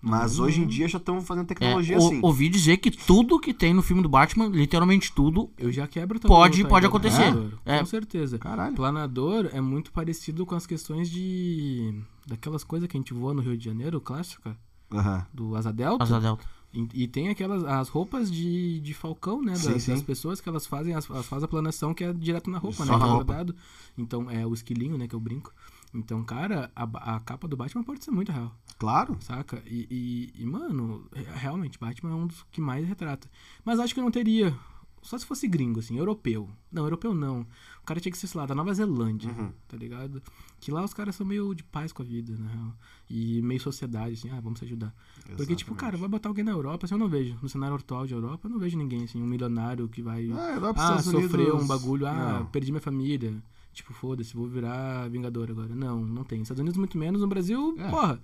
Mas 0.03 0.39
é, 0.39 0.43
hoje 0.43 0.59
em 0.59 0.63
não. 0.63 0.69
dia 0.69 0.89
já 0.89 0.99
estão 0.99 1.21
fazendo 1.21 1.45
É, 1.45 1.49
tecnologia 1.49 1.99
ou- 1.99 2.07
assim. 2.07 2.21
ouvi 2.23 2.49
dizer 2.49 2.79
que 2.79 2.91
tudo 2.91 3.39
que 3.39 3.53
tem 3.53 3.75
no 3.75 3.83
filme 3.83 4.03
do 4.03 4.09
Batman, 4.09 4.47
literalmente 4.49 5.13
tudo, 5.13 5.51
Eu 5.59 5.71
já 5.71 5.87
quebro 5.87 6.17
o 6.19 6.21
Pode- 6.21 6.65
pode 6.67 6.87
acontecer. 6.87 7.31
Planador, 7.33 7.59
É. 7.67 7.79
Com 7.81 7.87
certeza. 7.87 8.39
Caralho. 8.39 8.75
Planador 8.75 9.51
é 9.53 9.61
muito 9.61 9.93
parecido 9.93 10.47
com 10.47 10.55
as 10.55 10.67
questões 10.67 11.11
de. 11.11 11.95
daquelas 12.27 12.65
coisas 12.65 12.89
que 12.89 12.97
a 12.97 13.01
gente 13.01 13.13
voa 13.13 13.35
no 13.35 13.43
Rio 13.43 13.57
de 13.57 13.65
Janeiro, 13.65 14.01
clássica, 14.01 14.57
do 15.33 15.55
Asa 15.57 15.73
Delta. 15.73 16.03
Asa 16.05 16.21
Delta. 16.21 16.45
E, 16.73 17.03
e 17.03 17.09
tem 17.09 17.29
aquelas 17.29 17.65
as 17.65 17.89
roupas 17.89 18.31
de, 18.31 18.79
de 18.81 18.95
falcão, 18.95 19.43
né? 19.43 19.57
Sim, 19.57 19.73
das, 19.73 19.83
sim. 19.83 19.91
das 19.93 20.03
pessoas 20.03 20.41
que 20.41 20.49
elas 20.49 20.67
fazem, 20.69 20.95
as, 20.95 21.11
elas 21.11 21.27
fazem 21.27 21.45
a 21.45 21.49
planação 21.49 21.93
que 21.93 22.05
é 22.05 22.13
direto 22.13 22.49
na 22.49 22.59
roupa, 22.59 22.77
Só 22.79 22.85
né? 22.85 22.91
na 22.93 22.97
é 22.97 23.09
roupa. 23.09 23.25
bordado. 23.25 23.57
Então 23.99 24.31
é 24.31 24.47
o 24.47 24.55
esquilinho, 24.55 24.97
né? 24.97 25.09
Que 25.09 25.15
eu 25.17 25.21
brinco. 25.21 25.53
Então, 25.93 26.23
cara, 26.25 26.71
a, 26.77 27.17
a 27.17 27.21
capa 27.21 27.49
do 27.49 27.57
Batman 27.57 27.83
pode 27.83 28.05
ser 28.05 28.11
muito 28.13 28.31
real, 28.31 28.55
Claro. 28.79 29.17
saca? 29.21 29.61
E, 29.67 29.87
e, 30.37 30.43
e, 30.43 30.47
mano, 30.47 31.05
re- 31.13 31.25
realmente, 31.35 31.79
Batman 31.79 32.11
é 32.13 32.15
um 32.15 32.27
dos 32.29 32.45
que 32.53 32.61
mais 32.61 32.87
retrata. 32.87 33.29
Mas 33.65 33.81
acho 33.81 33.93
que 33.95 34.01
não 34.01 34.11
teria. 34.11 34.55
Só 35.03 35.17
se 35.19 35.25
fosse 35.25 35.49
gringo, 35.49 35.81
assim, 35.81 35.97
europeu. 35.99 36.49
Não, 36.71 36.85
europeu 36.85 37.15
não. 37.15 37.41
O 37.83 37.87
cara 37.87 37.99
tinha 37.99 38.13
que 38.13 38.19
ser, 38.19 38.27
sei 38.27 38.39
lá, 38.39 38.47
da 38.47 38.55
Nova 38.55 38.73
Zelândia, 38.75 39.31
Uhum. 39.33 39.51
tá 39.67 39.75
ligado? 39.77 40.23
Que 40.61 40.71
lá 40.71 40.85
os 40.85 40.93
caras 40.93 41.17
são 41.17 41.27
meio 41.27 41.55
de 41.55 41.65
paz 41.65 41.91
com 41.91 42.03
a 42.03 42.05
vida, 42.05 42.37
na 42.39 42.49
real. 42.51 42.73
E 43.09 43.41
meio 43.43 43.59
sociedade, 43.59 44.13
assim, 44.13 44.29
ah, 44.31 44.39
vamos 44.41 44.59
se 44.59 44.67
ajudar. 44.67 44.95
Porque, 45.37 45.57
tipo, 45.57 45.75
cara, 45.75 45.97
vai 45.97 46.07
botar 46.09 46.29
alguém 46.29 46.45
na 46.45 46.53
Europa, 46.53 46.85
assim, 46.85 46.95
eu 46.95 46.99
não 46.99 47.09
vejo. 47.09 47.37
No 47.43 47.49
cenário 47.49 47.75
atual 47.77 48.07
de 48.07 48.13
Europa, 48.13 48.47
eu 48.47 48.51
não 48.53 48.59
vejo 48.59 48.77
ninguém, 48.77 49.05
assim, 49.05 49.23
um 49.23 49.27
milionário 49.27 49.89
que 49.89 50.03
vai. 50.03 50.31
Ah, 50.33 50.53
Europa, 50.55 50.81
Ah, 50.81 50.97
Estados 50.99 51.05
sofreu 51.07 51.47
Unidos, 51.55 51.65
um 51.65 51.67
bagulho, 51.67 52.07
ah, 52.07 52.41
não. 52.41 52.47
perdi 52.47 52.71
minha 52.71 52.81
família. 52.83 53.43
Tipo, 53.73 53.93
foda-se, 53.95 54.35
vou 54.35 54.49
virar 54.49 55.09
Vingador 55.09 55.51
agora. 55.51 55.75
Não, 55.75 56.05
não 56.05 56.25
tem. 56.25 56.43
Estados 56.43 56.61
Unidos 56.61 56.77
muito 56.79 56.99
menos, 56.99 57.21
no 57.21 57.29
Brasil, 57.29 57.75
É. 57.79 57.89
porra. 57.89 58.21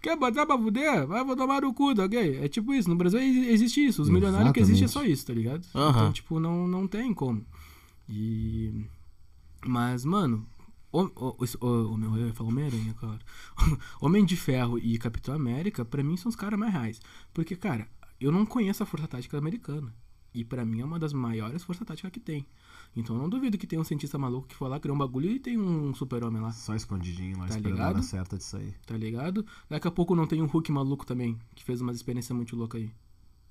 Quer 0.00 0.16
botar 0.18 0.44
pra 0.46 0.58
fuder? 0.58 1.06
Vai 1.06 1.24
vou 1.24 1.34
tomar 1.34 1.62
no 1.62 1.72
cu, 1.72 1.94
tá 1.94 2.04
ok? 2.04 2.38
É 2.44 2.46
tipo 2.48 2.72
isso. 2.74 2.88
No 2.90 2.94
Brasil 2.96 3.18
ex- 3.20 3.48
existe 3.48 3.84
isso. 3.84 4.02
Os 4.02 4.08
milionários 4.10 4.52
que 4.52 4.60
existem 4.60 4.84
é 4.84 4.88
só 4.88 5.02
isso, 5.04 5.26
tá 5.26 5.32
ligado? 5.32 5.66
Então, 5.70 6.12
tipo, 6.12 6.38
não, 6.38 6.68
não 6.68 6.86
tem 6.86 7.12
como. 7.14 7.44
E. 8.08 8.84
Mas, 9.66 10.04
mano. 10.04 10.46
O, 10.92 11.00
o, 11.16 11.92
o, 11.92 11.96
meu, 11.96 12.16
eu 12.16 12.28
ia 12.28 12.34
falar 12.34 12.50
Homem-Aranha, 12.50 12.94
claro. 12.94 13.18
Homem 14.00 14.24
de 14.24 14.36
Ferro 14.36 14.78
e 14.78 14.96
Capitão 14.96 15.34
América, 15.34 15.84
pra 15.84 16.04
mim, 16.04 16.16
são 16.16 16.28
os 16.30 16.36
caras 16.36 16.56
mais 16.56 16.72
reais. 16.72 17.00
Porque, 17.32 17.56
cara, 17.56 17.88
eu 18.20 18.30
não 18.30 18.46
conheço 18.46 18.84
a 18.84 18.86
Força 18.86 19.08
Tática 19.08 19.36
americana. 19.36 19.92
E 20.32 20.44
pra 20.44 20.64
mim 20.64 20.80
é 20.80 20.84
uma 20.84 20.98
das 20.98 21.12
maiores 21.12 21.62
forças 21.64 21.86
táticas 21.86 22.10
que 22.12 22.18
tem. 22.20 22.44
Então 22.96 23.16
não 23.18 23.28
duvido 23.28 23.58
que 23.58 23.66
tem 23.66 23.78
um 23.78 23.84
cientista 23.84 24.16
maluco 24.16 24.46
que 24.46 24.54
foi 24.54 24.68
lá, 24.68 24.78
criou 24.78 24.94
um 24.94 24.98
bagulho 24.98 25.30
e 25.30 25.40
tem 25.40 25.58
um 25.58 25.92
super-homem 25.94 26.40
lá, 26.40 26.52
Só 26.52 26.74
escondidinho 26.76 27.38
lá, 27.38 27.46
Tá 27.46 27.56
esperando 27.56 27.66
a 27.66 27.70
ligado? 27.76 27.94
hora 27.94 28.02
certa 28.02 28.36
disso 28.36 28.56
aí. 28.56 28.72
tá 28.86 28.96
ligado? 28.96 29.44
Daqui 29.68 29.88
a 29.88 29.90
pouco 29.90 30.14
não 30.14 30.26
tem 30.26 30.40
um 30.40 30.46
Hulk 30.46 30.70
maluco 30.70 31.04
também, 31.04 31.36
que 31.54 31.64
fez 31.64 31.80
umas 31.80 31.96
experiências 31.96 32.36
muito 32.36 32.54
loucas 32.56 32.80
aí. 32.82 32.90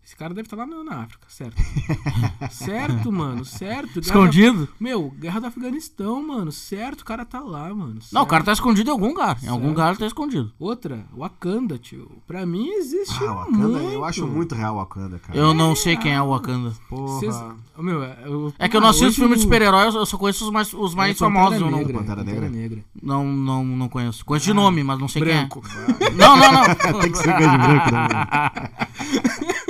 Esse 0.05 0.17
cara 0.17 0.33
deve 0.33 0.47
estar 0.47 0.57
lá 0.57 0.65
na, 0.65 0.83
na 0.83 1.03
África, 1.03 1.25
certo? 1.29 1.55
certo, 2.51 3.09
mano, 3.09 3.45
certo. 3.45 3.99
Escondido? 4.01 4.65
Da, 4.65 4.71
meu, 4.77 5.09
Guerra 5.17 5.39
do 5.39 5.47
Afeganistão, 5.47 6.21
mano, 6.27 6.51
certo, 6.51 7.01
o 7.01 7.05
cara 7.05 7.23
tá 7.23 7.39
lá, 7.39 7.69
mano. 7.73 7.93
Não, 7.93 7.97
o 7.97 8.01
certo. 8.23 8.27
cara 8.27 8.43
tá 8.43 8.51
escondido 8.51 8.89
em 8.89 8.91
algum 8.91 9.07
lugar. 9.07 9.37
Em 9.41 9.47
algum 9.47 9.61
Certo. 9.63 9.69
lugar 9.69 9.89
ele 9.91 9.99
tá 9.99 10.05
escondido. 10.05 10.51
Outra, 10.59 11.05
Wakanda, 11.17 11.77
tio. 11.77 12.11
Pra 12.27 12.45
mim 12.45 12.67
existe 12.73 13.23
Ah, 13.23 13.33
Wakanda, 13.33 13.57
muito. 13.67 13.93
eu 13.93 14.03
acho 14.03 14.27
muito 14.27 14.53
real 14.55 14.75
Wakanda, 14.75 15.19
cara. 15.19 15.39
Eu 15.39 15.53
não 15.53 15.73
sei 15.73 15.95
quem 15.95 16.13
é 16.13 16.21
o 16.21 16.29
Wakanda. 16.31 16.73
Porra. 16.89 17.19
Cês- 17.21 17.41
meu, 17.77 18.03
eu, 18.03 18.53
É 18.59 18.67
que 18.67 18.75
eu 18.75 18.81
não 18.81 18.87
ah, 18.87 18.91
assisto 18.91 19.07
hoje 19.07 19.15
filme 19.15 19.35
de 19.35 19.41
super-heróis, 19.41 19.95
eu 19.95 20.05
só 20.05 20.17
conheço 20.17 20.43
os 20.45 20.51
mais, 20.51 20.73
os 20.73 20.93
mais 20.93 21.11
É, 21.15 21.19
Pantera 21.19 21.33
famosos. 21.33 21.61
Eu 21.61 21.71
não, 21.71 21.77
Negra, 21.77 21.97
Pantera 21.99 22.23
Negra. 22.23 22.49
Negra. 22.49 22.83
não, 23.01 23.25
não, 23.25 23.63
não 23.65 23.87
conheço. 23.89 24.23
Conheço 24.25 24.45
de 24.47 24.53
nome, 24.53 24.83
mas 24.83 24.99
não 24.99 25.07
sei 25.07 25.21
Branco. 25.23 25.61
quem 25.97 26.07
é. 26.07 26.11
Não, 26.11 26.35
não, 26.37 26.51
não. 26.51 26.63
Tem 27.01 27.11
que 27.11 27.17
ser 27.17 27.33
de 27.37 27.47
branco, 27.47 27.91
né? 27.91 29.53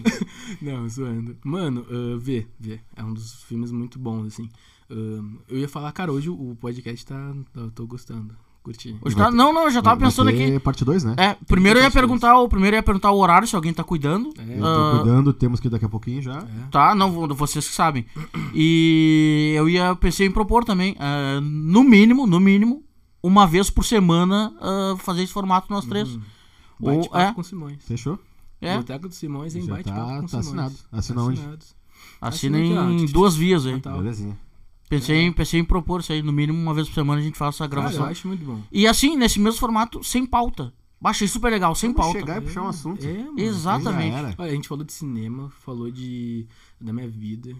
Não, 0.62 0.88
zoando. 0.88 1.36
Mano, 1.44 1.86
ah, 1.90 2.16
vê, 2.18 2.46
vê. 2.58 2.80
É 2.94 3.02
um 3.04 3.12
dos 3.12 3.42
filmes 3.44 3.70
muito 3.70 3.98
bons, 3.98 4.26
assim. 4.26 4.48
Ah, 4.90 4.94
eu 5.48 5.58
ia 5.58 5.68
falar, 5.68 5.90
cara, 5.92 6.12
hoje 6.12 6.30
o 6.30 6.56
podcast 6.60 7.04
tá. 7.06 7.34
Eu 7.54 7.70
tô 7.70 7.86
gostando. 7.86 8.34
Curti. 8.62 8.96
Hoje 9.00 9.14
tá... 9.14 9.30
Não, 9.30 9.52
não, 9.52 9.66
eu 9.66 9.70
já 9.70 9.80
tava 9.80 9.94
Vai- 10.00 10.08
pensando 10.08 10.28
ter 10.32 10.42
aqui. 10.54 10.58
parte 10.58 10.84
2, 10.84 11.04
né? 11.04 11.14
É, 11.16 11.36
primeiro 11.46 11.78
eu 11.78 11.84
ia 11.84 11.90
perguntar, 11.90 12.36
o 12.36 12.48
primeiro 12.48 12.74
eu 12.74 12.78
ia 12.78 12.82
perguntar 12.82 13.12
o 13.12 13.18
horário, 13.18 13.46
se 13.46 13.54
alguém 13.54 13.72
tá 13.72 13.84
cuidando. 13.84 14.32
É. 14.36 14.56
Eu 14.56 14.60
tô 14.60 14.66
Ah, 14.66 14.98
cuidando, 14.98 15.32
temos 15.32 15.60
que 15.60 15.68
ir 15.68 15.70
daqui 15.70 15.84
a 15.84 15.88
pouquinho 15.88 16.20
já. 16.20 16.38
É. 16.38 16.66
Tá, 16.72 16.92
não, 16.92 17.12
vou- 17.12 17.32
vocês 17.32 17.68
que 17.68 17.72
sabem. 17.72 18.04
E 18.52 19.52
eu 19.56 19.68
ia 19.68 19.94
pensei 19.94 20.26
em 20.26 20.32
propor 20.32 20.64
também, 20.64 20.96
ah, 20.98 21.38
no 21.40 21.84
mínimo, 21.84 22.26
no 22.26 22.40
mínimo, 22.40 22.82
uma 23.22 23.46
vez 23.46 23.70
por 23.70 23.84
semana 23.84 24.52
ah, 24.60 24.96
fazer 24.98 25.22
esse 25.22 25.32
formato 25.32 25.68
nós 25.70 25.84
três. 25.84 26.08
Uhum. 26.16 26.22
Ou, 26.80 27.08
é, 27.14 27.32
com 27.32 27.42
Simões. 27.44 27.84
Fechou? 27.86 28.18
É, 28.60 28.76
Boteco 28.76 29.08
do 29.08 29.14
Simões 29.14 29.54
em 29.54 29.66
bate-papo 29.66 29.98
tá- 30.00 30.20
com 30.20 30.20
tá 30.22 30.28
Simões. 30.28 30.46
assinado. 30.46 30.74
Assina 30.92 31.22
onde? 31.22 31.42
Assina 32.20 32.58
em 32.58 33.06
duas 33.06 33.34
vias 33.36 33.66
aí. 33.66 33.80
Tá. 33.80 33.96
Belezinha. 33.96 34.38
Pensei, 34.88 35.16
em, 35.22 35.32
pensei 35.32 35.58
em 35.60 35.64
propor 35.64 36.00
isso 36.00 36.12
aí, 36.12 36.22
no 36.22 36.32
mínimo 36.32 36.56
uma 36.58 36.72
vez 36.72 36.88
por 36.88 36.94
semana 36.94 37.20
a 37.20 37.24
gente 37.24 37.36
faz 37.36 37.56
essa 37.56 37.68
Cara, 37.68 37.80
gravação. 37.82 38.04
eu 38.04 38.10
acho 38.10 38.28
muito 38.28 38.44
bom. 38.44 38.62
E 38.70 38.86
assim, 38.86 39.16
nesse 39.16 39.40
mesmo 39.40 39.58
formato, 39.58 40.02
sem 40.04 40.24
pauta. 40.24 40.72
Achei 41.02 41.28
super 41.28 41.50
legal, 41.50 41.72
sem 41.74 41.92
Vamos 41.92 42.04
pauta. 42.06 42.18
chegar 42.18 42.38
e 42.38 42.40
puxar 42.44 42.62
um 42.62 42.68
assunto. 42.68 43.04
É, 43.04 43.12
mano. 43.18 43.38
Exatamente. 43.38 44.14
Olha, 44.38 44.50
a 44.50 44.54
gente 44.54 44.66
falou 44.66 44.84
de 44.84 44.92
cinema, 44.92 45.50
falou 45.64 45.88
de 45.90 46.46
da 46.80 46.92
minha 46.92 47.08
vida, 47.08 47.50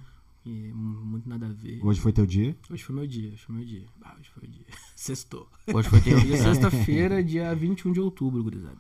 e 0.45 0.69
é 0.69 0.73
mu- 0.73 1.05
muito 1.05 1.29
nada 1.29 1.47
a 1.47 1.49
ver. 1.51 1.79
Hoje 1.83 2.01
foi 2.01 2.13
teu 2.13 2.27
dia. 2.27 2.57
Hoje 2.71 2.83
foi 2.83 2.95
meu 2.97 3.07
dia, 3.07 3.29
hoje 3.29 3.43
foi 3.45 3.55
meu 3.55 3.65
dia. 3.65 3.85
Ah, 4.03 4.15
hoje 4.19 4.31
foi 4.35 4.49
o 4.49 4.51
dia. 4.51 4.65
Sextou. 4.97 5.49
Hoje 5.73 5.89
foi 5.89 6.01
teu 6.01 6.19
é 6.19 6.21
dia. 6.23 6.37
sexta-feira, 6.39 7.23
dia 7.23 7.55
21 7.55 7.93
de 7.93 8.01
outubro, 8.01 8.43
gurizada. 8.43 8.79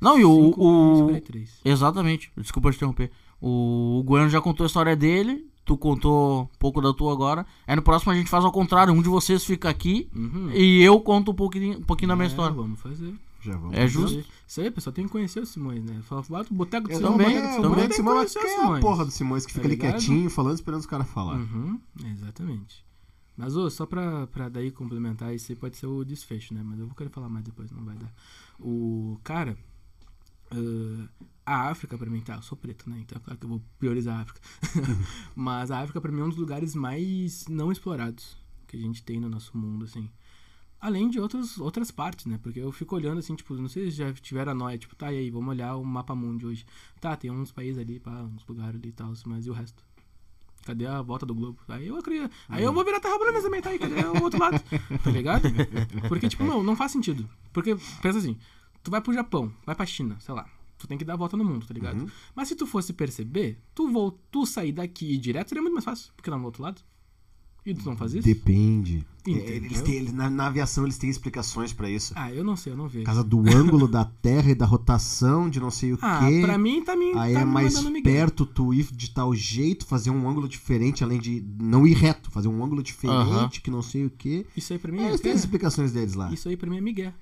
Não, 0.00 0.18
e 0.18 0.24
o. 0.24 0.54
O... 0.56 0.96
53. 1.08 1.60
Exatamente. 1.64 2.30
Desculpa 2.36 2.70
te 2.70 2.76
interromper. 2.76 3.10
O, 3.40 3.98
o 4.00 4.02
Guano 4.02 4.28
já 4.28 4.40
contou 4.40 4.64
a 4.64 4.66
história 4.66 4.94
dele. 4.96 5.46
Tu 5.64 5.76
contou 5.76 6.42
um 6.42 6.58
pouco 6.58 6.80
da 6.80 6.92
tua 6.94 7.12
agora. 7.12 7.44
Aí 7.66 7.74
no 7.74 7.82
próximo 7.82 8.12
a 8.12 8.14
gente 8.14 8.30
faz 8.30 8.44
ao 8.44 8.52
contrário. 8.52 8.92
Um 8.94 9.02
de 9.02 9.08
vocês 9.08 9.44
fica 9.44 9.68
aqui 9.68 10.08
Uhum. 10.14 10.50
e 10.52 10.80
eu 10.82 11.00
conto 11.00 11.32
um 11.32 11.34
pouquinho, 11.34 11.78
um 11.78 11.82
pouquinho 11.82 12.08
da 12.10 12.14
minha 12.16 12.26
É, 12.26 12.28
história. 12.28 12.54
Vamos 12.54 12.78
fazer. 12.80 13.12
Já 13.40 13.52
vamos. 13.56 13.76
É 13.76 13.86
justo. 13.88 14.24
Isso 14.46 14.60
aí, 14.60 14.70
pessoal, 14.70 14.92
tem 14.94 15.06
que 15.06 15.10
conhecer 15.12 15.40
o 15.40 15.46
Simões, 15.46 15.82
né? 15.84 16.00
Fala, 16.02 16.22
bota 16.28 16.52
o 16.52 16.56
boteco 16.56 16.86
do 16.88 16.92
Eu 16.94 16.98
Simões. 16.98 17.16
também, 17.16 17.34
boteco 17.34 17.46
do 17.46 17.46
é, 17.46 17.52
Simões, 17.52 17.66
o 17.66 17.68
Boteco 17.68 17.88
do 17.88 17.94
Simões, 17.94 18.36
é 18.36 18.38
a 18.38 18.60
Simões. 18.62 18.80
porra 18.80 19.04
do 19.04 19.10
Simões 19.10 19.46
que 19.46 19.52
Tá 19.54 19.60
fica 19.60 19.66
ali 19.68 19.76
quietinho, 19.76 20.30
falando, 20.30 20.54
esperando 20.54 20.80
os 20.80 20.86
caras 20.86 21.08
falar. 21.08 21.36
Uhum, 21.36 21.80
exatamente. 22.12 22.84
Mas, 23.36 23.56
ô, 23.56 23.68
só 23.68 23.84
pra, 23.86 24.26
pra 24.28 24.48
daí 24.48 24.70
complementar, 24.70 25.34
isso 25.34 25.50
aí 25.52 25.56
pode 25.56 25.76
ser 25.76 25.86
o 25.86 26.04
desfecho, 26.04 26.54
né? 26.54 26.62
Mas 26.64 26.78
eu 26.78 26.86
vou 26.86 26.94
querer 26.96 27.10
falar 27.10 27.28
mais 27.28 27.44
depois, 27.44 27.70
não 27.70 27.84
vai 27.84 27.94
dar. 27.96 28.10
O 28.58 29.18
cara, 29.22 29.56
ah, 30.56 31.08
a 31.46 31.70
África 31.70 31.96
pra 31.96 32.10
mim, 32.10 32.20
tá, 32.20 32.34
eu 32.34 32.42
sou 32.42 32.58
preto, 32.58 32.90
né? 32.90 32.98
Então 33.00 33.16
é 33.16 33.20
claro 33.20 33.38
que 33.38 33.46
eu 33.46 33.50
vou 33.50 33.62
priorizar 33.78 34.18
a 34.18 34.22
África. 34.22 34.40
Mas 35.34 35.70
a 35.70 35.80
África 35.80 36.00
pra 36.00 36.10
mim 36.10 36.20
é 36.20 36.24
um 36.24 36.28
dos 36.28 36.38
lugares 36.38 36.74
mais 36.74 37.46
não 37.46 37.70
explorados 37.70 38.36
que 38.66 38.76
a 38.76 38.80
gente 38.80 39.02
tem 39.02 39.20
no 39.20 39.28
nosso 39.28 39.56
mundo, 39.56 39.84
assim. 39.84 40.10
Além 40.80 41.08
de 41.08 41.18
outros, 41.18 41.58
outras 41.58 41.90
partes, 41.90 42.26
né? 42.26 42.38
Porque 42.42 42.60
eu 42.60 42.70
fico 42.72 42.94
olhando 42.94 43.18
assim, 43.18 43.34
tipo, 43.34 43.54
não 43.54 43.68
sei 43.68 43.90
se 43.90 43.96
já 43.96 44.12
tiveram 44.12 44.52
a 44.52 44.54
noia, 44.54 44.76
tipo, 44.76 44.94
tá, 44.94 45.12
e 45.12 45.18
aí, 45.18 45.30
vamos 45.30 45.48
olhar 45.48 45.76
o 45.76 45.84
mapa 45.84 46.14
mundo 46.14 46.48
hoje. 46.48 46.66
Tá, 47.00 47.16
tem 47.16 47.30
uns 47.30 47.50
países 47.50 47.78
ali, 47.78 47.98
pá, 47.98 48.10
uns 48.10 48.44
lugares 48.46 48.78
ali 48.78 48.88
e 48.88 48.92
tal, 48.92 49.12
mas 49.26 49.46
e 49.46 49.50
o 49.50 49.52
resto? 49.52 49.84
Cadê 50.64 50.84
a 50.84 51.00
volta 51.00 51.24
do 51.24 51.34
globo? 51.34 51.60
Aí 51.68 51.86
eu 51.86 52.02
queria. 52.02 52.28
Aí 52.48 52.64
eu 52.64 52.72
vou 52.72 52.84
virar 52.84 52.98
terra 52.98 53.16
plana 53.18 53.40
também, 53.40 53.62
tá 53.62 53.70
aí, 53.70 53.78
cadê 53.78 54.04
o 54.04 54.22
outro 54.22 54.40
lado? 54.40 54.60
Tá 55.02 55.10
ligado? 55.12 55.42
Porque, 56.08 56.28
tipo, 56.28 56.42
não, 56.42 56.60
não 56.62 56.74
faz 56.74 56.90
sentido. 56.90 57.28
Porque, 57.52 57.76
pensa 58.02 58.18
assim, 58.18 58.36
tu 58.86 58.90
vai 58.90 59.00
pro 59.00 59.12
Japão, 59.12 59.52
vai 59.66 59.74
pra 59.74 59.84
China, 59.84 60.16
sei 60.20 60.32
lá. 60.34 60.46
Tu 60.78 60.86
tem 60.86 60.96
que 60.96 61.04
dar 61.04 61.14
a 61.14 61.16
volta 61.16 61.36
no 61.36 61.44
mundo, 61.44 61.66
tá 61.66 61.74
ligado? 61.74 62.02
Uhum. 62.02 62.08
Mas 62.36 62.46
se 62.48 62.54
tu 62.54 62.66
fosse 62.66 62.92
perceber, 62.92 63.58
tu, 63.74 63.90
vol 63.90 64.12
tu 64.30 64.46
sair 64.46 64.70
daqui 64.72 65.06
e 65.06 65.14
ir 65.14 65.18
direto 65.18 65.48
seria 65.48 65.62
muito 65.62 65.74
mais 65.74 65.84
fácil, 65.84 66.12
porque 66.14 66.30
lá 66.30 66.38
no 66.38 66.44
outro 66.44 66.62
lado. 66.62 66.80
E 67.64 67.74
tu 67.74 67.84
não 67.84 67.96
faz 67.96 68.14
isso? 68.14 68.22
Depende. 68.24 69.04
Entendeu? 69.26 69.54
Eles 69.56 69.80
têm, 69.82 69.94
eles- 69.96 70.12
na, 70.12 70.30
na 70.30 70.46
aviação 70.46 70.84
eles 70.84 70.98
têm 70.98 71.10
explicações 71.10 71.72
pra 71.72 71.90
isso. 71.90 72.12
Ah, 72.14 72.32
eu 72.32 72.44
não 72.44 72.54
sei, 72.54 72.72
eu 72.72 72.76
não 72.76 72.86
vejo. 72.86 73.00
Por 73.02 73.06
causa 73.06 73.24
do 73.24 73.40
ângulo 73.40 73.88
da 73.88 74.04
Terra 74.04 74.52
e 74.52 74.54
da 74.54 74.64
rotação 74.66 75.50
de 75.50 75.58
não 75.58 75.70
sei 75.72 75.92
o 75.94 75.98
Ah, 76.00 76.20
quê. 76.28 76.42
pra 76.42 76.56
mim 76.56 76.84
tá 76.84 76.94
me. 76.94 77.06
Aí 77.18 77.34
tá 77.34 77.40
é 77.40 77.44
mais 77.44 77.74
perto 78.04 78.46
tu 78.46 78.72
ir 78.72 78.84
de 78.92 79.10
tal 79.10 79.34
jeito, 79.34 79.84
fazer 79.84 80.10
um 80.10 80.28
ângulo 80.28 80.46
diferente, 80.48 81.02
além 81.02 81.18
de 81.18 81.44
não 81.60 81.84
ir 81.84 81.94
reto, 81.94 82.30
fazer 82.30 82.46
um 82.46 82.62
ângulo 82.62 82.84
diferente, 82.84 83.16
Aham. 83.18 83.48
que 83.48 83.70
não 83.70 83.82
sei 83.82 84.04
o 84.06 84.10
quê. 84.10 84.46
Isso 84.56 84.72
aí 84.72 84.78
pra 84.78 84.92
mim 84.92 85.00
É, 85.00 85.06
é. 85.06 85.08
eles 85.08 85.20
têm 85.20 85.32
as 85.32 85.40
explicações 85.40 85.90
deles 85.90 86.14
lá. 86.14 86.30
Isso 86.32 86.48
aí 86.48 86.56
pra 86.56 86.70
mim 86.70 86.76
é 86.76 86.80
migué. 86.80 87.12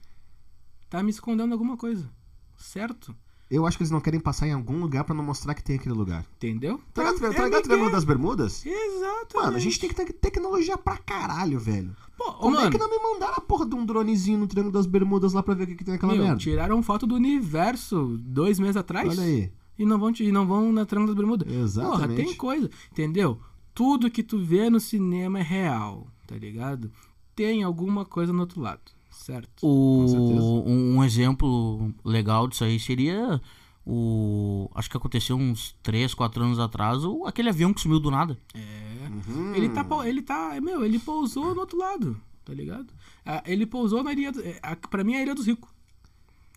Tá 0.91 1.03
me 1.03 1.11
escondendo 1.11 1.53
alguma 1.53 1.77
coisa. 1.77 2.09
Certo? 2.57 3.15
Eu 3.51 3.67
acho 3.67 3.77
que 3.77 3.83
eles 3.83 3.91
não 3.91 4.01
querem 4.01 4.19
passar 4.19 4.47
em 4.49 4.53
algum 4.53 4.81
lugar 4.81 5.05
pra 5.05 5.15
não 5.15 5.23
mostrar 5.23 5.55
que 5.55 5.63
tem 5.63 5.77
aquele 5.77 5.95
lugar. 5.95 6.25
Entendeu? 6.37 6.81
Tá 6.93 7.03
ligado, 7.05 7.17
é 7.17 7.21
tá 7.21 7.29
ligado 7.29 7.45
o 7.45 7.49
migué. 7.51 7.61
Triângulo 7.63 7.91
das 7.91 8.05
Bermudas? 8.05 8.65
Exato. 8.67 9.37
Mano, 9.37 9.57
a 9.57 9.61
gente 9.61 9.79
tem 9.79 9.89
que 9.89 9.95
ter 9.95 10.13
tecnologia 10.15 10.79
pra 10.79 10.97
caralho, 10.97 11.59
velho. 11.61 11.95
Pô, 12.17 12.33
Como 12.35 12.57
mano, 12.57 12.69
é 12.69 12.71
que 12.71 12.79
não 12.79 12.89
me 12.89 12.99
mandaram 12.99 13.35
a 13.37 13.41
porra 13.41 13.67
de 13.67 13.75
um 13.75 13.85
dronezinho 13.85 14.39
no 14.39 14.47
Triângulo 14.47 14.73
das 14.73 14.87
Bermudas 14.87 15.33
lá 15.35 15.43
pra 15.43 15.55
ver 15.55 15.65
o 15.65 15.67
que, 15.67 15.75
que 15.75 15.85
tem 15.85 15.95
naquela 15.95 16.15
meu, 16.15 16.23
merda? 16.25 16.39
tiraram 16.39 16.83
foto 16.83 17.07
do 17.07 17.15
universo 17.17 18.17
dois 18.23 18.59
meses 18.59 18.77
atrás. 18.77 19.09
Olha 19.11 19.23
aí. 19.23 19.53
E 19.79 19.85
não 19.85 19.99
vão, 19.99 20.13
te- 20.13 20.25
e 20.25 20.33
não 20.33 20.47
vão 20.47 20.73
na 20.73 20.87
Triângulo 20.87 21.15
das 21.15 21.17
Bermudas. 21.21 21.47
Porra, 21.49 21.61
Exatamente. 21.65 22.25
tem 22.25 22.35
coisa. 22.35 22.71
Entendeu? 22.93 23.39
Tudo 23.75 24.11
que 24.11 24.23
tu 24.23 24.39
vê 24.39 24.71
no 24.71 24.81
cinema 24.81 25.41
é 25.41 25.43
real, 25.43 26.07
tá 26.27 26.37
ligado? 26.37 26.91
Tem 27.35 27.63
alguma 27.65 28.05
coisa 28.05 28.33
no 28.33 28.41
outro 28.41 28.61
lado, 28.61 28.81
certo? 29.15 29.51
O, 29.63 30.65
um, 30.67 30.97
um 30.97 31.05
exemplo 31.05 31.93
legal 32.05 32.47
disso 32.49 32.65
aí 32.65 32.79
seria 32.79 33.41
o. 33.87 34.69
Acho 34.75 34.91
que 34.91 34.97
aconteceu 34.97 35.37
uns 35.37 35.75
3, 35.83 36.15
4 36.15 36.43
anos 36.45 36.59
atrás, 36.59 37.05
o, 37.05 37.25
aquele 37.27 37.49
avião 37.51 37.73
que 37.73 37.81
sumiu 37.81 38.01
do 38.01 38.11
nada. 38.11 38.39
É. 38.55 38.85
Uhum. 39.31 39.55
Ele 39.55 39.69
tá, 39.69 39.87
ele 40.07 40.23
tá, 40.23 40.59
meu, 40.61 40.85
ele 40.85 40.99
pousou 40.99 41.55
no 41.55 41.61
outro 41.61 41.79
lado, 41.79 42.21
tá 42.45 42.53
ligado? 42.53 42.87
Ah, 43.25 43.43
ele 43.47 43.65
pousou 43.67 44.03
na 44.03 44.13
ilha, 44.13 44.33
do- 44.33 44.43
é, 44.43 44.59
pra 44.91 45.05
mim 45.05 45.15
é 45.15 45.19
a 45.19 45.23
ilha 45.23 45.35
dos 45.35 45.47
ricos. 45.47 45.71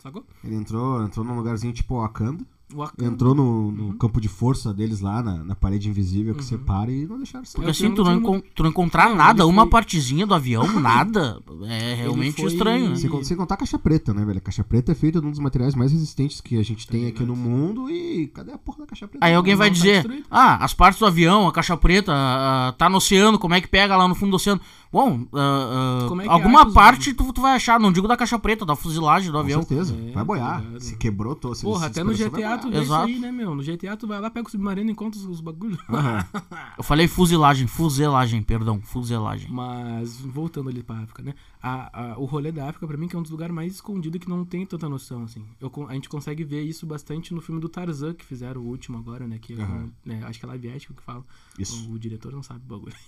Sacou? 0.01 0.25
Ele 0.43 0.55
entrou, 0.55 1.03
entrou 1.03 1.25
num 1.25 1.35
lugarzinho 1.35 1.73
tipo 1.73 1.99
Wakanda, 1.99 2.45
Wakanda. 2.73 3.09
entrou 3.09 3.33
no, 3.33 3.71
no 3.71 3.93
campo 3.93 4.19
de 4.19 4.27
força 4.27 4.73
deles 4.73 4.99
lá, 4.99 5.23
na, 5.23 5.43
na 5.43 5.55
parede 5.55 5.87
invisível 5.89 6.35
que 6.35 6.43
separa 6.43 6.91
e 6.91 7.05
não 7.07 7.17
deixaram 7.17 7.45
sair. 7.45 7.53
Porque 7.55 7.65
É 7.65 7.67
o 7.67 7.71
assim, 7.71 7.95
tu 7.95 8.03
não, 8.03 8.15
encon- 8.17 8.41
tu 8.53 8.63
não 8.63 8.69
encontrar 8.69 9.09
Não, 9.09 9.15
nada, 9.15 9.43
ele 9.43 9.49
uma 9.51 9.63
foi- 9.63 9.71
partezinha 9.71 10.27
do 10.27 10.33
avião, 10.33 10.67
nada, 10.79 11.41
é 11.67 11.93
realmente 11.95 12.41
foi- 12.41 12.51
estranho, 12.51 12.89
né? 12.89 12.95
Sem, 12.97 13.23
sem 13.23 13.37
contar 13.37 13.55
a 13.55 13.57
caixa 13.57 13.79
preta, 13.79 14.13
né, 14.13 14.25
velho? 14.25 14.37
A 14.39 14.41
caixa 14.41 14.63
preta 14.63 14.91
é 14.91 14.95
feita 14.95 15.21
de 15.21 15.27
um 15.27 15.31
dos 15.31 15.39
materiais 15.39 15.75
mais 15.75 15.91
resistentes 15.91 16.41
que 16.41 16.57
a 16.57 16.63
gente 16.63 16.85
Tá 16.85 16.91
tem 16.91 17.07
aqui 17.07 17.23
no 17.23 17.35
mundo 17.35 17.89
e 17.89 18.27
cadê 18.27 18.51
a 18.51 18.57
porra 18.57 18.79
da 18.79 18.85
caixa 18.87 19.07
preta? 19.07 19.25
Aí 19.25 19.33
alguém 19.33 19.55
vai 19.55 19.69
não 19.69 19.73
tá 19.75 19.79
dizer, 19.81 19.93
destruído. 20.01 20.25
ah, 20.29 20.63
as 20.63 20.73
partes 20.73 20.99
do 20.99 21.05
avião, 21.05 21.47
a 21.47 21.51
caixa 21.53 21.77
preta, 21.77 22.11
ah, 22.13 22.73
tá 22.77 22.89
no 22.89 22.97
oceano, 22.97 23.39
como 23.39 23.53
é 23.53 23.61
que 23.61 23.67
pega 23.67 23.95
lá 23.95 24.07
no 24.07 24.15
fundo 24.15 24.31
do 24.31 24.35
oceano? 24.35 24.59
Bom, 24.91 25.25
ah, 25.33 26.05
Como 26.07 26.21
é 26.21 26.25
que 26.25 26.29
alguma 26.31 26.65
os- 26.67 26.73
parte 26.73 27.13
tu, 27.13 27.33
tu 27.33 27.41
vai 27.41 27.55
achar, 27.55 27.79
não 27.79 27.91
digo 27.91 28.07
da 28.07 28.15
caixa 28.15 28.39
preta, 28.39 28.65
da 28.65 28.75
fusilagem 28.75 29.27
do 29.31 29.33
Com 29.33 29.39
avião. 29.39 29.61
certeza, 29.61 29.93
É, 30.09 30.11
vai 30.11 30.23
boiar. 30.23 30.63
Se 30.79 30.95
quebrou, 30.95 31.35
tô, 31.35 31.53
se 31.53 31.63
Porra, 31.63 31.81
se 31.81 31.85
até 31.99 32.03
no 32.03 32.13
GTA 32.13 32.57
tu 32.57 32.69
vê 32.71 32.81
isso 32.81 32.93
aí, 32.93 33.19
né, 33.19 33.31
meu? 33.31 33.53
No 33.53 33.61
GTA 33.63 33.97
tu 33.97 34.07
vai 34.07 34.19
lá, 34.21 34.29
pega 34.29 34.47
o 34.47 34.51
submarino 34.51 34.89
e 34.89 34.93
encontra 34.93 35.19
os, 35.19 35.25
os 35.25 35.41
bagulhos. 35.41 35.77
Eu 36.77 36.83
falei 36.83 37.07
fusilagem, 37.07 37.67
fuselagem, 37.67 38.41
perdão, 38.41 38.79
fuselagem. 38.81 39.49
Mas, 39.51 40.17
voltando 40.21 40.69
ali 40.69 40.81
pra 40.83 40.97
África, 40.99 41.21
né? 41.23 41.33
A, 41.61 42.11
a- 42.13 42.17
o 42.19 42.25
rolê 42.25 42.51
da 42.51 42.69
África, 42.69 42.85
pra 42.87 42.97
mim, 42.97 43.07
que 43.07 43.15
é 43.15 43.19
um 43.19 43.23
dos 43.23 43.31
lugares 43.31 43.53
mais 43.53 43.73
escondidos 43.73 44.19
que 44.21 44.29
não 44.29 44.45
tem 44.45 44.65
tanta 44.65 44.87
noção, 44.87 45.23
assim. 45.23 45.45
Eu, 45.59 45.71
a 45.87 45.93
gente 45.93 46.07
consegue 46.07 46.43
ver 46.43 46.61
isso 46.61 46.85
bastante 46.85 47.33
no 47.33 47.41
filme 47.41 47.59
do 47.59 47.67
Tarzan, 47.67 48.13
que 48.13 48.23
fizeram 48.23 48.61
o 48.61 48.65
último 48.67 48.97
agora, 48.97 49.27
né? 49.27 49.39
Que 49.39 49.53
é 49.53 49.61
Aham. 49.63 49.91
né, 50.05 50.23
acho 50.23 50.39
que 50.39 50.45
é 50.45 50.47
live 50.49 50.69
action 50.69 50.95
que 50.95 51.01
fala. 51.01 51.25
Isso. 51.57 51.89
O, 51.89 51.93
o 51.93 51.99
diretor 51.99 52.31
não 52.31 52.43
sabe 52.43 52.61
o 52.65 52.67
bagulho. 52.67 52.95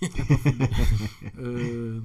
Ah, 1.36 2.02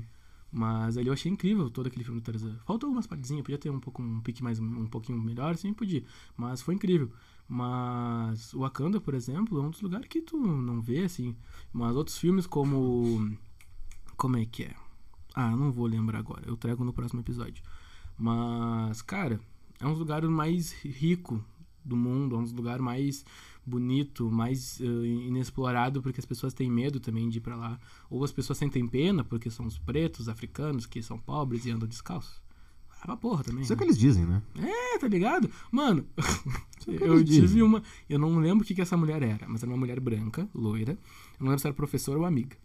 mas 0.52 0.98
ali 0.98 1.08
eu 1.08 1.14
achei 1.14 1.30
incrível 1.30 1.70
todo 1.70 1.88
aquele 1.88 2.06
filme 2.06 2.22
do 2.22 2.24
Tarzan. 2.24 2.56
Faltou 2.66 2.88
algumas 2.88 3.06
partezinhas, 3.06 3.44
podia 3.44 3.58
ter 3.58 3.70
um 3.70 3.80
pouco 3.80 4.02
um 4.02 4.22
pique 4.22 4.42
mais 4.42 4.58
um 4.60 4.86
pouquinho 4.88 5.22
melhor, 5.22 5.54
assim, 5.54 5.74
podia. 5.74 6.04
Mas 6.38 6.62
foi 6.62 6.76
incrível. 6.76 7.12
Mas 7.48 8.54
o 8.54 8.60
Wakanda, 8.60 9.02
por 9.02 9.14
exemplo, 9.14 9.60
é 9.60 9.62
um 9.62 9.70
dos 9.70 9.82
lugares 9.82 10.08
que 10.08 10.22
tu 10.22 10.38
não 10.38 10.82
vê, 10.82 11.00
assim. 11.04 11.36
Mas 11.74 11.96
outros 11.96 12.18
filmes 12.18 12.48
como. 12.48 13.36
Como 14.16 14.38
é 14.38 14.46
que 14.46 14.64
é? 14.64 14.74
Ah, 15.36 15.54
não 15.56 15.70
vou 15.70 15.86
lembrar 15.86 16.20
agora. 16.20 16.44
Eu 16.48 16.56
trago 16.56 16.86
no 16.86 16.94
próximo 16.94 17.20
episódio. 17.20 17.62
Mas, 18.18 19.02
cara, 19.02 19.40
é 19.82 19.86
um 19.86 19.90
dos 19.90 20.00
lugares 20.00 20.30
mais 20.30 20.72
rico 20.72 21.44
do 21.84 21.98
mundo, 21.98 22.36
é 22.36 22.40
um 22.40 22.44
dos 22.44 22.54
lugares 22.54 22.82
mais 22.82 23.26
bonito, 23.66 24.32
mais 24.32 24.80
eh, 24.80 24.86
inexplorado, 24.86 26.02
porque 26.02 26.20
as 26.20 26.26
pessoas 26.26 26.54
têm 26.54 26.72
medo 26.72 27.00
também 27.00 27.28
de 27.28 27.40
ir 27.40 27.42
pra 27.42 27.58
lá. 27.58 27.78
Ou 28.10 28.24
as 28.24 28.32
pessoas 28.32 28.58
sentem 28.58 28.88
pena 28.88 29.26
porque 29.26 29.50
são 29.50 29.66
os 29.66 29.78
pretos, 29.78 30.30
africanos, 30.30 30.86
que 30.86 31.02
são 31.02 31.18
pobres 31.20 31.66
e 31.66 31.72
andam 31.72 31.88
descalços. 31.88 32.42
Ah, 33.02 33.06
pra 33.06 33.18
porra 33.18 33.44
também. 33.44 33.64
Isso 33.64 33.74
é 33.74 33.76
o 33.76 33.78
né? 33.78 33.80
que 33.80 33.90
eles 33.90 33.98
dizem, 33.98 34.26
né? 34.26 34.42
É, 34.58 34.98
tá 34.98 35.08
ligado? 35.08 35.50
Mano, 35.70 36.06
é 36.88 36.92
eu 37.04 37.24
tive 37.24 37.48
dizem. 37.48 37.62
uma. 37.62 37.84
Eu 38.10 38.18
não 38.18 38.38
lembro 38.40 38.64
o 38.64 38.68
que, 38.68 38.74
que 38.74 38.82
essa 38.82 38.96
mulher 38.96 39.22
era, 39.22 39.48
mas 39.50 39.62
era 39.62 39.72
uma 39.72 39.78
mulher 39.78 40.00
branca, 40.00 40.48
loira. 40.56 40.94
Eu 40.94 40.98
não 41.42 41.48
lembro 41.48 41.60
se 41.60 41.68
era 41.68 41.74
professora 41.74 42.18
ou 42.18 42.26
amiga. 42.26 42.56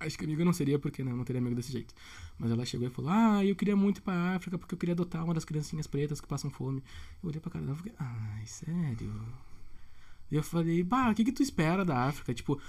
Acho 0.00 0.18
que 0.18 0.24
amiga 0.24 0.44
não 0.44 0.52
seria, 0.52 0.78
porque 0.78 1.02
né, 1.02 1.12
não 1.12 1.24
teria 1.24 1.40
amigo 1.40 1.54
desse 1.54 1.72
jeito. 1.72 1.94
Mas 2.38 2.50
ela 2.50 2.64
chegou 2.64 2.86
e 2.86 2.90
falou: 2.90 3.10
Ah, 3.10 3.44
eu 3.44 3.54
queria 3.56 3.76
muito 3.76 3.98
ir 3.98 4.02
pra 4.02 4.34
África 4.34 4.58
porque 4.58 4.74
eu 4.74 4.78
queria 4.78 4.92
adotar 4.92 5.24
uma 5.24 5.34
das 5.34 5.44
criancinhas 5.44 5.86
pretas 5.86 6.20
que 6.20 6.26
passam 6.28 6.50
fome. 6.50 6.82
Eu 7.22 7.28
olhei 7.28 7.40
pra 7.40 7.50
cara 7.50 7.64
dela 7.64 7.76
e 7.76 7.78
falei: 7.78 7.94
Ai, 7.98 8.46
sério? 8.46 9.12
E 10.30 10.36
eu 10.36 10.42
falei: 10.42 10.82
Bah, 10.82 11.10
o 11.10 11.14
que, 11.14 11.24
que 11.24 11.32
tu 11.32 11.42
espera 11.42 11.84
da 11.84 12.04
África? 12.04 12.34
Tipo, 12.34 12.60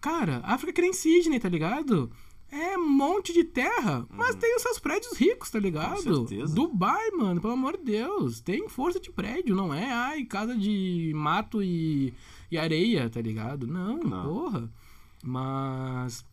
cara, 0.00 0.38
África 0.44 0.70
é 0.70 0.74
que 0.74 0.82
nem 0.82 0.92
Sydney, 0.92 1.38
tá 1.38 1.48
ligado? 1.48 2.10
é 2.52 2.76
um 2.76 2.88
monte 2.90 3.32
de 3.32 3.44
terra, 3.44 4.04
mas 4.10 4.34
tem 4.34 4.56
os 4.56 4.62
seus 4.62 4.78
prédios 4.78 5.16
ricos, 5.16 5.50
tá 5.50 5.58
ligado? 5.60 6.02
Com 6.02 6.26
certeza. 6.26 6.52
Dubai, 6.52 7.10
mano, 7.12 7.40
pelo 7.40 7.52
amor 7.52 7.76
de 7.76 7.84
Deus. 7.84 8.40
Tem 8.40 8.68
força 8.68 8.98
de 8.98 9.10
prédio, 9.10 9.54
não 9.54 9.72
é? 9.72 9.90
Ai, 9.92 10.24
casa 10.24 10.56
de 10.56 11.12
mato 11.14 11.62
e, 11.62 12.12
e 12.50 12.58
areia, 12.58 13.08
tá 13.08 13.20
ligado? 13.20 13.66
Não, 13.66 13.98
Não. 13.98 14.24
porra. 14.24 14.72
Mas. 15.22 16.24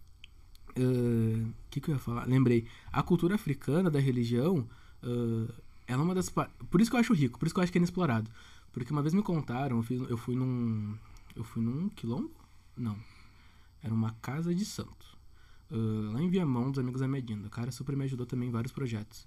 O 0.79 1.53
que, 1.69 1.81
que 1.81 1.89
eu 1.89 1.95
ia 1.95 1.99
falar? 1.99 2.27
Lembrei. 2.27 2.65
A 2.91 3.01
cultura 3.03 3.35
africana 3.35 3.89
da 3.89 3.99
religião. 3.99 4.67
ah, 5.03 5.53
ela 5.87 6.01
é 6.01 6.05
uma 6.05 6.13
das. 6.13 6.29
Por 6.69 6.81
isso 6.81 6.91
que 6.91 6.97
eu 6.97 6.99
acho 6.99 7.13
rico, 7.13 7.39
por 7.39 7.45
isso 7.45 7.55
que 7.55 7.59
eu 7.59 7.63
acho 7.63 7.71
que 7.71 7.77
é 7.77 7.79
inexplorado. 7.79 8.29
Porque 8.73 8.91
uma 8.91 9.01
vez 9.01 9.13
me 9.13 9.23
contaram, 9.23 9.77
eu, 9.77 9.83
fiz, 9.83 10.01
eu 10.09 10.17
fui 10.17 10.35
num. 10.35 10.95
Eu 11.35 11.43
fui 11.43 11.63
num 11.63 11.89
quilombo? 11.89 12.31
Não. 12.75 12.97
Era 13.81 13.93
uma 13.93 14.11
casa 14.21 14.53
de 14.53 14.65
santo. 14.65 15.17
Ah, 15.71 16.11
lá 16.13 16.21
em 16.21 16.29
Viamão, 16.29 16.69
dos 16.69 16.79
amigos 16.79 17.01
da 17.01 17.07
Medina. 17.07 17.47
O 17.47 17.49
cara 17.49 17.71
super 17.71 17.95
me 17.95 18.03
ajudou 18.03 18.25
também 18.25 18.49
em 18.49 18.51
vários 18.51 18.71
projetos. 18.71 19.25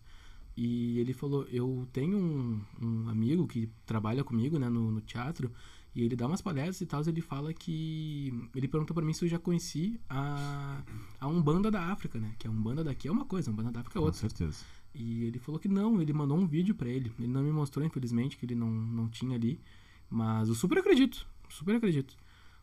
E 0.56 0.98
ele 0.98 1.14
falou: 1.14 1.46
Eu 1.50 1.88
tenho 1.92 2.18
um, 2.18 2.60
um 2.80 3.08
amigo 3.08 3.46
que 3.46 3.70
trabalha 3.86 4.22
comigo 4.22 4.58
né, 4.58 4.68
no, 4.68 4.90
no 4.90 5.00
teatro. 5.00 5.50
E 5.94 6.02
ele 6.04 6.14
dá 6.14 6.26
umas 6.26 6.40
palestras 6.40 6.80
e 6.80 6.86
tal. 6.86 7.02
Ele 7.06 7.20
fala 7.20 7.52
que. 7.52 8.32
Ele 8.54 8.68
perguntou 8.68 8.94
pra 8.94 9.04
mim 9.04 9.12
se 9.12 9.24
eu 9.24 9.28
já 9.28 9.38
conheci 9.38 10.00
a, 10.08 10.82
a 11.18 11.26
Umbanda 11.26 11.70
da 11.70 11.86
África, 11.86 12.18
né? 12.18 12.34
Que 12.38 12.46
a 12.46 12.50
Umbanda 12.50 12.84
daqui 12.84 13.08
é 13.08 13.12
uma 13.12 13.24
coisa, 13.24 13.50
a 13.50 13.52
Umbanda 13.52 13.72
da 13.72 13.80
África 13.80 13.98
é 13.98 14.00
Com 14.00 14.06
outra. 14.06 14.20
certeza. 14.20 14.64
E 14.94 15.24
ele 15.24 15.38
falou 15.38 15.60
que 15.60 15.68
não, 15.68 16.00
ele 16.00 16.12
mandou 16.12 16.38
um 16.38 16.46
vídeo 16.46 16.74
pra 16.74 16.88
ele. 16.88 17.12
Ele 17.18 17.28
não 17.28 17.42
me 17.42 17.52
mostrou, 17.52 17.84
infelizmente, 17.84 18.36
que 18.36 18.44
ele 18.46 18.54
não, 18.54 18.70
não 18.70 19.08
tinha 19.08 19.36
ali. 19.36 19.60
Mas 20.08 20.48
eu 20.48 20.54
super 20.54 20.78
acredito, 20.78 21.26
super 21.48 21.76
acredito. 21.76 22.16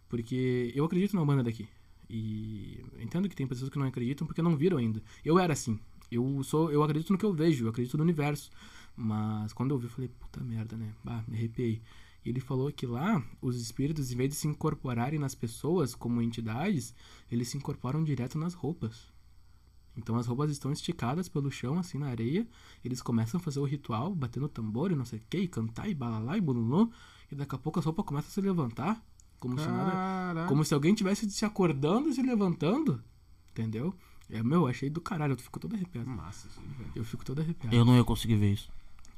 Porque 0.09 0.71
eu 0.75 0.85
acredito 0.85 1.15
na 1.15 1.23
banda 1.25 1.43
daqui. 1.43 1.67
E 2.09 2.81
entendo 2.99 3.27
que 3.27 3.35
tem 3.35 3.45
pessoas 3.47 3.69
que 3.69 3.77
não 3.77 3.85
acreditam 3.87 4.25
porque 4.25 4.41
não 4.41 4.55
viram 4.55 4.77
ainda. 4.77 5.01
Eu 5.23 5.37
era 5.37 5.53
assim. 5.53 5.79
Eu 6.09 6.41
sou, 6.43 6.71
eu 6.71 6.81
acredito 6.83 7.11
no 7.11 7.17
que 7.17 7.25
eu 7.25 7.33
vejo, 7.33 7.65
eu 7.65 7.69
acredito 7.69 7.97
no 7.97 8.03
universo. 8.03 8.49
Mas 8.95 9.51
quando 9.53 9.71
eu 9.71 9.77
vi, 9.77 9.85
eu 9.85 9.89
falei, 9.91 10.09
puta 10.19 10.41
merda, 10.41 10.77
né? 10.77 10.93
Bah, 11.03 11.23
me 11.27 11.35
arrepiei. 11.35 11.81
Ele 12.27 12.41
falou 12.41 12.71
que 12.71 12.85
lá, 12.85 13.23
os 13.41 13.61
espíritos, 13.61 14.11
em 14.11 14.15
vez 14.17 14.29
de 14.29 14.35
se 14.35 14.47
incorporarem 14.47 15.17
nas 15.17 15.33
pessoas 15.33 15.95
como 15.95 16.21
entidades, 16.21 16.93
eles 17.31 17.47
se 17.47 17.57
incorporam 17.57 18.03
direto 18.03 18.37
nas 18.37 18.53
roupas. 18.53 19.07
Então 19.95 20.15
as 20.17 20.27
roupas 20.27 20.51
estão 20.51 20.71
esticadas 20.71 21.29
pelo 21.29 21.49
chão, 21.49 21.79
assim, 21.79 21.97
na 21.97 22.07
areia. 22.07 22.45
Eles 22.83 23.01
começam 23.01 23.39
a 23.39 23.43
fazer 23.43 23.59
o 23.59 23.65
ritual, 23.65 24.13
batendo 24.13 24.49
tambor 24.49 24.91
e 24.91 24.95
não 24.95 25.05
sei 25.05 25.19
o 25.19 25.23
que, 25.29 25.37
e 25.37 25.47
cantar, 25.47 25.89
e 25.89 25.95
balalá, 25.95 26.37
e 26.37 26.41
bululô. 26.41 26.91
E 27.31 27.35
daqui 27.35 27.55
a 27.55 27.57
pouco 27.57 27.79
as 27.79 27.85
roupas 27.85 28.05
começam 28.05 28.29
a 28.29 28.31
se 28.31 28.41
levantar. 28.41 29.03
Como 29.39 29.57
se 29.57 29.67
nada. 29.67 30.45
Como 30.47 30.65
se 30.65 30.73
alguém 30.73 30.93
tivesse 30.93 31.29
se 31.31 31.45
acordando 31.45 32.09
e 32.09 32.13
se 32.13 32.21
levantando. 32.21 33.01
Entendeu? 33.51 33.93
É, 34.29 34.43
meu, 34.43 34.61
eu 34.61 34.67
achei 34.67 34.89
do 34.89 34.99
caralho. 34.99 35.33
Eu 35.33 35.37
fico 35.37 35.59
todo 35.59 35.75
arrepiado. 35.75 36.09
Massa 36.09 36.49
aí, 36.57 36.67
velho. 36.77 36.91
Eu 36.95 37.05
fico 37.05 37.23
todo 37.23 37.39
arrepiado. 37.39 37.75
Eu 37.75 37.85
não 37.85 37.95
ia 37.95 38.03
conseguir 38.03 38.35
ver 38.35 38.53
isso. 38.53 38.69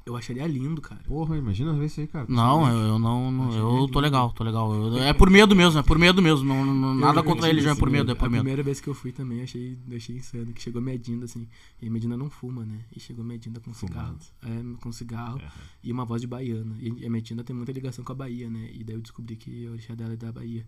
Eu 0.06 0.16
acharia 0.16 0.46
lindo, 0.46 0.80
cara. 0.80 1.02
Porra, 1.04 1.36
imagina 1.36 1.72
ver 1.74 1.84
isso 1.86 2.00
aí, 2.00 2.06
cara. 2.06 2.24
Não, 2.28 2.66
eu, 2.66 2.78
eu 2.94 2.98
não. 2.98 3.30
não- 3.30 3.52
eu 3.52 3.80
lindo. 3.80 3.92
tô 3.92 4.00
legal, 4.00 4.32
tô 4.32 4.42
legal. 4.42 4.72
Eu- 4.74 4.98
é 5.02 5.12
por 5.12 5.28
medo 5.30 5.54
mesmo, 5.54 5.78
é 5.78 5.82
por 5.82 5.98
medo 5.98 6.22
mesmo. 6.22 6.42
Não, 6.48 6.64
não- 6.64 6.94
nada 6.94 7.22
contra 7.22 7.44
a 7.44 7.48
religião, 7.48 7.72
é 7.72 7.76
por 7.76 7.90
medo, 7.90 8.10
é 8.10 8.14
por 8.14 8.24
A 8.26 8.30
medo. 8.30 8.40
primeira 8.40 8.62
vez 8.62 8.80
que 8.80 8.88
eu 8.88 8.94
fui 8.94 9.12
também, 9.12 9.42
achei, 9.42 9.78
achei 9.94 10.16
insano. 10.16 10.52
Que 10.52 10.60
chegou 10.62 10.80
Medina, 10.80 11.26
assim. 11.26 11.46
E 11.80 11.86
a 11.86 11.90
Medina 11.90 12.16
não 12.16 12.30
fuma, 12.30 12.64
né? 12.64 12.80
E 12.96 12.98
chegou 12.98 13.22
Medina 13.24 13.60
com 13.60 13.72
cigarro. 13.74 14.16
É, 14.42 14.80
com 14.80 14.90
cigarro. 14.90 15.40
E 15.84 15.92
uma 15.92 16.04
voz 16.06 16.20
de 16.22 16.26
baiana. 16.26 16.74
E 16.80 17.06
a 17.06 17.10
Medina 17.10 17.44
tem 17.44 17.54
muita 17.54 17.70
ligação 17.70 18.02
com 18.04 18.12
a 18.12 18.14
Bahia, 18.14 18.48
né? 18.48 18.70
E 18.72 18.82
daí 18.82 18.96
eu 18.96 19.00
descobri 19.02 19.36
que 19.36 19.66
a 19.66 19.70
orixá 19.72 19.94
dela 19.94 20.14
é 20.14 20.16
da 20.16 20.32
Bahia. 20.32 20.66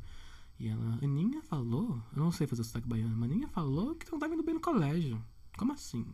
E 0.61 0.69
ela, 0.69 0.99
Aninha 1.03 1.41
falou, 1.43 2.01
eu 2.15 2.23
não 2.23 2.31
sei 2.31 2.47
fazer 2.47 2.61
o 2.63 2.65
sotaque 2.65 2.87
baiano, 2.87 3.17
mas 3.17 3.31
Aninha 3.33 3.49
falou 3.49 3.95
que 3.97 4.05
tu 4.07 4.13
não 4.13 4.19
tá 4.21 4.29
indo 4.29 4.43
bem 4.43 4.55
no 4.55 4.61
colégio. 4.61 5.19
Como 5.57 5.73
assim? 5.73 6.07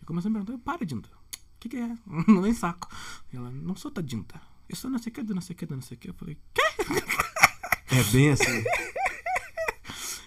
Eu 0.00 0.06
comecei 0.06 0.28
a 0.30 0.32
me 0.34 0.44
perguntar, 0.44 0.64
para, 0.64 0.84
Dinda. 0.84 1.08
O 1.23 1.23
que, 1.64 1.68
que 1.70 1.76
é? 1.76 1.96
Não 2.28 2.42
nem 2.42 2.54
saco. 2.54 2.88
E 3.32 3.36
ela, 3.36 3.50
não 3.50 3.74
sou 3.76 3.90
da 3.90 4.02
Dinda. 4.02 4.40
Eu 4.68 4.76
sou 4.76 4.90
não 4.90 4.98
sei 4.98 5.10
o 5.10 5.14
que, 5.14 5.22
do 5.22 5.34
não 5.34 5.42
sei 5.42 5.54
o 5.54 5.58
que, 5.58 5.66
do 5.66 5.74
não 5.74 5.82
sei 5.82 5.96
o 5.96 6.00
que. 6.00 6.08
Eu 6.08 6.14
falei, 6.14 6.38
É 7.90 8.02
bem 8.12 8.30
assim. 8.30 8.64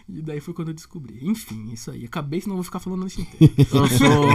E 0.09 0.21
daí 0.21 0.39
foi 0.39 0.53
quando 0.53 0.69
eu 0.69 0.73
descobri. 0.73 1.19
Enfim, 1.21 1.69
isso 1.73 1.91
aí. 1.91 2.05
Acabei, 2.05 2.39
senão 2.39 2.53
eu 2.53 2.57
vou 2.57 2.63
ficar 2.63 2.79
falando 2.79 3.03
nesse 3.03 3.19
inteiro. 3.21 3.53
Eu 3.69 3.87
sou. 3.89 4.29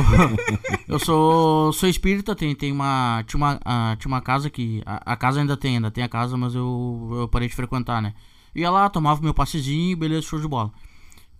eu 0.86 0.98
sou. 0.98 1.72
sou 1.72 1.88
espírita, 1.88 2.36
tem, 2.36 2.54
tem 2.54 2.70
uma. 2.70 3.24
Tinha 3.26 3.38
uma, 3.38 3.58
ah, 3.64 3.96
tinha 3.98 4.10
uma 4.12 4.20
casa 4.20 4.50
que. 4.50 4.82
A, 4.84 5.12
a 5.12 5.16
casa 5.16 5.40
ainda 5.40 5.56
tem, 5.56 5.76
ainda 5.76 5.90
tem 5.90 6.04
a 6.04 6.08
casa, 6.10 6.36
mas 6.36 6.54
eu, 6.54 7.08
eu 7.12 7.26
parei 7.28 7.48
de 7.48 7.54
frequentar, 7.54 8.02
né? 8.02 8.12
Ia 8.54 8.70
lá, 8.70 8.90
tomava 8.90 9.22
meu 9.22 9.32
passezinho, 9.32 9.96
beleza, 9.96 10.26
show 10.26 10.38
de 10.38 10.46
bola. 10.46 10.70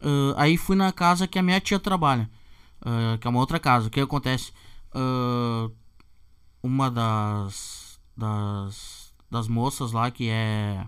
Ah, 0.01 0.33
aí 0.39 0.57
fui 0.57 0.77
na 0.77 0.91
casa 0.93 1.27
que 1.29 1.39
a 1.39 1.43
minha 1.43 1.61
tia 1.61 1.79
trabalha. 1.79 2.31
ah, 2.81 3.19
que 3.21 3.27
é 3.27 3.31
uma 3.31 3.39
outra 3.41 3.61
casa. 3.61 3.89
O 3.89 3.91
que 3.91 4.01
acontece? 4.01 4.51
Ah, 4.95 5.71
uma 6.63 6.91
das. 6.91 7.99
das. 8.17 9.13
das 9.31 9.49
moças 9.49 9.93
lá 9.93 10.11
que 10.11 10.29
é. 10.29 10.87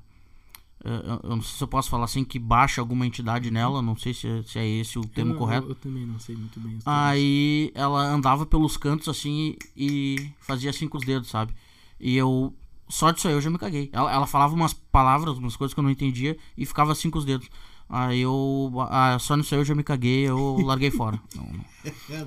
eh, 0.85 1.21
Eu 1.23 1.37
não 1.37 1.43
sei 1.43 1.57
se 1.57 1.63
eu 1.65 1.69
posso 1.69 1.89
falar 1.91 2.05
assim, 2.05 2.25
que 2.25 2.39
baixa 2.39 2.81
alguma 2.81 3.07
entidade 3.07 3.51
nela, 3.51 3.81
não 3.83 3.97
sei 3.97 4.13
se, 4.15 4.29
é- 4.29 4.43
se 4.43 4.59
é 4.59 4.67
esse 4.67 4.99
o 4.99 5.03
termo 5.07 5.33
eu, 5.35 5.39
correto. 5.39 5.67
Eu, 5.67 5.71
eu 5.71 5.75
também 5.77 6.07
não 6.07 6.19
sei 6.19 6.37
muito 6.37 6.61
bem. 6.61 6.79
Aí 6.85 7.73
ela 7.75 8.03
andava 8.07 8.45
pelos 8.47 8.77
cantos 8.77 9.09
assim 9.09 9.57
e, 9.77 10.17
e 10.17 10.33
fazia 10.41 10.71
assim 10.71 10.87
com 10.89 10.99
os 10.99 11.05
dedos, 11.05 11.29
sabe? 11.31 11.55
E 11.99 12.17
eu. 12.17 12.55
Só 12.87 13.11
disso 13.11 13.27
aí 13.27 13.33
eu 13.35 13.41
já 13.41 13.49
me 13.49 13.57
caguei. 13.59 13.89
Ela, 13.95 14.13
ela 14.13 14.27
falava 14.27 14.55
umas 14.55 14.75
palavras, 14.75 15.39
umas 15.39 15.57
coisas 15.57 15.73
que 15.73 15.81
eu 15.81 15.83
não 15.85 15.91
entendia 15.91 16.37
e 16.57 16.67
ficava 16.67 16.93
assim 16.93 17.09
com 17.09 17.19
os 17.19 17.25
dedos. 17.25 17.49
Aí 17.97 18.23
eu. 18.23 18.73
Ah, 18.91 19.17
só 19.21 19.37
nisso 19.37 19.55
aí 19.55 19.61
eu 19.61 19.65
já 19.65 19.73
me 19.73 19.85
caguei, 19.85 20.29
eu 20.29 20.57
larguei 20.63 20.91
fora. 20.91 21.21
Não, 21.37 21.47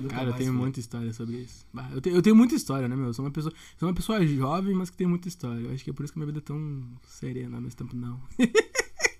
não. 0.00 0.08
Cara, 0.08 0.30
eu 0.30 0.32
tenho 0.34 0.54
muita 0.54 0.80
história 0.80 1.12
sobre 1.12 1.38
isso. 1.38 1.66
Bah, 1.74 1.90
eu, 1.92 2.00
tenho, 2.00 2.16
eu 2.16 2.22
tenho 2.22 2.36
muita 2.36 2.54
história, 2.54 2.88
né, 2.88 2.94
meu? 2.94 3.06
Eu 3.06 3.12
sou 3.12 3.24
uma 3.24 3.30
pessoa, 3.30 3.52
sou 3.76 3.88
uma 3.88 3.94
pessoa 3.94 4.24
jovem, 4.24 4.72
mas 4.72 4.88
que 4.88 4.96
tem 4.96 5.06
muita 5.06 5.26
história. 5.26 5.60
Eu 5.60 5.72
acho 5.72 5.82
que 5.82 5.90
é 5.90 5.92
por 5.92 6.04
isso 6.04 6.12
que 6.12 6.18
minha 6.18 6.26
vida 6.26 6.38
é 6.38 6.42
tão 6.42 6.84
serena 7.06 7.56
ao 7.56 7.60
mesmo 7.60 7.76
tempo, 7.76 7.94
não. 7.94 8.20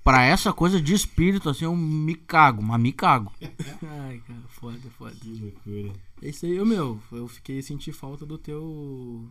Pra 0.03 0.25
essa 0.25 0.53
coisa 0.53 0.81
de 0.81 0.95
espírito, 0.95 1.51
assim, 1.51 1.67
eu 1.67 1.77
me 1.77 2.15
cago, 2.15 2.63
mas 2.63 2.81
me 2.81 2.93
cago. 2.93 3.31
Ai, 3.43 4.23
cara, 4.27 4.41
foda, 4.49 4.91
foda. 4.97 5.15
Que 5.21 5.29
loucura. 5.29 5.93
É 6.23 6.29
isso 6.31 6.47
aí, 6.47 6.57
eu, 6.57 6.65
meu, 6.65 6.99
eu 7.13 7.29
fiquei 7.29 7.61
senti 7.61 7.93
falta 7.93 8.25
do 8.25 8.39
teu. 8.39 9.29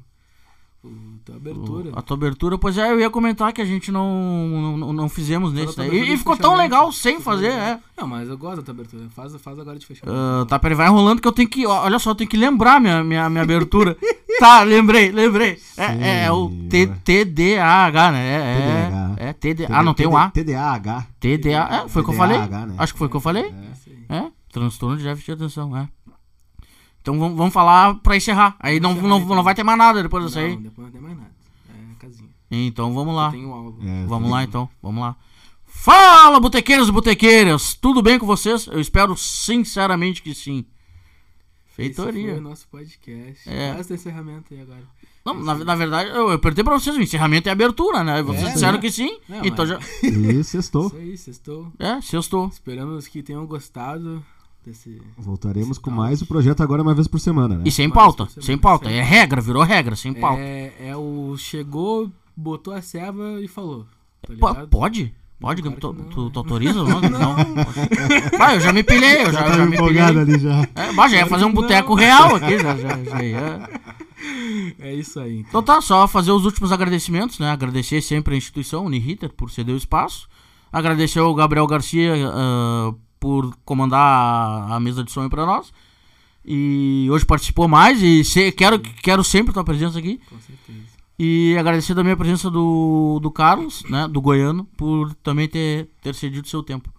O, 0.88 1.08
tua 1.28 1.36
abertura. 1.36 1.92
A 1.94 2.02
tua 2.02 2.16
abertura, 2.16 2.58
pois 2.58 2.78
é, 2.78 2.90
eu 2.90 3.00
ia 3.00 3.10
comentar 3.10 3.52
que 3.52 3.62
a 3.62 3.66
gente 3.66 3.92
não, 3.92 4.78
não, 4.78 4.94
não 4.94 5.10
fizemos 5.10 5.52
nesse 5.52 5.76
daí. 5.76 5.90
E, 5.90 6.14
e 6.14 6.18
ficou 6.18 6.38
tão 6.38 6.56
legal 6.56 6.92
sem 6.92 7.20
fazer, 7.20 7.52
é. 7.52 7.80
Não, 7.98 8.08
mas 8.08 8.30
eu 8.30 8.38
gosto 8.38 8.58
da 8.58 8.64
tua 8.64 8.74
abertura. 8.74 9.10
Faz, 9.10 9.36
faz 9.36 9.60
agora 9.60 9.78
de 9.78 9.86
fechar. 9.86 10.08
Ah, 10.08 10.46
tá, 10.48 10.58
peraí, 10.58 10.78
vai 10.78 10.88
enrolando 10.88 11.22
que 11.22 11.28
eu 11.28 11.32
tenho 11.34 11.50
que. 11.50 11.66
Olha 11.68 12.00
só, 12.00 12.12
eu 12.12 12.16
tenho 12.16 12.30
que 12.30 12.38
lembrar 12.38 12.80
minha, 12.80 13.04
minha, 13.04 13.30
minha 13.30 13.44
abertura. 13.44 13.98
tá, 14.40 14.64
lembrei, 14.64 15.12
lembrei. 15.12 15.60
É, 15.76 15.86
é, 15.86 16.26
é 16.26 16.32
o 16.32 16.50
TDAH, 16.70 18.12
né? 18.12 19.18
É, 19.18 19.34
TDAH. 19.34 19.64
é, 19.70 19.74
é 19.74 19.78
ah, 19.78 19.84
não 19.84 19.94
tem 19.94 20.08
um 20.08 20.16
A. 20.16 20.30
TDAH. 20.30 21.08
TDA, 21.20 21.84
é, 21.84 21.90
foi 21.90 22.02
o 22.02 22.06
que 22.06 22.12
eu 22.12 22.16
falei? 22.18 22.38
TDAH, 22.38 22.66
né? 22.68 22.76
Acho 22.78 22.94
que 22.94 23.00
foi 23.00 23.08
o 23.08 23.10
que 23.10 23.18
eu 23.18 23.22
falei. 23.22 23.54
É. 24.10 24.18
É, 24.18 24.32
transtorno 24.50 24.96
de 24.96 25.04
déficit 25.04 25.36
de 25.36 25.44
atenção, 25.44 25.76
é. 25.76 25.90
Então 27.08 27.18
vamos, 27.18 27.38
vamos 27.38 27.54
falar 27.54 27.96
pra 27.96 28.18
encerrar. 28.18 28.58
Aí 28.60 28.82
não, 28.82 28.92
encerrar, 28.92 29.08
não, 29.08 29.20
então. 29.22 29.36
não 29.38 29.44
vai 29.44 29.56
ter 29.56 29.64
mais 29.64 29.78
nada 29.78 30.04
depois 30.04 30.26
disso 30.26 30.40
aí. 30.40 30.56
Não, 30.56 30.62
depois 30.64 30.86
não 30.88 30.92
tem 30.92 31.02
mais 31.02 31.16
nada. 31.16 31.32
É 31.70 31.96
casinha. 32.00 32.30
Então 32.52 32.94
vamos 32.94 33.16
lá. 33.16 33.32
Tem 33.32 33.46
um. 33.46 33.78
É, 33.82 34.06
Vamos 34.08 34.30
lá 34.30 34.44
então, 34.44 34.70
vamos 34.84 35.02
lá. 35.02 35.16
Fala, 35.66 36.38
botequeiros 36.38 36.90
e 36.90 36.92
botequeiras! 36.92 37.74
Tudo 37.76 38.02
bem 38.02 38.20
com 38.20 38.26
vocês? 38.26 38.68
Eu 38.68 38.82
espero 38.82 39.16
sinceramente 39.16 40.22
que 40.22 40.36
sim. 40.36 40.66
Esse 41.78 41.94
foi 41.94 42.10
o 42.10 42.12
Feitoria. 42.14 42.42
nosso 42.42 42.68
podcast. 42.68 43.48
É. 43.50 43.74
Faz 43.76 43.90
o 43.90 43.94
encerramento 43.94 44.54
aí 44.54 44.60
agora. 44.62 44.84
Não, 45.24 45.34
na, 45.36 45.56
na 45.56 45.76
verdade, 45.76 46.10
eu, 46.10 46.30
eu 46.32 46.40
perguntei 46.40 46.64
pra 46.64 46.74
vocês, 46.78 46.96
o 46.98 47.02
encerramento 47.02 47.48
é 47.48 47.52
abertura, 47.54 48.04
né? 48.04 48.22
Vocês 48.24 48.50
É, 48.50 48.54
disseram 48.54 48.74
né? 48.74 48.80
que 48.80 48.92
sim, 48.92 49.18
Não, 49.30 49.46
então 49.46 49.66
mas- 49.66 49.70
já. 49.70 49.80
E 50.10 50.44
sextou. 50.44 50.88
Isso 50.88 50.96
aí, 50.98 51.18
sextou. 51.18 51.72
É, 51.80 52.02
sextou. 52.02 52.48
Esperamos 52.48 53.08
que 53.08 53.22
tenham 53.24 53.46
gostado 53.46 54.22
desse. 54.68 55.02
Voltaremos 55.18 55.78
com 55.78 55.90
mais 55.90 56.22
o 56.22 56.26
projeto 56.26 56.62
agora 56.62 56.82
uma 56.82 56.94
vez 56.94 57.08
por 57.08 57.20
semana, 57.20 57.58
né? 57.58 57.64
E 57.66 57.72
sem 57.72 57.90
pauta, 57.90 58.28
sem 58.42 58.58
pauta. 58.58 58.90
É 58.90 59.02
regra, 59.02 59.42
virou 59.42 59.64
regra, 59.64 59.96
sem 59.96 60.14
pauta. 60.14 60.42
É, 60.42 60.74
é 60.80 60.96
o. 60.96 61.36
Chegou, 61.38 62.12
botou 62.36 62.74
a 62.74 62.82
serva 62.82 63.42
e 63.42 63.48
falou. 63.48 63.86
Tá? 64.40 64.68
Pode? 64.70 65.14
Pode? 65.40 65.62
Claro 65.62 65.76
tu, 65.78 65.94
tu, 65.94 65.94
né? 65.94 66.30
tu 66.34 66.40
autoriza? 66.40 66.82
Não. 66.84 67.00
não. 67.00 67.36
Vai, 68.40 68.56
eu 68.56 68.60
já 68.60 68.74
me 68.74 68.84
pilhei, 68.84 69.24
eu 69.24 69.32
já, 69.32 69.48
eu 69.48 69.54
já 69.54 69.66
me 69.68 69.78
pilhei. 69.78 70.02
ali 70.02 70.40
já. 70.40 70.68
É, 70.74 70.92
mas 70.92 71.12
já 71.12 71.20
ia 71.20 71.28
fazer 71.28 71.46
um 71.46 71.54
boteco 71.54 71.94
real 71.94 72.36
aqui, 72.36 72.58
já, 72.58 72.76
já, 72.76 73.04
já 73.04 73.24
ia. 73.24 73.70
É 74.80 74.94
isso 74.96 75.20
aí. 75.20 75.46
Então 75.48 75.62
tá, 75.62 75.80
só 75.80 76.08
fazer 76.08 76.32
os 76.32 76.44
últimos 76.44 76.72
agradecimentos, 76.72 77.38
né? 77.38 77.52
Agradecer 77.52 78.02
sempre 78.02 78.34
a 78.34 78.38
instituição 78.38 78.86
Uniriter 78.86 79.30
por 79.30 79.52
ceder 79.52 79.76
o 79.76 79.78
espaço. 79.78 80.28
Agradecer 80.72 81.20
ao 81.20 81.36
Gabriel 81.36 81.68
Garcia 81.68 82.14
ah, 82.28 82.94
por 83.20 83.56
comandar 83.66 84.00
a, 84.00 84.76
a 84.76 84.80
mesa 84.80 85.04
de 85.04 85.12
som 85.12 85.28
para 85.30 85.46
nós. 85.46 85.72
E 86.46 87.08
hoje 87.12 87.26
participou 87.26 87.68
mais 87.68 88.02
e 88.02 88.24
se- 88.24 88.52
quero, 88.54 88.80
quero 88.80 89.24
sempre 89.24 89.54
tua 89.54 89.64
presença 89.64 90.00
aqui. 90.00 90.20
Com 90.30 90.40
certeza. 90.40 90.98
E 91.20 91.56
agradecer 91.60 91.94
também 91.96 92.14
a 92.14 92.18
presença 92.18 92.50
do, 92.50 93.20
do 93.22 93.32
Carlos, 93.32 93.84
né? 93.90 94.08
Do 94.08 94.22
Goiano, 94.22 94.66
por 94.78 95.14
também 95.16 95.48
ter, 95.48 95.90
ter 96.02 96.14
cedido 96.16 96.48
seu 96.48 96.62
tempo. 96.64 96.90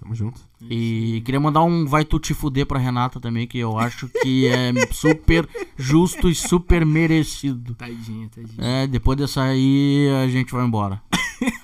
Tamo 0.00 0.14
junto. 0.14 0.40
E 0.70 1.20
queria 1.24 1.38
mandar 1.40 1.62
um 1.62 1.84
vai 1.84 2.04
tu 2.04 2.18
te 2.18 2.32
fuder 2.32 2.64
pra 2.66 2.78
Renata 2.78 3.20
também, 3.20 3.46
que 3.46 3.58
eu 3.58 3.76
acho 3.78 4.08
que 4.08 4.46
é 4.46 4.72
super 4.94 5.46
justo 5.76 6.28
e 6.28 6.34
super 6.34 6.86
merecido. 6.86 7.74
Tadinha, 7.74 8.28
tadinha. 8.34 8.56
É, 8.58 8.86
depois 8.86 9.18
dessa 9.18 9.42
aí 9.42 10.08
a 10.24 10.28
gente 10.28 10.50
vai 10.52 10.64
embora. 10.64 11.02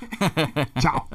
Tchau. 0.81 1.09